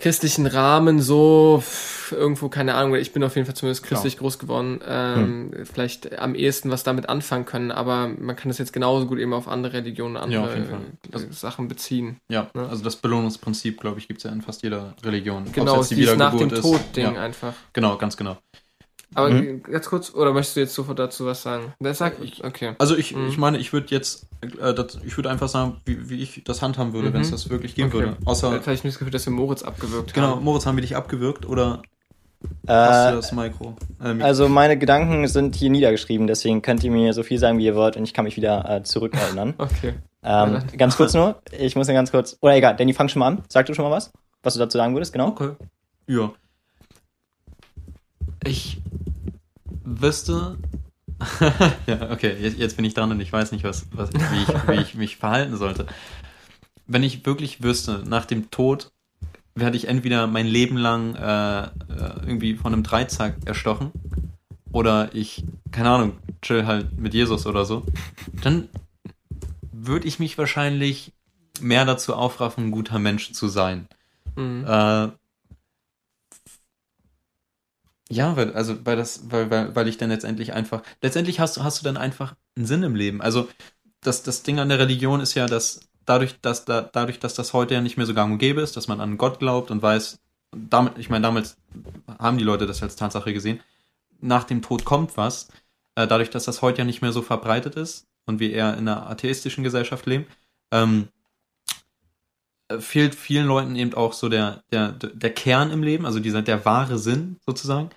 christlichen 0.00 0.46
Rahmen 0.46 1.00
so 1.00 1.62
irgendwo, 2.10 2.48
keine 2.48 2.74
Ahnung, 2.74 2.96
ich 2.96 3.12
bin 3.12 3.22
auf 3.22 3.36
jeden 3.36 3.46
Fall 3.46 3.54
zumindest 3.54 3.84
christlich 3.84 4.16
groß 4.18 4.38
geworden, 4.38 4.80
ähm, 4.86 5.52
vielleicht 5.72 6.18
am 6.18 6.34
ehesten 6.34 6.70
was 6.70 6.82
damit 6.82 7.08
anfangen 7.08 7.44
können, 7.44 7.70
aber 7.70 8.08
man 8.08 8.34
kann 8.34 8.48
das 8.48 8.58
jetzt 8.58 8.72
genauso 8.72 9.06
gut 9.06 9.18
eben 9.18 9.32
auf 9.32 9.46
andere 9.46 9.74
Religionen, 9.74 10.16
andere 10.16 10.48
Fall. 10.50 11.22
äh, 11.22 11.32
Sachen 11.32 11.68
beziehen. 11.68 12.16
Ja, 12.28 12.50
Ja. 12.54 12.66
also 12.66 12.82
das 12.82 12.96
Belohnungsprinzip, 12.96 13.80
glaube 13.80 14.00
ich, 14.00 14.08
gibt 14.08 14.18
es 14.18 14.24
ja 14.24 14.32
in 14.32 14.42
fast 14.42 14.62
jeder 14.62 14.94
Religion. 15.04 15.44
Genau, 15.52 15.76
jetzt 15.76 15.90
die 15.92 16.04
nach 16.16 16.34
dem. 16.36 16.48
Tod-Ding 16.48 17.14
Ja, 17.14 17.20
einfach. 17.22 17.52
genau, 17.72 17.96
ganz 17.96 18.16
genau. 18.16 18.38
Aber 19.14 19.30
Mhm. 19.30 19.62
ganz 19.64 19.86
kurz, 19.88 20.14
oder 20.14 20.32
möchtest 20.32 20.56
du 20.56 20.60
jetzt 20.60 20.74
sofort 20.74 20.98
dazu 20.98 21.26
was 21.26 21.42
sagen? 21.42 21.72
Das 21.80 21.98
sag 21.98 22.22
Ich- 22.22 22.44
okay. 22.44 22.74
Also 22.78 22.96
ich, 22.96 23.14
Mhm. 23.16 23.26
ich 23.28 23.38
meine, 23.38 23.58
ich 23.58 23.72
würde 23.72 23.88
jetzt, 23.90 24.26
äh, 24.60 24.72
das, 24.72 24.98
ich 25.04 25.16
würde 25.16 25.30
einfach 25.30 25.48
sagen, 25.48 25.78
wie, 25.84 26.08
wie 26.08 26.22
ich 26.22 26.42
das 26.44 26.62
handhaben 26.62 26.92
würde, 26.92 27.08
Mhm. 27.08 27.14
wenn 27.14 27.20
es 27.22 27.30
das 27.32 27.50
wirklich 27.50 27.74
geben 27.74 27.88
Okay. 27.88 27.98
würde. 27.98 28.16
Außer, 28.24 28.50
Vielleicht 28.62 28.84
nicht 28.84 28.94
das 28.94 28.98
Gefühl, 29.00 29.10
dass 29.12 29.26
wir 29.26 29.32
Moritz 29.32 29.62
abgewürgt 29.64 30.14
genau, 30.14 30.28
haben. 30.36 30.44
Moritz, 30.44 30.64
haben 30.66 30.76
wir 30.76 30.82
dich 30.82 30.94
abgewürgt 30.94 31.44
oder 31.44 31.82
hast 32.68 33.08
du 33.08 33.12
Äh, 33.12 33.16
das 33.16 33.32
Mikro? 33.32 33.76
Äh, 34.00 34.14
Mikro? 34.14 34.26
also 34.26 34.48
meine 34.48 34.78
Gedanken 34.78 35.26
sind 35.26 35.56
hier 35.56 35.70
niedergeschrieben, 35.70 36.28
deswegen 36.28 36.62
könnt 36.62 36.84
ihr 36.84 36.92
mir 36.92 37.12
so 37.12 37.24
viel 37.24 37.38
sagen, 37.38 37.58
wie 37.58 37.64
ihr 37.66 37.74
wollt 37.74 37.96
und 37.96 38.04
ich 38.04 38.14
kann 38.14 38.24
mich 38.24 38.36
wieder 38.36 38.64
äh, 38.70 38.82
zurückerinnern. 38.84 39.54
Okay. 39.58 39.94
ähm, 40.22 40.62
ganz 40.78 40.96
kurz 40.96 41.14
nur, 41.14 41.42
ich 41.58 41.74
muss 41.74 41.88
ja 41.88 41.94
ganz 41.94 42.12
kurz, 42.12 42.38
oder 42.42 42.54
egal, 42.54 42.76
Danny, 42.76 42.92
fang 42.94 43.08
schon 43.08 43.18
mal 43.20 43.26
an. 43.26 43.42
Sag 43.48 43.66
du 43.66 43.74
schon 43.74 43.84
mal 43.84 43.90
was, 43.90 44.12
was 44.44 44.54
du 44.54 44.60
dazu 44.60 44.78
sagen 44.78 44.94
würdest, 44.94 45.12
genau? 45.12 45.28
Okay. 45.28 45.50
Ja. 46.06 46.30
Ich 48.46 48.78
wüsste. 49.84 50.58
ja, 51.86 52.10
okay, 52.10 52.36
jetzt, 52.40 52.58
jetzt 52.58 52.76
bin 52.76 52.84
ich 52.84 52.94
dran 52.94 53.10
und 53.10 53.20
ich 53.20 53.32
weiß 53.32 53.52
nicht, 53.52 53.64
was, 53.64 53.86
was, 53.92 54.10
wie, 54.12 54.42
ich, 54.42 54.68
wie 54.68 54.80
ich 54.80 54.94
mich 54.94 55.16
verhalten 55.16 55.56
sollte. 55.56 55.86
Wenn 56.86 57.02
ich 57.02 57.26
wirklich 57.26 57.62
wüsste, 57.62 58.02
nach 58.06 58.24
dem 58.24 58.50
Tod 58.50 58.90
werde 59.54 59.76
ich 59.76 59.88
entweder 59.88 60.26
mein 60.26 60.46
Leben 60.46 60.76
lang 60.76 61.14
äh, 61.14 61.62
äh, 61.64 61.68
irgendwie 62.22 62.54
von 62.54 62.72
einem 62.72 62.82
Dreizack 62.82 63.36
erstochen 63.44 63.92
oder 64.72 65.14
ich, 65.14 65.44
keine 65.70 65.90
Ahnung, 65.90 66.12
chill 66.42 66.66
halt 66.66 66.98
mit 66.98 67.14
Jesus 67.14 67.46
oder 67.46 67.64
so, 67.64 67.84
dann 68.42 68.68
würde 69.72 70.06
ich 70.06 70.18
mich 70.18 70.38
wahrscheinlich 70.38 71.12
mehr 71.60 71.84
dazu 71.84 72.14
aufraffen, 72.14 72.66
ein 72.66 72.70
guter 72.70 72.98
Mensch 72.98 73.32
zu 73.32 73.48
sein. 73.48 73.88
Mhm. 74.36 74.64
Äh, 74.66 75.08
ja, 78.10 78.36
weil, 78.36 78.52
also, 78.54 78.84
weil 78.84 78.96
das, 78.96 79.30
weil, 79.30 79.50
weil, 79.50 79.74
weil 79.76 79.88
ich 79.88 79.96
dann 79.96 80.10
letztendlich 80.10 80.52
einfach, 80.52 80.82
letztendlich 81.00 81.38
hast 81.38 81.56
du, 81.56 81.62
hast 81.62 81.80
du 81.80 81.84
dann 81.84 81.96
einfach 81.96 82.34
einen 82.56 82.66
Sinn 82.66 82.82
im 82.82 82.96
Leben. 82.96 83.22
Also, 83.22 83.48
das, 84.00 84.22
das 84.24 84.42
Ding 84.42 84.58
an 84.58 84.68
der 84.68 84.80
Religion 84.80 85.20
ist 85.20 85.34
ja, 85.34 85.46
dass 85.46 85.80
dadurch, 86.06 86.40
dass 86.40 86.64
da, 86.64 86.80
dadurch, 86.82 87.20
dass 87.20 87.34
das 87.34 87.52
heute 87.52 87.74
ja 87.74 87.80
nicht 87.80 87.96
mehr 87.96 88.06
so 88.06 88.14
gang 88.14 88.32
und 88.32 88.38
gäbe 88.38 88.62
ist, 88.62 88.76
dass 88.76 88.88
man 88.88 89.00
an 89.00 89.16
Gott 89.16 89.38
glaubt 89.38 89.70
und 89.70 89.80
weiß, 89.80 90.18
damit, 90.50 90.98
ich 90.98 91.08
meine, 91.08 91.22
damals 91.22 91.56
haben 92.18 92.36
die 92.36 92.44
Leute 92.44 92.66
das 92.66 92.82
als 92.82 92.96
Tatsache 92.96 93.32
gesehen, 93.32 93.60
nach 94.20 94.44
dem 94.44 94.60
Tod 94.60 94.84
kommt 94.84 95.16
was, 95.16 95.48
äh, 95.94 96.08
dadurch, 96.08 96.30
dass 96.30 96.44
das 96.44 96.62
heute 96.62 96.78
ja 96.78 96.84
nicht 96.84 97.02
mehr 97.02 97.12
so 97.12 97.22
verbreitet 97.22 97.76
ist 97.76 98.08
und 98.26 98.40
wir 98.40 98.52
eher 98.52 98.72
in 98.76 98.88
einer 98.88 99.08
atheistischen 99.08 99.62
Gesellschaft 99.62 100.06
leben, 100.06 100.26
ähm, 100.72 101.08
äh, 102.68 102.80
fehlt 102.80 103.14
vielen 103.14 103.46
Leuten 103.46 103.76
eben 103.76 103.94
auch 103.94 104.12
so 104.12 104.28
der, 104.28 104.64
der, 104.72 104.92
der 104.92 105.32
Kern 105.32 105.70
im 105.70 105.84
Leben, 105.84 106.06
also 106.06 106.18
dieser, 106.18 106.42
der 106.42 106.64
wahre 106.64 106.98
Sinn 106.98 107.36
sozusagen. 107.46 107.90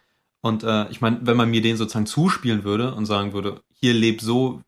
Und 0.43 0.63
äh, 0.63 0.89
ich 0.91 1.01
meine, 1.01 1.21
wenn 1.23 1.37
man 1.37 1.51
mir 1.51 1.61
den 1.63 1.77
sozusagen 1.77 2.07
zuspielen 2.07 2.65
würde 2.65 2.95
und 2.95 3.07
sagen 3.07 3.33
würde, 3.33 3.63
hier 3.73 3.95
leb 3.95 4.21
so, 4.21 4.61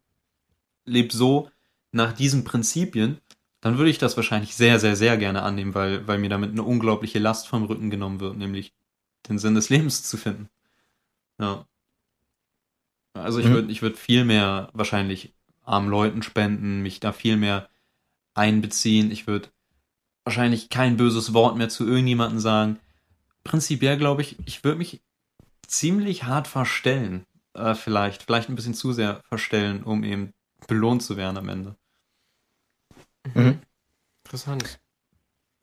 leb 0.86 1.12
so 1.14 1.50
nach 1.92 2.14
diesen 2.14 2.44
Prinzipien, 2.46 3.20
dann 3.62 3.78
würde 3.78 3.92
ich 3.92 3.98
das 4.00 4.18
wahrscheinlich 4.18 4.56
sehr, 4.56 4.80
sehr, 4.80 4.96
sehr 4.96 5.18
gerne 5.18 5.44
annehmen, 5.44 5.76
weil, 5.76 6.08
weil 6.08 6.20
mir 6.20 6.30
damit 6.30 6.52
eine 6.52 6.64
unglaubliche 6.64 7.20
Last 7.20 7.48
vom 7.48 7.66
Rücken 7.66 7.90
genommen 7.92 8.20
wird, 8.22 8.38
nämlich 8.38 8.74
den 9.30 9.40
Sinn 9.40 9.56
des 9.56 9.70
Lebens 9.70 10.04
zu 10.04 10.18
finden. 10.18 10.50
Ja. 11.40 11.66
Also 13.14 13.40
ich 13.40 13.46
Mhm. 13.46 13.54
würde 13.54 13.72
ich 13.72 13.82
würd 13.82 13.98
viel 13.98 14.26
mehr 14.26 14.70
wahrscheinlich 14.74 15.34
armen 15.64 15.90
Leuten 15.90 16.22
spenden, 16.22 16.82
mich 16.82 17.00
da 17.00 17.12
viel 17.12 17.38
mehr 17.38 17.70
einbeziehen. 18.36 19.12
Ich 19.12 19.28
würde 19.28 19.50
wahrscheinlich 20.26 20.70
kein 20.70 20.98
böses 20.98 21.34
Wort 21.34 21.58
mehr 21.58 21.70
zu 21.70 21.88
irgendjemandem 21.88 22.40
sagen. 22.40 22.80
Prinzipiell 23.44 23.98
glaube 23.98 24.24
ich, 24.24 24.38
ich 24.46 24.64
würde 24.64 24.80
mich 24.80 25.02
ziemlich 25.68 26.24
hart 26.24 26.48
verstellen. 26.48 27.26
Äh, 27.54 27.76
vielleicht, 27.76 28.24
vielleicht 28.24 28.50
ein 28.50 28.56
bisschen 28.56 28.74
zu 28.74 28.94
sehr 28.94 29.22
verstellen, 29.30 29.84
um 29.84 30.04
eben 30.04 30.34
belohnt 30.68 31.04
zu 31.04 31.18
werden 31.18 31.38
am 31.38 31.50
Ende. 31.50 31.76
Mhm. 33.34 33.60
Interessant. 34.26 34.80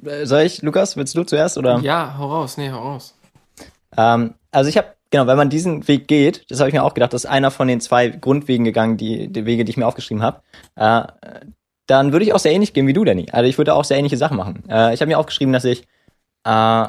Äh, 0.05 0.27
Soll 0.27 0.43
ich, 0.43 0.63
Lukas, 0.63 0.97
willst 0.97 1.15
du 1.15 1.25
zuerst 1.25 1.59
oder? 1.59 1.79
Ja, 1.81 2.17
hau 2.19 2.31
raus, 2.31 2.57
nee, 2.57 2.71
hau 2.71 2.79
raus. 2.79 3.15
Ähm, 3.97 4.35
also 4.51 4.69
ich 4.69 4.77
habe, 4.77 4.95
genau, 5.11 5.27
wenn 5.27 5.37
man 5.37 5.51
diesen 5.51 5.87
Weg 5.87 6.09
geht, 6.09 6.51
das 6.51 6.61
habe 6.61 6.69
ich 6.69 6.75
mir 6.75 6.83
auch 6.83 6.95
gedacht, 6.95 7.13
das 7.13 7.25
ist 7.25 7.31
einer 7.31 7.51
von 7.51 7.69
den 7.69 7.81
zwei 7.81 8.09
Grundwegen 8.09 8.65
gegangen, 8.65 8.97
die, 8.97 9.29
die 9.29 9.45
Wege, 9.45 9.65
die 9.65 9.71
ich 9.71 9.77
mir 9.77 9.87
aufgeschrieben 9.87 10.23
habe. 10.23 10.43
Äh, 10.77 11.05
dann 11.87 12.13
würde 12.13 12.25
ich 12.25 12.33
auch 12.33 12.39
sehr 12.39 12.53
ähnlich 12.53 12.73
gehen 12.73 12.87
wie 12.87 12.93
du, 12.93 13.05
Danny. 13.05 13.27
Also 13.33 13.49
ich 13.49 13.59
würde 13.59 13.75
auch 13.75 13.85
sehr 13.85 13.99
ähnliche 13.99 14.17
Sachen 14.17 14.37
machen. 14.37 14.65
Äh, 14.69 14.95
ich 14.95 15.01
habe 15.01 15.09
mir 15.09 15.19
aufgeschrieben, 15.19 15.53
dass 15.53 15.65
ich 15.65 15.87
äh, 16.45 16.89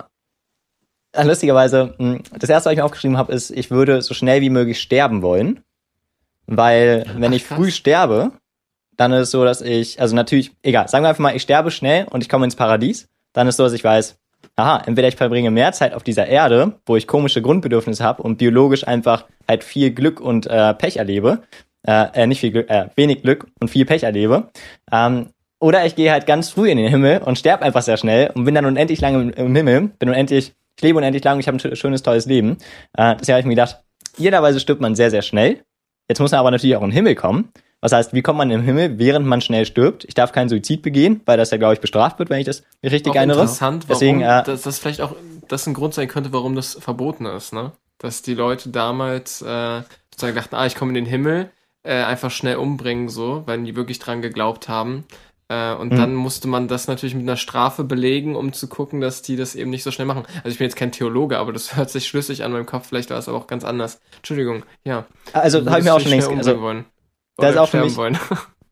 lustigerweise, 1.21 1.93
mh, 1.97 2.19
das 2.37 2.49
erste, 2.49 2.67
was 2.67 2.73
ich 2.73 2.77
mir 2.77 2.85
aufgeschrieben 2.85 3.17
habe, 3.17 3.33
ist, 3.33 3.51
ich 3.51 3.71
würde 3.71 4.01
so 4.01 4.13
schnell 4.13 4.41
wie 4.41 4.49
möglich 4.49 4.81
sterben 4.81 5.21
wollen. 5.21 5.61
Weil, 6.45 7.05
wenn 7.15 7.31
Ach, 7.31 7.35
ich 7.35 7.43
früh 7.43 7.71
sterbe, 7.71 8.31
dann 8.97 9.11
ist 9.13 9.21
es 9.21 9.31
so, 9.31 9.45
dass 9.45 9.61
ich, 9.61 10.01
also 10.01 10.15
natürlich, 10.15 10.51
egal, 10.61 10.87
sagen 10.87 11.03
wir 11.03 11.09
einfach 11.09 11.21
mal, 11.21 11.35
ich 11.35 11.41
sterbe 11.41 11.71
schnell 11.71 12.05
und 12.09 12.21
ich 12.21 12.29
komme 12.29 12.45
ins 12.45 12.55
Paradies, 12.55 13.07
dann 13.33 13.47
ist 13.47 13.53
es 13.53 13.57
so, 13.57 13.63
dass 13.63 13.73
ich 13.73 13.83
weiß, 13.83 14.17
aha, 14.55 14.83
entweder 14.85 15.07
ich 15.07 15.15
verbringe 15.15 15.51
mehr 15.51 15.71
Zeit 15.71 15.93
auf 15.93 16.03
dieser 16.03 16.27
Erde, 16.27 16.73
wo 16.85 16.95
ich 16.95 17.07
komische 17.07 17.41
Grundbedürfnisse 17.41 18.03
habe 18.03 18.23
und 18.23 18.37
biologisch 18.37 18.87
einfach 18.87 19.25
halt 19.47 19.63
viel 19.63 19.91
Glück 19.91 20.19
und 20.19 20.47
äh, 20.47 20.73
Pech 20.73 20.97
erlebe, 20.97 21.43
äh, 21.87 22.07
äh, 22.13 22.27
nicht 22.27 22.41
viel 22.41 22.51
Glück, 22.51 22.69
äh, 22.69 22.89
wenig 22.95 23.23
Glück 23.23 23.47
und 23.59 23.69
viel 23.69 23.85
Pech 23.85 24.03
erlebe, 24.03 24.49
ähm, 24.91 25.29
oder 25.59 25.85
ich 25.85 25.95
gehe 25.95 26.11
halt 26.11 26.25
ganz 26.25 26.49
früh 26.49 26.69
in 26.69 26.77
den 26.77 26.89
Himmel 26.89 27.19
und 27.19 27.39
sterbe 27.39 27.63
einfach 27.63 27.83
sehr 27.83 27.95
schnell 27.95 28.31
und 28.35 28.43
bin 28.43 28.53
dann 28.53 28.65
unendlich 28.65 28.99
lange 28.99 29.21
im, 29.21 29.29
im 29.29 29.55
Himmel, 29.55 29.91
bin 29.97 30.09
unendlich, 30.09 30.53
ich 30.77 30.83
lebe 30.83 30.97
unendlich 30.97 31.23
lang 31.23 31.35
und 31.35 31.39
ich 31.39 31.47
habe 31.47 31.57
ein 31.57 31.59
schö- 31.59 31.75
schönes, 31.75 32.03
tolles 32.03 32.25
Leben. 32.25 32.57
Äh, 32.97 33.15
deswegen 33.19 33.33
habe 33.33 33.39
ich 33.41 33.45
mir 33.45 33.55
gedacht, 33.55 33.79
idealerweise 34.17 34.59
stirbt 34.59 34.81
man 34.81 34.95
sehr, 34.95 35.11
sehr 35.11 35.21
schnell. 35.21 35.63
Jetzt 36.09 36.19
muss 36.19 36.31
man 36.31 36.39
aber 36.39 36.51
natürlich 36.51 36.75
auch 36.75 36.81
in 36.81 36.89
den 36.89 36.95
Himmel 36.95 37.15
kommen. 37.15 37.49
Was 37.81 37.91
heißt, 37.91 38.13
wie 38.13 38.21
kommt 38.21 38.37
man 38.37 38.49
in 38.49 38.59
den 38.59 38.65
Himmel, 38.65 38.97
während 38.97 39.25
man 39.25 39.41
schnell 39.41 39.65
stirbt? 39.65 40.05
Ich 40.05 40.13
darf 40.13 40.31
keinen 40.31 40.47
Suizid 40.47 40.81
begehen, 40.81 41.21
weil 41.25 41.37
das 41.37 41.51
ja, 41.51 41.57
glaube 41.57 41.73
ich, 41.73 41.81
bestraft 41.81 42.17
wird, 42.17 42.29
wenn 42.29 42.39
ich 42.39 42.45
das 42.45 42.63
mir 42.81 42.91
richtig 42.91 43.11
Auch 43.11 43.15
erinnere. 43.15 43.41
interessant, 43.41 43.89
warum 43.89 43.99
Deswegen, 43.99 44.21
äh, 44.21 44.43
das, 44.43 44.61
das 44.61 44.79
vielleicht 44.79 45.01
auch 45.01 45.15
das 45.49 45.67
ein 45.67 45.73
Grund 45.73 45.93
sein 45.93 46.07
könnte, 46.07 46.31
warum 46.31 46.55
das 46.55 46.75
verboten 46.79 47.25
ist, 47.25 47.51
ne? 47.51 47.73
Dass 47.97 48.21
die 48.21 48.35
Leute 48.35 48.69
damals 48.69 49.41
äh, 49.41 49.81
sozusagen 50.11 50.35
dachten, 50.35 50.55
ah, 50.55 50.65
ich 50.65 50.75
komme 50.75 50.91
in 50.91 50.95
den 50.95 51.05
Himmel, 51.05 51.49
äh, 51.83 52.03
einfach 52.03 52.31
schnell 52.31 52.55
umbringen, 52.55 53.09
so, 53.09 53.43
weil 53.45 53.61
die 53.63 53.75
wirklich 53.75 53.99
dran 53.99 54.21
geglaubt 54.21 54.69
haben. 54.69 55.03
Äh, 55.53 55.75
und 55.75 55.91
Mhm. 55.93 55.97
dann 55.97 56.15
musste 56.15 56.47
man 56.47 56.67
das 56.67 56.87
natürlich 56.87 57.13
mit 57.15 57.23
einer 57.23 57.37
Strafe 57.37 57.83
belegen, 57.83 58.35
um 58.35 58.53
zu 58.53 58.67
gucken, 58.67 59.01
dass 59.01 59.21
die 59.21 59.35
das 59.35 59.55
eben 59.55 59.69
nicht 59.69 59.83
so 59.83 59.91
schnell 59.91 60.07
machen. 60.07 60.23
Also 60.37 60.49
ich 60.49 60.57
bin 60.57 60.65
jetzt 60.65 60.75
kein 60.75 60.91
Theologe, 60.91 61.37
aber 61.37 61.53
das 61.53 61.75
hört 61.75 61.89
sich 61.89 62.07
schlüssig 62.07 62.43
an 62.43 62.51
meinem 62.51 62.65
Kopf, 62.65 62.87
vielleicht 62.87 63.09
war 63.09 63.17
es 63.17 63.27
aber 63.29 63.37
auch 63.37 63.47
ganz 63.47 63.63
anders. 63.63 63.99
Entschuldigung, 64.17 64.63
ja. 64.83 65.05
Also, 65.33 65.65
habe 65.65 65.79
ich 65.79 65.85
mir 65.85 65.93
auch 65.93 65.99
schon 65.99 66.11
längst, 66.11 66.29
also, 66.29 66.61
wollen. 66.61 66.85
das 67.37 67.51
ist 67.51 67.57
auch 67.57 67.69
für 67.69 67.81
mich- 67.81 67.95
wollen. 67.97 68.17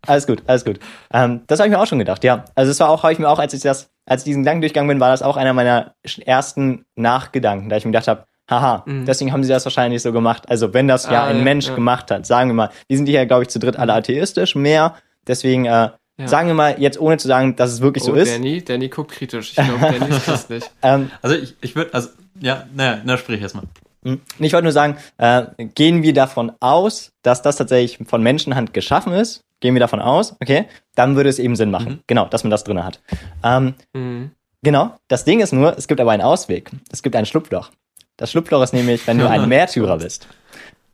Alles 0.07 0.25
gut, 0.25 0.41
alles 0.47 0.65
gut. 0.65 0.79
Ähm, 1.13 1.41
das 1.45 1.59
habe 1.59 1.67
ich 1.67 1.71
mir 1.75 1.79
auch 1.79 1.86
schon 1.86 1.99
gedacht, 1.99 2.23
ja. 2.23 2.45
Also 2.55 2.71
es 2.71 2.79
war 2.79 2.89
auch, 2.89 3.03
habe 3.03 3.13
ich 3.13 3.19
mir 3.19 3.29
auch, 3.29 3.38
als 3.38 3.53
ich 3.53 3.61
das, 3.61 3.91
als 4.07 4.21
ich 4.21 4.25
diesen 4.25 4.41
Gedanken 4.41 4.61
durchgegangen 4.61 4.88
bin, 4.88 4.99
war 4.99 5.11
das 5.11 5.21
auch 5.21 5.38
einer 5.38 5.53
meiner 5.53 5.93
ersten 6.25 6.86
Nachgedanken, 6.95 7.69
da 7.69 7.77
ich 7.77 7.86
mir 7.86 7.91
gedacht 7.91 8.07
habe, 8.07 8.25
haha, 8.49 8.82
Mhm. 8.88 9.05
deswegen 9.05 9.32
haben 9.32 9.43
sie 9.43 9.49
das 9.49 9.63
wahrscheinlich 9.63 10.01
so 10.01 10.11
gemacht. 10.11 10.49
Also 10.49 10.73
wenn 10.73 10.88
das 10.88 11.05
ja 11.05 11.25
Ah, 11.25 11.27
ein 11.27 11.38
ja, 11.38 11.43
Mensch 11.43 11.67
ja. 11.67 11.75
gemacht 11.75 12.09
hat, 12.09 12.25
sagen 12.25 12.49
wir 12.49 12.55
mal, 12.55 12.69
wir 12.88 12.97
sind 12.97 13.05
hier, 13.05 13.23
glaube 13.27 13.43
ich, 13.43 13.49
zu 13.49 13.59
dritt 13.59 13.77
alle 13.77 13.93
atheistisch, 13.93 14.55
mehr. 14.55 14.95
Deswegen 15.27 15.65
äh, 15.65 15.89
Ja. 16.22 16.28
sagen 16.28 16.47
wir 16.47 16.55
mal, 16.55 16.76
jetzt 16.80 16.99
ohne 16.99 17.17
zu 17.17 17.28
sagen, 17.28 17.55
dass 17.55 17.72
es 17.72 17.82
wirklich 17.82 18.03
oh, 18.03 18.07
so 18.07 18.13
ist. 18.13 18.32
Danny, 18.34 18.63
Danny 18.63 18.89
guckt 18.89 19.11
kritisch. 19.11 19.49
Ich 19.49 19.55
glaube, 19.55 19.80
Danny 19.80 20.09
ist 20.15 20.26
christlich. 20.26 20.63
Ähm, 20.82 21.11
Also 21.22 21.36
ich, 21.36 21.55
ich 21.61 21.76
würde, 21.76 21.93
also, 21.93 22.09
ja, 22.39 22.65
naja, 22.74 23.01
na, 23.03 23.17
sprich 23.17 23.41
erstmal. 23.41 23.65
Hm. 24.03 24.19
Ich 24.39 24.53
wollte 24.53 24.63
nur 24.63 24.72
sagen, 24.72 24.97
äh, 25.17 25.43
gehen 25.76 26.01
wir 26.03 26.13
davon 26.13 26.51
aus, 26.59 27.11
dass 27.22 27.41
das 27.41 27.55
tatsächlich 27.57 28.07
von 28.07 28.24
Menschenhand 28.24 28.74
geschaffen 28.74 29.13
ist, 29.13 29.41
gehen 29.59 29.76
wir 29.76 29.80
davon 29.80 29.99
aus, 30.01 30.36
okay, 30.41 30.65
dann 30.95 31.15
würde 31.15 31.30
es 31.30 31.38
eben 31.38 31.55
Sinn 31.55 31.69
machen. 31.69 31.93
Mhm. 31.93 31.99
Genau, 32.07 32.26
dass 32.26 32.43
man 32.43 32.49
das 32.49 32.63
drinne 32.63 32.84
hat. 32.84 32.99
Ähm, 33.43 33.76
Mhm. 33.93 34.32
genau, 34.63 34.95
das 35.07 35.24
Ding 35.24 35.39
ist 35.39 35.53
nur, 35.53 35.78
es 35.78 35.88
gibt 35.88 36.01
aber 36.01 36.11
einen 36.11 36.24
Ausweg. 36.24 36.72
Es 36.91 37.03
gibt 37.03 37.15
ein 37.15 37.28
Schlupfloch. 37.28 37.69
Das 38.17 38.32
Schlupfloch 38.32 38.63
ist 38.63 38.74
nämlich, 38.74 39.05
wenn 39.05 39.19
du 39.19 39.30
ein 39.30 39.47
Märtyrer 39.47 39.97
bist. 39.99 40.28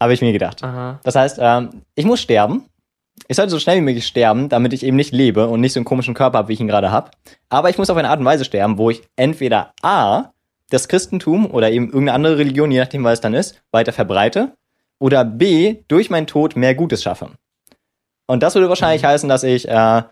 Habe 0.01 0.13
ich 0.13 0.21
mir 0.21 0.33
gedacht. 0.33 0.63
Aha. 0.63 0.99
Das 1.03 1.15
heißt, 1.15 1.37
ähm, 1.41 1.81
ich 1.95 2.05
muss 2.05 2.19
sterben. 2.21 2.65
Ich 3.27 3.35
sollte 3.35 3.51
so 3.51 3.59
schnell 3.59 3.77
wie 3.77 3.81
möglich 3.81 4.07
sterben, 4.07 4.49
damit 4.49 4.73
ich 4.73 4.83
eben 4.83 4.95
nicht 4.95 5.13
lebe 5.13 5.47
und 5.47 5.59
nicht 5.59 5.73
so 5.73 5.79
einen 5.79 5.85
komischen 5.85 6.13
Körper 6.13 6.37
habe, 6.39 6.47
wie 6.49 6.53
ich 6.53 6.59
ihn 6.59 6.67
gerade 6.67 6.91
habe. 6.91 7.11
Aber 7.49 7.69
ich 7.69 7.77
muss 7.77 7.89
auf 7.89 7.97
eine 7.97 8.09
Art 8.09 8.19
und 8.19 8.25
Weise 8.25 8.45
sterben, 8.45 8.77
wo 8.77 8.89
ich 8.89 9.01
entweder 9.15 9.73
A, 9.81 10.31
das 10.69 10.87
Christentum 10.87 11.49
oder 11.49 11.71
eben 11.71 11.85
irgendeine 11.85 12.13
andere 12.13 12.37
Religion, 12.37 12.71
je 12.71 12.79
nachdem, 12.79 13.03
was 13.03 13.13
es 13.13 13.21
dann 13.21 13.33
ist, 13.33 13.61
weiter 13.71 13.93
verbreite, 13.93 14.53
oder 14.99 15.25
B, 15.25 15.83
durch 15.87 16.09
meinen 16.09 16.27
Tod 16.27 16.55
mehr 16.55 16.75
Gutes 16.75 17.03
schaffe. 17.03 17.31
Und 18.25 18.43
das 18.43 18.55
würde 18.55 18.69
wahrscheinlich 18.69 19.03
heißen, 19.03 19.29
dass 19.29 19.43
ich 19.43 19.67
äh, 19.67 20.03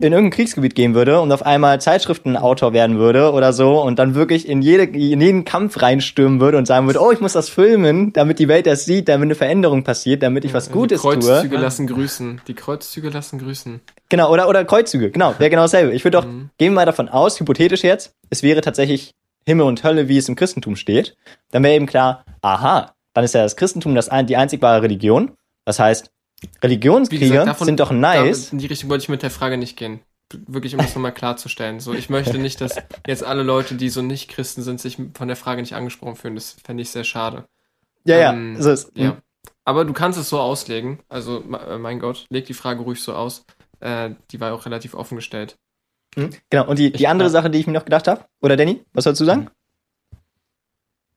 in 0.00 0.12
irgendein 0.12 0.30
Kriegsgebiet 0.36 0.74
gehen 0.74 0.94
würde 0.94 1.20
und 1.20 1.30
auf 1.30 1.46
einmal 1.46 1.80
Zeitschriftenautor 1.80 2.72
werden 2.72 2.98
würde 2.98 3.32
oder 3.32 3.52
so 3.52 3.80
und 3.80 3.98
dann 3.98 4.16
wirklich 4.16 4.48
in, 4.48 4.60
jede, 4.60 4.82
in 4.84 5.20
jeden 5.20 5.44
Kampf 5.44 5.80
reinstürmen 5.80 6.40
würde 6.40 6.58
und 6.58 6.66
sagen 6.66 6.86
würde, 6.86 7.00
oh, 7.00 7.12
ich 7.12 7.20
muss 7.20 7.32
das 7.34 7.48
filmen, 7.48 8.12
damit 8.12 8.40
die 8.40 8.48
Welt 8.48 8.66
das 8.66 8.84
sieht, 8.86 9.08
damit 9.08 9.26
eine 9.26 9.36
Veränderung 9.36 9.84
passiert, 9.84 10.22
damit 10.24 10.44
ich 10.44 10.52
was 10.52 10.72
Gutes 10.72 11.00
Die 11.00 11.06
Kreuzzüge 11.08 11.48
tue. 11.54 11.58
lassen 11.58 11.86
grüßen. 11.86 12.40
Die 12.48 12.54
Kreuzzüge 12.54 13.08
lassen 13.10 13.38
grüßen. 13.38 13.80
Genau, 14.08 14.32
oder, 14.32 14.48
oder 14.48 14.64
Kreuzzüge, 14.64 15.10
genau, 15.12 15.34
wäre 15.38 15.50
genau 15.50 15.62
dasselbe. 15.62 15.92
Ich 15.94 16.04
würde 16.04 16.18
doch, 16.18 16.26
Mhm. 16.26 16.50
gehen 16.58 16.72
wir 16.72 16.76
mal 16.80 16.86
davon 16.86 17.08
aus, 17.08 17.38
hypothetisch 17.38 17.84
jetzt, 17.84 18.14
es 18.30 18.42
wäre 18.42 18.62
tatsächlich 18.62 19.12
Himmel 19.46 19.66
und 19.66 19.84
Hölle, 19.84 20.08
wie 20.08 20.18
es 20.18 20.28
im 20.28 20.34
Christentum 20.36 20.74
steht, 20.74 21.14
dann 21.52 21.62
wäre 21.62 21.74
eben 21.74 21.86
klar, 21.86 22.24
aha, 22.42 22.92
dann 23.12 23.24
ist 23.24 23.34
ja 23.34 23.42
das 23.44 23.54
Christentum 23.56 23.94
das, 23.94 24.10
die 24.26 24.36
einzig 24.36 24.60
wahre 24.60 24.82
Religion. 24.82 25.32
Das 25.66 25.78
heißt, 25.78 26.10
Religionskriege 26.62 27.28
gesagt, 27.28 27.46
davon- 27.48 27.66
sind 27.66 27.80
doch 27.80 27.90
nice. 27.90 28.46
da- 28.46 28.52
In 28.52 28.58
die 28.58 28.66
Richtung 28.66 28.90
wollte 28.90 29.02
ich 29.02 29.08
mit 29.08 29.22
der 29.22 29.30
Frage 29.30 29.56
nicht 29.58 29.76
gehen. 29.76 30.00
Wirklich, 30.46 30.74
um 30.74 30.80
das 30.80 30.94
nochmal 30.94 31.12
klarzustellen. 31.14 31.80
So, 31.80 31.92
ich 31.94 32.08
möchte 32.10 32.38
nicht, 32.38 32.60
dass 32.60 32.74
jetzt 33.06 33.22
alle 33.22 33.42
Leute, 33.42 33.74
die 33.74 33.88
so 33.90 34.02
nicht 34.02 34.28
Christen 34.30 34.62
sind, 34.62 34.80
sich 34.80 34.98
von 35.14 35.28
der 35.28 35.36
Frage 35.36 35.60
nicht 35.60 35.74
angesprochen 35.74 36.16
fühlen. 36.16 36.34
Das 36.34 36.56
fände 36.64 36.82
ich 36.82 36.90
sehr 36.90 37.04
schade. 37.04 37.44
ja, 38.04 38.16
ja, 38.18 38.32
ähm, 38.32 38.60
so 38.60 38.70
ist, 38.70 38.90
Ja. 38.94 39.18
Aber 39.66 39.84
du 39.84 39.92
kannst 39.92 40.18
es 40.18 40.28
so 40.28 40.40
auslegen. 40.40 40.98
Also, 41.08 41.42
äh, 41.68 41.78
mein 41.78 41.98
Gott, 42.00 42.26
leg 42.30 42.44
die 42.46 42.54
Frage 42.54 42.82
ruhig 42.82 43.02
so 43.02 43.14
aus. 43.14 43.44
Äh, 43.80 44.10
die 44.30 44.40
war 44.40 44.52
auch 44.52 44.66
relativ 44.66 44.94
offen 44.94 45.16
gestellt. 45.16 45.56
Mhm. 46.16 46.30
Genau, 46.50 46.66
und 46.68 46.78
die, 46.78 46.90
die 46.92 47.00
Ich- 47.02 47.08
andere 47.08 47.28
ja. 47.28 47.32
Sache, 47.32 47.50
die 47.50 47.58
ich 47.58 47.66
mir 47.66 47.72
noch 47.72 47.84
gedacht 47.84 48.06
habe, 48.08 48.24
oder 48.42 48.56
Danny, 48.56 48.84
was 48.92 49.04
sollst 49.04 49.20
du 49.20 49.24
sagen? 49.24 49.48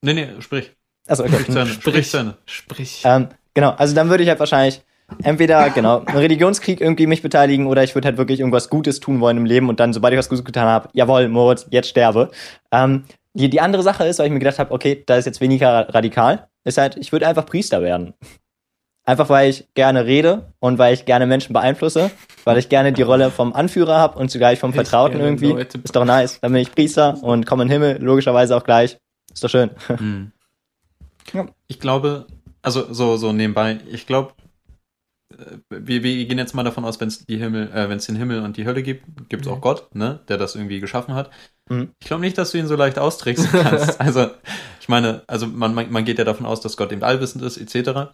Nee, 0.01 0.13
nee, 0.13 0.29
sprich. 0.41 0.71
Achso, 1.07 1.25
Sprich 1.27 1.49
okay. 1.49 1.65
Sprich 1.67 2.09
zu 2.09 2.17
Ende. 2.17 2.37
Sprich. 2.45 3.01
ähm, 3.05 3.29
genau, 3.53 3.71
also 3.71 3.95
dann 3.95 4.09
würde 4.09 4.23
ich 4.23 4.29
halt 4.29 4.39
wahrscheinlich 4.39 4.81
entweder, 5.23 5.69
genau, 5.69 5.99
einen 6.05 6.17
Religionskrieg 6.17 6.81
irgendwie 6.81 7.07
mich 7.07 7.21
beteiligen 7.21 7.67
oder 7.67 7.83
ich 7.83 7.95
würde 7.95 8.07
halt 8.07 8.17
wirklich 8.17 8.39
irgendwas 8.39 8.69
Gutes 8.69 8.99
tun 8.99 9.19
wollen 9.19 9.37
im 9.37 9.45
Leben 9.45 9.69
und 9.69 9.79
dann, 9.79 9.93
sobald 9.93 10.13
ich 10.13 10.19
was 10.19 10.29
Gutes 10.29 10.45
getan 10.45 10.67
habe, 10.67 10.89
jawohl, 10.93 11.27
Moritz, 11.27 11.65
jetzt 11.69 11.89
sterbe. 11.89 12.31
Ähm, 12.71 13.05
die, 13.33 13.49
die 13.49 13.61
andere 13.61 13.83
Sache 13.83 14.05
ist, 14.05 14.19
weil 14.19 14.27
ich 14.27 14.33
mir 14.33 14.39
gedacht 14.39 14.59
habe, 14.59 14.73
okay, 14.73 15.03
da 15.05 15.15
ist 15.15 15.25
jetzt 15.25 15.41
weniger 15.41 15.93
radikal, 15.93 16.47
ist 16.63 16.77
halt, 16.77 16.97
ich 16.97 17.11
würde 17.11 17.27
einfach 17.27 17.45
Priester 17.45 17.81
werden. 17.81 18.13
Einfach 19.05 19.29
weil 19.29 19.49
ich 19.49 19.65
gerne 19.73 20.05
rede 20.05 20.51
und 20.59 20.79
weil 20.79 20.93
ich 20.93 21.05
gerne 21.05 21.27
Menschen 21.27 21.53
beeinflusse, 21.53 22.11
weil 22.43 22.57
ich 22.57 22.67
gerne 22.67 22.91
die 22.91 23.03
Rolle 23.03 23.31
vom 23.31 23.53
Anführer 23.53 23.97
habe 23.97 24.19
und 24.19 24.29
zugleich 24.29 24.59
vom 24.59 24.73
Vertrauten 24.73 25.21
irgendwie. 25.21 25.47
Leute 25.47 25.77
Ist 25.81 25.95
doch 25.95 26.03
nice. 26.03 26.41
Dann 26.41 26.51
bin 26.51 26.61
ich 26.61 26.73
Priester 26.73 27.17
und 27.23 27.45
komme 27.45 27.63
in 27.63 27.69
den 27.69 27.81
Himmel, 27.81 28.03
logischerweise 28.03 28.57
auch 28.57 28.65
gleich. 28.65 28.97
Ist 29.33 29.43
doch 29.45 29.49
schön. 29.49 29.69
Hm. 29.87 30.31
Ja. 31.33 31.45
Ich 31.67 31.79
glaube, 31.79 32.25
also 32.61 32.93
so, 32.93 33.17
so 33.17 33.31
nebenbei, 33.31 33.79
ich 33.89 34.07
glaube, 34.07 34.31
wir, 35.69 36.03
wir 36.03 36.25
gehen 36.25 36.37
jetzt 36.37 36.55
mal 36.55 36.63
davon 36.63 36.85
aus, 36.85 36.99
wenn 37.01 37.09
es 37.09 37.25
die 37.25 37.37
Himmel, 37.37 37.69
äh, 37.71 37.89
wenn 37.89 37.97
es 37.97 38.05
den 38.05 38.15
Himmel 38.15 38.41
und 38.43 38.55
die 38.57 38.65
Hölle 38.65 38.81
gibt, 38.83 39.29
gibt 39.29 39.45
es 39.45 39.51
auch 39.51 39.57
Mhm. 39.57 39.61
Gott, 39.61 39.95
ne, 39.95 40.19
der 40.29 40.37
das 40.37 40.55
irgendwie 40.55 40.79
geschaffen 40.79 41.13
hat. 41.15 41.29
Mhm. 41.69 41.91
Ich 41.99 42.07
glaube 42.07 42.21
nicht, 42.21 42.37
dass 42.37 42.51
du 42.51 42.57
ihn 42.57 42.67
so 42.67 42.75
leicht 42.75 42.97
austricksen 42.97 43.49
kannst. 43.51 43.99
also, 43.99 44.27
ich 44.79 44.87
meine, 44.89 45.23
also 45.27 45.47
man, 45.47 45.73
man, 45.73 45.91
man 45.91 46.05
geht 46.05 46.17
ja 46.19 46.23
davon 46.25 46.45
aus, 46.45 46.61
dass 46.61 46.77
Gott 46.77 46.91
eben 46.91 47.03
allwissend 47.03 47.43
ist, 47.43 47.57
etc. 47.57 48.11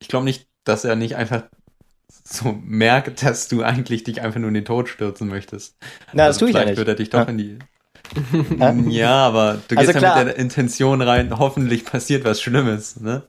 Ich 0.00 0.08
glaube 0.08 0.24
nicht, 0.24 0.46
dass 0.64 0.84
er 0.84 0.94
nicht 0.96 1.16
einfach 1.16 1.44
so 2.24 2.52
merkt, 2.64 3.22
dass 3.24 3.48
du 3.48 3.62
eigentlich 3.62 4.04
dich 4.04 4.20
einfach 4.20 4.38
nur 4.38 4.48
in 4.48 4.54
den 4.54 4.64
Tod 4.64 4.88
stürzen 4.88 5.28
möchtest. 5.28 5.76
Na, 6.12 6.26
das 6.28 6.36
Also 6.36 6.40
tue 6.40 6.50
ich 6.50 6.54
ja 6.54 6.60
vielleicht 6.60 6.68
nicht. 6.70 6.78
wird 6.78 6.88
er 6.88 6.94
dich 6.94 7.10
doch 7.10 7.18
Ja. 7.20 7.24
in 7.24 7.38
die. 7.38 7.58
Ja, 8.90 9.26
aber 9.26 9.58
du 9.68 9.76
Also 9.76 9.92
gehst 9.92 9.94
ja 9.94 9.98
klar. 10.12 10.18
mit 10.24 10.28
der 10.34 10.38
Intention 10.38 11.02
rein, 11.02 11.38
hoffentlich 11.38 11.84
passiert 11.84 12.24
was 12.24 12.40
Schlimmes, 12.42 13.00
ne? 13.00 13.22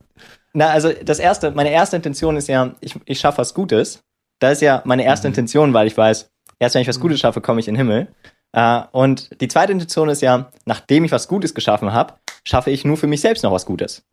Na, 0.54 0.70
also 0.70 0.91
das 0.93 1.20
erste, 1.20 1.51
meine 1.51 1.72
erste 1.72 1.95
Intention 1.95 2.38
ist 2.38 2.47
ja, 2.47 2.76
ich, 2.80 2.95
ich 3.06 3.20
schaffe 3.20 3.39
was 3.39 3.54
Gutes. 3.54 4.04
Das 4.39 4.54
ist 4.54 4.62
ja 4.62 4.82
meine 4.86 5.04
erste 5.04 5.28
Intention, 5.28 5.74
weil 5.74 5.88
ich 5.88 5.97
weiß, 5.97 6.30
erst 6.60 6.76
wenn 6.76 6.82
ich 6.82 6.88
was 6.88 6.99
Gutes 6.99 7.20
schaffe, 7.20 7.41
komme 7.41 7.60
ich 7.60 7.68
in 7.68 7.74
den 7.74 7.80
Himmel. 7.80 8.14
Äh, 8.51 8.84
und 8.91 9.41
die 9.41 9.47
zweite 9.47 9.72
Intention 9.72 10.10
ist 10.10 10.22
ja, 10.22 10.51
nachdem 10.66 11.06
ich 11.06 11.12
was 11.12 11.28
Gutes 11.28 11.54
geschaffen 11.56 11.91
habe, 11.91 12.16
schaffe 12.45 12.70
ich 12.70 12.86
nur 12.86 12.97
für 12.97 13.08
mich 13.08 13.22
selbst 13.22 13.43
noch 13.43 13.51
was 13.51 13.66
Gutes. 13.66 14.04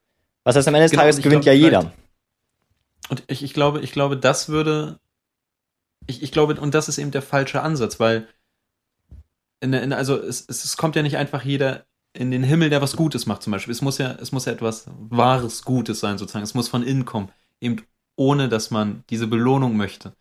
Was 0.45 0.57
heißt, 0.57 0.67
am 0.69 0.75
Ende 0.75 0.85
des 0.85 0.93
Genau, 0.93 1.03
Tages 1.03 1.19
gewinnt 1.19 1.43
glaub, 1.43 1.55
ja 1.55 1.61
jeder. 1.61 1.93
Und 3.11 3.23
ich, 3.27 3.43
ich 3.43 3.53
glaube, 3.53 3.81
ich 3.81 3.93
glaube, 3.93 4.17
das 4.17 4.49
würde, 4.49 4.99
ich, 6.07 6.23
ich 6.23 6.33
glaube, 6.33 6.59
und 6.59 6.75
das 6.75 6.89
ist 6.89 6.97
eben 6.99 7.11
der 7.11 7.23
falsche 7.23 7.61
Ansatz, 7.61 8.01
weil, 8.01 8.29
in, 9.61 9.73
der- 9.73 9.83
in, 9.83 9.93
also 9.93 10.17
es, 10.17 10.49
es 10.49 10.77
kommt 10.79 10.97
ja 10.97 11.03
nicht 11.03 11.19
einfach 11.19 11.45
jeder 11.45 11.85
in 12.13 12.31
den 12.31 12.43
Himmel, 12.43 12.71
der 12.71 12.83
was 12.83 12.97
Gutes 12.97 13.27
macht, 13.27 13.43
zum 13.43 13.53
Beispiel. 13.53 13.73
Es 13.73 13.83
muss 13.83 13.99
ja, 13.99 14.13
es 14.21 14.33
muss 14.33 14.45
ja 14.45 14.53
etwas 14.53 14.87
wahres 15.09 15.65
Gutes 15.65 16.01
sein, 16.01 16.19
sozusagen. 16.19 16.43
Es 16.43 16.55
muss 16.55 16.69
von 16.69 16.83
innen 16.83 17.05
kommen, 17.05 17.31
eben 17.61 17.83
ohne, 18.17 18.49
dass 18.49 18.71
man 18.71 19.05
diese 19.11 19.27
Belohnung 19.27 19.77
möchte. 19.77 20.13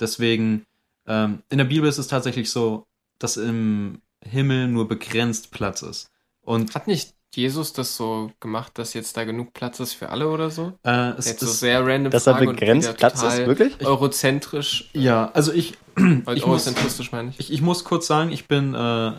Deswegen, 0.00 0.66
ähm, 1.06 1.42
in 1.50 1.58
der 1.58 1.66
Bibel 1.66 1.88
ist 1.88 1.98
es 1.98 2.08
tatsächlich 2.08 2.50
so, 2.50 2.86
dass 3.18 3.36
im 3.36 4.00
Himmel 4.22 4.68
nur 4.68 4.88
begrenzt 4.88 5.50
Platz 5.50 5.82
ist. 5.82 6.10
Und 6.40 6.74
Hat 6.74 6.86
nicht 6.86 7.14
Jesus 7.34 7.72
das 7.72 7.96
so 7.96 8.30
gemacht, 8.40 8.78
dass 8.78 8.94
jetzt 8.94 9.16
da 9.16 9.24
genug 9.24 9.52
Platz 9.52 9.80
ist 9.80 9.92
für 9.92 10.08
alle 10.08 10.28
oder 10.28 10.50
so? 10.50 10.72
äh, 10.84 11.10
es, 11.10 11.26
Jetzt 11.26 11.40
so 11.40 11.46
das, 11.46 11.60
sehr 11.60 11.84
random 11.86 12.10
Dass 12.10 12.24
da 12.24 12.32
begrenzt 12.34 12.96
Platz 12.96 13.22
ist, 13.22 13.22
total 13.22 13.46
wirklich? 13.46 13.86
Eurozentrisch, 13.86 14.90
ja, 14.92 15.30
also 15.32 15.52
ich, 15.52 15.74
ich 15.96 16.24
muss, 16.24 16.42
eurozentristisch 16.44 17.12
meine 17.12 17.30
ich. 17.30 17.40
Ich, 17.40 17.52
ich 17.52 17.62
muss 17.62 17.84
kurz 17.84 18.06
sagen, 18.06 18.32
ich 18.32 18.48
bin 18.48 18.74
äh, 18.74 19.12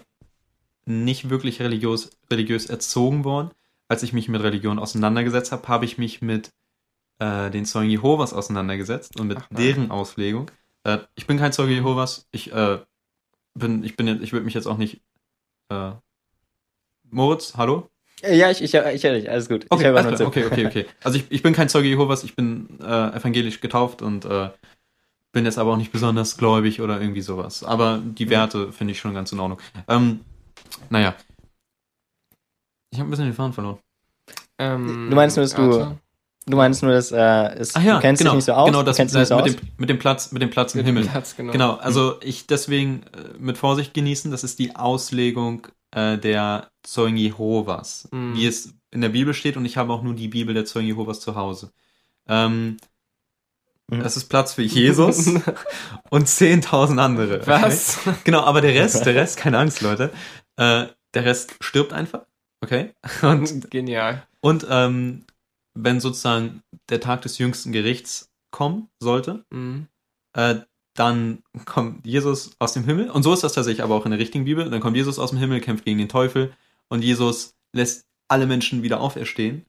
nicht 0.86 1.30
wirklich 1.30 1.62
religiös, 1.62 2.12
religiös 2.32 2.68
erzogen 2.68 3.24
worden. 3.24 3.52
Als 3.88 4.02
ich 4.04 4.14
mich 4.14 4.30
mit 4.30 4.42
Religion 4.42 4.80
auseinandergesetzt 4.80 5.52
habe, 5.52 5.68
habe 5.68 5.86
ich 5.86 5.98
mich 5.98 6.22
mit 6.22 6.50
äh, 7.20 7.52
den 7.52 7.66
Zeugen 7.66 7.90
Jehovas 7.90 8.34
auseinandergesetzt 8.34 9.20
und 9.20 9.28
mit 9.28 9.40
deren 9.52 9.92
Auslegung. 9.92 10.50
Äh, 10.84 11.00
ich 11.16 11.28
bin 11.28 11.38
kein 11.38 11.54
Zeuge 11.54 11.74
Jehovas. 11.74 12.28
Ich 12.32 12.52
äh, 12.52 12.80
bin, 13.54 13.84
ich 13.84 13.96
bin, 13.96 14.08
jetzt- 14.08 14.22
ich 14.24 14.34
würde 14.34 14.46
mich 14.46 14.54
jetzt 14.54 14.68
auch 14.68 14.78
nicht. 14.78 15.02
Äh, 15.70 15.92
Moritz, 17.10 17.56
hallo? 17.58 17.90
Ja, 18.24 18.50
ich, 18.50 18.62
ich, 18.64 18.74
ich 18.74 19.04
höre 19.04 19.14
dich, 19.14 19.30
alles 19.30 19.48
gut. 19.50 19.66
Okay, 19.70 19.88
alles 19.88 20.18
klar, 20.18 20.28
okay, 20.28 20.46
okay, 20.46 20.66
okay. 20.66 20.86
Also 21.04 21.18
ich, 21.20 21.26
ich 21.30 21.44
bin 21.44 21.54
kein 21.54 21.70
Zeuge 21.70 21.88
Jehovas, 21.88 22.24
ich 22.24 22.36
bin 22.36 22.80
äh, 22.82 23.16
evangelisch 23.16 23.62
getauft 23.62 24.02
und 24.02 24.26
äh, 24.26 24.50
bin 25.32 25.46
jetzt 25.46 25.58
aber 25.60 25.74
auch 25.74 25.78
nicht 25.78 25.92
besonders 25.92 26.38
gläubig 26.38 26.82
oder 26.82 27.00
irgendwie 27.00 27.22
sowas. 27.22 27.64
Aber 27.64 28.02
die 28.04 28.30
Werte 28.30 28.72
finde 28.72 28.94
ich 28.94 29.00
schon 29.00 29.14
ganz 29.14 29.32
in 29.32 29.40
Ordnung. 29.40 29.60
Ähm, 29.88 30.22
naja. 30.90 31.16
Ich 32.92 33.00
habe 33.00 33.08
ein 33.08 33.12
bisschen 33.12 33.26
den 33.26 33.34
Faden 33.34 33.54
verloren. 33.54 33.80
Ähm, 34.58 35.08
Du 35.10 35.16
meinst 35.16 35.36
nur, 35.38 35.44
dass 35.46 35.54
du-. 35.56 35.98
Du 36.48 36.58
meinst 36.58 36.84
nur, 36.84 36.92
dass 36.92 37.12
äh, 37.12 37.56
es, 37.56 37.76
Ach 37.76 37.82
ja, 37.82 37.96
du 37.96 38.02
kennst 38.02 38.20
genau, 38.20 38.32
dich 38.34 38.36
nicht 38.38 38.46
so 38.46 38.54
aus? 38.54 38.68
genau, 38.68 38.84
das, 38.84 38.98
kennst 38.98 39.16
dich 39.16 39.20
nicht 39.20 39.32
das 39.32 39.38
so 39.38 39.44
mit, 39.44 39.56
aus? 39.56 39.62
dem, 39.62 39.70
mit 39.78 39.90
dem 39.90 39.98
Platz, 40.00 40.32
mit 40.32 40.42
dem 40.44 40.52
Platz 40.52 40.76
im 40.76 40.80
Mit 40.80 40.88
dem 40.88 40.96
Himmel. 40.98 41.10
Platz, 41.10 41.36
genau. 41.36 41.52
Genau, 41.52 41.74
also 41.78 42.20
ich 42.22 42.46
deswegen 42.46 43.02
äh, 43.14 43.38
mit 43.40 43.58
Vorsicht 43.58 43.96
genießen, 43.96 44.30
das 44.30 44.44
ist 44.44 44.60
die 44.60 44.76
Auslegung 44.76 45.68
äh, 45.92 46.20
der 46.20 46.70
Zeugen 46.84 47.18
Jehovas, 47.18 48.08
Mhm. 48.12 48.36
wie 48.36 48.46
es 48.46 48.76
in 48.92 49.02
der 49.02 49.10
Bibel 49.10 49.34
steht 49.34 49.58
und 49.58 49.66
ich 49.66 49.76
habe 49.78 49.92
auch 49.92 50.04
nur 50.04 50.14
die 50.14 50.28
Bibel 50.28 50.54
der 50.54 50.66
Zeugen 50.66 50.86
Jehovas 50.88 51.20
zu 51.20 51.36
Hause. 51.36 51.72
Ähm, 52.28 52.78
Mhm. 53.88 54.02
Es 54.02 54.18
ist 54.18 54.30
Platz 54.30 54.54
für 54.54 54.64
Jesus 54.64 55.28
und 56.10 56.28
10.000 56.28 56.98
andere. 57.00 57.36
okay? 57.42 57.46
Was? 57.46 58.00
Genau, 58.24 58.42
aber 58.42 58.62
der 58.62 58.74
Rest, 58.74 59.06
der 59.06 59.14
Rest, 59.14 59.38
keine 59.38 59.60
Angst, 59.60 59.82
Leute, 59.82 60.12
äh, 60.58 60.88
der 61.14 61.26
Rest 61.26 61.56
stirbt 61.62 61.94
einfach, 61.94 62.26
okay? 62.62 62.94
Und 63.22 63.70
Genial. 63.72 64.26
und 64.42 64.66
ähm, 64.70 65.26
wenn 65.74 66.00
sozusagen 66.00 66.62
der 66.90 67.00
Tag 67.02 67.22
des 67.24 67.38
jüngsten 67.38 67.72
Gerichts 67.72 68.32
kommen 68.52 68.90
sollte, 69.00 69.46
Mhm. 69.52 69.88
äh, 70.34 70.56
dann 70.98 71.44
kommt 71.66 72.06
Jesus 72.08 72.52
aus 72.60 72.72
dem 72.72 72.86
Himmel. 72.86 73.10
Und 73.12 73.24
so 73.24 73.34
ist 73.34 73.44
das 73.44 73.52
tatsächlich 73.54 73.84
aber 73.84 73.96
auch 73.96 74.06
in 74.06 74.12
der 74.12 74.20
richtigen 74.20 74.46
Bibel. 74.46 74.70
Dann 74.70 74.80
kommt 74.80 74.96
Jesus 74.96 75.20
aus 75.20 75.32
dem 75.32 75.40
Himmel, 75.40 75.60
kämpft 75.60 75.84
gegen 75.84 75.98
den 75.98 76.08
Teufel 76.08 76.54
und 76.88 77.04
Jesus 77.04 77.54
lässt 77.74 78.08
alle 78.30 78.48
Menschen 78.48 78.82
wieder 78.82 79.02
auferstehen. 79.02 79.66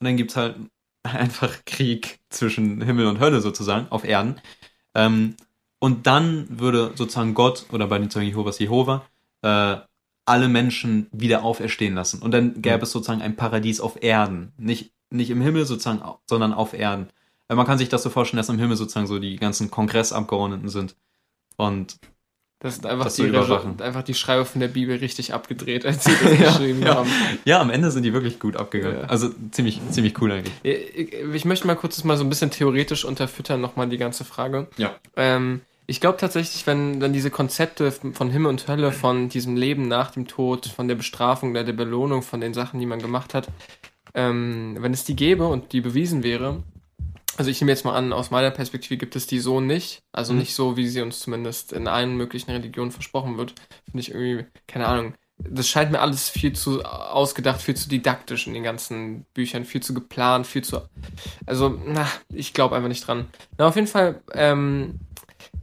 Und 0.00 0.04
dann 0.04 0.16
gibt's 0.16 0.36
halt 0.36 0.54
einfach 1.02 1.64
Krieg 1.66 2.20
zwischen 2.30 2.80
Himmel 2.80 3.06
und 3.06 3.18
Hölle 3.18 3.40
sozusagen 3.40 3.88
auf 3.90 4.04
Erden. 4.04 4.40
Ähm, 4.94 5.34
und 5.80 6.06
dann 6.06 6.60
würde 6.60 6.92
sozusagen 6.94 7.34
Gott 7.34 7.66
oder 7.72 7.88
bei 7.88 7.98
den 7.98 8.10
Zeugen 8.10 8.28
Jehovas 8.28 8.60
Jehova 8.60 9.04
äh, 9.42 9.78
alle 10.28 10.48
Menschen 10.48 11.06
wieder 11.12 11.42
auferstehen 11.42 11.94
lassen. 11.94 12.20
Und 12.22 12.32
dann 12.32 12.60
gäbe 12.62 12.82
es 12.84 12.92
sozusagen 12.92 13.22
ein 13.22 13.36
Paradies 13.36 13.80
auf 13.80 14.02
Erden. 14.02 14.52
Nicht, 14.58 14.92
nicht 15.10 15.30
im 15.30 15.40
Himmel 15.40 15.64
sozusagen, 15.66 16.02
sondern 16.26 16.52
auf 16.52 16.72
Erden. 16.74 17.08
Weil 17.48 17.56
man 17.56 17.66
kann 17.66 17.78
sich 17.78 17.88
das 17.88 18.02
so 18.02 18.10
vorstellen, 18.10 18.38
dass 18.38 18.48
im 18.50 18.58
Himmel 18.58 18.76
sozusagen 18.76 19.06
so 19.06 19.18
die 19.18 19.36
ganzen 19.36 19.70
Kongressabgeordneten 19.70 20.68
sind. 20.68 20.94
Und 21.56 21.96
Das 22.60 22.74
sind 22.74 22.86
einfach 22.86 23.04
Das 23.04 23.16
die, 23.16 23.22
einfach 23.24 24.02
die 24.02 24.14
Schreiber 24.14 24.44
von 24.44 24.60
der 24.60 24.68
Bibel 24.68 24.96
richtig 24.98 25.32
abgedreht, 25.32 25.86
als 25.86 26.04
sie 26.04 26.12
das 26.22 26.38
Ja, 26.38 26.50
geschrieben 26.50 26.82
ja. 26.82 26.94
haben. 26.96 27.10
ja, 27.44 27.60
am 27.60 27.70
Ende 27.70 27.90
sind 27.90 28.02
die 28.02 28.12
wirklich 28.12 28.38
gut 28.38 28.56
abgegangen. 28.56 28.98
Ja. 29.00 29.04
Also 29.06 29.30
ziemlich, 29.50 29.80
ziemlich 29.90 30.20
cool 30.20 30.30
eigentlich. 30.32 30.54
Ich, 30.62 31.12
ich 31.14 31.44
möchte 31.46 31.66
mal 31.66 31.76
kurz 31.76 31.96
das 31.96 32.04
mal 32.04 32.16
so 32.16 32.24
ein 32.24 32.28
bisschen 32.28 32.50
theoretisch 32.50 33.04
unterfüttern, 33.04 33.60
nochmal 33.60 33.88
die 33.88 33.98
ganze 33.98 34.24
Frage. 34.24 34.66
Ja. 34.76 34.94
Ähm, 35.16 35.62
ich 35.90 36.00
glaube 36.00 36.18
tatsächlich, 36.18 36.66
wenn 36.66 37.00
dann 37.00 37.12
diese 37.14 37.30
Konzepte 37.30 37.90
von 37.90 38.30
Himmel 38.30 38.50
und 38.50 38.68
Hölle, 38.68 38.92
von 38.92 39.30
diesem 39.30 39.56
Leben 39.56 39.88
nach 39.88 40.10
dem 40.10 40.28
Tod, 40.28 40.66
von 40.66 40.86
der 40.86 40.94
Bestrafung 40.94 41.50
oder 41.50 41.64
der 41.64 41.72
Belohnung, 41.72 42.22
von 42.22 42.40
den 42.42 42.52
Sachen, 42.52 42.78
die 42.78 42.86
man 42.86 43.00
gemacht 43.00 43.32
hat, 43.32 43.48
ähm, 44.14 44.76
wenn 44.80 44.92
es 44.92 45.04
die 45.04 45.16
gäbe 45.16 45.48
und 45.48 45.72
die 45.72 45.80
bewiesen 45.80 46.22
wäre, 46.22 46.62
also 47.38 47.50
ich 47.50 47.60
nehme 47.60 47.72
jetzt 47.72 47.84
mal 47.84 47.94
an, 47.96 48.12
aus 48.12 48.30
meiner 48.30 48.50
Perspektive 48.50 48.98
gibt 48.98 49.16
es 49.16 49.26
die 49.26 49.38
so 49.38 49.60
nicht, 49.60 50.02
also 50.12 50.32
Mhm. 50.34 50.40
nicht 50.40 50.54
so, 50.54 50.76
wie 50.76 50.88
sie 50.88 51.00
uns 51.00 51.20
zumindest 51.20 51.72
in 51.72 51.88
allen 51.88 52.16
möglichen 52.16 52.50
Religionen 52.50 52.90
versprochen 52.90 53.38
wird, 53.38 53.54
finde 53.86 54.00
ich 54.00 54.10
irgendwie, 54.10 54.44
keine 54.66 54.86
Ahnung, 54.88 55.14
das 55.38 55.68
scheint 55.68 55.92
mir 55.92 56.00
alles 56.00 56.28
viel 56.28 56.52
zu 56.52 56.84
ausgedacht, 56.84 57.62
viel 57.62 57.76
zu 57.76 57.88
didaktisch 57.88 58.48
in 58.48 58.54
den 58.54 58.64
ganzen 58.64 59.24
Büchern, 59.34 59.64
viel 59.64 59.80
zu 59.80 59.94
geplant, 59.94 60.48
viel 60.48 60.64
zu. 60.64 60.82
Also, 61.46 61.80
na, 61.86 62.08
ich 62.32 62.52
glaube 62.54 62.74
einfach 62.74 62.88
nicht 62.88 63.06
dran. 63.06 63.26
Na, 63.56 63.68
auf 63.68 63.76
jeden 63.76 63.86
Fall, 63.86 64.20
ähm, 64.34 64.98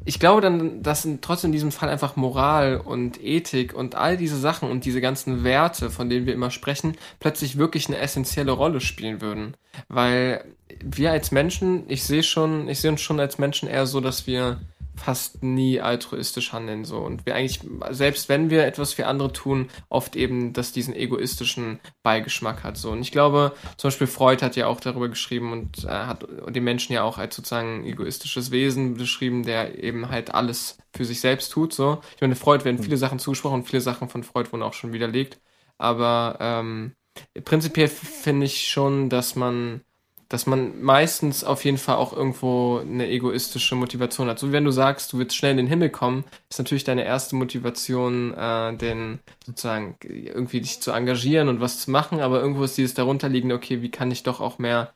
ich 0.05 0.19
glaube 0.19 0.41
dann, 0.41 0.83
dass 0.83 1.07
trotzdem 1.21 1.49
in 1.49 1.53
diesem 1.53 1.71
Fall 1.71 1.89
einfach 1.89 2.15
Moral 2.15 2.77
und 2.77 3.21
Ethik 3.23 3.73
und 3.73 3.95
all 3.95 4.17
diese 4.17 4.37
Sachen 4.37 4.69
und 4.69 4.85
diese 4.85 5.01
ganzen 5.01 5.43
Werte, 5.43 5.89
von 5.89 6.09
denen 6.09 6.27
wir 6.27 6.33
immer 6.35 6.51
sprechen, 6.51 6.95
plötzlich 7.19 7.57
wirklich 7.57 7.87
eine 7.87 7.97
essentielle 7.97 8.51
Rolle 8.51 8.81
spielen 8.81 9.19
würden. 9.19 9.57
Weil 9.87 10.45
wir 10.83 11.11
als 11.11 11.31
Menschen, 11.31 11.85
ich 11.87 12.03
sehe 12.03 12.23
schon, 12.23 12.69
ich 12.69 12.79
sehe 12.79 12.91
uns 12.91 13.01
schon 13.01 13.19
als 13.19 13.39
Menschen 13.39 13.67
eher 13.67 13.87
so, 13.87 13.99
dass 13.99 14.27
wir 14.27 14.59
fast 14.95 15.43
nie 15.43 15.81
altruistisch 15.81 16.53
handeln 16.53 16.85
so. 16.85 16.97
Und 16.97 17.25
wir 17.25 17.35
eigentlich 17.35 17.59
selbst 17.89 18.29
wenn 18.29 18.49
wir 18.49 18.65
etwas 18.65 18.93
für 18.93 19.07
andere 19.07 19.33
tun 19.33 19.69
oft 19.89 20.15
eben 20.15 20.53
das 20.53 20.71
diesen 20.71 20.95
egoistischen 20.95 21.79
Beigeschmack 22.03 22.63
hat 22.63 22.77
so. 22.77 22.91
Und 22.91 23.01
ich 23.01 23.11
glaube 23.11 23.53
zum 23.77 23.89
Beispiel 23.89 24.07
Freud 24.07 24.43
hat 24.43 24.55
ja 24.55 24.67
auch 24.67 24.79
darüber 24.79 25.09
geschrieben 25.09 25.51
und 25.51 25.83
äh, 25.85 25.89
hat 25.89 26.25
den 26.49 26.63
Menschen 26.63 26.93
ja 26.93 27.03
auch 27.03 27.17
als 27.17 27.35
sozusagen 27.35 27.85
egoistisches 27.85 28.51
Wesen 28.51 28.95
beschrieben 28.95 29.43
der 29.43 29.83
eben 29.83 30.09
halt 30.09 30.33
alles 30.33 30.77
für 30.95 31.05
sich 31.05 31.19
selbst 31.19 31.51
tut 31.51 31.73
so. 31.73 32.01
Ich 32.15 32.21
meine 32.21 32.35
Freud 32.35 32.65
werden 32.65 32.81
viele 32.81 32.97
Sachen 32.97 33.19
zugesprochen 33.19 33.61
und 33.61 33.67
viele 33.67 33.81
Sachen 33.81 34.09
von 34.09 34.23
Freud 34.23 34.51
wurden 34.51 34.63
auch 34.63 34.73
schon 34.73 34.93
widerlegt. 34.93 35.39
Aber 35.77 36.37
ähm, 36.39 36.95
prinzipiell 37.43 37.87
finde 37.87 38.45
ich 38.45 38.69
schon 38.69 39.09
dass 39.09 39.35
man 39.35 39.81
dass 40.29 40.47
man 40.47 40.81
meistens 40.81 41.43
auf 41.43 41.63
jeden 41.65 41.77
Fall 41.77 41.97
auch 41.97 42.11
irgendwo 42.11 42.79
eine 42.79 43.07
egoistische 43.07 43.75
Motivation 43.75 44.27
hat. 44.27 44.39
So 44.39 44.49
wie 44.49 44.53
wenn 44.53 44.65
du 44.65 44.71
sagst, 44.71 45.13
du 45.13 45.19
willst 45.19 45.35
schnell 45.35 45.51
in 45.51 45.57
den 45.57 45.67
Himmel 45.67 45.89
kommen, 45.89 46.23
ist 46.49 46.57
natürlich 46.57 46.83
deine 46.83 47.05
erste 47.05 47.35
Motivation, 47.35 48.33
äh, 48.33 48.75
den 48.75 49.19
sozusagen 49.45 49.97
irgendwie 50.01 50.61
dich 50.61 50.81
zu 50.81 50.91
engagieren 50.91 51.47
und 51.47 51.61
was 51.61 51.79
zu 51.79 51.91
machen, 51.91 52.21
aber 52.21 52.41
irgendwo 52.41 52.63
ist 52.63 52.77
dieses 52.77 52.95
darunterliegende, 52.95 53.55
okay, 53.55 53.81
wie 53.81 53.91
kann 53.91 54.11
ich 54.11 54.23
doch 54.23 54.41
auch 54.41 54.57
mehr 54.57 54.93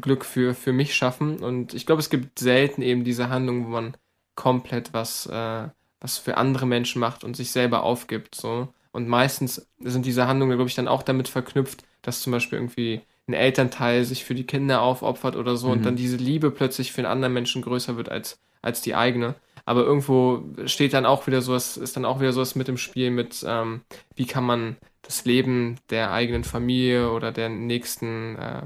Glück 0.00 0.24
für, 0.24 0.54
für 0.54 0.72
mich 0.72 0.94
schaffen? 0.94 1.38
Und 1.38 1.74
ich 1.74 1.86
glaube, 1.86 2.00
es 2.00 2.10
gibt 2.10 2.38
selten 2.38 2.82
eben 2.82 3.04
diese 3.04 3.28
Handlung, 3.28 3.66
wo 3.66 3.68
man 3.68 3.96
komplett 4.34 4.92
was, 4.92 5.26
äh, 5.26 5.68
was 6.00 6.18
für 6.18 6.36
andere 6.36 6.66
Menschen 6.66 7.00
macht 7.00 7.22
und 7.22 7.36
sich 7.36 7.52
selber 7.52 7.84
aufgibt. 7.84 8.34
So. 8.34 8.68
Und 8.92 9.08
meistens 9.08 9.66
sind 9.78 10.06
diese 10.06 10.26
Handlungen, 10.26 10.56
glaube 10.56 10.68
ich, 10.68 10.74
dann 10.74 10.88
auch 10.88 11.02
damit 11.02 11.28
verknüpft, 11.28 11.84
dass 12.02 12.20
zum 12.20 12.32
Beispiel 12.32 12.58
irgendwie 12.58 13.02
ein 13.26 13.34
Elternteil 13.34 14.04
sich 14.04 14.24
für 14.24 14.34
die 14.34 14.46
Kinder 14.46 14.82
aufopfert 14.82 15.36
oder 15.36 15.56
so 15.56 15.68
Mhm. 15.68 15.72
und 15.72 15.86
dann 15.86 15.96
diese 15.96 16.16
Liebe 16.16 16.50
plötzlich 16.50 16.92
für 16.92 17.00
einen 17.00 17.10
anderen 17.12 17.34
Menschen 17.34 17.62
größer 17.62 17.96
wird 17.96 18.08
als, 18.10 18.38
als 18.62 18.80
die 18.82 18.94
eigene. 18.94 19.34
Aber 19.66 19.82
irgendwo 19.84 20.42
steht 20.66 20.92
dann 20.92 21.06
auch 21.06 21.26
wieder 21.26 21.40
sowas, 21.40 21.78
ist 21.78 21.96
dann 21.96 22.04
auch 22.04 22.20
wieder 22.20 22.32
sowas 22.32 22.54
mit 22.54 22.68
im 22.68 22.76
Spiel 22.76 23.10
mit, 23.10 23.44
ähm, 23.48 23.80
wie 24.14 24.26
kann 24.26 24.44
man 24.44 24.76
das 25.00 25.24
Leben 25.24 25.76
der 25.90 26.12
eigenen 26.12 26.44
Familie 26.44 27.10
oder 27.10 27.32
der 27.32 27.48
nächsten 27.48 28.36
äh, 28.36 28.62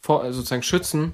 vor, 0.00 0.32
sozusagen 0.32 0.62
schützen, 0.64 1.12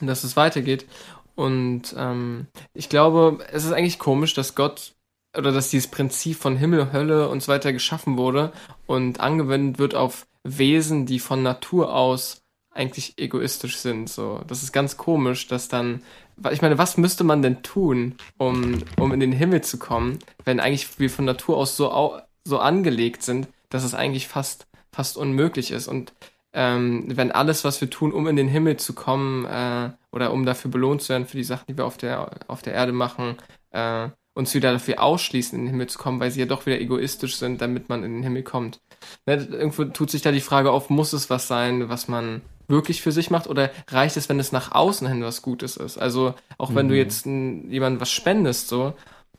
dass 0.00 0.24
es 0.24 0.36
weitergeht. 0.36 0.86
Und 1.34 1.94
ähm, 1.98 2.46
ich 2.74 2.88
glaube, 2.88 3.38
es 3.52 3.64
ist 3.64 3.72
eigentlich 3.72 3.98
komisch, 3.98 4.34
dass 4.34 4.54
Gott 4.54 4.92
oder 5.36 5.52
dass 5.52 5.70
dieses 5.70 5.90
Prinzip 5.90 6.36
von 6.38 6.56
Himmel, 6.56 6.92
Hölle 6.92 7.28
und 7.28 7.42
so 7.42 7.48
weiter 7.48 7.72
geschaffen 7.72 8.16
wurde 8.16 8.52
und 8.86 9.20
angewendet 9.20 9.78
wird 9.78 9.94
auf 9.94 10.26
Wesen, 10.46 11.06
die 11.06 11.18
von 11.18 11.42
Natur 11.42 11.94
aus 11.94 12.42
eigentlich 12.70 13.14
egoistisch 13.18 13.78
sind. 13.78 14.08
So, 14.08 14.40
das 14.46 14.62
ist 14.62 14.72
ganz 14.72 14.96
komisch, 14.96 15.48
dass 15.48 15.68
dann, 15.68 16.02
ich 16.50 16.62
meine, 16.62 16.78
was 16.78 16.96
müsste 16.96 17.24
man 17.24 17.42
denn 17.42 17.62
tun, 17.62 18.16
um, 18.36 18.82
um 18.98 19.12
in 19.12 19.20
den 19.20 19.32
Himmel 19.32 19.62
zu 19.62 19.78
kommen, 19.78 20.18
wenn 20.44 20.60
eigentlich 20.60 20.98
wir 20.98 21.10
von 21.10 21.24
Natur 21.24 21.56
aus 21.56 21.76
so, 21.76 22.20
so 22.44 22.58
angelegt 22.58 23.22
sind, 23.22 23.48
dass 23.70 23.84
es 23.84 23.94
eigentlich 23.94 24.28
fast, 24.28 24.66
fast 24.92 25.16
unmöglich 25.16 25.70
ist. 25.70 25.88
Und 25.88 26.12
ähm, 26.52 27.04
wenn 27.08 27.32
alles, 27.32 27.64
was 27.64 27.80
wir 27.80 27.90
tun, 27.90 28.12
um 28.12 28.26
in 28.28 28.36
den 28.36 28.48
Himmel 28.48 28.76
zu 28.76 28.94
kommen 28.94 29.44
äh, 29.46 29.90
oder 30.12 30.32
um 30.32 30.46
dafür 30.46 30.70
belohnt 30.70 31.02
zu 31.02 31.10
werden 31.10 31.26
für 31.26 31.36
die 31.36 31.44
Sachen, 31.44 31.66
die 31.68 31.76
wir 31.76 31.86
auf 31.86 31.96
der, 31.96 32.30
auf 32.48 32.62
der 32.62 32.74
Erde 32.74 32.92
machen, 32.92 33.36
äh, 33.70 34.08
uns 34.36 34.52
wieder 34.52 34.70
dafür 34.70 35.02
ausschließen, 35.02 35.58
in 35.58 35.64
den 35.64 35.70
Himmel 35.70 35.86
zu 35.86 35.98
kommen, 35.98 36.20
weil 36.20 36.30
sie 36.30 36.40
ja 36.40 36.46
doch 36.46 36.66
wieder 36.66 36.78
egoistisch 36.78 37.36
sind, 37.36 37.62
damit 37.62 37.88
man 37.88 38.04
in 38.04 38.12
den 38.12 38.22
Himmel 38.22 38.42
kommt. 38.42 38.80
Ne, 39.24 39.36
irgendwo 39.50 39.84
tut 39.84 40.10
sich 40.10 40.20
da 40.20 40.30
die 40.30 40.40
Frage 40.40 40.70
auf, 40.70 40.90
muss 40.90 41.14
es 41.14 41.30
was 41.30 41.48
sein, 41.48 41.88
was 41.88 42.06
man 42.06 42.42
wirklich 42.68 43.00
für 43.00 43.12
sich 43.12 43.30
macht 43.30 43.46
oder 43.46 43.70
reicht 43.88 44.18
es, 44.18 44.28
wenn 44.28 44.38
es 44.38 44.52
nach 44.52 44.72
außen 44.72 45.08
hin 45.08 45.22
was 45.22 45.40
Gutes 45.40 45.78
ist? 45.78 45.96
Also 45.96 46.34
auch 46.58 46.74
wenn 46.74 46.86
mhm. 46.86 46.90
du 46.90 46.96
jetzt 46.96 47.24
jemandem 47.24 47.98
was 47.98 48.10
spendest, 48.10 48.68
so, 48.68 48.92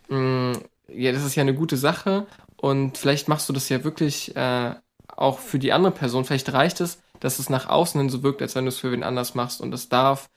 mh, 0.09 0.17
mm, 0.17 0.53
ja, 0.89 1.11
das 1.11 1.25
ist 1.25 1.35
ja 1.35 1.41
eine 1.41 1.53
gute 1.53 1.77
Sache 1.77 2.25
und 2.55 2.97
vielleicht 2.97 3.27
machst 3.27 3.47
du 3.49 3.53
das 3.53 3.69
ja 3.69 3.83
wirklich 3.83 4.35
äh, 4.35 4.73
auch 5.15 5.37
für 5.37 5.59
die 5.59 5.73
andere 5.73 5.91
Person. 5.91 6.25
Vielleicht 6.25 6.51
reicht 6.53 6.81
es, 6.81 7.03
dass 7.19 7.37
es 7.37 7.49
nach 7.51 7.69
außen 7.69 8.01
hin 8.01 8.09
so 8.09 8.23
wirkt, 8.23 8.41
als 8.41 8.55
wenn 8.55 8.65
du 8.65 8.69
es 8.69 8.79
für 8.79 8.91
wen 8.91 9.03
anders 9.03 9.35
machst 9.35 9.61
und 9.61 9.73
es 9.73 9.89
darf 9.89 10.29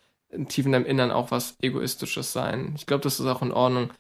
tief 0.48 0.66
in 0.66 0.72
deinem 0.72 0.84
Innern 0.84 1.12
auch 1.12 1.30
was 1.30 1.56
Egoistisches 1.62 2.32
sein. 2.32 2.74
Ich 2.76 2.86
glaube, 2.86 3.02
das 3.02 3.20
ist 3.20 3.26
auch 3.26 3.42
in 3.42 3.52
Ordnung. 3.52 3.90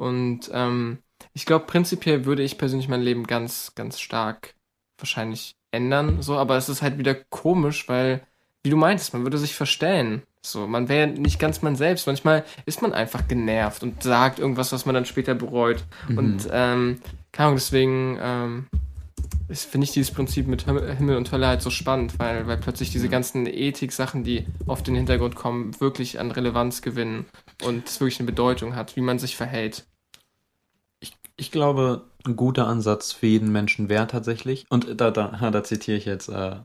Und 0.00 0.50
ähm, 0.54 1.00
ich 1.34 1.44
glaube, 1.44 1.66
prinzipiell 1.66 2.24
würde 2.24 2.42
ich 2.42 2.56
persönlich 2.56 2.88
mein 2.88 3.02
Leben 3.02 3.26
ganz, 3.26 3.72
ganz 3.74 4.00
stark 4.00 4.54
wahrscheinlich 4.96 5.56
ändern. 5.72 6.22
So, 6.22 6.38
aber 6.38 6.56
es 6.56 6.70
ist 6.70 6.80
halt 6.80 6.96
wieder 6.96 7.14
komisch, 7.14 7.86
weil, 7.86 8.22
wie 8.62 8.70
du 8.70 8.78
meintest, 8.78 9.12
man 9.12 9.24
würde 9.24 9.36
sich 9.36 9.54
verstellen. 9.54 10.22
So, 10.40 10.66
man 10.66 10.88
wäre 10.88 11.06
nicht 11.06 11.38
ganz 11.38 11.60
man 11.60 11.76
selbst. 11.76 12.06
Manchmal 12.06 12.46
ist 12.64 12.80
man 12.80 12.94
einfach 12.94 13.28
genervt 13.28 13.82
und 13.82 14.02
sagt 14.02 14.38
irgendwas, 14.38 14.72
was 14.72 14.86
man 14.86 14.94
dann 14.94 15.04
später 15.04 15.34
bereut. 15.34 15.84
Mhm. 16.08 16.18
Und 16.18 16.48
ähm, 16.50 17.02
keine 17.30 17.48
Ahnung, 17.48 17.56
deswegen 17.56 18.18
ähm, 18.22 18.66
finde 19.52 19.84
ich 19.84 19.92
dieses 19.92 20.12
Prinzip 20.12 20.46
mit 20.46 20.62
Himmel 20.62 21.16
und 21.16 21.32
Hölle 21.32 21.46
halt 21.46 21.62
so 21.62 21.70
spannend, 21.70 22.18
weil, 22.18 22.46
weil 22.46 22.56
plötzlich 22.56 22.90
diese 22.90 23.08
ganzen 23.08 23.46
Ethik-Sachen, 23.46 24.24
die 24.24 24.46
auf 24.66 24.82
den 24.82 24.94
Hintergrund 24.94 25.34
kommen, 25.34 25.78
wirklich 25.80 26.20
an 26.20 26.30
Relevanz 26.30 26.82
gewinnen 26.82 27.26
und 27.64 27.88
es 27.88 28.00
wirklich 28.00 28.20
eine 28.20 28.26
Bedeutung 28.26 28.76
hat, 28.76 28.96
wie 28.96 29.00
man 29.00 29.18
sich 29.18 29.36
verhält. 29.36 29.86
Ich 31.36 31.50
glaube, 31.50 32.04
ein 32.26 32.36
guter 32.36 32.66
Ansatz 32.66 33.12
für 33.12 33.26
jeden 33.26 33.50
Menschen 33.50 33.88
wäre 33.88 34.06
tatsächlich, 34.06 34.66
und 34.68 35.00
da, 35.00 35.10
da, 35.10 35.50
da 35.50 35.64
zitiere 35.64 35.96
ich 35.96 36.04
jetzt 36.04 36.28
äh, 36.28 36.56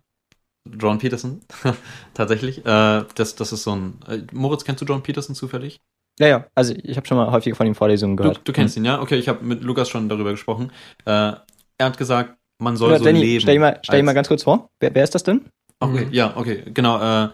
John 0.65 0.97
Peterson, 0.97 1.41
tatsächlich, 2.13 2.65
äh, 2.65 3.05
das, 3.15 3.35
das 3.35 3.53
ist 3.53 3.63
so 3.63 3.75
ein, 3.75 3.99
äh, 4.07 4.19
Moritz, 4.33 4.65
kennst 4.65 4.81
du 4.81 4.85
John 4.85 5.01
Peterson 5.01 5.33
zufällig? 5.33 5.79
Ja, 6.19 6.27
ja, 6.27 6.47
also 6.55 6.73
ich 6.75 6.97
habe 6.97 7.07
schon 7.07 7.17
mal 7.17 7.31
häufiger 7.31 7.55
von 7.55 7.67
ihm 7.67 7.75
Vorlesungen 7.75 8.17
gehört. 8.17 8.39
Du, 8.39 8.41
du 8.43 8.53
kennst 8.53 8.77
mhm. 8.77 8.83
ihn, 8.83 8.85
ja? 8.85 9.01
Okay, 9.01 9.15
ich 9.15 9.27
habe 9.27 9.43
mit 9.43 9.63
Lukas 9.63 9.89
schon 9.89 10.09
darüber 10.09 10.31
gesprochen. 10.31 10.71
Äh, 11.05 11.33
er 11.77 11.85
hat 11.85 11.97
gesagt, 11.97 12.37
man 12.59 12.77
soll 12.77 12.91
ja, 12.91 12.99
so 12.99 13.05
Danny, 13.05 13.19
leben. 13.19 13.41
Stell 13.41 13.55
dir 13.55 13.59
mal, 13.59 13.79
stell 13.83 14.03
mal 14.03 14.13
ganz 14.13 14.27
kurz 14.27 14.43
vor, 14.43 14.69
wer, 14.79 14.93
wer 14.93 15.03
ist 15.03 15.15
das 15.15 15.23
denn? 15.23 15.45
Okay, 15.79 16.05
mhm. 16.05 16.13
ja, 16.13 16.35
okay, 16.37 16.63
genau. 16.73 17.25
Äh, 17.25 17.29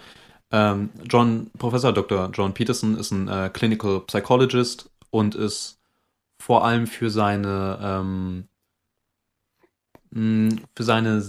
ähm, 0.51 0.89
John, 1.09 1.49
Professor 1.57 1.93
Dr. 1.93 2.29
John 2.33 2.53
Peterson 2.53 2.97
ist 2.97 3.11
ein 3.11 3.27
äh, 3.27 3.49
Clinical 3.53 4.01
Psychologist 4.01 4.89
und 5.09 5.35
ist 5.35 5.79
vor 6.39 6.65
allem 6.65 6.87
für 6.87 7.09
seine 7.09 7.79
ähm, 7.81 8.47
hm, 10.13 10.59
für 10.75 10.83
seine 10.83 11.23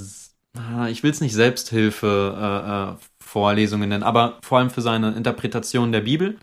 ah, 0.57 0.89
ich 0.89 1.03
will 1.03 1.11
es 1.11 1.21
nicht 1.21 1.35
Selbsthilfe 1.35 2.35
äh, 2.37 2.95
äh, 2.95 2.97
Vorlesungen 3.21 3.91
nennen, 3.91 4.03
aber 4.03 4.39
vor 4.43 4.59
allem 4.59 4.71
für 4.71 4.83
seine 4.83 5.13
Interpretation 5.13 5.93
der 5.93 6.01
Bibel 6.01 6.39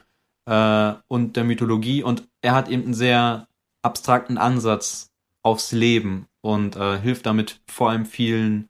äh, 0.46 0.94
und 1.08 1.36
der 1.36 1.44
Mythologie 1.44 2.04
und 2.04 2.28
er 2.42 2.56
hat 2.56 2.70
eben 2.70 2.84
einen 2.84 2.94
sehr 2.94 3.48
abstrakten 3.82 4.38
Ansatz 4.38 5.12
aufs 5.42 5.72
Leben 5.72 6.28
und 6.42 6.76
äh, 6.76 7.00
hilft 7.00 7.26
damit 7.26 7.62
vor 7.68 7.90
allem 7.90 8.06
vielen, 8.06 8.70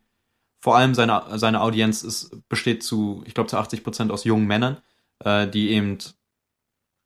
vor 0.60 0.78
allem 0.78 0.94
seine, 0.96 1.24
seine 1.36 1.62
Audienz 1.62 2.04
ist, 2.04 2.32
besteht 2.50 2.84
zu, 2.84 3.24
ich 3.26 3.34
glaube, 3.34 3.50
zu 3.50 3.58
80 3.58 3.84
Prozent 3.84 4.12
aus 4.12 4.24
jungen 4.24 4.48
Männern, 4.48 4.78
äh, 5.24 5.48
die 5.48 5.72
eben 5.72 5.98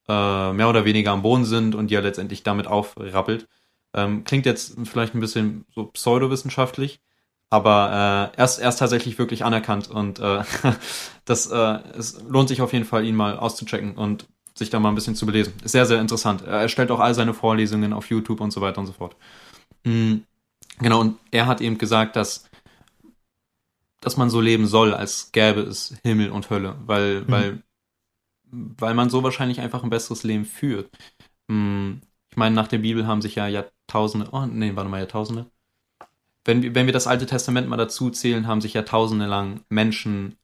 äh, 0.07 0.53
mehr 0.53 0.69
oder 0.69 0.85
weniger 0.85 1.11
am 1.11 1.21
Boden 1.21 1.45
sind 1.45 1.75
und 1.75 1.89
die 1.89 1.95
er 1.95 2.01
letztendlich 2.01 2.43
damit 2.43 2.67
aufrappelt. 2.67 3.47
Ähm, 3.93 4.23
klingt 4.23 4.45
jetzt 4.45 4.75
vielleicht 4.85 5.13
ein 5.13 5.19
bisschen 5.19 5.65
so 5.73 5.85
pseudowissenschaftlich, 5.85 6.99
aber 7.49 8.31
äh, 8.33 8.37
er, 8.37 8.45
ist, 8.45 8.57
er 8.57 8.69
ist 8.69 8.77
tatsächlich 8.77 9.19
wirklich 9.19 9.45
anerkannt 9.45 9.89
und 9.89 10.19
äh, 10.19 10.43
das 11.25 11.47
äh, 11.51 11.79
es 11.97 12.21
lohnt 12.27 12.49
sich 12.49 12.61
auf 12.61 12.73
jeden 12.73 12.85
Fall, 12.85 13.05
ihn 13.05 13.15
mal 13.15 13.37
auszuchecken 13.37 13.95
und 13.95 14.27
sich 14.55 14.69
da 14.69 14.79
mal 14.79 14.89
ein 14.89 14.95
bisschen 14.95 15.15
zu 15.15 15.25
belesen. 15.25 15.53
Ist 15.63 15.71
sehr, 15.71 15.85
sehr 15.85 15.99
interessant. 15.99 16.43
Er 16.43 16.69
stellt 16.69 16.91
auch 16.91 16.99
all 16.99 17.13
seine 17.13 17.33
Vorlesungen 17.33 17.93
auf 17.93 18.09
YouTube 18.09 18.41
und 18.41 18.51
so 18.51 18.61
weiter 18.61 18.79
und 18.79 18.87
so 18.87 18.93
fort. 18.93 19.15
Mhm. 19.83 20.23
Genau, 20.79 21.01
und 21.01 21.19
er 21.31 21.45
hat 21.45 21.61
eben 21.61 21.77
gesagt, 21.77 22.15
dass, 22.15 22.49
dass 24.01 24.17
man 24.17 24.29
so 24.29 24.41
leben 24.41 24.65
soll, 24.65 24.93
als 24.93 25.31
gäbe 25.31 25.61
es 25.61 25.95
Himmel 26.03 26.31
und 26.31 26.49
Hölle, 26.49 26.75
weil, 26.85 27.21
mhm. 27.21 27.31
weil 27.31 27.63
weil 28.53 28.93
man 28.93 29.09
so 29.09 29.23
wahrscheinlich 29.23 29.59
einfach 29.59 29.83
ein 29.83 29.89
besseres 29.89 30.23
Leben 30.23 30.45
führt. 30.45 30.89
Hm, 31.49 32.01
ich 32.29 32.37
meine, 32.37 32.55
nach 32.55 32.67
der 32.67 32.77
Bibel 32.77 33.07
haben 33.07 33.21
sich 33.21 33.35
ja 33.35 33.47
Jahrtausende, 33.47 34.29
oh 34.31 34.45
nee, 34.45 34.75
warte 34.75 34.89
mal, 34.89 34.99
Jahrtausende. 34.99 35.47
Wenn, 36.45 36.75
wenn 36.75 36.85
wir 36.85 36.93
das 36.93 37.07
Alte 37.07 37.25
Testament 37.25 37.67
mal 37.67 37.77
dazu 37.77 38.09
zählen, 38.09 38.47
haben 38.47 38.61
sich 38.61 38.73
Jahrtausende 38.73 39.25
lang 39.25 39.61
Menschen 39.69 40.35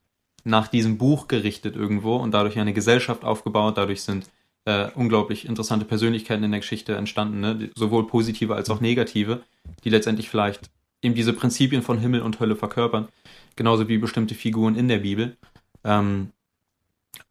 nach 0.43 0.67
diesem 0.67 0.97
Buch 0.97 1.27
gerichtet 1.27 1.75
irgendwo 1.75 2.15
und 2.15 2.31
dadurch 2.31 2.57
eine 2.57 2.73
Gesellschaft 2.73 3.23
aufgebaut. 3.23 3.77
Dadurch 3.77 4.01
sind 4.01 4.29
äh, 4.65 4.89
unglaublich 4.95 5.45
interessante 5.45 5.85
Persönlichkeiten 5.85 6.43
in 6.43 6.51
der 6.51 6.59
Geschichte 6.59 6.95
entstanden, 6.95 7.39
ne? 7.39 7.69
sowohl 7.75 8.07
positive 8.07 8.55
als 8.55 8.69
auch 8.69 8.81
negative, 8.81 9.41
die 9.83 9.89
letztendlich 9.89 10.29
vielleicht 10.29 10.69
eben 11.01 11.15
diese 11.15 11.33
Prinzipien 11.33 11.81
von 11.81 11.97
Himmel 11.97 12.21
und 12.21 12.39
Hölle 12.39 12.55
verkörpern, 12.55 13.07
genauso 13.55 13.87
wie 13.87 13.97
bestimmte 13.97 14.35
Figuren 14.35 14.75
in 14.75 14.87
der 14.87 14.99
Bibel. 14.99 15.37
Ähm, 15.83 16.31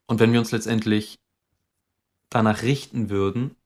und 0.07 0.20
wenn 0.20 0.33
wir 0.33 0.41
uns 0.41 0.53
letztendlich 0.53 1.18
danach 2.31 2.62
richten 2.62 3.11
würden 3.11 3.57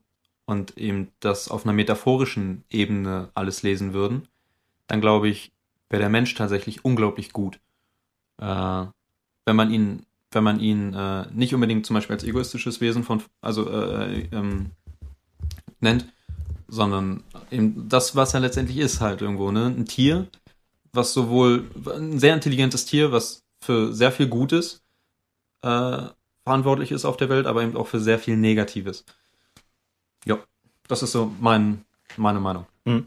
und 0.45 0.77
eben 0.77 1.09
das 1.21 1.49
auf 1.49 1.65
einer 1.65 1.73
metaphorischen 1.73 2.65
Ebene 2.69 3.31
alles 3.35 3.63
lesen 3.63 3.93
würden, 3.93 4.29
dann 4.87 5.01
glaube 5.01 5.29
ich, 5.29 5.53
wäre 5.89 6.01
der 6.01 6.11
Mensch 6.11 6.35
tatsächlich 6.35 6.85
unglaublich 6.85 7.33
gut. 7.33 7.61
Äh, 8.39 8.87
wenn 9.45 9.57
man 9.57 9.71
ihn, 9.71 10.07
wenn 10.33 10.45
man 10.45 10.61
ihn 10.61 10.95
äh, 10.95 11.27
nicht 11.33 11.55
unbedingt 11.55 11.87
zum 11.87 11.95
Beispiel 11.95 12.15
als 12.15 12.25
egoistisches 12.25 12.81
Wesen 12.81 13.05
von, 13.05 13.23
also 13.41 13.69
äh, 13.71 14.29
ähm, 14.33 14.71
nennt, 15.81 16.07
sondern 16.69 17.23
eben 17.51 17.89
das, 17.89 18.17
was 18.17 18.35
er 18.35 18.41
letztendlich 18.41 18.79
ist, 18.79 19.01
halt 19.01 19.21
irgendwo, 19.21 19.51
ne? 19.51 19.67
Ein 19.67 19.85
Tier, 19.85 20.27
was 20.93 21.13
sowohl 21.13 21.71
ein 21.87 22.19
sehr 22.19 22.35
intelligentes 22.35 22.85
Tier, 22.87 23.13
was 23.13 23.45
für 23.61 23.93
sehr 23.93 24.13
viel 24.13 24.29
Gutes 24.29 24.83
äh, 25.63 26.03
verantwortlich 26.45 26.93
ist 26.93 27.05
auf 27.05 27.17
der 27.17 27.29
Welt, 27.29 27.47
aber 27.47 27.63
eben 27.63 27.77
auch 27.77 27.87
für 27.87 28.01
sehr 28.01 28.19
viel 28.19 28.37
Negatives. 28.37 29.05
Ja, 30.25 30.39
das 30.89 31.03
ist 31.03 31.13
so 31.13 31.33
mein, 31.41 31.85
meine 32.17 32.41
Meinung. 32.41 32.67
Mhm. 32.85 33.07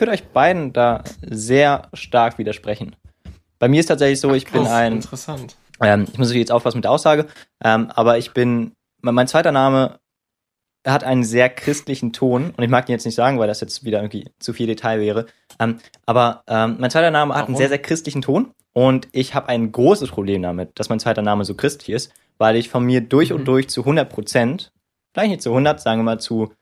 Ich 0.00 0.02
würde 0.02 0.12
euch 0.12 0.28
beiden 0.28 0.72
da 0.72 1.04
sehr 1.20 1.90
stark 1.92 2.38
widersprechen. 2.38 2.96
Bei 3.58 3.68
mir 3.68 3.80
ist 3.80 3.88
tatsächlich 3.88 4.18
so, 4.18 4.32
ich 4.32 4.46
Ach, 4.48 4.52
bin 4.52 4.66
ein. 4.66 4.92
Interessant. 4.94 5.56
Ähm, 5.78 6.06
ich 6.10 6.18
muss 6.18 6.32
jetzt 6.32 6.50
aufpassen 6.50 6.78
mit 6.78 6.84
der 6.84 6.90
Aussage, 6.90 7.26
ähm, 7.62 7.90
aber 7.94 8.16
ich 8.16 8.32
bin 8.32 8.72
mein 9.02 9.28
zweiter 9.28 9.52
Name 9.52 9.98
hat 10.86 11.04
einen 11.04 11.22
sehr 11.22 11.50
christlichen 11.50 12.14
Ton 12.14 12.54
und 12.56 12.64
ich 12.64 12.70
mag 12.70 12.88
ihn 12.88 12.92
jetzt 12.92 13.04
nicht 13.04 13.14
sagen, 13.14 13.38
weil 13.38 13.46
das 13.46 13.60
jetzt 13.60 13.84
wieder 13.84 13.98
irgendwie 13.98 14.30
zu 14.38 14.54
viel 14.54 14.66
Detail 14.66 15.00
wäre. 15.00 15.26
Ähm, 15.58 15.80
aber 16.06 16.44
ähm, 16.46 16.76
mein 16.78 16.90
zweiter 16.90 17.10
Name 17.10 17.34
hat 17.34 17.42
Warum? 17.42 17.48
einen 17.48 17.58
sehr, 17.58 17.68
sehr 17.68 17.82
christlichen 17.82 18.22
Ton 18.22 18.54
und 18.72 19.06
ich 19.12 19.34
habe 19.34 19.50
ein 19.50 19.70
großes 19.70 20.12
Problem 20.12 20.40
damit, 20.40 20.70
dass 20.78 20.88
mein 20.88 20.98
zweiter 20.98 21.20
Name 21.20 21.44
so 21.44 21.54
christlich 21.54 21.90
ist, 21.90 22.10
weil 22.38 22.56
ich 22.56 22.70
von 22.70 22.86
mir 22.86 23.02
durch 23.02 23.28
mhm. 23.28 23.36
und 23.36 23.44
durch 23.44 23.68
zu 23.68 23.82
100 23.82 24.08
Prozent, 24.08 24.72
vielleicht 25.12 25.30
nicht 25.30 25.42
zu 25.42 25.50
100, 25.50 25.78
sagen 25.78 26.00
wir 26.00 26.04
mal 26.04 26.20
zu, 26.20 26.54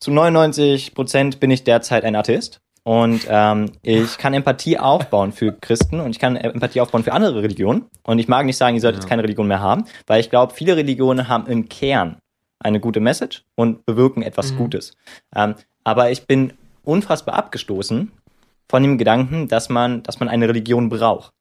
zu 0.00 0.10
99 0.10 0.94
Prozent 0.94 1.40
bin 1.40 1.50
ich 1.50 1.64
derzeit 1.64 2.04
ein 2.04 2.16
Atheist. 2.16 2.60
Und 2.84 3.26
ähm, 3.30 3.72
ich 3.80 4.18
kann 4.18 4.34
Empathie 4.34 4.78
aufbauen 4.78 5.32
für 5.32 5.52
Christen 5.52 6.00
und 6.00 6.10
ich 6.10 6.18
kann 6.18 6.36
Empathie 6.36 6.82
aufbauen 6.82 7.02
für 7.02 7.14
andere 7.14 7.42
Religionen. 7.42 7.86
Und 8.02 8.18
ich 8.18 8.28
mag 8.28 8.44
nicht 8.44 8.58
sagen, 8.58 8.76
ihr 8.76 8.82
solltet 8.82 9.04
ja. 9.04 9.08
keine 9.08 9.22
Religion 9.22 9.46
mehr 9.46 9.60
haben, 9.60 9.84
weil 10.06 10.20
ich 10.20 10.28
glaube, 10.28 10.52
viele 10.52 10.76
Religionen 10.76 11.28
haben 11.28 11.46
im 11.46 11.70
Kern 11.70 12.18
eine 12.58 12.80
gute 12.80 13.00
Message 13.00 13.44
und 13.54 13.86
bewirken 13.86 14.22
etwas 14.22 14.52
mhm. 14.52 14.58
Gutes. 14.58 14.92
Ähm, 15.34 15.54
aber 15.82 16.10
ich 16.10 16.26
bin 16.26 16.52
unfassbar 16.84 17.36
abgestoßen 17.36 18.12
von 18.68 18.82
dem 18.82 18.98
Gedanken, 18.98 19.48
dass 19.48 19.70
man, 19.70 20.02
dass 20.02 20.20
man 20.20 20.28
eine 20.28 20.46
Religion 20.46 20.90
braucht. 20.90 21.32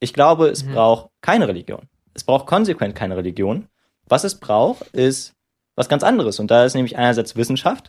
Ich 0.00 0.14
glaube, 0.14 0.48
es 0.48 0.64
Mhm. 0.64 0.72
braucht 0.72 1.10
keine 1.20 1.46
Religion. 1.46 1.88
Es 2.14 2.24
braucht 2.24 2.46
konsequent 2.46 2.94
keine 2.94 3.18
Religion. 3.18 3.66
Was 4.08 4.24
es 4.24 4.40
braucht, 4.40 4.86
ist 4.88 5.34
was 5.80 5.88
ganz 5.88 6.04
anderes. 6.04 6.38
Und 6.38 6.50
da 6.50 6.64
ist 6.64 6.74
nämlich 6.74 6.96
einerseits 6.96 7.34
Wissenschaft. 7.34 7.88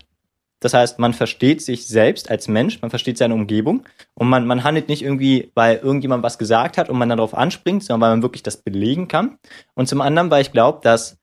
Das 0.61 0.73
heißt, 0.73 0.99
man 0.99 1.13
versteht 1.13 1.61
sich 1.61 1.87
selbst 1.87 2.29
als 2.29 2.47
Mensch, 2.47 2.81
man 2.81 2.89
versteht 2.91 3.17
seine 3.17 3.33
Umgebung 3.33 3.83
und 4.13 4.29
man, 4.29 4.45
man 4.45 4.63
handelt 4.63 4.89
nicht 4.89 5.01
irgendwie, 5.01 5.51
weil 5.55 5.77
irgendjemand 5.77 6.23
was 6.23 6.37
gesagt 6.37 6.77
hat 6.77 6.89
und 6.89 6.97
man 6.97 7.09
darauf 7.09 7.33
anspringt, 7.33 7.83
sondern 7.83 8.01
weil 8.01 8.15
man 8.15 8.21
wirklich 8.21 8.43
das 8.43 8.57
belegen 8.57 9.07
kann. 9.07 9.37
Und 9.73 9.87
zum 9.87 10.01
anderen, 10.01 10.29
weil 10.29 10.43
ich 10.43 10.51
glaube, 10.51 10.79
dass 10.83 11.17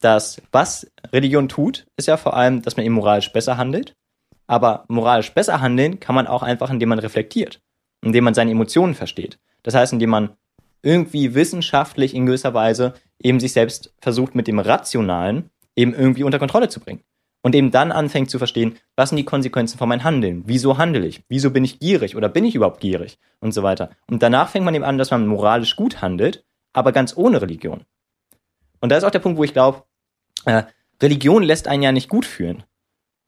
das, 0.00 0.40
was 0.52 0.90
Religion 1.12 1.48
tut, 1.48 1.86
ist 1.96 2.08
ja 2.08 2.16
vor 2.16 2.34
allem, 2.34 2.62
dass 2.62 2.76
man 2.76 2.86
eben 2.86 2.94
moralisch 2.94 3.32
besser 3.32 3.56
handelt. 3.56 3.94
Aber 4.46 4.86
moralisch 4.88 5.34
besser 5.34 5.60
handeln 5.60 6.00
kann 6.00 6.14
man 6.14 6.26
auch 6.26 6.42
einfach, 6.42 6.70
indem 6.70 6.88
man 6.88 6.98
reflektiert, 6.98 7.60
indem 8.02 8.24
man 8.24 8.34
seine 8.34 8.50
Emotionen 8.50 8.94
versteht. 8.94 9.38
Das 9.62 9.74
heißt, 9.74 9.92
indem 9.92 10.10
man 10.10 10.30
irgendwie 10.82 11.34
wissenschaftlich 11.34 12.14
in 12.14 12.24
gewisser 12.26 12.54
Weise 12.54 12.94
eben 13.20 13.38
sich 13.38 13.52
selbst 13.52 13.92
versucht, 14.00 14.34
mit 14.34 14.46
dem 14.46 14.58
Rationalen 14.58 15.50
eben 15.78 15.94
irgendwie 15.94 16.24
unter 16.24 16.38
Kontrolle 16.38 16.68
zu 16.68 16.80
bringen. 16.80 17.02
Und 17.40 17.54
eben 17.54 17.70
dann 17.70 17.92
anfängt 17.92 18.30
zu 18.30 18.38
verstehen, 18.38 18.76
was 18.96 19.10
sind 19.10 19.16
die 19.16 19.24
Konsequenzen 19.24 19.78
von 19.78 19.88
meinem 19.88 20.02
Handeln? 20.02 20.42
Wieso 20.46 20.76
handle 20.76 21.06
ich? 21.06 21.22
Wieso 21.28 21.50
bin 21.52 21.64
ich 21.64 21.78
gierig 21.78 22.16
oder 22.16 22.28
bin 22.28 22.44
ich 22.44 22.56
überhaupt 22.56 22.80
gierig? 22.80 23.18
Und 23.40 23.52
so 23.52 23.62
weiter. 23.62 23.90
Und 24.10 24.22
danach 24.24 24.48
fängt 24.48 24.64
man 24.64 24.74
eben 24.74 24.84
an, 24.84 24.98
dass 24.98 25.12
man 25.12 25.26
moralisch 25.26 25.76
gut 25.76 26.02
handelt, 26.02 26.44
aber 26.72 26.90
ganz 26.90 27.16
ohne 27.16 27.40
Religion. 27.40 27.84
Und 28.80 28.90
da 28.90 28.96
ist 28.96 29.04
auch 29.04 29.12
der 29.12 29.20
Punkt, 29.20 29.38
wo 29.38 29.44
ich 29.44 29.52
glaube, 29.52 29.84
äh, 30.46 30.64
Religion 31.00 31.44
lässt 31.44 31.68
einen 31.68 31.84
ja 31.84 31.92
nicht 31.92 32.08
gut 32.08 32.26
fühlen. 32.26 32.64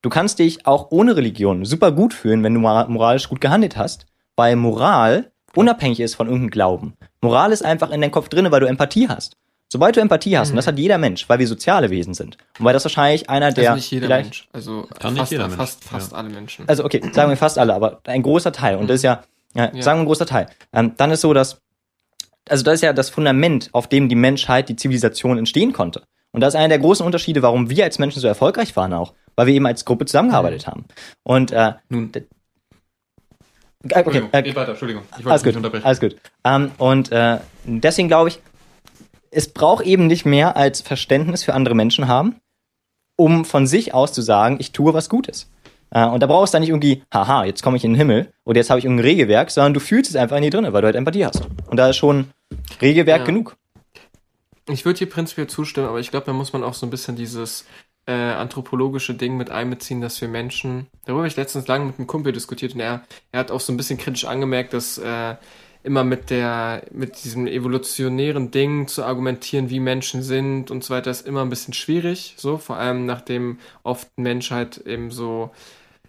Du 0.02 0.10
kannst 0.10 0.40
dich 0.40 0.66
auch 0.66 0.90
ohne 0.90 1.16
Religion 1.16 1.64
super 1.64 1.92
gut 1.92 2.12
fühlen, 2.12 2.42
wenn 2.42 2.54
du 2.54 2.60
mora- 2.60 2.88
moralisch 2.88 3.28
gut 3.28 3.40
gehandelt 3.40 3.76
hast, 3.76 4.06
weil 4.34 4.56
Moral 4.56 5.30
unabhängig 5.54 6.00
ist 6.00 6.16
von 6.16 6.26
irgendeinem 6.26 6.50
Glauben. 6.50 6.94
Moral 7.22 7.52
ist 7.52 7.64
einfach 7.64 7.90
in 7.90 8.00
deinem 8.00 8.10
Kopf 8.10 8.28
drinne, 8.28 8.50
weil 8.50 8.60
du 8.60 8.66
Empathie 8.66 9.08
hast. 9.08 9.36
Sobald 9.72 9.94
du 9.96 10.00
Empathie 10.00 10.36
hast, 10.36 10.50
und 10.50 10.56
das 10.56 10.66
hat 10.66 10.78
jeder 10.78 10.98
Mensch, 10.98 11.28
weil 11.28 11.38
wir 11.38 11.46
soziale 11.46 11.90
Wesen 11.90 12.12
sind. 12.12 12.36
Und 12.58 12.64
weil 12.64 12.72
das 12.72 12.84
wahrscheinlich 12.84 13.30
einer 13.30 13.52
der 13.52 13.70
also 13.70 13.76
nicht 13.76 13.90
jeder 13.92 14.06
vielleicht- 14.06 14.24
Mensch. 14.26 14.48
Also 14.52 14.82
Kann 14.98 15.14
fast, 15.14 15.14
nicht 15.16 15.30
jeder 15.30 15.44
Mensch, 15.46 15.56
fast, 15.58 15.84
fast 15.84 16.12
ja. 16.12 16.18
alle 16.18 16.28
Menschen. 16.28 16.68
also 16.68 16.84
okay, 16.84 17.00
sagen 17.12 17.30
wir 17.30 17.36
fast 17.36 17.56
alle, 17.56 17.74
aber 17.74 18.00
ein 18.04 18.22
großer 18.22 18.50
Teil. 18.50 18.76
Und 18.76 18.88
das 18.90 18.96
ist 18.96 19.02
ja, 19.04 19.22
ja, 19.54 19.70
Ja. 19.72 19.82
sagen 19.82 19.98
wir 19.98 20.02
ein 20.02 20.06
großer 20.06 20.26
Teil. 20.26 20.46
Ähm, 20.72 20.94
dann 20.96 21.12
ist 21.12 21.20
so, 21.20 21.32
dass, 21.32 21.60
also 22.48 22.64
das 22.64 22.74
ist 22.74 22.80
ja 22.82 22.92
das 22.92 23.10
Fundament, 23.10 23.68
auf 23.72 23.86
dem 23.86 24.08
die 24.08 24.16
Menschheit, 24.16 24.68
die 24.68 24.74
Zivilisation 24.76 25.38
entstehen 25.38 25.72
konnte. 25.72 26.02
Und 26.32 26.40
das 26.40 26.54
ist 26.54 26.58
einer 26.58 26.68
der 26.68 26.78
großen 26.80 27.06
Unterschiede, 27.06 27.40
warum 27.42 27.70
wir 27.70 27.84
als 27.84 27.98
Menschen 28.00 28.20
so 28.20 28.26
erfolgreich 28.26 28.74
waren 28.76 28.92
auch, 28.92 29.14
weil 29.36 29.46
wir 29.46 29.54
eben 29.54 29.66
als 29.66 29.84
Gruppe 29.84 30.04
zusammengearbeitet 30.04 30.66
haben. 30.66 30.84
Und 31.22 31.52
äh, 31.52 31.74
Nun, 31.88 32.10
äh, 32.14 32.22
okay, 33.84 33.94
Entschuldigung, 34.00 34.28
äh, 34.32 34.42
geht 34.42 34.56
weiter, 34.56 34.70
Entschuldigung. 34.70 35.02
Ich 35.10 35.14
alles 35.14 35.24
wollte 35.26 35.34
nicht 35.34 35.44
gut, 35.44 35.56
unterbrechen. 35.56 35.84
alles 35.86 36.00
gut. 36.00 36.16
Ähm, 36.44 36.70
und 36.78 37.12
äh, 37.12 37.38
deswegen 37.64 38.08
glaube 38.08 38.28
ich, 38.30 38.40
es 39.30 39.52
braucht 39.52 39.84
eben 39.84 40.06
nicht 40.06 40.24
mehr 40.26 40.56
als 40.56 40.80
Verständnis 40.80 41.44
für 41.44 41.54
andere 41.54 41.74
Menschen 41.74 42.08
haben, 42.08 42.36
um 43.16 43.44
von 43.44 43.66
sich 43.66 43.94
aus 43.94 44.12
zu 44.12 44.22
sagen, 44.22 44.56
ich 44.60 44.72
tue 44.72 44.94
was 44.94 45.08
Gutes. 45.08 45.50
Äh, 45.90 46.06
und 46.06 46.20
da 46.20 46.26
brauchst 46.26 46.52
du 46.52 46.56
dann 46.56 46.62
nicht 46.62 46.70
irgendwie, 46.70 47.02
haha, 47.12 47.44
jetzt 47.44 47.62
komme 47.62 47.76
ich 47.76 47.84
in 47.84 47.92
den 47.92 47.98
Himmel 47.98 48.32
oder 48.44 48.58
jetzt 48.58 48.70
habe 48.70 48.78
ich 48.78 48.84
irgendein 48.84 49.06
Regelwerk, 49.06 49.50
sondern 49.50 49.74
du 49.74 49.80
fühlst 49.80 50.10
es 50.10 50.16
einfach 50.16 50.36
in 50.36 50.42
dir 50.42 50.50
drin, 50.50 50.64
weil 50.72 50.82
du 50.82 50.86
halt 50.86 50.96
Empathie 50.96 51.26
hast. 51.26 51.42
Und 51.66 51.76
da 51.76 51.88
ist 51.90 51.96
schon 51.96 52.30
Regelwerk 52.80 53.20
Ja. 53.20 53.26
genug. 53.26 53.56
Ich 54.68 54.84
würde 54.84 54.98
hier 54.98 55.10
prinzipiell 55.10 55.48
zustimmen, 55.48 55.88
aber 55.88 55.98
ich 55.98 56.10
glaube, 56.10 56.26
da 56.26 56.32
muss 56.32 56.52
man 56.52 56.62
auch 56.62 56.74
so 56.74 56.86
ein 56.86 56.90
bisschen 56.90 57.16
dieses 57.16 57.66
äh, 58.06 58.12
anthropologische 58.12 59.14
Ding 59.14 59.36
mit 59.36 59.50
einbeziehen, 59.50 60.00
dass 60.00 60.20
wir 60.20 60.28
Menschen, 60.28 60.86
darüber 61.04 61.20
habe 61.20 61.28
ich 61.28 61.36
letztens 61.36 61.66
lange 61.66 61.86
mit 61.86 61.98
einem 61.98 62.06
Kumpel 62.06 62.32
diskutiert 62.32 62.74
und 62.74 62.80
er, 62.80 63.02
er 63.32 63.40
hat 63.40 63.50
auch 63.50 63.60
so 63.60 63.72
ein 63.72 63.76
bisschen 63.76 63.98
kritisch 63.98 64.24
angemerkt, 64.24 64.72
dass 64.72 64.98
äh, 64.98 65.34
immer 65.82 66.04
mit 66.04 66.30
der, 66.30 66.82
mit 66.92 67.24
diesem 67.24 67.46
evolutionären 67.46 68.50
Ding 68.50 68.86
zu 68.88 69.04
argumentieren, 69.04 69.70
wie 69.70 69.80
Menschen 69.80 70.22
sind 70.22 70.70
und 70.70 70.84
so 70.84 70.94
weiter, 70.94 71.10
ist 71.10 71.26
immer 71.26 71.42
ein 71.42 71.50
bisschen 71.50 71.74
schwierig, 71.74 72.34
so, 72.36 72.58
vor 72.58 72.76
allem 72.76 73.06
nachdem 73.06 73.58
oft 73.82 74.08
Menschheit 74.18 74.78
eben 74.78 75.10
so 75.10 75.50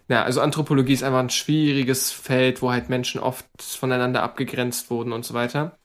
ja, 0.08 0.24
also 0.24 0.40
Anthropologie 0.42 0.92
ist 0.92 1.04
einfach 1.04 1.20
ein 1.20 1.30
schwieriges 1.30 2.10
Feld, 2.10 2.60
wo 2.60 2.70
halt 2.70 2.88
Menschen 2.90 3.20
oft 3.20 3.46
voneinander 3.62 4.22
abgegrenzt 4.22 4.90
wurden 4.90 5.12
und 5.12 5.24
so 5.24 5.32
weiter. 5.32 5.78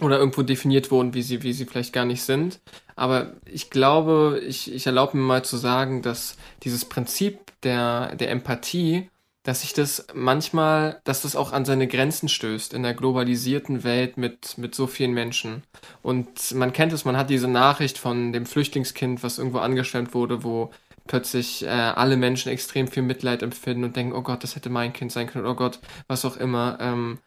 Oder 0.00 0.18
irgendwo 0.18 0.42
definiert 0.42 0.90
wurden, 0.90 1.12
wie 1.12 1.22
sie, 1.22 1.42
wie 1.42 1.52
sie 1.52 1.66
vielleicht 1.66 1.92
gar 1.92 2.06
nicht 2.06 2.22
sind. 2.22 2.60
Aber 2.96 3.34
ich 3.44 3.68
glaube, 3.68 4.40
ich, 4.46 4.72
ich 4.72 4.86
erlaube 4.86 5.16
mir 5.16 5.24
mal 5.24 5.44
zu 5.44 5.58
sagen, 5.58 6.00
dass 6.00 6.36
dieses 6.62 6.86
Prinzip 6.86 7.38
der, 7.62 8.14
der 8.16 8.30
Empathie, 8.30 9.10
dass 9.42 9.62
sich 9.62 9.72
das 9.72 10.06
manchmal, 10.14 11.00
dass 11.04 11.22
das 11.22 11.34
auch 11.34 11.52
an 11.52 11.64
seine 11.64 11.88
Grenzen 11.88 12.28
stößt 12.28 12.74
in 12.74 12.82
der 12.82 12.94
globalisierten 12.94 13.84
Welt 13.84 14.18
mit, 14.18 14.58
mit 14.58 14.74
so 14.74 14.86
vielen 14.86 15.12
Menschen. 15.12 15.62
Und 16.02 16.54
man 16.54 16.72
kennt 16.72 16.92
es, 16.92 17.04
man 17.04 17.16
hat 17.16 17.30
diese 17.30 17.48
Nachricht 17.48 17.96
von 17.96 18.32
dem 18.32 18.44
Flüchtlingskind, 18.44 19.22
was 19.22 19.38
irgendwo 19.38 19.58
angeschwemmt 19.58 20.12
wurde, 20.12 20.44
wo 20.44 20.70
plötzlich 21.06 21.64
äh, 21.64 21.68
alle 21.68 22.16
Menschen 22.16 22.52
extrem 22.52 22.86
viel 22.86 23.02
Mitleid 23.02 23.42
empfinden 23.42 23.84
und 23.84 23.96
denken, 23.96 24.12
oh 24.12 24.22
Gott, 24.22 24.44
das 24.44 24.56
hätte 24.56 24.70
mein 24.70 24.92
Kind 24.92 25.10
sein 25.10 25.26
können, 25.26 25.46
oh 25.46 25.54
Gott, 25.54 25.80
was 26.06 26.24
auch 26.24 26.36
immer. 26.36 26.78
Ähm, 26.80 27.18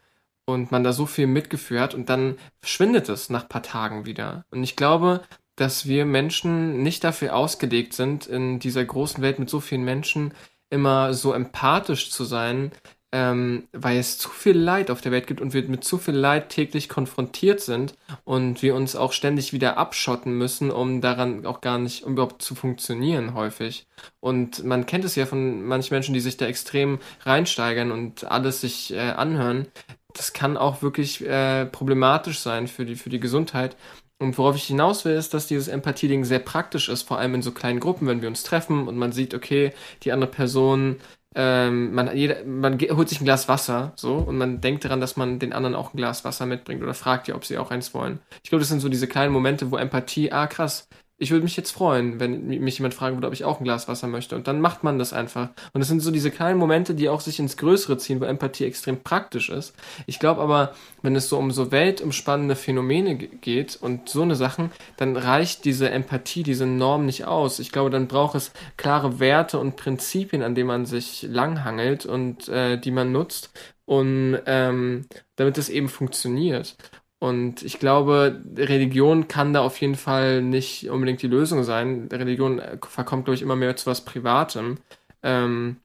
und 0.45 0.71
man 0.71 0.83
da 0.83 0.93
so 0.93 1.05
viel 1.05 1.27
Mitgefühl 1.27 1.79
hat 1.79 1.93
und 1.93 2.09
dann 2.09 2.37
verschwindet 2.59 3.09
es 3.09 3.29
nach 3.29 3.47
paar 3.47 3.63
Tagen 3.63 4.05
wieder. 4.05 4.45
Und 4.51 4.63
ich 4.63 4.75
glaube, 4.75 5.21
dass 5.55 5.85
wir 5.85 6.05
Menschen 6.05 6.83
nicht 6.83 7.03
dafür 7.03 7.35
ausgelegt 7.35 7.93
sind, 7.93 8.25
in 8.27 8.59
dieser 8.59 8.83
großen 8.83 9.21
Welt 9.21 9.39
mit 9.39 9.49
so 9.49 9.59
vielen 9.59 9.83
Menschen 9.83 10.33
immer 10.73 11.13
so 11.13 11.31
empathisch 11.33 12.09
zu 12.11 12.25
sein, 12.25 12.71
ähm, 13.13 13.67
weil 13.73 13.99
es 13.99 14.17
zu 14.17 14.27
viel 14.29 14.57
Leid 14.57 14.89
auf 14.89 14.99
der 14.99 15.11
Welt 15.11 15.27
gibt 15.27 15.39
und 15.39 15.53
wir 15.53 15.61
mit 15.69 15.83
zu 15.83 15.99
viel 15.99 16.15
Leid 16.15 16.49
täglich 16.49 16.89
konfrontiert 16.89 17.61
sind 17.61 17.93
und 18.23 18.63
wir 18.63 18.73
uns 18.73 18.95
auch 18.95 19.13
ständig 19.13 19.53
wieder 19.53 19.77
abschotten 19.77 20.35
müssen, 20.35 20.71
um 20.71 20.99
daran 20.99 21.45
auch 21.45 21.61
gar 21.61 21.77
nicht, 21.77 22.03
um 22.03 22.13
überhaupt 22.13 22.41
zu 22.41 22.55
funktionieren 22.55 23.35
häufig. 23.35 23.85
Und 24.19 24.63
man 24.63 24.87
kennt 24.87 25.05
es 25.05 25.15
ja 25.15 25.27
von 25.27 25.61
manchen 25.61 25.93
Menschen, 25.93 26.15
die 26.15 26.21
sich 26.21 26.37
da 26.37 26.47
extrem 26.47 26.97
reinsteigern 27.21 27.91
und 27.91 28.23
alles 28.23 28.61
sich 28.61 28.91
äh, 28.91 29.11
anhören. 29.11 29.67
Das 30.15 30.33
kann 30.33 30.57
auch 30.57 30.81
wirklich 30.81 31.23
äh, 31.23 31.67
problematisch 31.67 32.39
sein 32.39 32.67
für 32.67 32.83
die, 32.85 32.95
für 32.95 33.11
die 33.11 33.19
Gesundheit. 33.19 33.77
Und 34.19 34.37
worauf 34.37 34.55
ich 34.55 34.63
hinaus 34.63 35.05
will, 35.05 35.15
ist, 35.15 35.33
dass 35.33 35.47
dieses 35.47 35.67
Empathie-Ding 35.67 36.23
sehr 36.23 36.39
praktisch 36.39 36.87
ist, 36.89 37.03
vor 37.03 37.17
allem 37.17 37.35
in 37.35 37.41
so 37.41 37.51
kleinen 37.51 37.79
Gruppen, 37.79 38.07
wenn 38.07 38.21
wir 38.21 38.29
uns 38.29 38.43
treffen 38.43 38.87
und 38.87 38.97
man 38.97 39.11
sieht, 39.11 39.33
okay, 39.33 39.73
die 40.03 40.11
andere 40.11 40.31
Person, 40.31 40.97
ähm, 41.35 41.93
man, 41.93 42.15
jeder, 42.15 42.43
man 42.45 42.79
holt 42.79 43.09
sich 43.09 43.19
ein 43.19 43.25
Glas 43.25 43.49
Wasser, 43.49 43.91
so, 43.95 44.15
und 44.15 44.37
man 44.37 44.61
denkt 44.61 44.85
daran, 44.85 45.01
dass 45.01 45.17
man 45.17 45.39
den 45.39 45.51
anderen 45.51 45.75
auch 45.75 45.93
ein 45.93 45.97
Glas 45.97 46.23
Wasser 46.23 46.45
mitbringt 46.45 46.83
oder 46.83 46.93
fragt 46.93 47.27
ja, 47.27 47.35
ob 47.35 47.43
sie 47.43 47.57
auch 47.57 47.71
eins 47.71 47.93
wollen. 47.93 48.19
Ich 48.43 48.49
glaube, 48.49 48.61
das 48.61 48.69
sind 48.69 48.81
so 48.81 48.89
diese 48.89 49.07
kleinen 49.07 49.33
Momente, 49.33 49.71
wo 49.71 49.77
Empathie, 49.77 50.31
ah, 50.31 50.47
krass, 50.47 50.87
ich 51.17 51.31
würde 51.31 51.43
mich 51.43 51.55
jetzt 51.55 51.71
freuen, 51.71 52.19
wenn 52.19 52.47
mich 52.47 52.79
jemand 52.79 52.93
fragen 52.93 53.15
würde, 53.15 53.27
ob 53.27 53.33
ich 53.33 53.45
auch 53.45 53.59
ein 53.59 53.63
Glas 53.63 53.87
Wasser 53.87 54.07
möchte. 54.07 54.35
Und 54.35 54.47
dann 54.47 54.59
macht 54.59 54.83
man 54.83 54.99
das 54.99 55.13
einfach. 55.13 55.49
Und 55.71 55.79
das 55.79 55.87
sind 55.87 56.01
so 56.01 56.11
diese 56.11 56.31
kleinen 56.31 56.59
Momente, 56.59 56.95
die 56.95 57.07
auch 57.07 57.21
sich 57.21 57.39
ins 57.39 57.55
Größere 57.55 57.97
ziehen, 57.97 58.19
wo 58.19 58.25
Empathie 58.25 58.65
extrem 58.65 59.01
praktisch 59.01 59.49
ist. 59.49 59.73
Ich 60.05 60.19
glaube 60.19 60.41
aber, 60.41 60.73
wenn 61.01 61.15
es 61.15 61.29
so 61.29 61.37
um 61.37 61.51
so 61.51 61.71
weltumspannende 61.71 62.55
Phänomene 62.55 63.15
ge- 63.15 63.29
geht 63.39 63.77
und 63.79 64.09
so 64.09 64.23
eine 64.23 64.35
Sachen, 64.35 64.71
dann 64.97 65.15
reicht 65.15 65.65
diese 65.65 65.89
Empathie, 65.89 66.43
diese 66.43 66.65
Norm 66.65 67.05
nicht 67.05 67.25
aus. 67.25 67.59
Ich 67.59 67.71
glaube, 67.71 67.89
dann 67.89 68.07
braucht 68.07 68.35
es 68.35 68.51
klare 68.75 69.19
Werte 69.19 69.59
und 69.59 69.75
Prinzipien, 69.75 70.41
an 70.43 70.55
denen 70.55 70.67
man 70.67 70.85
sich 70.85 71.23
langhangelt 71.29 72.05
und 72.05 72.49
äh, 72.49 72.77
die 72.77 72.91
man 72.91 73.11
nutzt, 73.11 73.51
und 73.85 74.39
ähm, 74.45 75.07
damit 75.35 75.57
es 75.57 75.67
eben 75.69 75.89
funktioniert. 75.89 76.77
Und 77.23 77.63
ich 77.63 77.79
glaube, 77.79 78.41
Religion 78.57 79.29
kann 79.29 79.53
da 79.53 79.61
auf 79.61 79.79
jeden 79.79 79.95
Fall 79.95 80.41
nicht 80.41 80.89
unbedingt 80.89 81.21
die 81.21 81.27
Lösung 81.27 81.63
sein. 81.63 82.09
Religion 82.11 82.59
äh, 82.59 82.77
verkommt, 82.85 83.23
glaube 83.23 83.35
ich, 83.35 83.41
immer 83.41 83.55
mehr 83.55 83.77
zu 83.77 83.85
was 83.85 84.01
Privatem. 84.01 84.79
Ähm, 85.21 85.77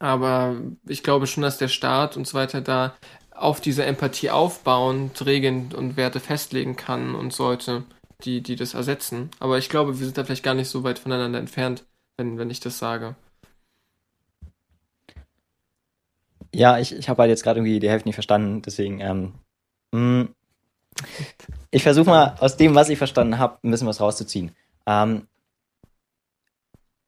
aber 0.00 0.56
ich 0.88 1.04
glaube 1.04 1.28
schon, 1.28 1.44
dass 1.44 1.58
der 1.58 1.68
Staat 1.68 2.16
und 2.16 2.26
so 2.26 2.36
weiter 2.36 2.60
da 2.60 2.96
auf 3.30 3.60
diese 3.60 3.84
Empathie 3.84 4.30
aufbauend 4.30 5.24
Regeln 5.24 5.72
und 5.76 5.96
Werte 5.96 6.18
festlegen 6.18 6.74
kann 6.74 7.14
und 7.14 7.32
sollte, 7.32 7.84
die, 8.24 8.40
die 8.40 8.56
das 8.56 8.74
ersetzen. 8.74 9.30
Aber 9.38 9.58
ich 9.58 9.68
glaube, 9.68 10.00
wir 10.00 10.04
sind 10.04 10.18
da 10.18 10.24
vielleicht 10.24 10.42
gar 10.42 10.54
nicht 10.54 10.70
so 10.70 10.82
weit 10.82 10.98
voneinander 10.98 11.38
entfernt, 11.38 11.84
wenn, 12.16 12.36
wenn 12.36 12.50
ich 12.50 12.58
das 12.58 12.80
sage. 12.80 13.14
Ja, 16.52 16.80
ich, 16.80 16.96
ich 16.96 17.08
habe 17.08 17.22
halt 17.22 17.30
jetzt 17.30 17.44
gerade 17.44 17.60
irgendwie 17.60 17.78
die 17.78 17.88
Hälfte 17.88 18.08
nicht 18.08 18.16
verstanden, 18.16 18.60
deswegen, 18.60 18.98
ähm, 18.98 19.34
mh, 19.92 20.30
ich 21.70 21.82
versuche 21.82 22.08
mal 22.08 22.36
aus 22.40 22.56
dem, 22.56 22.74
was 22.74 22.88
ich 22.88 22.98
verstanden 22.98 23.38
habe, 23.38 23.58
ein 23.62 23.70
bisschen 23.70 23.88
was 23.88 24.00
rauszuziehen. 24.00 24.52
Ähm, 24.86 25.26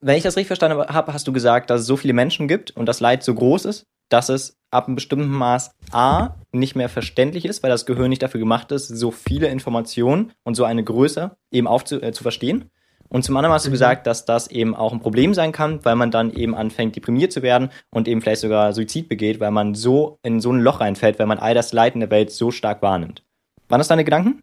wenn 0.01 0.17
ich 0.17 0.23
das 0.23 0.37
richtig 0.37 0.49
verstanden 0.49 0.87
habe, 0.89 1.13
hast 1.13 1.27
du 1.27 1.33
gesagt, 1.33 1.71
dass 1.71 1.81
es 1.83 1.87
so 1.87 1.97
viele 1.97 2.13
Menschen 2.13 2.49
gibt 2.49 2.71
und 2.73 2.87
das 2.87 3.01
Leid 3.01 3.23
so 3.23 3.35
groß 3.35 3.65
ist, 3.65 3.87
dass 4.09 4.29
es 4.29 4.57
ab 4.71 4.87
einem 4.87 4.95
bestimmten 4.95 5.29
Maß 5.31 5.73
A 5.91 6.31
nicht 6.53 6.77
mehr 6.77 6.89
verständlich 6.89 7.45
ist, 7.45 7.63
weil 7.63 7.71
das 7.71 7.87
Gehirn 7.87 8.11
nicht 8.11 8.23
dafür 8.23 8.41
gemacht 8.41 8.71
ist, 8.73 8.89
so 8.89 9.11
viele 9.11 9.49
Informationen 9.49 10.33
und 10.45 10.55
so 10.55 10.65
eine 10.65 10.85
Größe 10.85 11.37
eben 11.51 11.67
aufzu 11.67 12.01
äh, 12.01 12.13
zu 12.13 12.23
verstehen. 12.23 12.71
Und 13.09 13.23
zum 13.23 13.37
anderen 13.37 13.55
hast 13.55 13.65
du 13.65 13.71
Mhm. 13.71 13.75
gesagt, 13.75 14.07
dass 14.07 14.25
das 14.25 14.49
eben 14.49 14.75
auch 14.75 14.93
ein 14.93 15.01
Problem 15.01 15.33
sein 15.33 15.53
kann, 15.53 15.85
weil 15.85 15.97
man 15.97 16.11
dann 16.11 16.33
eben 16.33 16.55
anfängt, 16.55 16.97
deprimiert 16.97 17.33
zu 17.33 17.43
werden 17.43 17.71
und 17.91 18.09
eben 18.09 18.21
vielleicht 18.21 18.41
sogar 18.41 18.73
Suizid 18.73 19.09
begeht, 19.09 19.39
weil 19.41 19.53
man 19.53 19.75
so 19.75 20.19
in 20.23 20.41
so 20.41 20.53
ein 20.53 20.61
Loch 20.61 20.81
reinfällt, 20.81 21.19
weil 21.19 21.27
man 21.27 21.39
all 21.39 21.55
das 21.55 21.73
Leid 21.73 21.95
in 21.95 22.01
der 22.01 22.11
Welt 22.11 22.33
so 22.33 22.51
stark 22.51 22.83
wahrnimmt. 22.83 23.23
Waren 23.69 23.79
das 23.79 23.89
deine 23.89 24.05
Gedanken? 24.05 24.43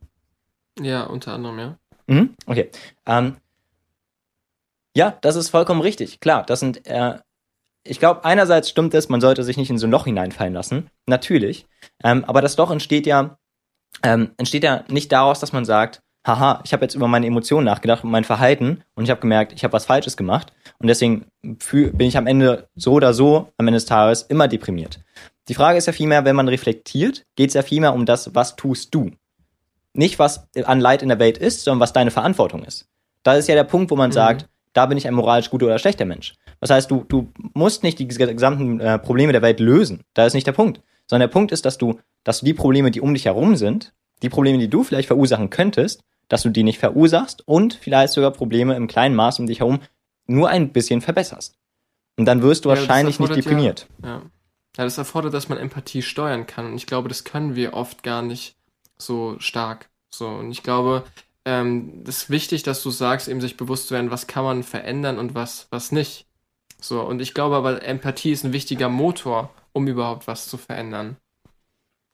Ja, 0.80 1.04
unter 1.04 1.34
anderem, 1.34 1.60
ja. 1.60 1.78
Mhm, 2.08 2.36
okay. 2.46 2.70
Ähm, 3.06 3.38
ja, 4.96 5.18
das 5.22 5.36
ist 5.36 5.50
vollkommen 5.50 5.82
richtig. 5.82 6.20
Klar, 6.20 6.44
das 6.44 6.60
sind, 6.60 6.86
äh, 6.88 7.20
ich 7.84 8.00
glaube, 8.00 8.26
einerseits 8.26 8.70
stimmt 8.70 8.94
es, 8.94 9.10
man 9.10 9.22
sollte 9.22 9.44
sich 9.44 9.58
nicht 9.58 9.70
in 9.70 9.78
so 9.78 9.88
ein 9.88 9.92
Loch 9.92 10.06
hineinfallen 10.06 10.54
lassen. 10.54 10.90
Natürlich. 11.06 11.68
Ähm, 12.04 12.24
aber 12.26 12.42
das 12.42 12.58
Loch 12.58 12.72
entsteht 12.72 13.06
ja, 13.06 13.38
ähm, 14.04 14.32
entsteht 14.38 14.64
ja 14.64 14.84
nicht 14.90 15.12
daraus, 15.12 15.40
dass 15.40 15.54
man 15.54 15.66
sagt, 15.66 16.02
haha, 16.26 16.62
ich 16.64 16.74
habe 16.74 16.84
jetzt 16.84 16.96
über 16.96 17.08
meine 17.08 17.28
Emotionen 17.28 17.66
nachgedacht 17.66 18.04
und 18.04 18.12
mein 18.12 18.24
Verhalten 18.24 18.84
und 18.96 19.04
ich 19.04 19.10
habe 19.10 19.22
gemerkt, 19.22 19.54
ich 19.54 19.64
habe 19.64 19.74
was 19.74 19.86
Falsches 19.86 20.16
gemacht 20.16 20.54
und 20.80 20.88
deswegen 20.88 21.26
bin 21.42 22.08
ich 22.08 22.18
am 22.18 22.28
Ende 22.28 22.70
so 22.76 22.94
oder 22.94 23.14
so, 23.14 23.52
am 23.58 23.68
Ende 23.68 23.78
des 23.78 23.86
Tages, 23.86 24.24
immer 24.24 24.48
deprimiert. 24.48 25.00
Die 25.50 25.54
Frage 25.56 25.78
ist 25.78 25.88
ja 25.88 25.94
vielmehr, 25.94 26.24
wenn 26.26 26.36
man 26.36 26.48
reflektiert, 26.48 27.26
geht 27.36 27.50
es 27.50 27.54
ja 27.54 27.62
vielmehr 27.64 27.94
um 27.94 28.06
das, 28.06 28.34
was 28.34 28.56
tust 28.56 28.94
du? 28.96 29.12
Nicht, 29.94 30.18
was 30.20 30.48
an 30.66 30.80
Leid 30.80 31.02
in 31.02 31.10
der 31.10 31.20
Welt 31.20 31.38
ist, 31.38 31.64
sondern 31.64 31.82
was 31.82 31.94
deine 31.94 32.12
Verantwortung 32.12 32.64
ist. 32.64 32.88
Da 33.24 33.34
ist 33.36 33.48
ja 33.48 33.56
der 33.56 33.64
Punkt, 33.66 33.92
wo 33.92 33.96
man 33.96 34.10
Mhm. 34.10 34.14
sagt, 34.14 34.50
da 34.74 34.86
bin 34.86 34.98
ich 34.98 35.08
ein 35.08 35.14
moralisch 35.14 35.50
guter 35.50 35.66
oder 35.68 35.78
schlechter 35.80 36.06
Mensch. 36.06 36.34
Das 36.60 36.70
heißt, 36.70 36.90
du, 36.90 37.04
du 37.08 37.32
musst 37.54 37.84
nicht 37.84 38.00
die 38.00 38.08
gesamten 38.08 38.80
äh, 38.80 38.98
Probleme 38.98 39.34
der 39.34 39.42
Welt 39.42 39.60
lösen. 39.60 40.02
Da 40.14 40.26
ist 40.26 40.34
nicht 40.34 40.48
der 40.48 40.54
Punkt. 40.54 40.82
Sondern 41.08 41.28
der 41.30 41.34
Punkt 41.34 41.52
ist, 41.52 41.66
dass 41.66 41.78
du, 41.78 42.00
dass 42.24 42.40
du 42.40 42.46
die 42.46 42.54
Probleme, 42.54 42.90
die 42.90 43.02
um 43.02 43.14
dich 43.14 43.26
herum 43.26 43.56
sind, 43.58 43.94
die 44.24 44.30
Probleme, 44.30 44.58
die 44.58 44.70
du 44.70 44.84
vielleicht 44.84 45.08
verursachen 45.08 45.50
könntest, 45.50 46.02
dass 46.30 46.42
du 46.42 46.50
die 46.50 46.64
nicht 46.64 46.80
verursachst 46.80 47.46
und 47.46 47.74
vielleicht 47.76 48.14
sogar 48.14 48.32
Probleme 48.32 48.76
im 48.76 48.88
kleinen 48.88 49.14
Maß 49.14 49.40
um 49.40 49.48
dich 49.48 49.60
herum 49.60 49.80
nur 50.26 50.48
ein 50.50 50.72
bisschen 50.72 51.02
verbesserst. 51.02 51.56
Und 52.18 52.26
dann 52.26 52.42
wirst 52.42 52.64
du 52.64 52.70
Ja, 52.70 52.76
das 52.76 52.88
wahrscheinlich 52.88 53.20
nicht 53.20 53.30
erfordert 53.30 53.46
ja- 53.46 53.52
deprimiert. 53.52 53.88
Ja. 54.04 54.22
Ja, 54.78 54.84
das 54.84 54.98
erfordert, 54.98 55.34
dass 55.34 55.50
man 55.50 55.58
Empathie 55.58 56.02
steuern 56.02 56.48
kann. 56.48 56.66
Und 56.66 56.76
ich 56.76 56.88
glaube, 56.88 57.10
das 57.10 57.24
können 57.24 57.56
wir 57.56 57.74
oft 57.74 58.04
gar 58.04 58.22
nicht 58.22 58.56
so 58.98 59.38
stark. 59.40 59.90
So, 60.10 60.28
und 60.28 60.52
ich 60.52 60.64
glaube, 60.64 61.04
ähm, 61.46 62.04
das 62.04 62.24
ist 62.24 62.30
wichtig, 62.30 62.64
dass 62.64 62.84
du 62.84 62.90
sagst, 62.90 63.28
eben 63.28 63.42
sich 63.42 63.58
bewusst 63.58 63.88
zu 63.88 63.94
werden, 63.94 64.12
was 64.12 64.28
kann 64.28 64.44
man 64.44 64.64
verändern 64.64 65.20
und 65.20 65.36
was, 65.36 65.68
was 65.72 65.92
nicht. 65.92 66.26
So, 66.80 67.02
und 67.02 67.22
ich 67.22 67.34
glaube 67.34 67.56
aber, 67.56 67.84
Empathie 67.84 68.32
ist 68.32 68.44
ein 68.44 68.54
wichtiger 68.54 68.90
Motor, 68.90 69.52
um 69.74 69.88
überhaupt 69.88 70.28
was 70.28 70.48
zu 70.48 70.58
verändern. 70.58 71.18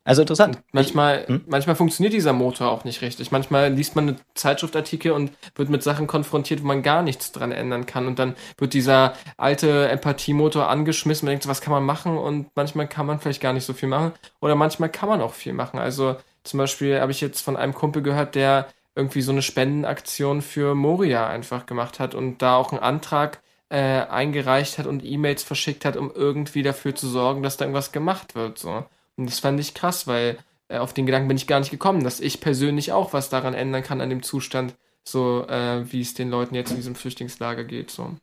Also 0.05 0.21
interessant. 0.21 0.59
Manchmal, 0.71 1.27
Hm? 1.27 1.43
manchmal 1.47 1.75
funktioniert 1.75 2.13
dieser 2.13 2.33
Motor 2.33 2.71
auch 2.71 2.83
nicht 2.83 3.01
richtig. 3.01 3.31
Manchmal 3.31 3.71
liest 3.71 3.95
man 3.95 4.07
eine 4.07 4.17
Zeitschriftartikel 4.33 5.11
und 5.11 5.31
wird 5.55 5.69
mit 5.69 5.83
Sachen 5.83 6.07
konfrontiert, 6.07 6.63
wo 6.63 6.67
man 6.67 6.81
gar 6.81 7.03
nichts 7.03 7.31
dran 7.31 7.51
ändern 7.51 7.85
kann. 7.85 8.07
Und 8.07 8.17
dann 8.17 8.35
wird 8.57 8.73
dieser 8.73 9.13
alte 9.37 9.87
Empathiemotor 9.89 10.67
angeschmissen. 10.67 11.25
Man 11.27 11.33
denkt, 11.33 11.43
so, 11.43 11.49
was 11.49 11.61
kann 11.61 11.73
man 11.73 11.83
machen? 11.85 12.17
Und 12.17 12.47
manchmal 12.55 12.87
kann 12.87 13.05
man 13.05 13.19
vielleicht 13.19 13.41
gar 13.41 13.53
nicht 13.53 13.65
so 13.65 13.73
viel 13.73 13.89
machen. 13.89 14.13
Oder 14.41 14.55
manchmal 14.55 14.89
kann 14.89 15.09
man 15.09 15.21
auch 15.21 15.33
viel 15.33 15.53
machen. 15.53 15.79
Also 15.79 16.15
zum 16.43 16.57
Beispiel 16.57 16.99
habe 17.01 17.11
ich 17.11 17.21
jetzt 17.21 17.41
von 17.41 17.55
einem 17.55 17.73
Kumpel 17.75 18.01
gehört, 18.01 18.33
der 18.35 18.67
irgendwie 18.95 19.21
so 19.21 19.31
eine 19.31 19.41
Spendenaktion 19.43 20.41
für 20.41 20.73
Moria 20.75 21.27
einfach 21.27 21.65
gemacht 21.67 21.99
hat 21.99 22.15
und 22.15 22.41
da 22.41 22.55
auch 22.55 22.71
einen 22.71 22.81
Antrag 22.81 23.41
äh, 23.69 23.77
eingereicht 24.07 24.79
hat 24.79 24.87
und 24.87 25.03
E-Mails 25.05 25.43
verschickt 25.43 25.85
hat, 25.85 25.95
um 25.97 26.11
irgendwie 26.13 26.63
dafür 26.63 26.95
zu 26.95 27.07
sorgen, 27.07 27.43
dass 27.43 27.57
da 27.57 27.65
irgendwas 27.65 27.91
gemacht 27.91 28.33
wird. 28.35 28.57
So. 28.57 28.85
Und 29.19 29.25
das 29.25 29.39
fand 29.39 29.59
ich 29.59 29.73
krass, 29.73 30.07
weil 30.07 30.37
äh, 30.69 30.77
auf 30.77 30.93
den 30.93 31.05
Gedanken 31.05 31.27
bin 31.27 31.35
ich 31.35 31.45
gar 31.45 31.59
nicht 31.59 31.71
gekommen, 31.71 32.05
dass 32.05 32.21
ich 32.21 32.39
persönlich 32.39 32.93
auch 32.93 33.11
was 33.11 33.29
daran 33.29 33.53
ändern 33.53 33.83
kann 33.83 33.99
an 33.99 34.09
dem 34.09 34.23
Zustand, 34.23 34.75
so 35.03 35.45
äh, 35.47 35.83
wie 35.91 35.99
es 35.99 36.13
den 36.13 36.29
Leuten 36.29 36.55
jetzt 36.55 36.69
in 36.71 36.77
diesem 36.77 36.95
Flüchtlingslager 36.95 37.65
geht. 37.65 37.91
So. 37.91 38.15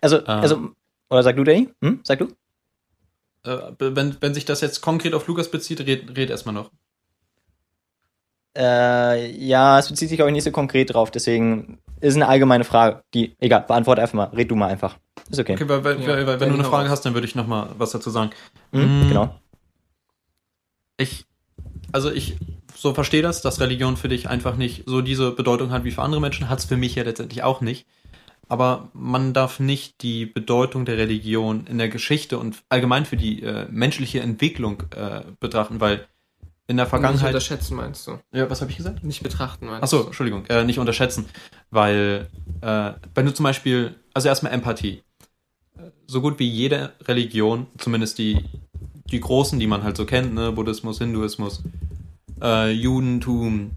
Also, 0.00 0.24
Ah. 0.26 0.40
also, 0.40 0.70
oder 1.10 1.22
sag 1.22 1.36
du, 1.36 1.44
Danny? 1.44 1.68
Hm? 1.82 2.00
Sag 2.04 2.20
du? 2.20 2.28
Äh, 3.44 3.72
wenn, 3.78 4.16
wenn 4.20 4.34
sich 4.34 4.46
das 4.46 4.62
jetzt 4.62 4.80
konkret 4.80 5.12
auf 5.12 5.26
Lukas 5.28 5.50
bezieht, 5.50 5.80
red, 5.80 6.16
red 6.16 6.30
erstmal 6.30 6.54
noch. 6.54 6.70
Äh, 8.56 9.30
ja, 9.36 9.78
es 9.78 9.88
bezieht 9.88 10.08
sich, 10.08 10.16
glaube 10.16 10.30
ich, 10.30 10.34
nicht 10.34 10.44
so 10.44 10.50
konkret 10.50 10.92
drauf, 10.94 11.10
deswegen 11.10 11.78
ist 12.00 12.16
eine 12.16 12.28
allgemeine 12.28 12.64
Frage. 12.64 13.02
Die, 13.14 13.36
egal, 13.38 13.64
beantworte 13.66 14.02
einfach 14.02 14.14
mal, 14.14 14.24
red 14.26 14.50
du 14.50 14.56
mal 14.56 14.68
einfach. 14.68 14.96
Ist 15.30 15.40
okay. 15.40 15.54
Okay, 15.54 15.68
weil, 15.68 15.84
weil, 15.84 16.00
Ja, 16.00 16.26
weil, 16.26 16.40
wenn 16.40 16.48
du 16.48 16.54
eine 16.54 16.64
hau 16.64 16.70
Frage 16.70 16.88
hast, 16.88 17.02
dann 17.02 17.14
würde 17.14 17.26
ich 17.26 17.34
noch 17.34 17.46
mal 17.46 17.70
was 17.78 17.90
dazu 17.90 18.10
sagen. 18.10 18.30
Hm? 18.72 19.06
Mm. 19.06 19.08
Genau. 19.08 19.34
Ich, 20.96 21.26
also 21.92 22.10
ich 22.10 22.36
so 22.74 22.94
verstehe 22.94 23.22
das, 23.22 23.42
dass 23.42 23.60
Religion 23.60 23.96
für 23.96 24.08
dich 24.08 24.28
einfach 24.28 24.56
nicht 24.56 24.84
so 24.86 25.00
diese 25.00 25.32
Bedeutung 25.32 25.70
hat 25.70 25.84
wie 25.84 25.90
für 25.90 26.02
andere 26.02 26.20
Menschen, 26.20 26.48
hat 26.48 26.60
es 26.60 26.64
für 26.64 26.76
mich 26.76 26.94
ja 26.94 27.02
letztendlich 27.02 27.42
auch 27.42 27.60
nicht. 27.60 27.86
Aber 28.48 28.88
man 28.94 29.34
darf 29.34 29.60
nicht 29.60 30.02
die 30.02 30.24
Bedeutung 30.24 30.84
der 30.84 30.96
Religion 30.96 31.66
in 31.66 31.76
der 31.76 31.88
Geschichte 31.88 32.38
und 32.38 32.62
allgemein 32.68 33.04
für 33.04 33.16
die 33.16 33.42
äh, 33.42 33.66
menschliche 33.70 34.20
Entwicklung 34.20 34.84
äh, 34.96 35.22
betrachten, 35.38 35.80
weil 35.80 36.06
in 36.68 36.76
der 36.76 36.84
Nicht 36.84 36.90
Vergangenheit. 36.90 37.28
unterschätzen, 37.28 37.76
meinst 37.76 38.06
du? 38.06 38.18
Ja, 38.32 38.48
was 38.48 38.60
habe 38.60 38.70
ich 38.70 38.76
gesagt? 38.76 39.02
Nicht 39.02 39.22
betrachten, 39.22 39.66
meinst 39.66 39.82
Achso, 39.82 40.00
du? 40.02 40.06
Entschuldigung, 40.06 40.46
äh, 40.46 40.62
nicht 40.64 40.78
unterschätzen, 40.78 41.26
weil 41.70 42.28
äh, 42.60 42.92
wenn 43.14 43.26
du 43.26 43.34
zum 43.34 43.42
Beispiel, 43.44 43.96
also 44.14 44.28
erstmal 44.28 44.52
Empathie, 44.52 45.02
Äh, 45.76 45.90
so 46.06 46.20
gut 46.20 46.38
wie 46.38 46.48
jede 46.48 46.92
Religion, 47.02 47.66
zumindest 47.78 48.18
die 48.18 48.44
die 49.10 49.20
großen, 49.20 49.58
die 49.58 49.66
man 49.66 49.82
halt 49.84 49.96
so 49.96 50.04
kennt, 50.04 50.34
ne, 50.34 50.52
Buddhismus, 50.52 50.98
Hinduismus, 50.98 51.62
äh, 52.42 52.70
Judentum, 52.70 53.70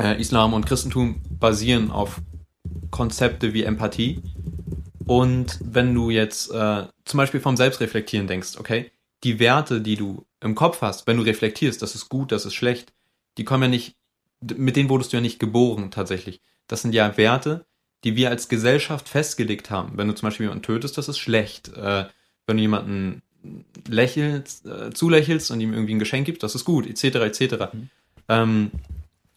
äh, 0.00 0.20
Islam 0.20 0.52
und 0.54 0.64
Christentum 0.66 1.20
basieren 1.40 1.90
auf 1.90 2.20
Konzepte 2.92 3.52
wie 3.52 3.64
Empathie. 3.64 4.22
Und 5.06 5.58
wenn 5.60 5.92
du 5.92 6.08
jetzt 6.10 6.52
äh, 6.52 6.84
zum 7.04 7.18
Beispiel 7.18 7.40
vom 7.40 7.56
Selbstreflektieren 7.56 8.28
denkst, 8.28 8.56
okay, 8.60 8.92
die 9.24 9.38
Werte, 9.38 9.80
die 9.80 9.96
du 9.96 10.26
im 10.40 10.54
Kopf 10.54 10.82
hast, 10.82 11.06
wenn 11.06 11.16
du 11.16 11.22
reflektierst, 11.22 11.80
das 11.82 11.94
ist 11.94 12.08
gut, 12.08 12.32
das 12.32 12.46
ist 12.46 12.54
schlecht, 12.54 12.92
die 13.38 13.44
kommen 13.44 13.64
ja 13.64 13.68
nicht, 13.68 13.96
mit 14.40 14.76
denen 14.76 14.88
wurdest 14.88 15.12
du 15.12 15.16
ja 15.16 15.20
nicht 15.20 15.38
geboren 15.38 15.90
tatsächlich. 15.90 16.40
Das 16.68 16.82
sind 16.82 16.94
ja 16.94 17.16
Werte, 17.16 17.66
die 18.04 18.16
wir 18.16 18.30
als 18.30 18.48
Gesellschaft 18.48 19.08
festgelegt 19.08 19.70
haben. 19.70 19.96
Wenn 19.96 20.08
du 20.08 20.14
zum 20.14 20.26
Beispiel 20.26 20.44
jemanden 20.44 20.62
tötest, 20.62 20.98
das 20.98 21.08
ist 21.08 21.18
schlecht. 21.18 21.68
Äh, 21.68 22.04
wenn 22.46 22.58
du 22.58 22.62
jemanden 22.62 23.22
lächelst, 23.88 24.66
äh, 24.66 24.92
zulächelst 24.92 25.50
und 25.50 25.60
ihm 25.60 25.72
irgendwie 25.72 25.94
ein 25.94 25.98
Geschenk 25.98 26.26
gibst, 26.26 26.42
das 26.42 26.54
ist 26.54 26.64
gut, 26.64 26.86
etc., 26.86 27.16
etc. 27.16 27.68
Ähm, 28.28 28.70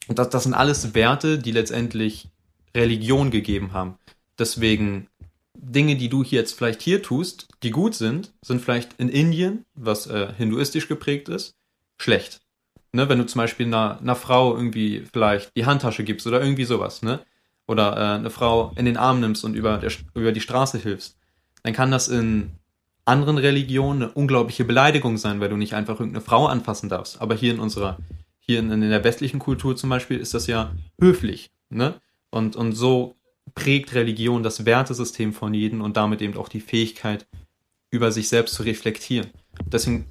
und 0.06 0.18
das, 0.18 0.30
das 0.30 0.44
sind 0.44 0.54
alles 0.54 0.94
Werte, 0.94 1.38
die 1.38 1.52
letztendlich 1.52 2.28
Religion 2.74 3.30
gegeben 3.30 3.72
haben. 3.72 3.96
Deswegen 4.38 5.08
Dinge, 5.60 5.96
die 5.96 6.08
du 6.08 6.22
hier 6.22 6.40
jetzt 6.40 6.56
vielleicht 6.56 6.82
hier 6.82 7.02
tust, 7.02 7.48
die 7.62 7.70
gut 7.70 7.94
sind, 7.94 8.32
sind 8.42 8.62
vielleicht 8.62 8.94
in 8.98 9.08
Indien, 9.08 9.64
was 9.74 10.06
äh, 10.06 10.32
hinduistisch 10.36 10.88
geprägt 10.88 11.28
ist, 11.28 11.56
schlecht. 11.98 12.40
Ne, 12.92 13.08
wenn 13.08 13.18
du 13.18 13.26
zum 13.26 13.40
Beispiel 13.40 13.66
einer, 13.66 13.98
einer 14.00 14.16
Frau 14.16 14.56
irgendwie 14.56 15.04
vielleicht 15.12 15.54
die 15.56 15.66
Handtasche 15.66 16.04
gibst 16.04 16.26
oder 16.26 16.40
irgendwie 16.40 16.64
sowas, 16.64 17.02
ne? 17.02 17.20
Oder 17.66 17.96
äh, 17.96 18.18
eine 18.18 18.30
Frau 18.30 18.72
in 18.76 18.86
den 18.86 18.96
Arm 18.96 19.20
nimmst 19.20 19.44
und 19.44 19.54
über, 19.54 19.76
der, 19.76 19.92
über 20.14 20.32
die 20.32 20.40
Straße 20.40 20.78
hilfst, 20.78 21.18
dann 21.64 21.74
kann 21.74 21.90
das 21.90 22.08
in 22.08 22.52
anderen 23.04 23.36
Religionen 23.36 24.04
eine 24.04 24.12
unglaubliche 24.12 24.64
Beleidigung 24.64 25.18
sein, 25.18 25.38
weil 25.40 25.50
du 25.50 25.56
nicht 25.56 25.74
einfach 25.74 26.00
irgendeine 26.00 26.24
Frau 26.24 26.46
anfassen 26.46 26.88
darfst. 26.88 27.20
Aber 27.20 27.34
hier 27.34 27.52
in 27.52 27.60
unserer, 27.60 27.98
hier 28.38 28.58
in, 28.58 28.70
in 28.70 28.80
der 28.80 29.04
westlichen 29.04 29.38
Kultur 29.38 29.76
zum 29.76 29.90
Beispiel 29.90 30.18
ist 30.18 30.32
das 30.32 30.46
ja 30.46 30.72
höflich, 30.98 31.50
ne? 31.68 32.00
Und, 32.30 32.56
und 32.56 32.72
so 32.72 33.17
prägt 33.54 33.94
Religion 33.94 34.42
das 34.42 34.64
Wertesystem 34.64 35.32
von 35.32 35.54
jedem 35.54 35.80
und 35.80 35.96
damit 35.96 36.22
eben 36.22 36.36
auch 36.36 36.48
die 36.48 36.60
Fähigkeit, 36.60 37.26
über 37.90 38.12
sich 38.12 38.28
selbst 38.28 38.54
zu 38.54 38.62
reflektieren. 38.62 39.28
Deswegen 39.64 40.06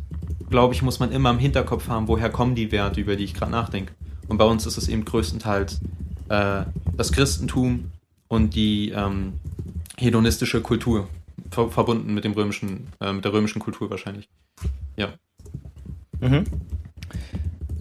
glaube 0.49 0.73
ich, 0.73 0.81
muss 0.81 0.99
man 0.99 1.11
immer 1.11 1.29
im 1.29 1.39
Hinterkopf 1.39 1.87
haben, 1.87 2.07
woher 2.07 2.29
kommen 2.29 2.55
die 2.55 2.71
Werte, 2.71 3.01
über 3.01 3.15
die 3.15 3.23
ich 3.23 3.33
gerade 3.33 3.51
nachdenke. 3.51 3.93
Und 4.27 4.37
bei 4.37 4.45
uns 4.45 4.65
ist 4.65 4.77
es 4.77 4.87
eben 4.87 5.05
größtenteils 5.05 5.79
äh, 6.29 6.63
das 6.95 7.11
Christentum 7.11 7.91
und 8.27 8.55
die 8.55 8.89
ähm, 8.89 9.33
hedonistische 9.97 10.61
Kultur, 10.61 11.07
ver 11.51 11.69
verbunden 11.69 12.13
mit 12.13 12.23
dem 12.23 12.33
römischen, 12.33 12.87
äh, 12.99 13.13
mit 13.13 13.25
der 13.25 13.33
römischen 13.33 13.59
Kultur 13.59 13.89
wahrscheinlich. 13.89 14.29
Ja. 14.95 15.13
Mhm. 16.19 16.43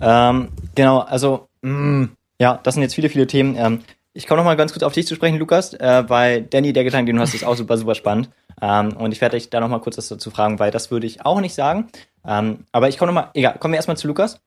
Ähm, 0.00 0.48
genau, 0.74 1.00
also, 1.00 1.48
mh, 1.62 2.08
ja, 2.38 2.60
das 2.62 2.74
sind 2.74 2.82
jetzt 2.82 2.94
viele, 2.94 3.08
viele 3.08 3.26
Themen. 3.26 3.56
Ähm, 3.56 3.80
ich 4.16 4.26
komme 4.26 4.38
noch 4.38 4.46
mal 4.46 4.56
ganz 4.56 4.72
kurz 4.72 4.82
auf 4.82 4.94
dich 4.94 5.06
zu 5.06 5.14
sprechen, 5.14 5.38
Lukas, 5.38 5.74
äh, 5.74 6.04
weil 6.08 6.42
Danny, 6.42 6.72
der 6.72 6.84
Gedanke, 6.84 7.10
den 7.10 7.16
du 7.16 7.22
hast, 7.22 7.34
ist 7.34 7.44
auch 7.44 7.54
super, 7.54 7.76
super 7.76 7.94
spannend. 7.94 8.30
Ähm, 8.60 8.96
und 8.96 9.12
ich 9.12 9.20
werde 9.20 9.36
dich 9.36 9.50
da 9.50 9.60
noch 9.60 9.68
mal 9.68 9.80
kurz 9.80 9.98
was 9.98 10.08
dazu 10.08 10.30
fragen, 10.30 10.58
weil 10.58 10.70
das 10.70 10.90
würde 10.90 11.06
ich 11.06 11.26
auch 11.26 11.40
nicht 11.40 11.54
sagen. 11.54 11.88
Ähm, 12.24 12.64
aber 12.72 12.88
ich 12.88 12.96
komme 12.96 13.12
noch 13.12 13.22
mal, 13.22 13.30
egal, 13.34 13.58
kommen 13.58 13.72
wir 13.72 13.76
erstmal 13.76 13.98
zu 13.98 14.08
Lukas. 14.08 14.40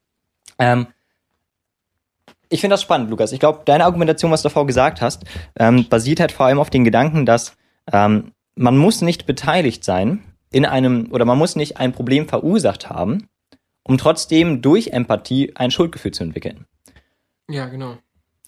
Ähm, 0.58 0.88
ich 2.50 2.62
finde 2.62 2.74
das 2.74 2.82
spannend, 2.82 3.12
Lukas. 3.12 3.32
Ich 3.32 3.40
glaube, 3.40 3.62
deine 3.66 3.86
Argumentation, 3.86 4.32
was 4.32 4.42
du 4.42 4.50
davor 4.50 4.66
gesagt 4.66 5.02
hast, 5.02 5.24
ähm, 5.56 5.88
basiert 5.88 6.20
halt 6.20 6.32
vor 6.32 6.48
allem 6.48 6.60
auf 6.60 6.72
den 6.72 6.84
Gedanken, 6.84 7.28
dass 7.28 7.56
ähm, 7.94 8.32
man 8.56 8.76
muss 8.76 9.02
nicht 9.02 9.28
beteiligt 9.28 9.84
sein 9.84 10.24
in 10.52 10.66
einem, 10.66 11.12
oder 11.12 11.26
man 11.26 11.38
muss 11.38 11.56
nicht 11.56 11.78
ein 11.78 11.94
Problem 11.94 12.28
verursacht 12.28 12.90
haben, 12.90 13.28
um 13.84 14.00
trotzdem 14.00 14.64
durch 14.64 14.88
Empathie 14.88 15.56
ein 15.56 15.70
Schuldgefühl 15.70 16.12
zu 16.12 16.24
entwickeln. 16.24 16.66
Ja, 17.48 17.68
genau. 17.68 17.98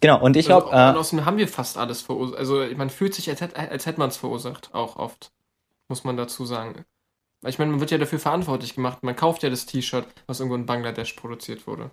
Genau, 0.02 0.20
und 0.20 0.36
ich 0.36 0.48
glaube. 0.48 0.72
also, 0.74 0.98
äh, 0.98 1.00
außerdem 1.00 1.26
haben 1.26 1.38
wir 1.38 1.48
fast 1.48 1.78
alles 1.78 2.02
verursacht. 2.02 2.40
Also 2.40 2.66
man 2.76 2.90
fühlt 2.90 3.14
sich, 3.14 3.30
als 3.30 3.40
hätte, 3.42 3.56
als 3.58 3.86
hätte 3.86 4.00
man 4.00 4.10
es 4.10 4.18
verursacht, 4.18 4.74
auch 4.74 4.96
oft. 4.98 5.32
Muss 5.88 6.04
man 6.04 6.18
dazu 6.18 6.46
sagen. 6.46 6.86
Ich 7.46 7.58
meine, 7.60 7.72
man 7.72 7.80
wird 7.80 7.92
ja 7.92 7.98
dafür 7.98 8.20
verantwortlich 8.20 8.76
gemacht. 8.76 9.04
Man 9.04 9.16
kauft 9.16 9.44
ja 9.44 9.50
das 9.50 9.66
T-Shirt, 9.66 10.06
was 10.28 10.40
irgendwo 10.40 10.56
in 10.56 10.66
Bangladesch 10.66 11.14
produziert 11.14 11.66
wurde. 11.68 11.90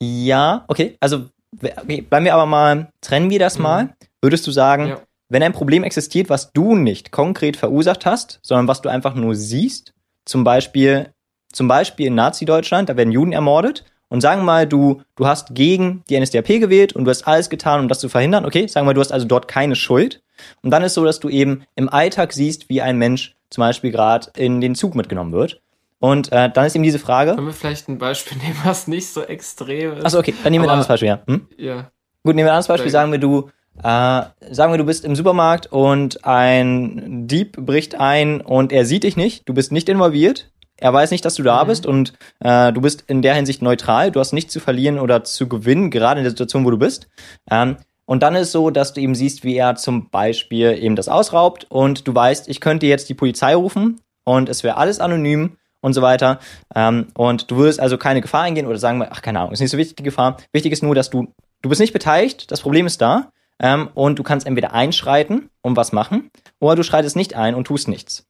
ja, 0.00 0.64
okay, 0.68 0.96
also 1.00 1.28
okay, 1.56 2.02
bleiben 2.02 2.24
wir 2.24 2.34
aber 2.34 2.46
mal, 2.46 2.92
trennen 3.00 3.30
wir 3.30 3.38
das 3.38 3.56
Mhm. 3.56 3.62
mal. 3.62 3.96
Würdest 4.22 4.46
du 4.46 4.50
sagen, 4.50 4.88
Ja. 4.88 5.00
wenn 5.28 5.42
ein 5.42 5.52
Problem 5.52 5.82
existiert, 5.84 6.28
was 6.30 6.52
du 6.52 6.74
nicht 6.76 7.10
konkret 7.10 7.56
verursacht 7.56 8.06
hast, 8.06 8.38
sondern 8.42 8.68
was 8.68 8.80
du 8.82 8.88
einfach 8.88 9.14
nur 9.14 9.34
siehst, 9.34 9.92
zum 10.24 10.44
Beispiel, 10.44 11.12
zum 11.52 11.68
Beispiel 11.68 12.06
in 12.06 12.14
Nazi-Deutschland, 12.14 12.88
da 12.88 12.96
werden 12.96 13.12
Juden 13.12 13.32
ermordet, 13.32 13.84
und 14.08 14.20
sagen 14.20 14.40
wir 14.40 14.46
mal, 14.46 14.66
du, 14.66 15.02
du 15.16 15.26
hast 15.26 15.54
gegen 15.54 16.02
die 16.08 16.18
NSDAP 16.18 16.46
gewählt 16.60 16.94
und 16.94 17.04
du 17.04 17.10
hast 17.10 17.26
alles 17.26 17.50
getan, 17.50 17.80
um 17.80 17.88
das 17.88 18.00
zu 18.00 18.08
verhindern, 18.08 18.46
okay, 18.46 18.66
sagen 18.66 18.86
wir, 18.86 18.94
du 18.94 19.00
hast 19.00 19.12
also 19.12 19.26
dort 19.26 19.48
keine 19.48 19.76
Schuld. 19.76 20.22
Und 20.62 20.70
dann 20.70 20.82
ist 20.82 20.94
so, 20.94 21.04
dass 21.04 21.20
du 21.20 21.28
eben 21.28 21.64
im 21.74 21.88
Alltag 21.88 22.32
siehst, 22.32 22.68
wie 22.68 22.80
ein 22.80 22.96
Mensch 22.96 23.36
zum 23.50 23.62
Beispiel 23.62 23.90
gerade 23.90 24.30
in 24.36 24.60
den 24.60 24.74
Zug 24.74 24.94
mitgenommen 24.94 25.32
wird. 25.32 25.60
Und 26.00 26.30
äh, 26.32 26.50
dann 26.50 26.64
ist 26.64 26.76
eben 26.76 26.84
diese 26.84 26.98
Frage. 26.98 27.34
Können 27.34 27.48
wir 27.48 27.52
vielleicht 27.52 27.88
ein 27.88 27.98
Beispiel 27.98 28.38
nehmen, 28.42 28.56
was 28.64 28.86
nicht 28.86 29.08
so 29.08 29.22
extrem 29.22 29.94
ist? 29.98 30.04
Achso, 30.04 30.18
okay, 30.18 30.34
dann 30.42 30.52
nehmen 30.52 30.64
wir 30.64 30.68
ein 30.68 30.74
anderes 30.74 30.88
Beispiel, 30.88 31.08
ja. 31.08 31.20
Hm? 31.26 31.48
Ja. 31.56 31.90
Gut, 32.24 32.34
nehmen 32.36 32.46
wir 32.46 32.52
ein 32.52 32.56
anderes 32.56 32.68
Beispiel. 32.68 32.90
Sagen 32.90 33.10
wir, 33.10 33.18
du, 33.18 33.50
äh, 33.78 34.22
sagen 34.50 34.72
wir, 34.72 34.78
du 34.78 34.84
bist 34.84 35.04
im 35.04 35.16
Supermarkt 35.16 35.66
und 35.72 36.24
ein 36.24 37.26
Dieb 37.26 37.56
bricht 37.56 37.96
ein 37.96 38.40
und 38.40 38.72
er 38.72 38.84
sieht 38.84 39.02
dich 39.02 39.16
nicht. 39.16 39.48
Du 39.48 39.54
bist 39.54 39.72
nicht 39.72 39.88
involviert. 39.88 40.50
Er 40.80 40.92
weiß 40.92 41.10
nicht, 41.10 41.24
dass 41.24 41.34
du 41.34 41.42
da 41.42 41.64
Mhm. 41.64 41.68
bist 41.68 41.86
und 41.86 42.12
äh, 42.40 42.72
du 42.72 42.80
bist 42.80 43.04
in 43.08 43.22
der 43.22 43.34
Hinsicht 43.34 43.62
neutral. 43.62 44.10
Du 44.10 44.20
hast 44.20 44.32
nichts 44.32 44.52
zu 44.52 44.60
verlieren 44.60 44.98
oder 44.98 45.24
zu 45.24 45.48
gewinnen, 45.48 45.90
gerade 45.90 46.20
in 46.20 46.24
der 46.24 46.30
Situation, 46.30 46.64
wo 46.64 46.70
du 46.70 46.78
bist. 46.78 47.08
Ähm, 47.50 47.76
und 48.06 48.22
dann 48.22 48.34
ist 48.36 48.52
so, 48.52 48.70
dass 48.70 48.94
du 48.94 49.00
eben 49.00 49.14
siehst, 49.14 49.44
wie 49.44 49.56
er 49.56 49.74
zum 49.76 50.08
Beispiel 50.08 50.78
eben 50.80 50.96
das 50.96 51.08
ausraubt 51.08 51.66
und 51.68 52.08
du 52.08 52.14
weißt, 52.14 52.48
ich 52.48 52.60
könnte 52.60 52.86
jetzt 52.86 53.08
die 53.08 53.14
Polizei 53.14 53.54
rufen 53.54 54.00
und 54.24 54.48
es 54.48 54.62
wäre 54.64 54.76
alles 54.78 54.98
anonym 54.98 55.56
und 55.80 55.92
so 55.92 56.00
weiter. 56.00 56.38
Ähm, 56.74 57.08
und 57.14 57.50
du 57.50 57.56
würdest 57.56 57.80
also 57.80 57.98
keine 57.98 58.20
Gefahr 58.20 58.42
eingehen 58.42 58.66
oder 58.66 58.78
sagen 58.78 58.98
wir, 58.98 59.12
ach, 59.12 59.20
keine 59.20 59.40
Ahnung, 59.40 59.52
ist 59.52 59.60
nicht 59.60 59.70
so 59.70 59.78
wichtig 59.78 59.96
die 59.96 60.02
Gefahr. 60.04 60.38
Wichtig 60.52 60.72
ist 60.72 60.82
nur, 60.82 60.94
dass 60.94 61.10
du, 61.10 61.28
du 61.60 61.68
bist 61.68 61.80
nicht 61.80 61.92
beteiligt, 61.92 62.50
das 62.50 62.62
Problem 62.62 62.86
ist 62.86 63.00
da. 63.00 63.30
Ähm, 63.60 63.88
und 63.94 64.18
du 64.20 64.22
kannst 64.22 64.46
entweder 64.46 64.72
einschreiten 64.72 65.50
und 65.62 65.76
was 65.76 65.90
machen, 65.90 66.30
oder 66.60 66.76
du 66.76 66.84
schreitest 66.84 67.16
nicht 67.16 67.34
ein 67.34 67.56
und 67.56 67.64
tust 67.66 67.88
nichts. 67.88 68.27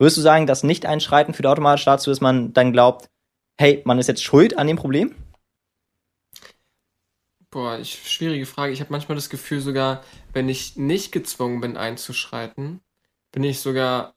Würdest 0.00 0.16
du 0.16 0.22
sagen, 0.22 0.46
dass 0.46 0.62
Nicht-Einschreiten 0.62 1.34
führt 1.34 1.46
automatisch 1.46 1.84
dazu, 1.84 2.08
dass 2.08 2.22
man 2.22 2.54
dann 2.54 2.72
glaubt, 2.72 3.10
hey, 3.58 3.82
man 3.84 3.98
ist 3.98 4.06
jetzt 4.06 4.24
schuld 4.24 4.56
an 4.56 4.66
dem 4.66 4.78
Problem? 4.78 5.14
Boah, 7.50 7.78
ich, 7.78 8.10
schwierige 8.10 8.46
Frage. 8.46 8.72
Ich 8.72 8.80
habe 8.80 8.92
manchmal 8.92 9.16
das 9.16 9.28
Gefühl 9.28 9.60
sogar, 9.60 10.02
wenn 10.32 10.48
ich 10.48 10.76
nicht 10.76 11.12
gezwungen 11.12 11.60
bin 11.60 11.76
einzuschreiten, 11.76 12.80
bin 13.30 13.44
ich 13.44 13.60
sogar, 13.60 14.14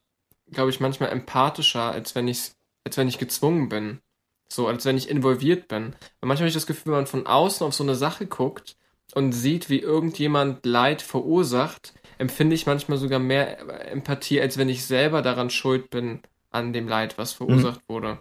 glaube 0.52 0.70
ich, 0.70 0.80
manchmal 0.80 1.10
empathischer, 1.10 1.92
als 1.92 2.16
wenn 2.16 2.30
ich, 2.30 2.52
als 2.86 2.96
wenn 2.96 3.10
ich 3.10 3.18
gezwungen 3.18 3.68
bin. 3.68 4.00
So, 4.48 4.70
als 4.70 4.86
wenn 4.86 4.96
ich 4.96 5.10
involviert 5.10 5.68
bin. 5.68 5.88
Und 5.88 5.96
manchmal 6.22 6.38
habe 6.38 6.48
ich 6.48 6.54
das 6.54 6.68
Gefühl, 6.68 6.94
wenn 6.94 7.00
man 7.00 7.08
von 7.08 7.28
außen 7.28 7.68
auf 7.68 7.74
so 7.74 7.84
eine 7.84 7.96
Sache 7.96 8.26
guckt 8.26 8.78
und 9.16 9.34
sieht, 9.34 9.70
wie 9.70 9.80
irgendjemand 9.80 10.66
Leid 10.66 11.02
verursacht, 11.02 11.94
empfinde 12.24 12.56
ich 12.56 12.66
manchmal 12.66 12.98
sogar 12.98 13.20
mehr 13.20 13.60
Empathie, 13.92 14.42
als 14.42 14.58
wenn 14.58 14.70
ich 14.70 14.86
selber 14.86 15.22
daran 15.22 15.50
schuld 15.50 15.90
bin 15.90 16.22
an 16.50 16.74
dem 16.74 16.88
Leid, 16.88 17.18
was 17.18 17.34
verursacht 17.34 17.82
wurde. 17.88 18.18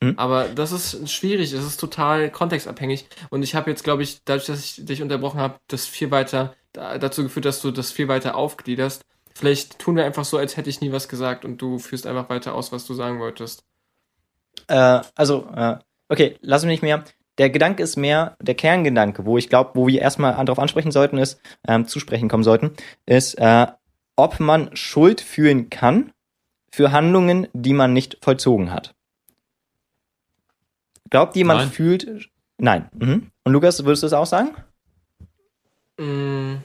Mhm. 0.00 0.14
Aber 0.16 0.48
das 0.48 0.70
ist 0.70 1.10
schwierig, 1.10 1.52
es 1.52 1.64
ist 1.64 1.80
total 1.80 2.30
kontextabhängig. 2.30 3.08
Und 3.30 3.42
ich 3.42 3.54
habe 3.54 3.70
jetzt, 3.70 3.82
glaube 3.82 4.02
ich, 4.02 4.22
dadurch, 4.24 4.46
dass 4.46 4.60
ich 4.60 4.84
dich 4.84 5.02
unterbrochen 5.02 5.40
habe, 5.40 5.58
das 5.66 5.86
viel 5.86 6.10
weiter 6.10 6.54
da, 6.72 6.98
dazu 6.98 7.22
geführt, 7.22 7.46
dass 7.46 7.62
du 7.62 7.70
das 7.70 7.90
viel 7.90 8.06
weiter 8.06 8.36
aufgliederst. 8.36 9.02
Vielleicht 9.34 9.78
tun 9.78 9.96
wir 9.96 10.04
einfach 10.04 10.24
so, 10.24 10.36
als 10.36 10.56
hätte 10.56 10.70
ich 10.70 10.80
nie 10.80 10.92
was 10.92 11.08
gesagt 11.08 11.44
und 11.44 11.58
du 11.62 11.78
führst 11.78 12.06
einfach 12.06 12.28
weiter 12.28 12.54
aus, 12.54 12.70
was 12.70 12.86
du 12.86 12.94
sagen 12.94 13.18
wolltest. 13.18 13.64
Äh, 14.66 15.00
also, 15.14 15.48
äh, 15.54 15.78
okay, 16.08 16.36
lass 16.42 16.64
mich 16.64 16.72
nicht 16.72 16.82
mehr. 16.82 17.04
Der 17.38 17.50
Gedanke 17.50 17.82
ist 17.82 17.96
mehr, 17.96 18.36
der 18.42 18.54
Kerngedanke, 18.54 19.24
wo 19.24 19.38
ich 19.38 19.48
glaube, 19.48 19.70
wo 19.74 19.86
wir 19.86 20.00
erstmal 20.00 20.32
darauf 20.44 20.58
ansprechen 20.58 20.90
sollten, 20.90 21.18
ist, 21.18 21.40
ähm, 21.66 21.86
zu 21.86 22.00
sprechen 22.00 22.28
kommen 22.28 22.42
sollten, 22.42 22.72
ist, 23.06 23.34
äh, 23.34 23.66
ob 24.16 24.40
man 24.40 24.74
Schuld 24.76 25.20
fühlen 25.20 25.70
kann 25.70 26.12
für 26.72 26.90
Handlungen, 26.90 27.46
die 27.52 27.72
man 27.72 27.92
nicht 27.92 28.18
vollzogen 28.20 28.72
hat. 28.72 28.94
Glaubt 31.10 31.36
jemand 31.36 31.60
Nein. 31.60 31.70
fühlt. 31.70 32.30
Nein. 32.58 32.90
Mhm. 32.92 33.30
Und 33.44 33.52
Lukas, 33.52 33.84
würdest 33.84 34.02
du 34.02 34.06
das 34.06 34.12
auch 34.12 34.26
sagen? 34.26 34.54
Mm. 35.98 36.56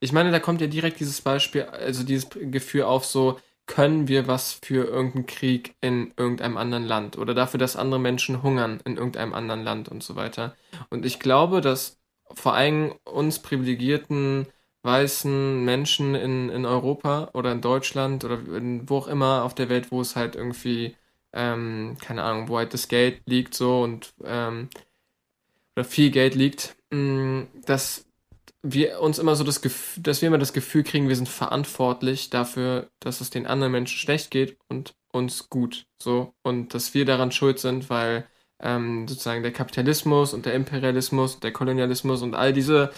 Ich 0.00 0.12
meine, 0.12 0.30
da 0.30 0.40
kommt 0.40 0.60
ja 0.60 0.66
direkt 0.66 1.00
dieses 1.00 1.20
Beispiel, 1.20 1.62
also 1.62 2.04
dieses 2.04 2.28
Gefühl 2.30 2.82
auf, 2.82 3.04
so 3.04 3.38
können 3.66 4.08
wir 4.08 4.26
was 4.28 4.52
für 4.52 4.86
irgendeinen 4.86 5.26
Krieg 5.26 5.74
in 5.80 6.12
irgendeinem 6.16 6.56
anderen 6.56 6.84
Land 6.84 7.18
oder 7.18 7.34
dafür, 7.34 7.58
dass 7.58 7.76
andere 7.76 8.00
Menschen 8.00 8.42
hungern 8.42 8.80
in 8.84 8.96
irgendeinem 8.96 9.34
anderen 9.34 9.62
Land 9.64 9.88
und 9.88 10.02
so 10.02 10.16
weiter. 10.16 10.56
Und 10.90 11.06
ich 11.06 11.20
glaube, 11.20 11.60
dass 11.60 11.98
vor 12.34 12.54
allem 12.54 12.94
uns 13.04 13.38
privilegierten 13.40 14.46
weißen 14.82 15.64
Menschen 15.64 16.14
in, 16.14 16.48
in 16.50 16.66
Europa 16.66 17.30
oder 17.34 17.52
in 17.52 17.60
Deutschland 17.60 18.24
oder 18.24 18.38
in, 18.56 18.88
wo 18.88 18.98
auch 18.98 19.08
immer 19.08 19.44
auf 19.44 19.54
der 19.54 19.68
Welt, 19.68 19.92
wo 19.92 20.00
es 20.00 20.16
halt 20.16 20.34
irgendwie, 20.36 20.96
ähm, 21.32 21.96
keine 22.02 22.24
Ahnung, 22.24 22.48
wo 22.48 22.58
halt 22.58 22.74
das 22.74 22.88
Geld 22.88 23.22
liegt 23.26 23.54
so 23.54 23.82
und 23.82 24.12
ähm, 24.24 24.68
oder 25.76 25.84
viel 25.84 26.10
Geld 26.10 26.34
liegt, 26.34 26.76
mh, 26.90 27.46
dass 27.66 28.06
wir 28.62 29.00
uns 29.00 29.18
immer 29.18 29.34
so 29.34 29.44
das 29.44 29.60
Gefühl, 29.60 30.02
dass 30.02 30.22
wir 30.22 30.28
immer 30.28 30.38
das 30.38 30.52
Gefühl 30.52 30.84
kriegen, 30.84 31.08
wir 31.08 31.16
sind 31.16 31.28
verantwortlich 31.28 32.30
dafür, 32.30 32.88
dass 33.00 33.20
es 33.20 33.30
den 33.30 33.46
anderen 33.46 33.72
Menschen 33.72 33.98
schlecht 33.98 34.30
geht 34.30 34.56
und 34.68 34.94
uns 35.12 35.48
gut. 35.48 35.86
So. 36.00 36.32
Und 36.42 36.74
dass 36.74 36.94
wir 36.94 37.04
daran 37.04 37.32
schuld 37.32 37.58
sind, 37.58 37.90
weil 37.90 38.26
ähm, 38.60 39.08
sozusagen 39.08 39.42
der 39.42 39.52
Kapitalismus 39.52 40.32
und 40.32 40.46
der 40.46 40.54
Imperialismus 40.54 41.34
und 41.34 41.44
der 41.44 41.52
Kolonialismus 41.52 42.22
und 42.22 42.34
all 42.34 42.52
diese 42.52 42.92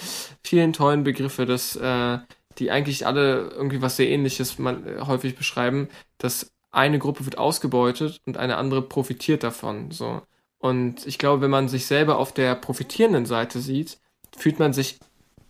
vielen 0.44 0.74
tollen 0.74 1.04
Begriffe, 1.04 1.46
dass, 1.46 1.76
äh, 1.76 2.18
die 2.58 2.70
eigentlich 2.70 3.06
alle 3.06 3.48
irgendwie 3.50 3.82
was 3.82 3.96
sehr 3.96 4.08
ähnliches 4.08 4.58
man, 4.58 4.86
äh, 4.86 5.00
häufig 5.00 5.36
beschreiben, 5.36 5.88
dass 6.18 6.52
eine 6.70 6.98
Gruppe 6.98 7.24
wird 7.24 7.38
ausgebeutet 7.38 8.20
und 8.26 8.36
eine 8.36 8.56
andere 8.56 8.82
profitiert 8.82 9.42
davon. 9.42 9.90
So. 9.90 10.22
Und 10.58 11.06
ich 11.06 11.18
glaube, 11.18 11.42
wenn 11.42 11.50
man 11.50 11.68
sich 11.68 11.86
selber 11.86 12.18
auf 12.18 12.34
der 12.34 12.54
profitierenden 12.54 13.26
Seite 13.26 13.60
sieht, 13.60 13.98
fühlt 14.36 14.58
man 14.58 14.72
sich 14.72 14.98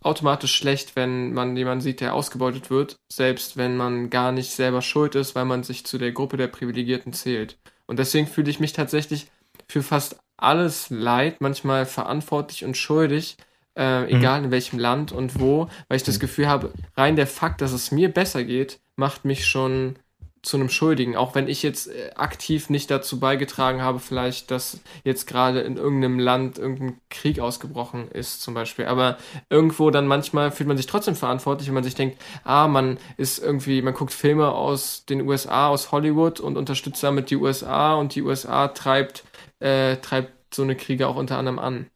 automatisch 0.04 0.54
schlecht, 0.54 0.96
wenn 0.96 1.32
man 1.32 1.56
jemanden 1.56 1.82
sieht, 1.82 2.00
der 2.00 2.14
ausgebeutet 2.14 2.70
wird, 2.70 2.96
selbst 3.10 3.56
wenn 3.56 3.76
man 3.76 4.10
gar 4.10 4.32
nicht 4.32 4.50
selber 4.50 4.82
schuld 4.82 5.14
ist, 5.14 5.34
weil 5.34 5.44
man 5.44 5.62
sich 5.62 5.84
zu 5.86 5.98
der 5.98 6.12
Gruppe 6.12 6.36
der 6.36 6.48
Privilegierten 6.48 7.12
zählt. 7.12 7.58
Und 7.86 7.98
deswegen 7.98 8.26
fühle 8.26 8.50
ich 8.50 8.60
mich 8.60 8.72
tatsächlich 8.72 9.28
für 9.68 9.82
fast 9.82 10.18
alles 10.36 10.90
Leid 10.90 11.40
manchmal 11.40 11.86
verantwortlich 11.86 12.64
und 12.64 12.76
schuldig, 12.76 13.36
äh, 13.76 14.08
egal 14.10 14.44
in 14.44 14.50
welchem 14.50 14.78
Land 14.78 15.12
und 15.12 15.40
wo, 15.40 15.68
weil 15.88 15.96
ich 15.96 16.02
das 16.02 16.20
Gefühl 16.20 16.48
habe, 16.48 16.72
rein 16.96 17.16
der 17.16 17.26
Fakt, 17.26 17.60
dass 17.60 17.72
es 17.72 17.90
mir 17.90 18.12
besser 18.12 18.44
geht, 18.44 18.80
macht 18.96 19.24
mich 19.24 19.46
schon 19.46 19.96
zu 20.44 20.58
einem 20.58 20.68
Schuldigen, 20.68 21.16
auch 21.16 21.34
wenn 21.34 21.48
ich 21.48 21.62
jetzt 21.62 21.88
äh, 21.88 22.10
aktiv 22.16 22.68
nicht 22.68 22.90
dazu 22.90 23.18
beigetragen 23.18 23.80
habe, 23.82 23.98
vielleicht, 23.98 24.50
dass 24.50 24.80
jetzt 25.02 25.26
gerade 25.26 25.60
in 25.60 25.76
irgendeinem 25.76 26.18
Land 26.18 26.58
irgendein 26.58 27.00
Krieg 27.08 27.40
ausgebrochen 27.40 28.10
ist, 28.10 28.42
zum 28.42 28.54
Beispiel. 28.54 28.84
Aber 28.86 29.16
irgendwo 29.48 29.90
dann 29.90 30.06
manchmal 30.06 30.52
fühlt 30.52 30.68
man 30.68 30.76
sich 30.76 30.86
trotzdem 30.86 31.16
verantwortlich, 31.16 31.68
wenn 31.68 31.74
man 31.74 31.84
sich 31.84 31.94
denkt, 31.94 32.20
ah, 32.44 32.68
man 32.68 32.98
ist 33.16 33.38
irgendwie, 33.38 33.80
man 33.82 33.94
guckt 33.94 34.12
Filme 34.12 34.52
aus 34.52 35.06
den 35.06 35.22
USA, 35.22 35.68
aus 35.68 35.92
Hollywood 35.92 36.40
und 36.40 36.58
unterstützt 36.58 37.02
damit 37.02 37.30
die 37.30 37.36
USA 37.36 37.94
und 37.94 38.14
die 38.14 38.22
USA 38.22 38.68
treibt, 38.68 39.24
äh, 39.60 39.96
treibt 39.96 40.54
so 40.54 40.62
eine 40.62 40.76
Kriege 40.76 41.08
auch 41.08 41.16
unter 41.16 41.38
anderem 41.38 41.58
an. 41.58 41.86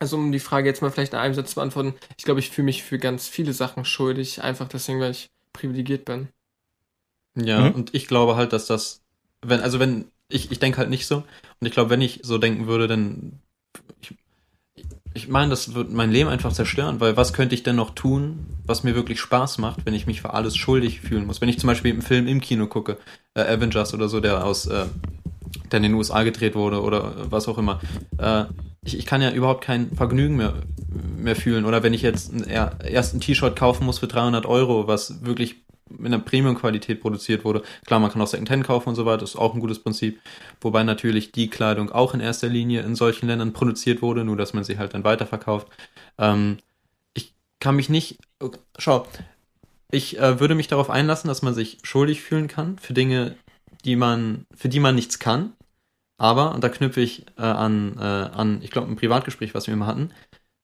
Also 0.00 0.16
um 0.16 0.32
die 0.32 0.40
Frage 0.40 0.68
jetzt 0.68 0.82
mal 0.82 0.90
vielleicht 0.90 1.12
in 1.12 1.18
einem 1.18 1.34
Satz 1.34 1.50
zu 1.50 1.54
beantworten, 1.56 1.94
ich 2.16 2.24
glaube, 2.24 2.40
ich 2.40 2.50
fühle 2.50 2.66
mich 2.66 2.82
für 2.82 2.98
ganz 2.98 3.28
viele 3.28 3.52
Sachen 3.52 3.84
schuldig, 3.84 4.42
einfach 4.42 4.68
deswegen, 4.68 5.00
weil 5.00 5.12
ich 5.12 5.30
privilegiert 5.52 6.04
bin. 6.04 6.28
Ja, 7.40 7.60
Mhm. 7.60 7.74
und 7.74 7.94
ich 7.94 8.06
glaube 8.08 8.36
halt, 8.36 8.52
dass 8.52 8.66
das, 8.66 9.02
wenn, 9.42 9.60
also 9.60 9.78
wenn, 9.78 10.06
ich, 10.28 10.50
ich 10.50 10.58
denke 10.58 10.78
halt 10.78 10.90
nicht 10.90 11.06
so. 11.06 11.18
Und 11.60 11.66
ich 11.66 11.72
glaube, 11.72 11.90
wenn 11.90 12.00
ich 12.00 12.20
so 12.22 12.38
denken 12.38 12.66
würde, 12.66 12.86
dann, 12.88 13.40
ich, 14.00 14.14
ich 15.14 15.28
meine, 15.28 15.50
das 15.50 15.74
wird 15.74 15.92
mein 15.92 16.10
Leben 16.10 16.28
einfach 16.30 16.52
zerstören, 16.52 17.00
weil 17.00 17.16
was 17.16 17.32
könnte 17.32 17.54
ich 17.54 17.62
denn 17.62 17.76
noch 17.76 17.94
tun, 17.94 18.46
was 18.66 18.84
mir 18.84 18.94
wirklich 18.94 19.20
Spaß 19.20 19.58
macht, 19.58 19.84
wenn 19.86 19.94
ich 19.94 20.06
mich 20.06 20.20
für 20.20 20.34
alles 20.34 20.56
schuldig 20.56 21.00
fühlen 21.00 21.26
muss? 21.26 21.40
Wenn 21.40 21.48
ich 21.48 21.58
zum 21.58 21.66
Beispiel 21.68 21.92
einen 21.92 22.02
Film 22.02 22.26
im 22.26 22.40
Kino 22.40 22.66
gucke, 22.66 22.98
äh, 23.34 23.42
Avengers 23.42 23.94
oder 23.94 24.08
so, 24.08 24.20
der 24.20 24.44
aus, 24.44 24.66
äh, 24.66 24.86
der 25.70 25.78
in 25.78 25.82
den 25.84 25.94
USA 25.94 26.22
gedreht 26.22 26.54
wurde 26.54 26.82
oder 26.82 27.16
äh, 27.16 27.30
was 27.32 27.48
auch 27.48 27.58
immer, 27.58 27.80
äh, 28.18 28.44
ich, 28.84 28.96
ich 28.98 29.06
kann 29.06 29.22
ja 29.22 29.32
überhaupt 29.32 29.64
kein 29.64 29.90
Vergnügen 29.96 30.36
mehr, 30.36 30.54
mehr 31.16 31.36
fühlen. 31.36 31.64
Oder 31.64 31.82
wenn 31.82 31.94
ich 31.94 32.02
jetzt 32.02 32.32
ein, 32.32 32.44
er- 32.44 32.78
erst 32.84 33.14
ein 33.14 33.20
T-Shirt 33.20 33.56
kaufen 33.56 33.84
muss 33.84 33.98
für 33.98 34.06
300 34.06 34.46
Euro, 34.46 34.86
was 34.86 35.24
wirklich 35.24 35.56
in 35.98 36.06
einer 36.06 36.18
Premium-Qualität 36.18 37.00
produziert 37.00 37.44
wurde. 37.44 37.62
Klar, 37.86 38.00
man 38.00 38.10
kann 38.10 38.20
auch 38.20 38.26
Secondhand 38.26 38.64
kaufen 38.64 38.90
und 38.90 38.94
so 38.94 39.06
weiter, 39.06 39.22
ist 39.22 39.36
auch 39.36 39.54
ein 39.54 39.60
gutes 39.60 39.78
Prinzip. 39.78 40.20
Wobei 40.60 40.82
natürlich 40.82 41.32
die 41.32 41.48
Kleidung 41.48 41.90
auch 41.90 42.14
in 42.14 42.20
erster 42.20 42.48
Linie 42.48 42.82
in 42.82 42.94
solchen 42.94 43.26
Ländern 43.26 43.52
produziert 43.52 44.02
wurde, 44.02 44.24
nur 44.24 44.36
dass 44.36 44.54
man 44.54 44.64
sie 44.64 44.78
halt 44.78 44.94
dann 44.94 45.04
weiterverkauft. 45.04 45.68
Ähm, 46.18 46.58
ich 47.14 47.34
kann 47.60 47.76
mich 47.76 47.88
nicht, 47.88 48.18
schau, 48.78 49.06
ich 49.90 50.18
äh, 50.18 50.40
würde 50.40 50.54
mich 50.54 50.68
darauf 50.68 50.90
einlassen, 50.90 51.28
dass 51.28 51.42
man 51.42 51.54
sich 51.54 51.78
schuldig 51.82 52.22
fühlen 52.22 52.48
kann 52.48 52.78
für 52.78 52.92
Dinge, 52.92 53.36
die 53.84 53.96
man, 53.96 54.46
für 54.54 54.68
die 54.68 54.80
man 54.80 54.94
nichts 54.94 55.18
kann. 55.18 55.52
Aber, 56.18 56.52
und 56.54 56.64
da 56.64 56.68
knüpfe 56.68 57.00
ich 57.00 57.26
äh, 57.38 57.42
an, 57.42 57.96
äh, 57.96 58.02
an, 58.02 58.60
ich 58.62 58.70
glaube, 58.70 58.88
ein 58.90 58.96
Privatgespräch, 58.96 59.54
was 59.54 59.66
wir 59.66 59.74
immer 59.74 59.86
hatten, 59.86 60.10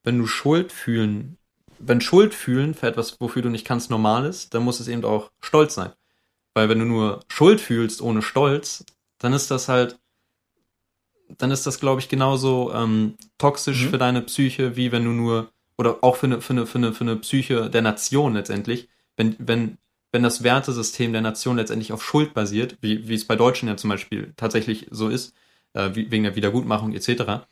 wenn 0.02 0.18
du 0.18 0.26
Schuld 0.26 0.72
fühlen, 0.72 1.38
wenn 1.86 2.00
Schuld 2.00 2.34
fühlen 2.34 2.74
für 2.74 2.86
etwas, 2.88 3.20
wofür 3.20 3.42
du 3.42 3.48
nicht 3.50 3.66
kannst, 3.66 3.90
normal 3.90 4.24
ist, 4.26 4.54
dann 4.54 4.64
muss 4.64 4.80
es 4.80 4.88
eben 4.88 5.04
auch 5.04 5.30
Stolz 5.40 5.74
sein. 5.74 5.92
Weil 6.54 6.68
wenn 6.68 6.78
du 6.78 6.84
nur 6.84 7.20
Schuld 7.28 7.60
fühlst 7.60 8.02
ohne 8.02 8.22
Stolz, 8.22 8.84
dann 9.18 9.32
ist 9.32 9.50
das 9.50 9.68
halt, 9.68 9.98
dann 11.38 11.50
ist 11.50 11.66
das, 11.66 11.80
glaube 11.80 12.00
ich, 12.00 12.08
genauso 12.08 12.72
ähm, 12.74 13.14
toxisch 13.38 13.84
Mhm. 13.84 13.90
für 13.90 13.98
deine 13.98 14.22
Psyche, 14.22 14.76
wie 14.76 14.92
wenn 14.92 15.04
du 15.04 15.10
nur, 15.10 15.50
oder 15.78 15.98
auch 16.02 16.16
für 16.16 16.26
eine, 16.26 16.40
für 16.40 16.52
eine, 16.52 16.66
für 16.66 16.78
eine, 16.78 16.92
für 16.92 17.04
eine 17.04 17.16
Psyche 17.16 17.70
der 17.70 17.82
Nation 17.82 18.34
letztendlich, 18.34 18.88
wenn, 19.16 19.36
wenn, 19.38 19.78
wenn 20.12 20.22
das 20.22 20.42
Wertesystem 20.42 21.12
der 21.12 21.22
Nation 21.22 21.56
letztendlich 21.56 21.92
auf 21.92 22.04
Schuld 22.04 22.34
basiert, 22.34 22.76
wie, 22.80 23.08
wie 23.08 23.14
es 23.14 23.26
bei 23.26 23.36
Deutschen 23.36 23.68
ja 23.68 23.76
zum 23.76 23.90
Beispiel 23.90 24.32
tatsächlich 24.36 24.86
so 24.90 25.08
ist, 25.08 25.34
äh, 25.74 25.90
wie, 25.94 26.10
wegen 26.10 26.24
der 26.24 26.36
Wiedergutmachung 26.36 26.92
etc., 26.92 27.46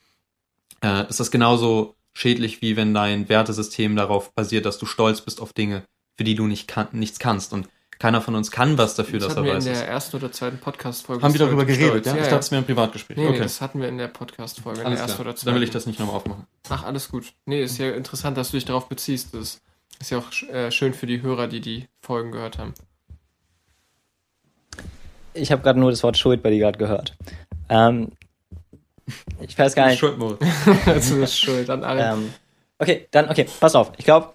äh, 0.83 1.09
ist 1.09 1.21
das 1.21 1.31
genauso 1.31 1.97
schädlich, 2.13 2.63
wie 2.63 2.77
wenn 2.77 2.95
dein 2.95 3.29
Wertesystem 3.29 3.97
darauf 3.97 4.33
basiert, 4.33 4.67
dass 4.67 4.79
du 4.79 4.87
stolz 4.87 5.21
bist 5.21 5.41
auf 5.41 5.53
Dinge, 5.53 5.85
für 6.17 6.25
die 6.25 6.35
du 6.35 6.47
nicht 6.47 6.69
kann, 6.69 6.89
nichts 6.93 7.19
kannst. 7.19 7.53
Und 7.53 7.69
keiner 7.99 8.21
von 8.21 8.35
uns 8.35 8.51
kann 8.51 8.79
was 8.79 8.97
dafür, 8.97 9.21
das 9.21 9.29
dass 9.29 9.37
hatten 9.37 9.47
er 9.47 9.53
wir 9.53 9.61
in 9.61 9.65
weiß. 9.65 9.79
der 9.79 9.89
ersten 9.89 10.17
oder 10.17 10.33
zweiten 10.33 10.59
Podcast-Folge. 10.59 11.23
Haben 11.23 11.35
wir 11.35 11.39
darüber 11.39 11.65
geredet, 11.65 12.05
ja? 12.05 12.17
ja? 12.17 12.23
Ich 12.23 12.29
dachte, 12.29 12.41
es 12.41 12.51
wäre 12.51 12.63
ein 12.63 12.67
Privatgespräch. 12.67 13.17
Nee, 13.17 13.23
nee, 13.23 13.31
okay. 13.31 13.39
das 13.39 13.61
hatten 13.61 13.81
wir 13.81 13.89
in 13.89 13.97
der 13.97 14.09
Podcast-Folge, 14.09 14.81
in 14.81 14.91
der 14.91 14.99
ersten 14.99 15.15
klar. 15.15 15.21
oder 15.21 15.37
zweiten. 15.37 15.47
Dann 15.47 15.55
will 15.55 15.63
ich 15.63 15.71
das 15.71 15.87
nicht 15.87 16.01
nochmal 16.01 16.17
aufmachen. 16.17 16.47
Ach, 16.69 16.83
alles 16.83 17.09
gut. 17.09 17.33
Nee, 17.47 17.63
ist 17.63 17.79
ja 17.79 17.93
interessant, 17.93 18.37
dass 18.37 18.51
du 18.51 18.57
dich 18.57 18.65
darauf 18.65 18.89
beziehst. 18.89 19.35
Das 19.35 19.61
ist 20.01 20.11
ja 20.11 20.19
auch 20.19 20.33
äh, 20.49 20.73
schön 20.73 20.95
für 20.95 21.07
die 21.07 21.23
Hörer, 21.23 21.47
die 21.47 21.61
die 21.61 21.87
Folgen 22.01 22.33
gehört 22.33 22.59
haben. 22.59 22.75
Ich 25.35 25.53
habe 25.53 25.63
gerade 25.63 25.79
nur 25.79 25.91
das 25.91 26.03
Wort 26.03 26.19
Schuld 26.19 26.43
bei 26.43 26.51
dir 26.51 26.59
gerade 26.59 26.79
gehört. 26.79 27.17
Ähm, 27.69 28.11
ich 29.41 29.59
weiß 29.59 29.75
gar 29.75 29.89
nicht. 29.89 29.99
Schuld, 29.99 30.19
Moritz. 30.19 30.41
das 30.87 31.11
ist 31.11 31.39
schuld 31.39 31.69
an 31.71 31.85
allem. 31.85 32.19
Ähm, 32.25 32.35
okay, 32.79 33.07
dann, 33.11 33.29
okay, 33.29 33.47
pass 33.61 33.75
auf. 33.75 33.93
Ich 33.99 34.05
glaube, 34.05 34.33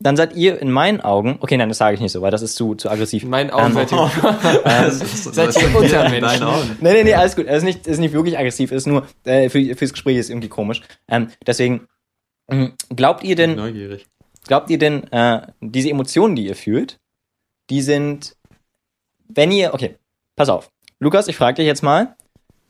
dann 0.00 0.16
seid 0.16 0.36
ihr 0.36 0.60
in 0.62 0.70
meinen 0.70 1.00
Augen, 1.00 1.38
okay, 1.40 1.56
nein, 1.56 1.68
das 1.68 1.78
sage 1.78 1.94
ich 1.96 2.00
nicht 2.00 2.12
so, 2.12 2.22
weil 2.22 2.30
das 2.30 2.42
ist 2.42 2.54
zu, 2.54 2.76
zu 2.76 2.88
aggressiv. 2.88 3.24
in 3.24 3.30
meinen 3.30 3.50
Augen 3.50 3.66
ähm, 3.66 3.72
seid 3.74 3.90
ihr. 3.92 4.86
Ist- 4.88 5.34
Seid 5.34 5.56
ihr 5.60 5.76
Untermenschen? 5.76 6.76
Nee, 6.80 6.92
nee, 6.92 7.04
nee, 7.04 7.14
alles 7.14 7.34
gut. 7.34 7.46
Es 7.46 7.58
ist 7.58 7.64
nicht, 7.64 7.80
es 7.80 7.94
ist 7.94 7.98
nicht 7.98 8.12
wirklich 8.14 8.38
aggressiv, 8.38 8.70
es 8.70 8.78
ist 8.82 8.86
nur, 8.86 9.06
äh, 9.24 9.48
für, 9.48 9.74
fürs 9.74 9.92
Gespräch 9.92 10.16
ist 10.16 10.30
irgendwie 10.30 10.48
komisch. 10.48 10.82
Ähm, 11.08 11.28
deswegen, 11.46 11.88
mh, 12.48 12.70
glaubt 12.94 13.24
ihr 13.24 13.34
denn, 13.34 13.56
Neugierig. 13.56 14.06
glaubt 14.46 14.70
ihr 14.70 14.78
denn, 14.78 15.10
äh, 15.12 15.42
diese 15.60 15.90
Emotionen, 15.90 16.36
die 16.36 16.46
ihr 16.46 16.54
fühlt, 16.56 17.00
die 17.68 17.82
sind, 17.82 18.36
wenn 19.28 19.50
ihr, 19.50 19.74
okay, 19.74 19.96
pass 20.36 20.48
auf. 20.48 20.70
Lukas, 21.00 21.26
ich 21.28 21.36
frage 21.36 21.56
dich 21.56 21.66
jetzt 21.66 21.82
mal, 21.82 22.14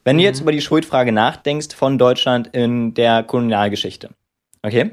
wenn 0.09 0.17
du 0.17 0.25
jetzt 0.25 0.41
über 0.41 0.53
die 0.53 0.63
Schuldfrage 0.63 1.13
nachdenkst 1.13 1.75
von 1.75 1.99
Deutschland 1.99 2.47
in 2.55 2.95
der 2.95 3.23
Kolonialgeschichte, 3.23 4.09
okay? 4.63 4.93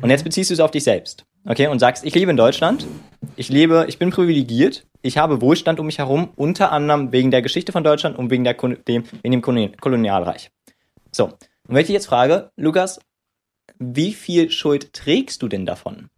Und 0.00 0.10
jetzt 0.10 0.22
beziehst 0.22 0.50
du 0.50 0.54
es 0.54 0.60
auf 0.60 0.70
dich 0.70 0.84
selbst, 0.84 1.26
okay? 1.48 1.66
Und 1.66 1.80
sagst, 1.80 2.04
ich 2.04 2.14
lebe 2.14 2.30
in 2.30 2.36
Deutschland, 2.36 2.86
ich 3.34 3.48
lebe, 3.48 3.86
ich 3.88 3.98
bin 3.98 4.10
privilegiert, 4.10 4.86
ich 5.02 5.18
habe 5.18 5.40
Wohlstand 5.40 5.80
um 5.80 5.86
mich 5.86 5.98
herum, 5.98 6.28
unter 6.36 6.70
anderem 6.70 7.10
wegen 7.10 7.32
der 7.32 7.42
Geschichte 7.42 7.72
von 7.72 7.82
Deutschland 7.82 8.16
und 8.16 8.30
wegen, 8.30 8.44
der, 8.44 8.54
dem, 8.54 9.02
wegen 9.22 9.32
dem 9.32 9.42
Koloni- 9.42 9.76
Kolonialreich. 9.80 10.52
So, 11.10 11.24
und 11.24 11.40
wenn 11.66 11.78
ich 11.78 11.86
dich 11.86 11.94
jetzt 11.94 12.06
frage, 12.06 12.52
Lukas, 12.54 13.00
wie 13.80 14.12
viel 14.12 14.52
Schuld 14.52 14.92
trägst 14.92 15.42
du 15.42 15.48
denn 15.48 15.66
davon? 15.66 16.08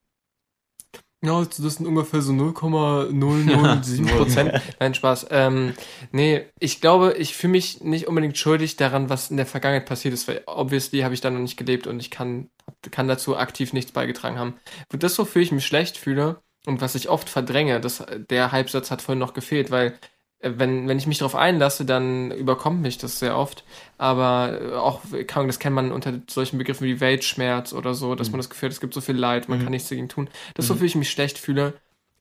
Ja, 1.21 1.45
das 1.45 1.57
sind 1.57 1.87
ungefähr 1.87 2.23
so 2.23 2.33
0,007 2.33 4.07
Prozent. 4.07 4.63
Nein, 4.79 4.95
Spaß. 4.95 5.27
Ähm, 5.31 5.75
nee, 6.13 6.47
ich 6.61 6.81
glaube, 6.81 7.15
ich 7.19 7.35
fühle 7.35 7.53
mich 7.53 7.81
nicht 7.81 8.07
unbedingt 8.07 8.39
schuldig 8.39 8.77
daran, 8.77 9.11
was 9.11 9.31
in 9.31 9.37
der 9.37 9.47
Vergangenheit 9.47 9.87
passiert 9.87 10.15
ist, 10.15 10.29
weil 10.29 10.43
obviously 10.47 11.01
habe 11.01 11.15
ich 11.15 11.21
da 11.21 11.31
noch 11.31 11.41
nicht 11.41 11.57
gelebt 11.57 11.89
und 11.89 11.99
ich 11.99 12.13
kann, 12.13 12.51
kann 12.93 13.09
dazu 13.09 13.37
aktiv 13.37 13.73
nichts 13.73 13.91
beigetragen 13.91 14.39
haben. 14.39 14.55
Das, 14.91 15.19
wofür 15.19 15.43
ich 15.43 15.51
mich 15.51 15.67
schlecht 15.67 15.97
fühle 15.97 16.41
und 16.67 16.81
was 16.81 16.95
ich 16.95 17.09
oft 17.09 17.29
verdränge, 17.29 17.81
das, 17.81 18.05
der 18.31 18.53
Halbsatz 18.53 18.93
hat 18.93 19.03
vorhin 19.03 19.19
noch 19.19 19.35
gefehlt, 19.35 19.73
weil 19.73 19.99
wenn, 20.41 20.89
wenn 20.89 20.99
ich 20.99 21.07
mich 21.07 21.19
darauf 21.19 21.35
einlasse, 21.35 21.85
dann 21.85 22.31
überkommt 22.31 22.81
mich 22.81 22.99
das 22.99 23.19
sehr 23.19 23.37
oft. 23.37 23.65
Aber 23.97 24.61
äh, 24.61 24.75
auch, 24.75 25.01
keine 25.11 25.33
Ahnung, 25.35 25.49
das 25.49 25.59
kennt 25.59 25.75
man 25.75 25.93
unter 25.93 26.15
solchen 26.29 26.59
Begriffen 26.59 26.87
wie 26.87 27.01
Weltschmerz 27.01 27.73
oder 27.73 27.95
so, 27.95 28.15
dass 28.15 28.31
man 28.31 28.39
das 28.39 28.51
Gefühl 28.51 28.69
hat, 28.69 28.75
es 28.75 28.81
gibt 28.81 28.95
so 28.95 29.01
viel 29.01 29.17
Leid, 29.17 29.49
man 29.49 29.61
kann 29.61 29.71
nichts 29.71 29.89
dagegen 29.89 30.09
tun. 30.09 30.29
Das, 30.55 30.71
wofür 30.71 30.87
ich 30.87 30.95
mich 30.95 31.11
schlecht 31.11 31.39
fühle, 31.39 31.75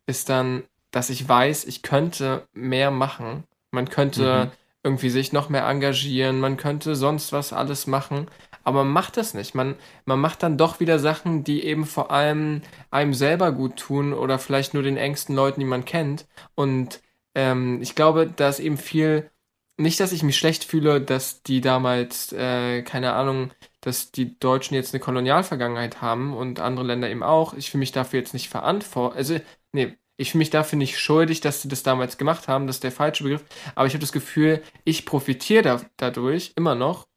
ist 0.08 0.30
dann, 0.30 0.64
dass 0.92 1.10
ich 1.10 1.28
weiß, 1.28 1.66
ich 1.66 1.84
könnte 1.84 2.48
mehr 2.54 2.92
machen. 2.92 3.44
Man 3.72 3.90
könnte 3.90 4.52
irgendwie 4.84 5.10
sich 5.10 5.34
noch 5.34 5.50
mehr 5.50 5.68
engagieren, 5.68 6.40
man 6.40 6.56
könnte 6.56 6.96
sonst 6.96 7.34
was 7.34 7.52
alles 7.52 7.88
machen, 7.88 8.28
aber 8.64 8.84
man 8.84 8.94
macht 8.94 9.18
das 9.18 9.34
nicht. 9.34 9.54
Man, 9.54 9.76
man 10.06 10.20
macht 10.20 10.44
dann 10.44 10.58
doch 10.58 10.80
wieder 10.80 10.98
Sachen, 10.98 11.44
die 11.44 11.64
eben 11.64 11.86
vor 11.86 12.10
allem 12.10 12.62
einem 12.90 13.14
selber 13.14 13.52
gut 13.52 13.76
tun 13.76 14.14
oder 14.14 14.40
vielleicht 14.40 14.74
nur 14.74 14.84
den 14.84 14.98
engsten 14.98 15.36
Leuten, 15.36 15.60
die 15.60 15.66
man 15.66 15.86
kennt. 15.86 16.26
Und 16.56 17.02
ähm, 17.38 17.82
ich 17.84 17.96
glaube, 17.96 18.28
da 18.36 18.50
ist 18.50 18.60
eben 18.60 18.78
viel, 18.78 19.30
nicht, 19.78 20.00
dass 20.00 20.12
ich 20.12 20.24
mich 20.24 20.38
schlecht 20.38 20.64
fühle, 20.64 21.00
dass 21.02 21.44
die 21.44 21.62
damals, 21.62 22.34
äh, 22.34 22.82
keine 22.82 23.14
Ahnung, 23.14 23.52
dass 23.82 24.12
die 24.12 24.40
Deutschen 24.40 24.74
jetzt 24.76 24.94
eine 24.94 25.02
Kolonialvergangenheit 25.02 26.02
haben 26.02 26.36
und 26.36 26.60
andere 26.60 26.86
Länder 26.88 27.10
eben 27.10 27.22
auch. 27.24 27.54
Ich 27.54 27.70
fühle 27.72 27.82
mich 27.82 27.92
dafür 27.92 28.20
jetzt 28.20 28.34
nicht 28.34 28.50
verantwortlich. 28.50 29.18
Also, 29.20 29.40
nee, 29.72 29.98
ich 30.18 30.32
fühle 30.32 30.40
mich 30.40 30.50
dafür 30.50 30.78
nicht 30.80 30.98
schuldig, 31.00 31.42
dass 31.42 31.62
sie 31.62 31.68
das 31.70 31.84
damals 31.84 32.18
gemacht 32.18 32.48
haben. 32.48 32.66
Das 32.68 32.78
ist 32.78 32.84
der 32.84 32.92
falsche 32.92 33.24
Begriff. 33.24 33.46
Aber 33.76 33.86
ich 33.88 33.94
habe 33.94 34.02
das 34.02 34.12
Gefühl, 34.12 34.64
ich 34.84 35.06
profitiere 35.06 35.62
da, 35.62 35.82
dadurch 35.98 36.54
immer 36.56 36.74
noch. 36.76 37.08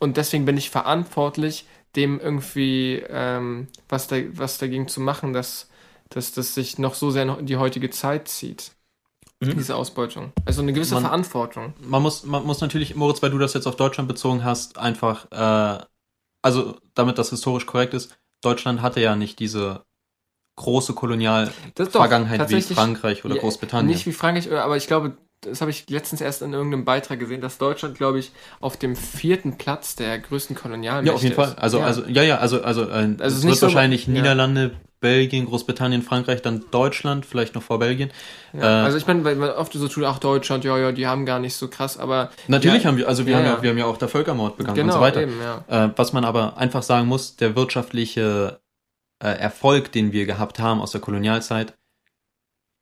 Und 0.00 0.16
deswegen 0.16 0.46
bin 0.46 0.56
ich 0.56 0.70
verantwortlich, 0.70 1.66
dem 1.96 2.18
irgendwie 2.20 3.04
ähm, 3.08 3.68
was, 3.88 4.08
da, 4.08 4.16
was 4.32 4.58
dagegen 4.58 4.88
zu 4.88 5.00
machen, 5.00 5.32
dass, 5.32 5.70
dass 6.08 6.32
das 6.32 6.54
sich 6.54 6.78
noch 6.78 6.94
so 6.94 7.10
sehr 7.10 7.38
in 7.38 7.46
die 7.46 7.56
heutige 7.56 7.90
Zeit 7.90 8.28
zieht. 8.28 8.72
Mhm. 9.42 9.56
Diese 9.56 9.74
Ausbeutung. 9.74 10.32
Also 10.44 10.60
eine 10.60 10.72
gewisse 10.74 10.94
Man- 10.94 11.04
Verantwortung. 11.04 11.72
man 11.80 12.02
muss, 12.02 12.24
man 12.24 12.44
muss 12.44 12.60
natürlich, 12.60 12.94
Moritz, 12.94 13.22
weil 13.22 13.30
du 13.30 13.38
das 13.38 13.54
jetzt 13.54 13.66
auf 13.66 13.76
Deutschland 13.76 14.06
bezogen 14.06 14.44
hast, 14.44 14.76
einfach, 14.78 15.26
äh, 15.32 15.82
also 16.42 16.76
damit 16.94 17.16
das 17.16 17.30
historisch 17.30 17.64
korrekt 17.66 17.94
ist, 17.94 18.18
Deutschland 18.42 18.82
hatte 18.82 19.00
ja 19.00 19.16
nicht 19.16 19.38
diese 19.38 19.82
große 20.58 20.92
Kolonialvergangenheit 20.92 22.50
wie 22.50 22.60
Frankreich 22.60 23.24
oder 23.24 23.36
Ja, 23.36 23.40
Großbritannien. 23.40 23.86
Nicht 23.86 24.06
wie 24.06 24.12
Frankreich, 24.12 24.52
aber 24.52 24.76
ich 24.76 24.86
glaube, 24.86 25.16
das 25.42 25.62
habe 25.62 25.70
ich 25.70 25.88
letztens 25.88 26.20
erst 26.20 26.42
in 26.42 26.52
irgendeinem 26.52 26.84
Beitrag 26.84 27.18
gesehen, 27.18 27.40
dass 27.40 27.56
Deutschland, 27.56 27.96
glaube 27.96 28.18
ich, 28.18 28.32
auf 28.60 28.76
dem 28.76 28.94
vierten 28.94 29.56
Platz 29.56 29.96
der 29.96 30.18
größten 30.18 30.54
Kolonialmächte 30.54 31.08
ja, 31.08 31.14
auf 31.14 31.22
jeden 31.22 31.34
Fall. 31.34 31.48
ist. 31.48 31.58
Also, 31.58 31.78
ja. 31.78 31.84
also, 31.86 32.04
ja, 32.08 32.22
ja, 32.22 32.36
also, 32.38 32.62
also, 32.62 32.82
äh, 32.82 32.92
Also 32.92 33.24
es 33.24 33.34
ist 33.38 33.44
wird 33.44 33.56
so- 33.56 33.66
wahrscheinlich 33.68 34.06
ja. 34.06 34.12
Niederlande, 34.12 34.72
Belgien, 35.00 35.46
Großbritannien, 35.46 36.02
Frankreich, 36.02 36.42
dann 36.42 36.64
Deutschland, 36.70 37.24
vielleicht 37.26 37.54
noch 37.54 37.62
vor 37.62 37.78
Belgien. 37.78 38.10
ja. 38.52 38.60
äh, 38.82 38.84
also 38.84 38.98
ich 38.98 39.06
meine, 39.06 39.24
weil 39.24 39.34
man 39.36 39.50
oft 39.50 39.72
so 39.72 39.88
tut, 39.88 40.04
ach 40.04 40.18
Deutschland, 40.18 40.62
ja, 40.64 40.76
ja, 40.78 40.92
die 40.92 41.06
haben 41.06 41.24
gar 41.26 41.38
nicht 41.38 41.54
so 41.54 41.68
krass, 41.68 41.98
aber 41.98 42.30
Natürlich 42.48 42.82
ja, 42.84 42.88
haben 42.88 42.96
wir, 42.98 43.08
also 43.08 43.24
wir 43.26 43.32
Ja, 43.32 43.38
haben 43.38 43.44
ja, 43.46 43.62
wir 43.62 43.70
haben 43.70 43.78
ja 43.78 43.86
auch 43.86 43.96
da 43.96 44.08
Völkermord 44.08 44.56
begangen 44.58 44.76
genau, 44.76 44.88
und 44.94 44.98
so 44.98 45.00
weiter. 45.00 45.22
eben. 45.22 45.40
Äh, 45.68 45.88
was 45.96 46.12
man 46.12 46.24
aber 46.24 46.56
einfach 46.58 46.82
sagen 46.82 47.08
muss, 47.08 47.36
der 47.36 47.56
wirtschaftliche 47.56 48.60
äh, 49.22 49.28
Erfolg, 49.28 49.92
den 49.92 50.12
wir 50.12 50.26
gehabt 50.26 50.58
haben 50.58 50.80
aus 50.80 50.92
der 50.92 51.00
Kolonialzeit, 51.00 51.74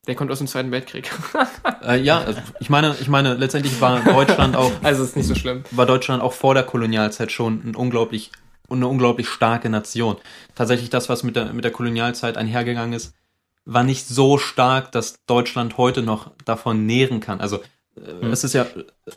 Der 0.06 0.14
kommt 0.14 0.30
aus 0.30 0.38
dem 0.38 0.46
Zweiten 0.46 0.70
Weltkrieg. 0.70 1.10
äh, 1.86 2.00
ja, 2.00 2.18
also 2.20 2.40
ich 2.60 2.70
meine, 2.70 2.96
ich 3.00 3.08
meine, 3.08 3.34
letztendlich 3.34 3.80
war 3.80 4.00
Deutschland 4.00 4.56
auch, 4.56 4.72
also 4.82 5.04
ist 5.04 5.16
nicht 5.16 5.26
so 5.26 5.34
schlimm. 5.34 5.64
war 5.70 5.86
Deutschland 5.86 6.22
auch 6.22 6.32
vor 6.32 6.54
der 6.54 6.62
Kolonialzeit 6.64 7.30
schon 7.30 7.60
ein 7.64 7.74
unglaublich, 7.76 8.30
eine 8.70 8.86
unglaublich 8.86 9.28
starke 9.28 9.68
Nation. 9.70 10.16
Tatsächlich 10.54 10.90
das, 10.90 11.08
was 11.08 11.22
mit 11.22 11.36
der, 11.36 11.52
mit 11.52 11.64
der 11.64 11.72
Kolonialzeit 11.72 12.36
einhergegangen 12.36 12.92
ist, 12.92 13.14
war 13.64 13.84
nicht 13.84 14.06
so 14.06 14.38
stark, 14.38 14.92
dass 14.92 15.24
Deutschland 15.26 15.76
heute 15.76 16.02
noch 16.02 16.30
davon 16.44 16.86
nähren 16.86 17.20
kann. 17.20 17.40
Also 17.40 17.60
äh, 17.96 18.26
es 18.26 18.44
ist 18.44 18.54
ja, 18.54 18.66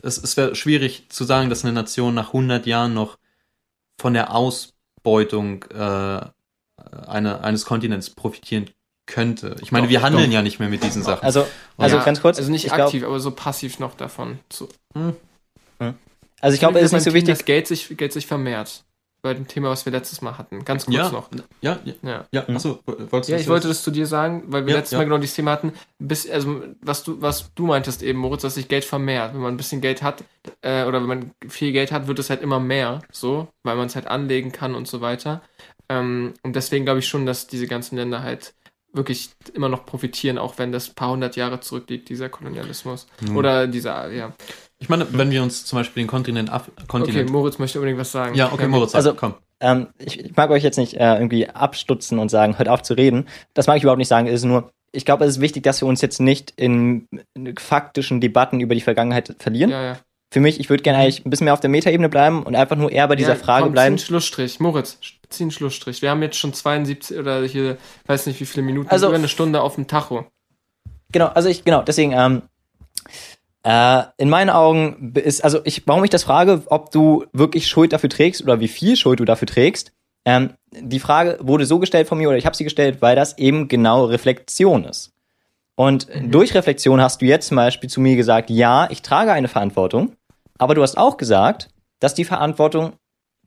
es, 0.02 0.18
es 0.18 0.36
wäre 0.36 0.54
schwierig 0.54 1.06
zu 1.08 1.24
sagen, 1.24 1.50
dass 1.50 1.64
eine 1.64 1.72
Nation 1.72 2.14
nach 2.14 2.28
100 2.28 2.66
Jahren 2.66 2.94
noch 2.94 3.18
von 3.98 4.14
der 4.14 4.34
Ausbeutung 4.34 5.64
äh, 5.64 6.20
eine, 7.06 7.44
eines 7.44 7.64
Kontinents 7.64 8.10
profitieren 8.10 8.70
könnte. 9.06 9.56
Ich 9.60 9.72
meine, 9.72 9.86
Doch, 9.86 9.90
wir 9.90 10.02
handeln 10.02 10.26
doch. 10.26 10.34
ja 10.34 10.42
nicht 10.42 10.58
mehr 10.58 10.68
mit 10.68 10.82
diesen 10.82 11.02
Sachen. 11.02 11.24
Also, 11.24 11.46
also 11.76 11.96
ja, 11.96 12.04
ganz 12.04 12.20
kurz. 12.20 12.38
Also 12.38 12.50
nicht 12.50 12.64
ich 12.64 12.72
glaub- 12.72 12.86
aktiv, 12.86 13.04
aber 13.04 13.20
so 13.20 13.30
passiv 13.30 13.78
noch 13.78 13.94
davon. 13.94 14.38
So. 14.52 14.68
Also 16.40 16.54
ich 16.54 16.60
glaube, 16.60 16.78
es 16.78 16.86
ist 16.86 16.92
nicht 16.92 17.04
so 17.04 17.14
wichtig. 17.14 17.36
Das 17.36 17.44
Geld 17.44 17.66
sich, 17.68 17.96
Geld 17.96 18.12
sich 18.12 18.26
vermehrt. 18.26 18.84
Bei 19.22 19.34
dem 19.34 19.46
Thema, 19.46 19.70
was 19.70 19.86
wir 19.86 19.92
letztes 19.92 20.20
Mal 20.20 20.36
hatten. 20.36 20.64
Ganz 20.64 20.84
kurz 20.84 20.96
ja, 20.96 21.10
noch. 21.10 21.30
Ja, 21.60 21.78
ja, 21.84 21.94
Ja. 22.02 22.24
ja. 22.32 22.48
Achso, 22.48 22.80
wolltest 22.84 23.28
du 23.28 23.32
Ja, 23.32 23.38
ich 23.38 23.48
wollte 23.48 23.68
das 23.68 23.82
zu 23.82 23.90
dir 23.92 24.06
sagen, 24.06 24.42
weil 24.48 24.66
wir 24.66 24.72
Ja, 24.72 24.80
letztes. 24.80 24.98
Mal 24.98 25.04
genau 25.04 25.18
dieses 25.18 25.36
Thema 25.36 25.52
hatten, 25.52 25.72
bis, 25.98 26.28
also 26.28 26.62
was 26.82 27.04
du, 27.04 27.22
was 27.22 27.54
du 27.54 27.66
meintest 27.66 28.02
eben, 28.02 28.18
Moritz, 28.18 28.42
dass 28.42 28.54
sich 28.54 28.68
Geld 28.68 28.84
vermehrt. 28.84 29.32
Wenn 29.34 29.40
man 29.40 29.54
ein 29.54 29.56
bisschen 29.56 29.80
Geld 29.80 30.02
hat, 30.02 30.24
äh, 30.60 30.84
oder 30.84 31.00
wenn 31.00 31.08
man 31.08 31.30
viel 31.48 31.72
Geld 31.72 31.92
hat, 31.92 32.08
wird 32.08 32.18
es 32.18 32.30
halt 32.30 32.42
immer 32.42 32.60
mehr, 32.60 33.00
so, 33.12 33.48
weil 33.62 33.76
man 33.76 33.86
es 33.86 33.94
halt 33.94 34.08
anlegen 34.08 34.50
kann 34.52 34.74
und 34.74 34.88
so 34.88 35.00
weiter. 35.00 35.42
Ähm, 35.88 36.34
und 36.42 36.56
deswegen 36.56 36.84
glaube 36.84 36.98
ich 37.00 37.08
schon, 37.08 37.24
dass 37.24 37.46
diese 37.46 37.66
ganzen 37.66 37.96
Länder 37.96 38.22
halt 38.22 38.54
wirklich 38.92 39.30
immer 39.54 39.68
noch 39.68 39.86
profitieren, 39.86 40.36
auch 40.38 40.58
wenn 40.58 40.72
das 40.72 40.90
paar 40.90 41.10
hundert 41.10 41.36
Jahre 41.36 41.60
zurückliegt, 41.60 42.08
dieser 42.08 42.28
Kolonialismus. 42.28 43.06
Nun. 43.20 43.36
Oder 43.36 43.66
dieser, 43.66 44.10
ja. 44.10 44.32
Ich 44.82 44.88
meine, 44.88 45.06
wenn 45.12 45.30
wir 45.30 45.42
uns 45.42 45.64
zum 45.64 45.78
Beispiel 45.78 46.02
den 46.02 46.08
Kontinent 46.08 46.50
Af 46.50 46.70
Okay. 46.88 47.24
Moritz 47.24 47.58
möchte 47.58 47.78
unbedingt 47.78 48.00
was 48.00 48.10
sagen. 48.12 48.34
ja, 48.34 48.52
okay, 48.52 48.66
Moritz, 48.66 48.94
Also- 48.94 49.14
komm. 49.14 49.34
Ähm, 49.60 49.86
ich, 49.98 50.18
ich 50.18 50.36
mag 50.36 50.50
euch 50.50 50.64
jetzt 50.64 50.76
nicht 50.76 50.94
äh, 50.94 51.14
irgendwie 51.14 51.48
abstutzen 51.48 52.18
und 52.18 52.30
sagen, 52.30 52.58
hört 52.58 52.68
auf 52.68 52.82
zu 52.82 52.94
reden. 52.94 53.28
Das 53.54 53.68
mag 53.68 53.76
ich 53.76 53.84
überhaupt 53.84 53.98
nicht 54.00 54.08
sagen. 54.08 54.26
Es 54.26 54.34
ist 54.40 54.44
nur, 54.44 54.72
ich 54.90 55.04
glaube, 55.04 55.24
es 55.24 55.36
ist 55.36 55.40
wichtig, 55.40 55.62
dass 55.62 55.80
wir 55.80 55.86
uns 55.86 56.00
jetzt 56.00 56.18
nicht 56.20 56.52
in, 56.56 57.06
in 57.34 57.54
faktischen 57.56 58.20
Debatten 58.20 58.58
über 58.58 58.74
die 58.74 58.80
Vergangenheit 58.80 59.36
verlieren. 59.38 59.70
Ja, 59.70 59.82
ja. 59.84 59.98
Für 60.32 60.40
mich, 60.40 60.58
ich 60.58 60.68
würde 60.68 60.82
gerne 60.82 60.98
eigentlich 60.98 61.24
ein 61.24 61.30
bisschen 61.30 61.44
mehr 61.44 61.54
auf 61.54 61.60
der 61.60 61.70
Metaebene 61.70 62.08
bleiben 62.08 62.42
und 62.42 62.56
einfach 62.56 62.74
nur 62.74 62.90
eher 62.90 63.06
bei 63.06 63.14
dieser 63.14 63.34
ja, 63.34 63.38
Frage 63.38 63.64
komm, 63.66 63.72
bleiben. 63.72 63.96
Zieh 63.98 64.02
einen 64.02 64.06
Schlussstrich. 64.08 64.58
Moritz, 64.58 64.98
zieh 65.28 65.44
einen 65.44 65.52
Schlussstrich. 65.52 66.02
Wir 66.02 66.10
haben 66.10 66.22
jetzt 66.22 66.38
schon 66.38 66.52
72 66.52 67.16
oder 67.16 67.44
hier, 67.44 67.76
weiß 68.06 68.26
nicht 68.26 68.40
wie 68.40 68.46
viele 68.46 68.64
Minuten, 68.66 68.88
Also- 68.88 69.06
über 69.06 69.14
eine 69.14 69.28
Stunde 69.28 69.60
auf 69.60 69.76
dem 69.76 69.86
Tacho. 69.86 70.26
Genau, 71.12 71.26
also 71.28 71.48
ich, 71.48 71.62
genau, 71.62 71.82
deswegen, 71.82 72.10
ähm, 72.12 72.42
äh, 73.64 74.02
in 74.16 74.28
meinen 74.28 74.50
Augen 74.50 75.12
ist, 75.14 75.44
also 75.44 75.60
ich, 75.64 75.86
warum 75.86 76.04
ich 76.04 76.10
das 76.10 76.24
frage, 76.24 76.62
ob 76.66 76.90
du 76.90 77.26
wirklich 77.32 77.68
Schuld 77.68 77.92
dafür 77.92 78.10
trägst 78.10 78.42
oder 78.42 78.60
wie 78.60 78.68
viel 78.68 78.96
Schuld 78.96 79.20
du 79.20 79.24
dafür 79.24 79.46
trägst, 79.46 79.92
ähm, 80.24 80.54
die 80.72 81.00
Frage 81.00 81.38
wurde 81.40 81.66
so 81.66 81.78
gestellt 81.78 82.08
von 82.08 82.18
mir 82.18 82.28
oder 82.28 82.38
ich 82.38 82.46
habe 82.46 82.56
sie 82.56 82.64
gestellt, 82.64 82.98
weil 83.00 83.16
das 83.16 83.38
eben 83.38 83.68
genau 83.68 84.04
Reflexion 84.04 84.84
ist. 84.84 85.12
Und 85.74 86.08
durch 86.22 86.54
Reflexion 86.54 87.00
hast 87.00 87.22
du 87.22 87.26
jetzt 87.26 87.48
zum 87.48 87.56
Beispiel 87.56 87.88
zu 87.88 88.00
mir 88.00 88.16
gesagt, 88.16 88.50
ja, 88.50 88.88
ich 88.90 89.02
trage 89.02 89.32
eine 89.32 89.48
Verantwortung, 89.48 90.16
aber 90.58 90.74
du 90.74 90.82
hast 90.82 90.98
auch 90.98 91.16
gesagt, 91.16 91.68
dass 91.98 92.14
die 92.14 92.24
Verantwortung 92.24 92.92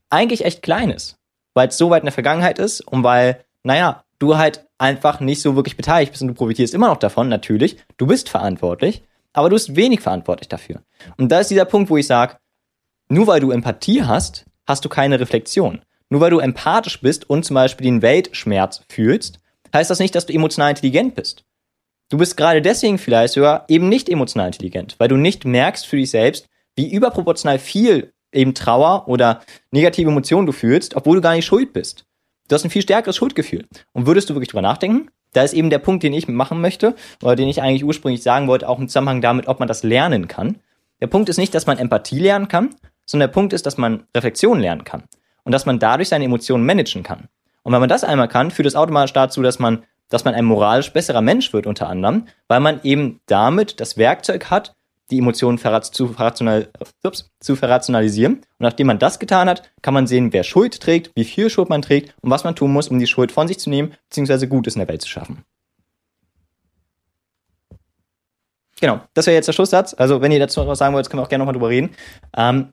eigentlich 0.09 0.43
echt 0.43 0.61
klein 0.61 0.89
ist, 0.89 1.17
weil 1.53 1.67
es 1.67 1.77
so 1.77 1.89
weit 1.89 2.01
in 2.01 2.07
der 2.07 2.13
Vergangenheit 2.13 2.59
ist 2.59 2.81
und 2.81 3.03
weil, 3.03 3.43
naja, 3.63 4.03
du 4.19 4.37
halt 4.37 4.65
einfach 4.77 5.19
nicht 5.19 5.41
so 5.41 5.55
wirklich 5.55 5.77
beteiligt 5.77 6.11
bist 6.11 6.21
und 6.21 6.29
du 6.29 6.33
profitierst 6.33 6.73
immer 6.73 6.87
noch 6.87 6.97
davon, 6.97 7.29
natürlich. 7.29 7.77
Du 7.97 8.07
bist 8.07 8.29
verantwortlich, 8.29 9.03
aber 9.35 9.49
du 9.49 9.55
bist 9.55 9.75
wenig 9.75 10.01
verantwortlich 10.01 10.49
dafür. 10.49 10.81
Und 11.17 11.31
da 11.31 11.39
ist 11.39 11.51
dieser 11.51 11.65
Punkt, 11.65 11.89
wo 11.89 11.97
ich 11.97 12.07
sage, 12.07 12.37
nur 13.09 13.27
weil 13.27 13.39
du 13.39 13.51
Empathie 13.51 14.03
hast, 14.03 14.45
hast 14.65 14.83
du 14.83 14.89
keine 14.89 15.19
Reflexion. 15.19 15.81
Nur 16.09 16.21
weil 16.21 16.31
du 16.31 16.39
empathisch 16.39 17.01
bist 17.01 17.29
und 17.29 17.43
zum 17.43 17.55
Beispiel 17.55 17.85
den 17.85 18.01
Weltschmerz 18.01 18.83
fühlst, 18.89 19.39
heißt 19.73 19.89
das 19.89 19.99
nicht, 19.99 20.15
dass 20.15 20.25
du 20.25 20.33
emotional 20.33 20.69
intelligent 20.69 21.15
bist. 21.15 21.43
Du 22.09 22.17
bist 22.17 22.37
gerade 22.37 22.61
deswegen 22.61 22.97
vielleicht 22.97 23.33
sogar 23.33 23.65
eben 23.67 23.89
nicht 23.89 24.09
emotional 24.09 24.47
intelligent, 24.47 24.95
weil 24.99 25.07
du 25.07 25.17
nicht 25.17 25.43
merkst 25.43 25.85
für 25.85 25.97
dich 25.97 26.11
selbst, 26.11 26.47
wie 26.75 26.91
überproportional 26.91 27.59
viel 27.59 28.13
eben 28.31 28.53
Trauer 28.53 29.07
oder 29.07 29.41
negative 29.71 30.09
Emotionen 30.09 30.45
du 30.45 30.51
fühlst, 30.51 30.95
obwohl 30.95 31.17
du 31.17 31.21
gar 31.21 31.33
nicht 31.33 31.45
schuld 31.45 31.73
bist. 31.73 32.05
Du 32.47 32.53
hast 32.53 32.63
ein 32.63 32.69
viel 32.69 32.83
stärkeres 32.83 33.15
Schuldgefühl. 33.15 33.65
Und 33.93 34.05
würdest 34.05 34.29
du 34.29 34.35
wirklich 34.35 34.49
drüber 34.49 34.61
nachdenken? 34.61 35.09
Da 35.35 35.43
ist 35.43 35.53
eben 35.53 35.69
der 35.69 35.79
Punkt, 35.79 36.01
den 36.03 36.13
ich 36.13 36.29
machen 36.29 36.61
möchte, 36.61 36.95
oder 37.21 37.35
den 37.35 37.49
ich 37.49 37.61
eigentlich 37.61 37.83
ursprünglich 37.83 38.23
sagen 38.23 38.47
wollte, 38.47 38.69
auch 38.69 38.79
im 38.79 38.87
Zusammenhang 38.87 39.19
damit, 39.19 39.47
ob 39.47 39.59
man 39.59 39.67
das 39.67 39.83
lernen 39.83 40.29
kann. 40.29 40.57
Der 41.01 41.07
Punkt 41.07 41.27
ist 41.27 41.37
nicht, 41.37 41.53
dass 41.53 41.65
man 41.65 41.77
Empathie 41.77 42.19
lernen 42.19 42.47
kann, 42.47 42.69
sondern 43.05 43.27
der 43.27 43.33
Punkt 43.33 43.51
ist, 43.51 43.65
dass 43.65 43.77
man 43.77 44.03
Reflexion 44.15 44.61
lernen 44.61 44.85
kann. 44.85 45.03
Und 45.43 45.51
dass 45.51 45.65
man 45.65 45.77
dadurch 45.77 46.07
seine 46.07 46.23
Emotionen 46.23 46.65
managen 46.65 47.03
kann. 47.03 47.27
Und 47.63 47.73
wenn 47.73 47.81
man 47.81 47.89
das 47.89 48.05
einmal 48.05 48.29
kann, 48.29 48.49
führt 48.49 48.67
es 48.67 48.77
automatisch 48.77 49.11
dazu, 49.11 49.41
dass 49.41 49.59
man, 49.59 49.83
dass 50.09 50.23
man 50.23 50.35
ein 50.35 50.45
moralisch 50.45 50.93
besserer 50.93 51.21
Mensch 51.21 51.51
wird, 51.51 51.67
unter 51.67 51.89
anderem, 51.89 52.27
weil 52.47 52.61
man 52.61 52.79
eben 52.83 53.19
damit 53.25 53.81
das 53.81 53.97
Werkzeug 53.97 54.49
hat, 54.49 54.73
die 55.11 55.19
Emotionen 55.19 55.57
zu, 55.59 56.07
verrational 56.07 56.69
ups, 57.03 57.29
zu 57.39 57.55
verrationalisieren. 57.55 58.35
Und 58.35 58.43
nachdem 58.59 58.87
man 58.87 58.99
das 58.99 59.19
getan 59.19 59.47
hat, 59.47 59.71
kann 59.81 59.93
man 59.93 60.07
sehen, 60.07 60.33
wer 60.33 60.43
Schuld 60.43 60.79
trägt, 60.79 61.11
wie 61.15 61.25
viel 61.25 61.49
Schuld 61.49 61.69
man 61.69 61.81
trägt 61.81 62.15
und 62.21 62.31
was 62.31 62.43
man 62.43 62.55
tun 62.55 62.73
muss, 62.73 62.87
um 62.87 62.99
die 62.99 63.07
Schuld 63.07 63.31
von 63.31 63.47
sich 63.47 63.59
zu 63.59 63.69
nehmen, 63.69 63.93
beziehungsweise 64.09 64.47
Gutes 64.47 64.75
in 64.75 64.79
der 64.79 64.87
Welt 64.87 65.01
zu 65.01 65.09
schaffen. 65.09 65.43
Genau, 68.81 68.99
das 69.13 69.25
wäre 69.27 69.35
jetzt 69.35 69.47
der 69.47 69.53
Schlusssatz. 69.53 69.93
Also, 69.93 70.21
wenn 70.21 70.31
ihr 70.31 70.39
dazu 70.39 70.59
noch 70.59 70.67
was 70.67 70.79
sagen 70.79 70.93
wollt, 70.93 71.09
können 71.09 71.21
wir 71.21 71.25
auch 71.25 71.29
gerne 71.29 71.43
nochmal 71.43 71.53
drüber 71.53 71.69
reden. 71.69 71.95
Ähm, 72.35 72.71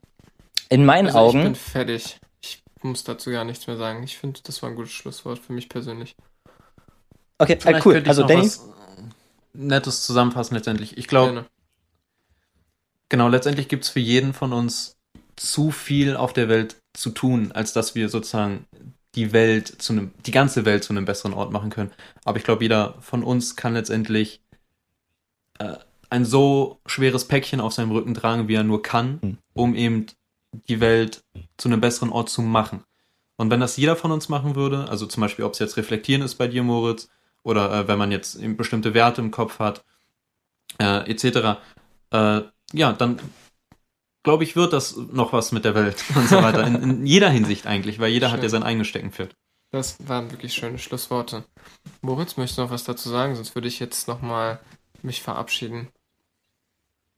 in 0.69 0.85
meinen 0.85 1.07
Also 1.07 1.27
ich 1.27 1.33
bin 1.33 1.41
Augen. 1.43 1.55
fertig. 1.55 2.19
Ich 2.41 2.61
muss 2.81 3.03
dazu 3.03 3.31
gar 3.31 3.45
nichts 3.45 3.67
mehr 3.67 3.77
sagen. 3.77 4.03
Ich 4.03 4.17
finde, 4.17 4.41
das 4.43 4.61
war 4.61 4.69
ein 4.69 4.75
gutes 4.75 4.91
Schlusswort 4.91 5.39
für 5.39 5.53
mich 5.53 5.69
persönlich. 5.69 6.15
Okay, 7.37 7.57
äh, 7.63 7.81
cool. 7.85 8.03
Also, 8.05 8.23
Danny. 8.23 8.49
Nettes 9.53 10.03
zusammenfassen 10.03 10.55
letztendlich. 10.55 10.97
Ich 10.97 11.07
glaube. 11.07 11.45
Genau, 13.13 13.27
letztendlich 13.27 13.67
gibt 13.67 13.83
es 13.83 13.91
für 13.91 13.99
jeden 13.99 14.33
von 14.33 14.53
uns 14.53 14.97
zu 15.35 15.69
viel 15.69 16.15
auf 16.15 16.33
der 16.33 16.49
Welt 16.49 16.77
zu 16.93 17.11
tun, 17.11 17.51
als 17.51 17.71
dass 17.71 17.93
wir 17.93 18.09
sozusagen 18.09 18.65
die 19.13 19.33
Welt 19.33 19.67
zu 19.67 19.93
einem, 19.93 20.11
die 20.25 20.31
ganze 20.31 20.65
Welt 20.65 20.83
zu 20.83 20.93
einem 20.93 21.05
besseren 21.05 21.35
Ort 21.35 21.51
machen 21.51 21.69
können. 21.69 21.91
Aber 22.25 22.39
ich 22.39 22.43
glaube, 22.43 22.63
jeder 22.63 22.95
von 23.01 23.23
uns 23.23 23.55
kann 23.55 23.75
letztendlich 23.75 24.41
äh, 25.59 25.75
ein 26.09 26.25
so 26.25 26.79
schweres 26.87 27.27
Päckchen 27.27 27.61
auf 27.61 27.73
seinem 27.73 27.91
Rücken 27.91 28.15
tragen, 28.15 28.47
wie 28.47 28.55
er 28.55 28.63
nur 28.63 28.81
kann, 28.81 29.21
Hm. 29.21 29.37
um 29.53 29.75
eben 29.75 30.07
die 30.67 30.79
Welt 30.79 31.23
zu 31.57 31.69
einem 31.69 31.81
besseren 31.81 32.09
Ort 32.09 32.29
zu 32.29 32.41
machen. 32.41 32.83
Und 33.37 33.51
wenn 33.51 33.59
das 33.59 33.77
jeder 33.77 33.95
von 33.95 34.11
uns 34.11 34.27
machen 34.27 34.55
würde, 34.55 34.89
also 34.89 35.05
zum 35.05 35.21
Beispiel, 35.21 35.45
ob 35.45 35.53
es 35.53 35.59
jetzt 35.59 35.77
reflektieren 35.77 36.23
ist 36.23 36.33
bei 36.35 36.47
dir, 36.47 36.63
Moritz, 36.63 37.09
oder 37.43 37.71
äh, 37.71 37.87
wenn 37.87 37.99
man 37.99 38.11
jetzt 38.11 38.37
eben 38.37 38.57
bestimmte 38.57 38.95
Werte 38.95 39.21
im 39.21 39.29
Kopf 39.29 39.59
hat, 39.59 39.85
äh, 40.79 41.07
etc., 41.11 41.59
äh, 42.09 42.41
ja, 42.73 42.93
dann 42.93 43.19
glaube 44.23 44.43
ich, 44.43 44.55
wird 44.55 44.73
das 44.73 44.95
noch 44.95 45.33
was 45.33 45.51
mit 45.51 45.65
der 45.65 45.75
Welt 45.75 46.03
und 46.15 46.27
so 46.27 46.41
weiter. 46.41 46.65
In, 46.65 46.75
in 46.81 47.05
jeder 47.05 47.29
Hinsicht 47.29 47.67
eigentlich, 47.67 47.99
weil 47.99 48.11
jeder 48.11 48.31
hat 48.31 48.37
Schön. 48.37 48.43
ja 48.43 48.49
sein 48.49 48.63
eigenes 48.63 48.87
Steckenpferd. 48.87 49.35
Das 49.71 50.07
waren 50.07 50.31
wirklich 50.31 50.53
schöne 50.53 50.77
Schlussworte. 50.77 51.45
Moritz, 52.01 52.37
möchtest 52.37 52.59
du 52.59 52.63
noch 52.63 52.69
was 52.69 52.83
dazu 52.83 53.09
sagen? 53.09 53.35
Sonst 53.35 53.55
würde 53.55 53.67
ich 53.67 53.79
jetzt 53.79 54.07
nochmal 54.07 54.59
mich 55.01 55.21
verabschieden. 55.21 55.89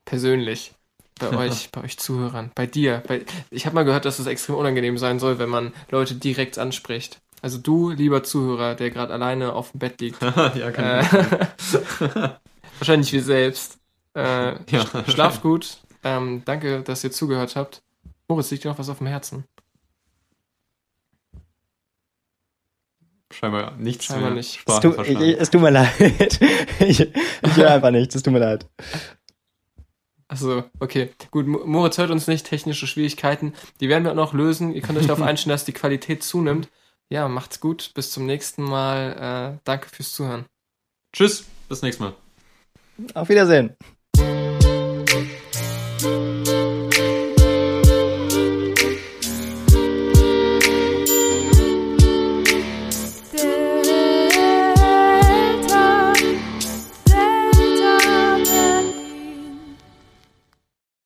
Persönlich. 0.06 0.74
Bei 1.20 1.36
euch, 1.38 1.70
bei 1.72 1.84
euch 1.84 1.98
Zuhörern. 1.98 2.52
Bei 2.56 2.66
dir. 2.66 3.04
Bei, 3.08 3.26
ich 3.50 3.66
habe 3.66 3.76
mal 3.76 3.86
gehört, 3.86 4.06
dass 4.06 4.20
es 4.20 4.28
extrem 4.28 4.56
unangenehm 4.56 4.98
sein 4.98 5.20
soll, 5.20 5.40
wenn 5.40 5.50
man 5.50 5.74
Leute 5.90 6.16
direkt 6.16 6.58
anspricht. 6.58 7.20
Also 7.42 7.58
du, 7.58 7.90
lieber 7.90 8.24
Zuhörer, 8.24 8.76
der 8.76 8.90
gerade 8.90 9.14
alleine 9.14 9.54
auf 9.54 9.72
dem 9.72 9.80
Bett 9.80 10.02
liegt. 10.02 10.22
ja, 10.22 10.70
Äh, 10.70 11.06
wahrscheinlich 12.80 13.14
wir 13.14 13.24
selbst. 13.24 13.80
Äh, 14.16 14.54
Ja. 14.72 14.82
sch- 14.84 15.12
Schlaft 15.12 15.42
gut. 15.42 15.78
Ähm, 16.04 16.44
danke, 16.46 16.82
dass 16.82 17.04
ihr 17.04 17.12
zugehört 17.12 17.56
habt. 17.56 17.82
Moritz, 18.28 18.52
liegt 18.52 18.64
dir 18.64 18.70
noch 18.70 18.80
was 18.80 18.90
auf 18.90 19.00
dem 19.00 19.08
Herzen? 19.08 19.46
Scheinbar 23.32 23.72
nichts 23.78 24.06
Scheinbar 24.06 24.30
mehr. 24.30 24.38
nicht. 24.38 24.62
Es, 24.68 24.80
tu, 24.80 24.94
ich, 25.02 25.40
es 25.40 25.50
tut 25.50 25.62
mir 25.62 25.72
leid. 25.72 25.92
ich, 26.80 27.00
ich 27.02 27.56
höre 27.56 27.72
einfach 27.72 27.92
nichts, 27.92 28.16
es 28.16 28.24
tut 28.24 28.34
mir 28.34 28.40
leid. 28.40 28.66
Achso, 30.28 30.64
okay. 30.80 31.10
Gut, 31.32 31.48
Mo- 31.48 31.66
Moritz 31.66 31.98
hört 31.98 32.12
uns 32.12 32.28
nicht, 32.28 32.46
technische 32.46 32.88
Schwierigkeiten. 32.88 33.54
Die 33.80 33.90
werden 33.90 34.04
wir 34.04 34.12
auch 34.12 34.16
noch 34.16 34.34
lösen. 34.34 34.74
Ihr 34.74 34.82
könnt 34.82 34.98
euch 35.00 35.08
darauf 35.08 35.22
einstellen, 35.28 35.54
dass 35.54 35.66
die 35.66 35.74
Qualität 35.74 36.24
zunimmt. 36.24 36.70
Ja, 37.10 37.28
macht's 37.28 37.60
gut. 37.60 37.92
Bis 37.94 38.12
zum 38.12 38.26
nächsten 38.26 38.64
Mal. 38.64 39.56
Äh, 39.56 39.60
danke 39.66 39.90
fürs 39.90 40.14
Zuhören. 40.14 40.46
Tschüss, 41.14 41.46
bis 41.68 41.82
nächstes 41.82 42.00
Mal. 42.08 42.14
Auf 43.14 43.30
Wiedersehen. 43.30 43.76
Thank 45.98 46.26
you. 46.30 46.35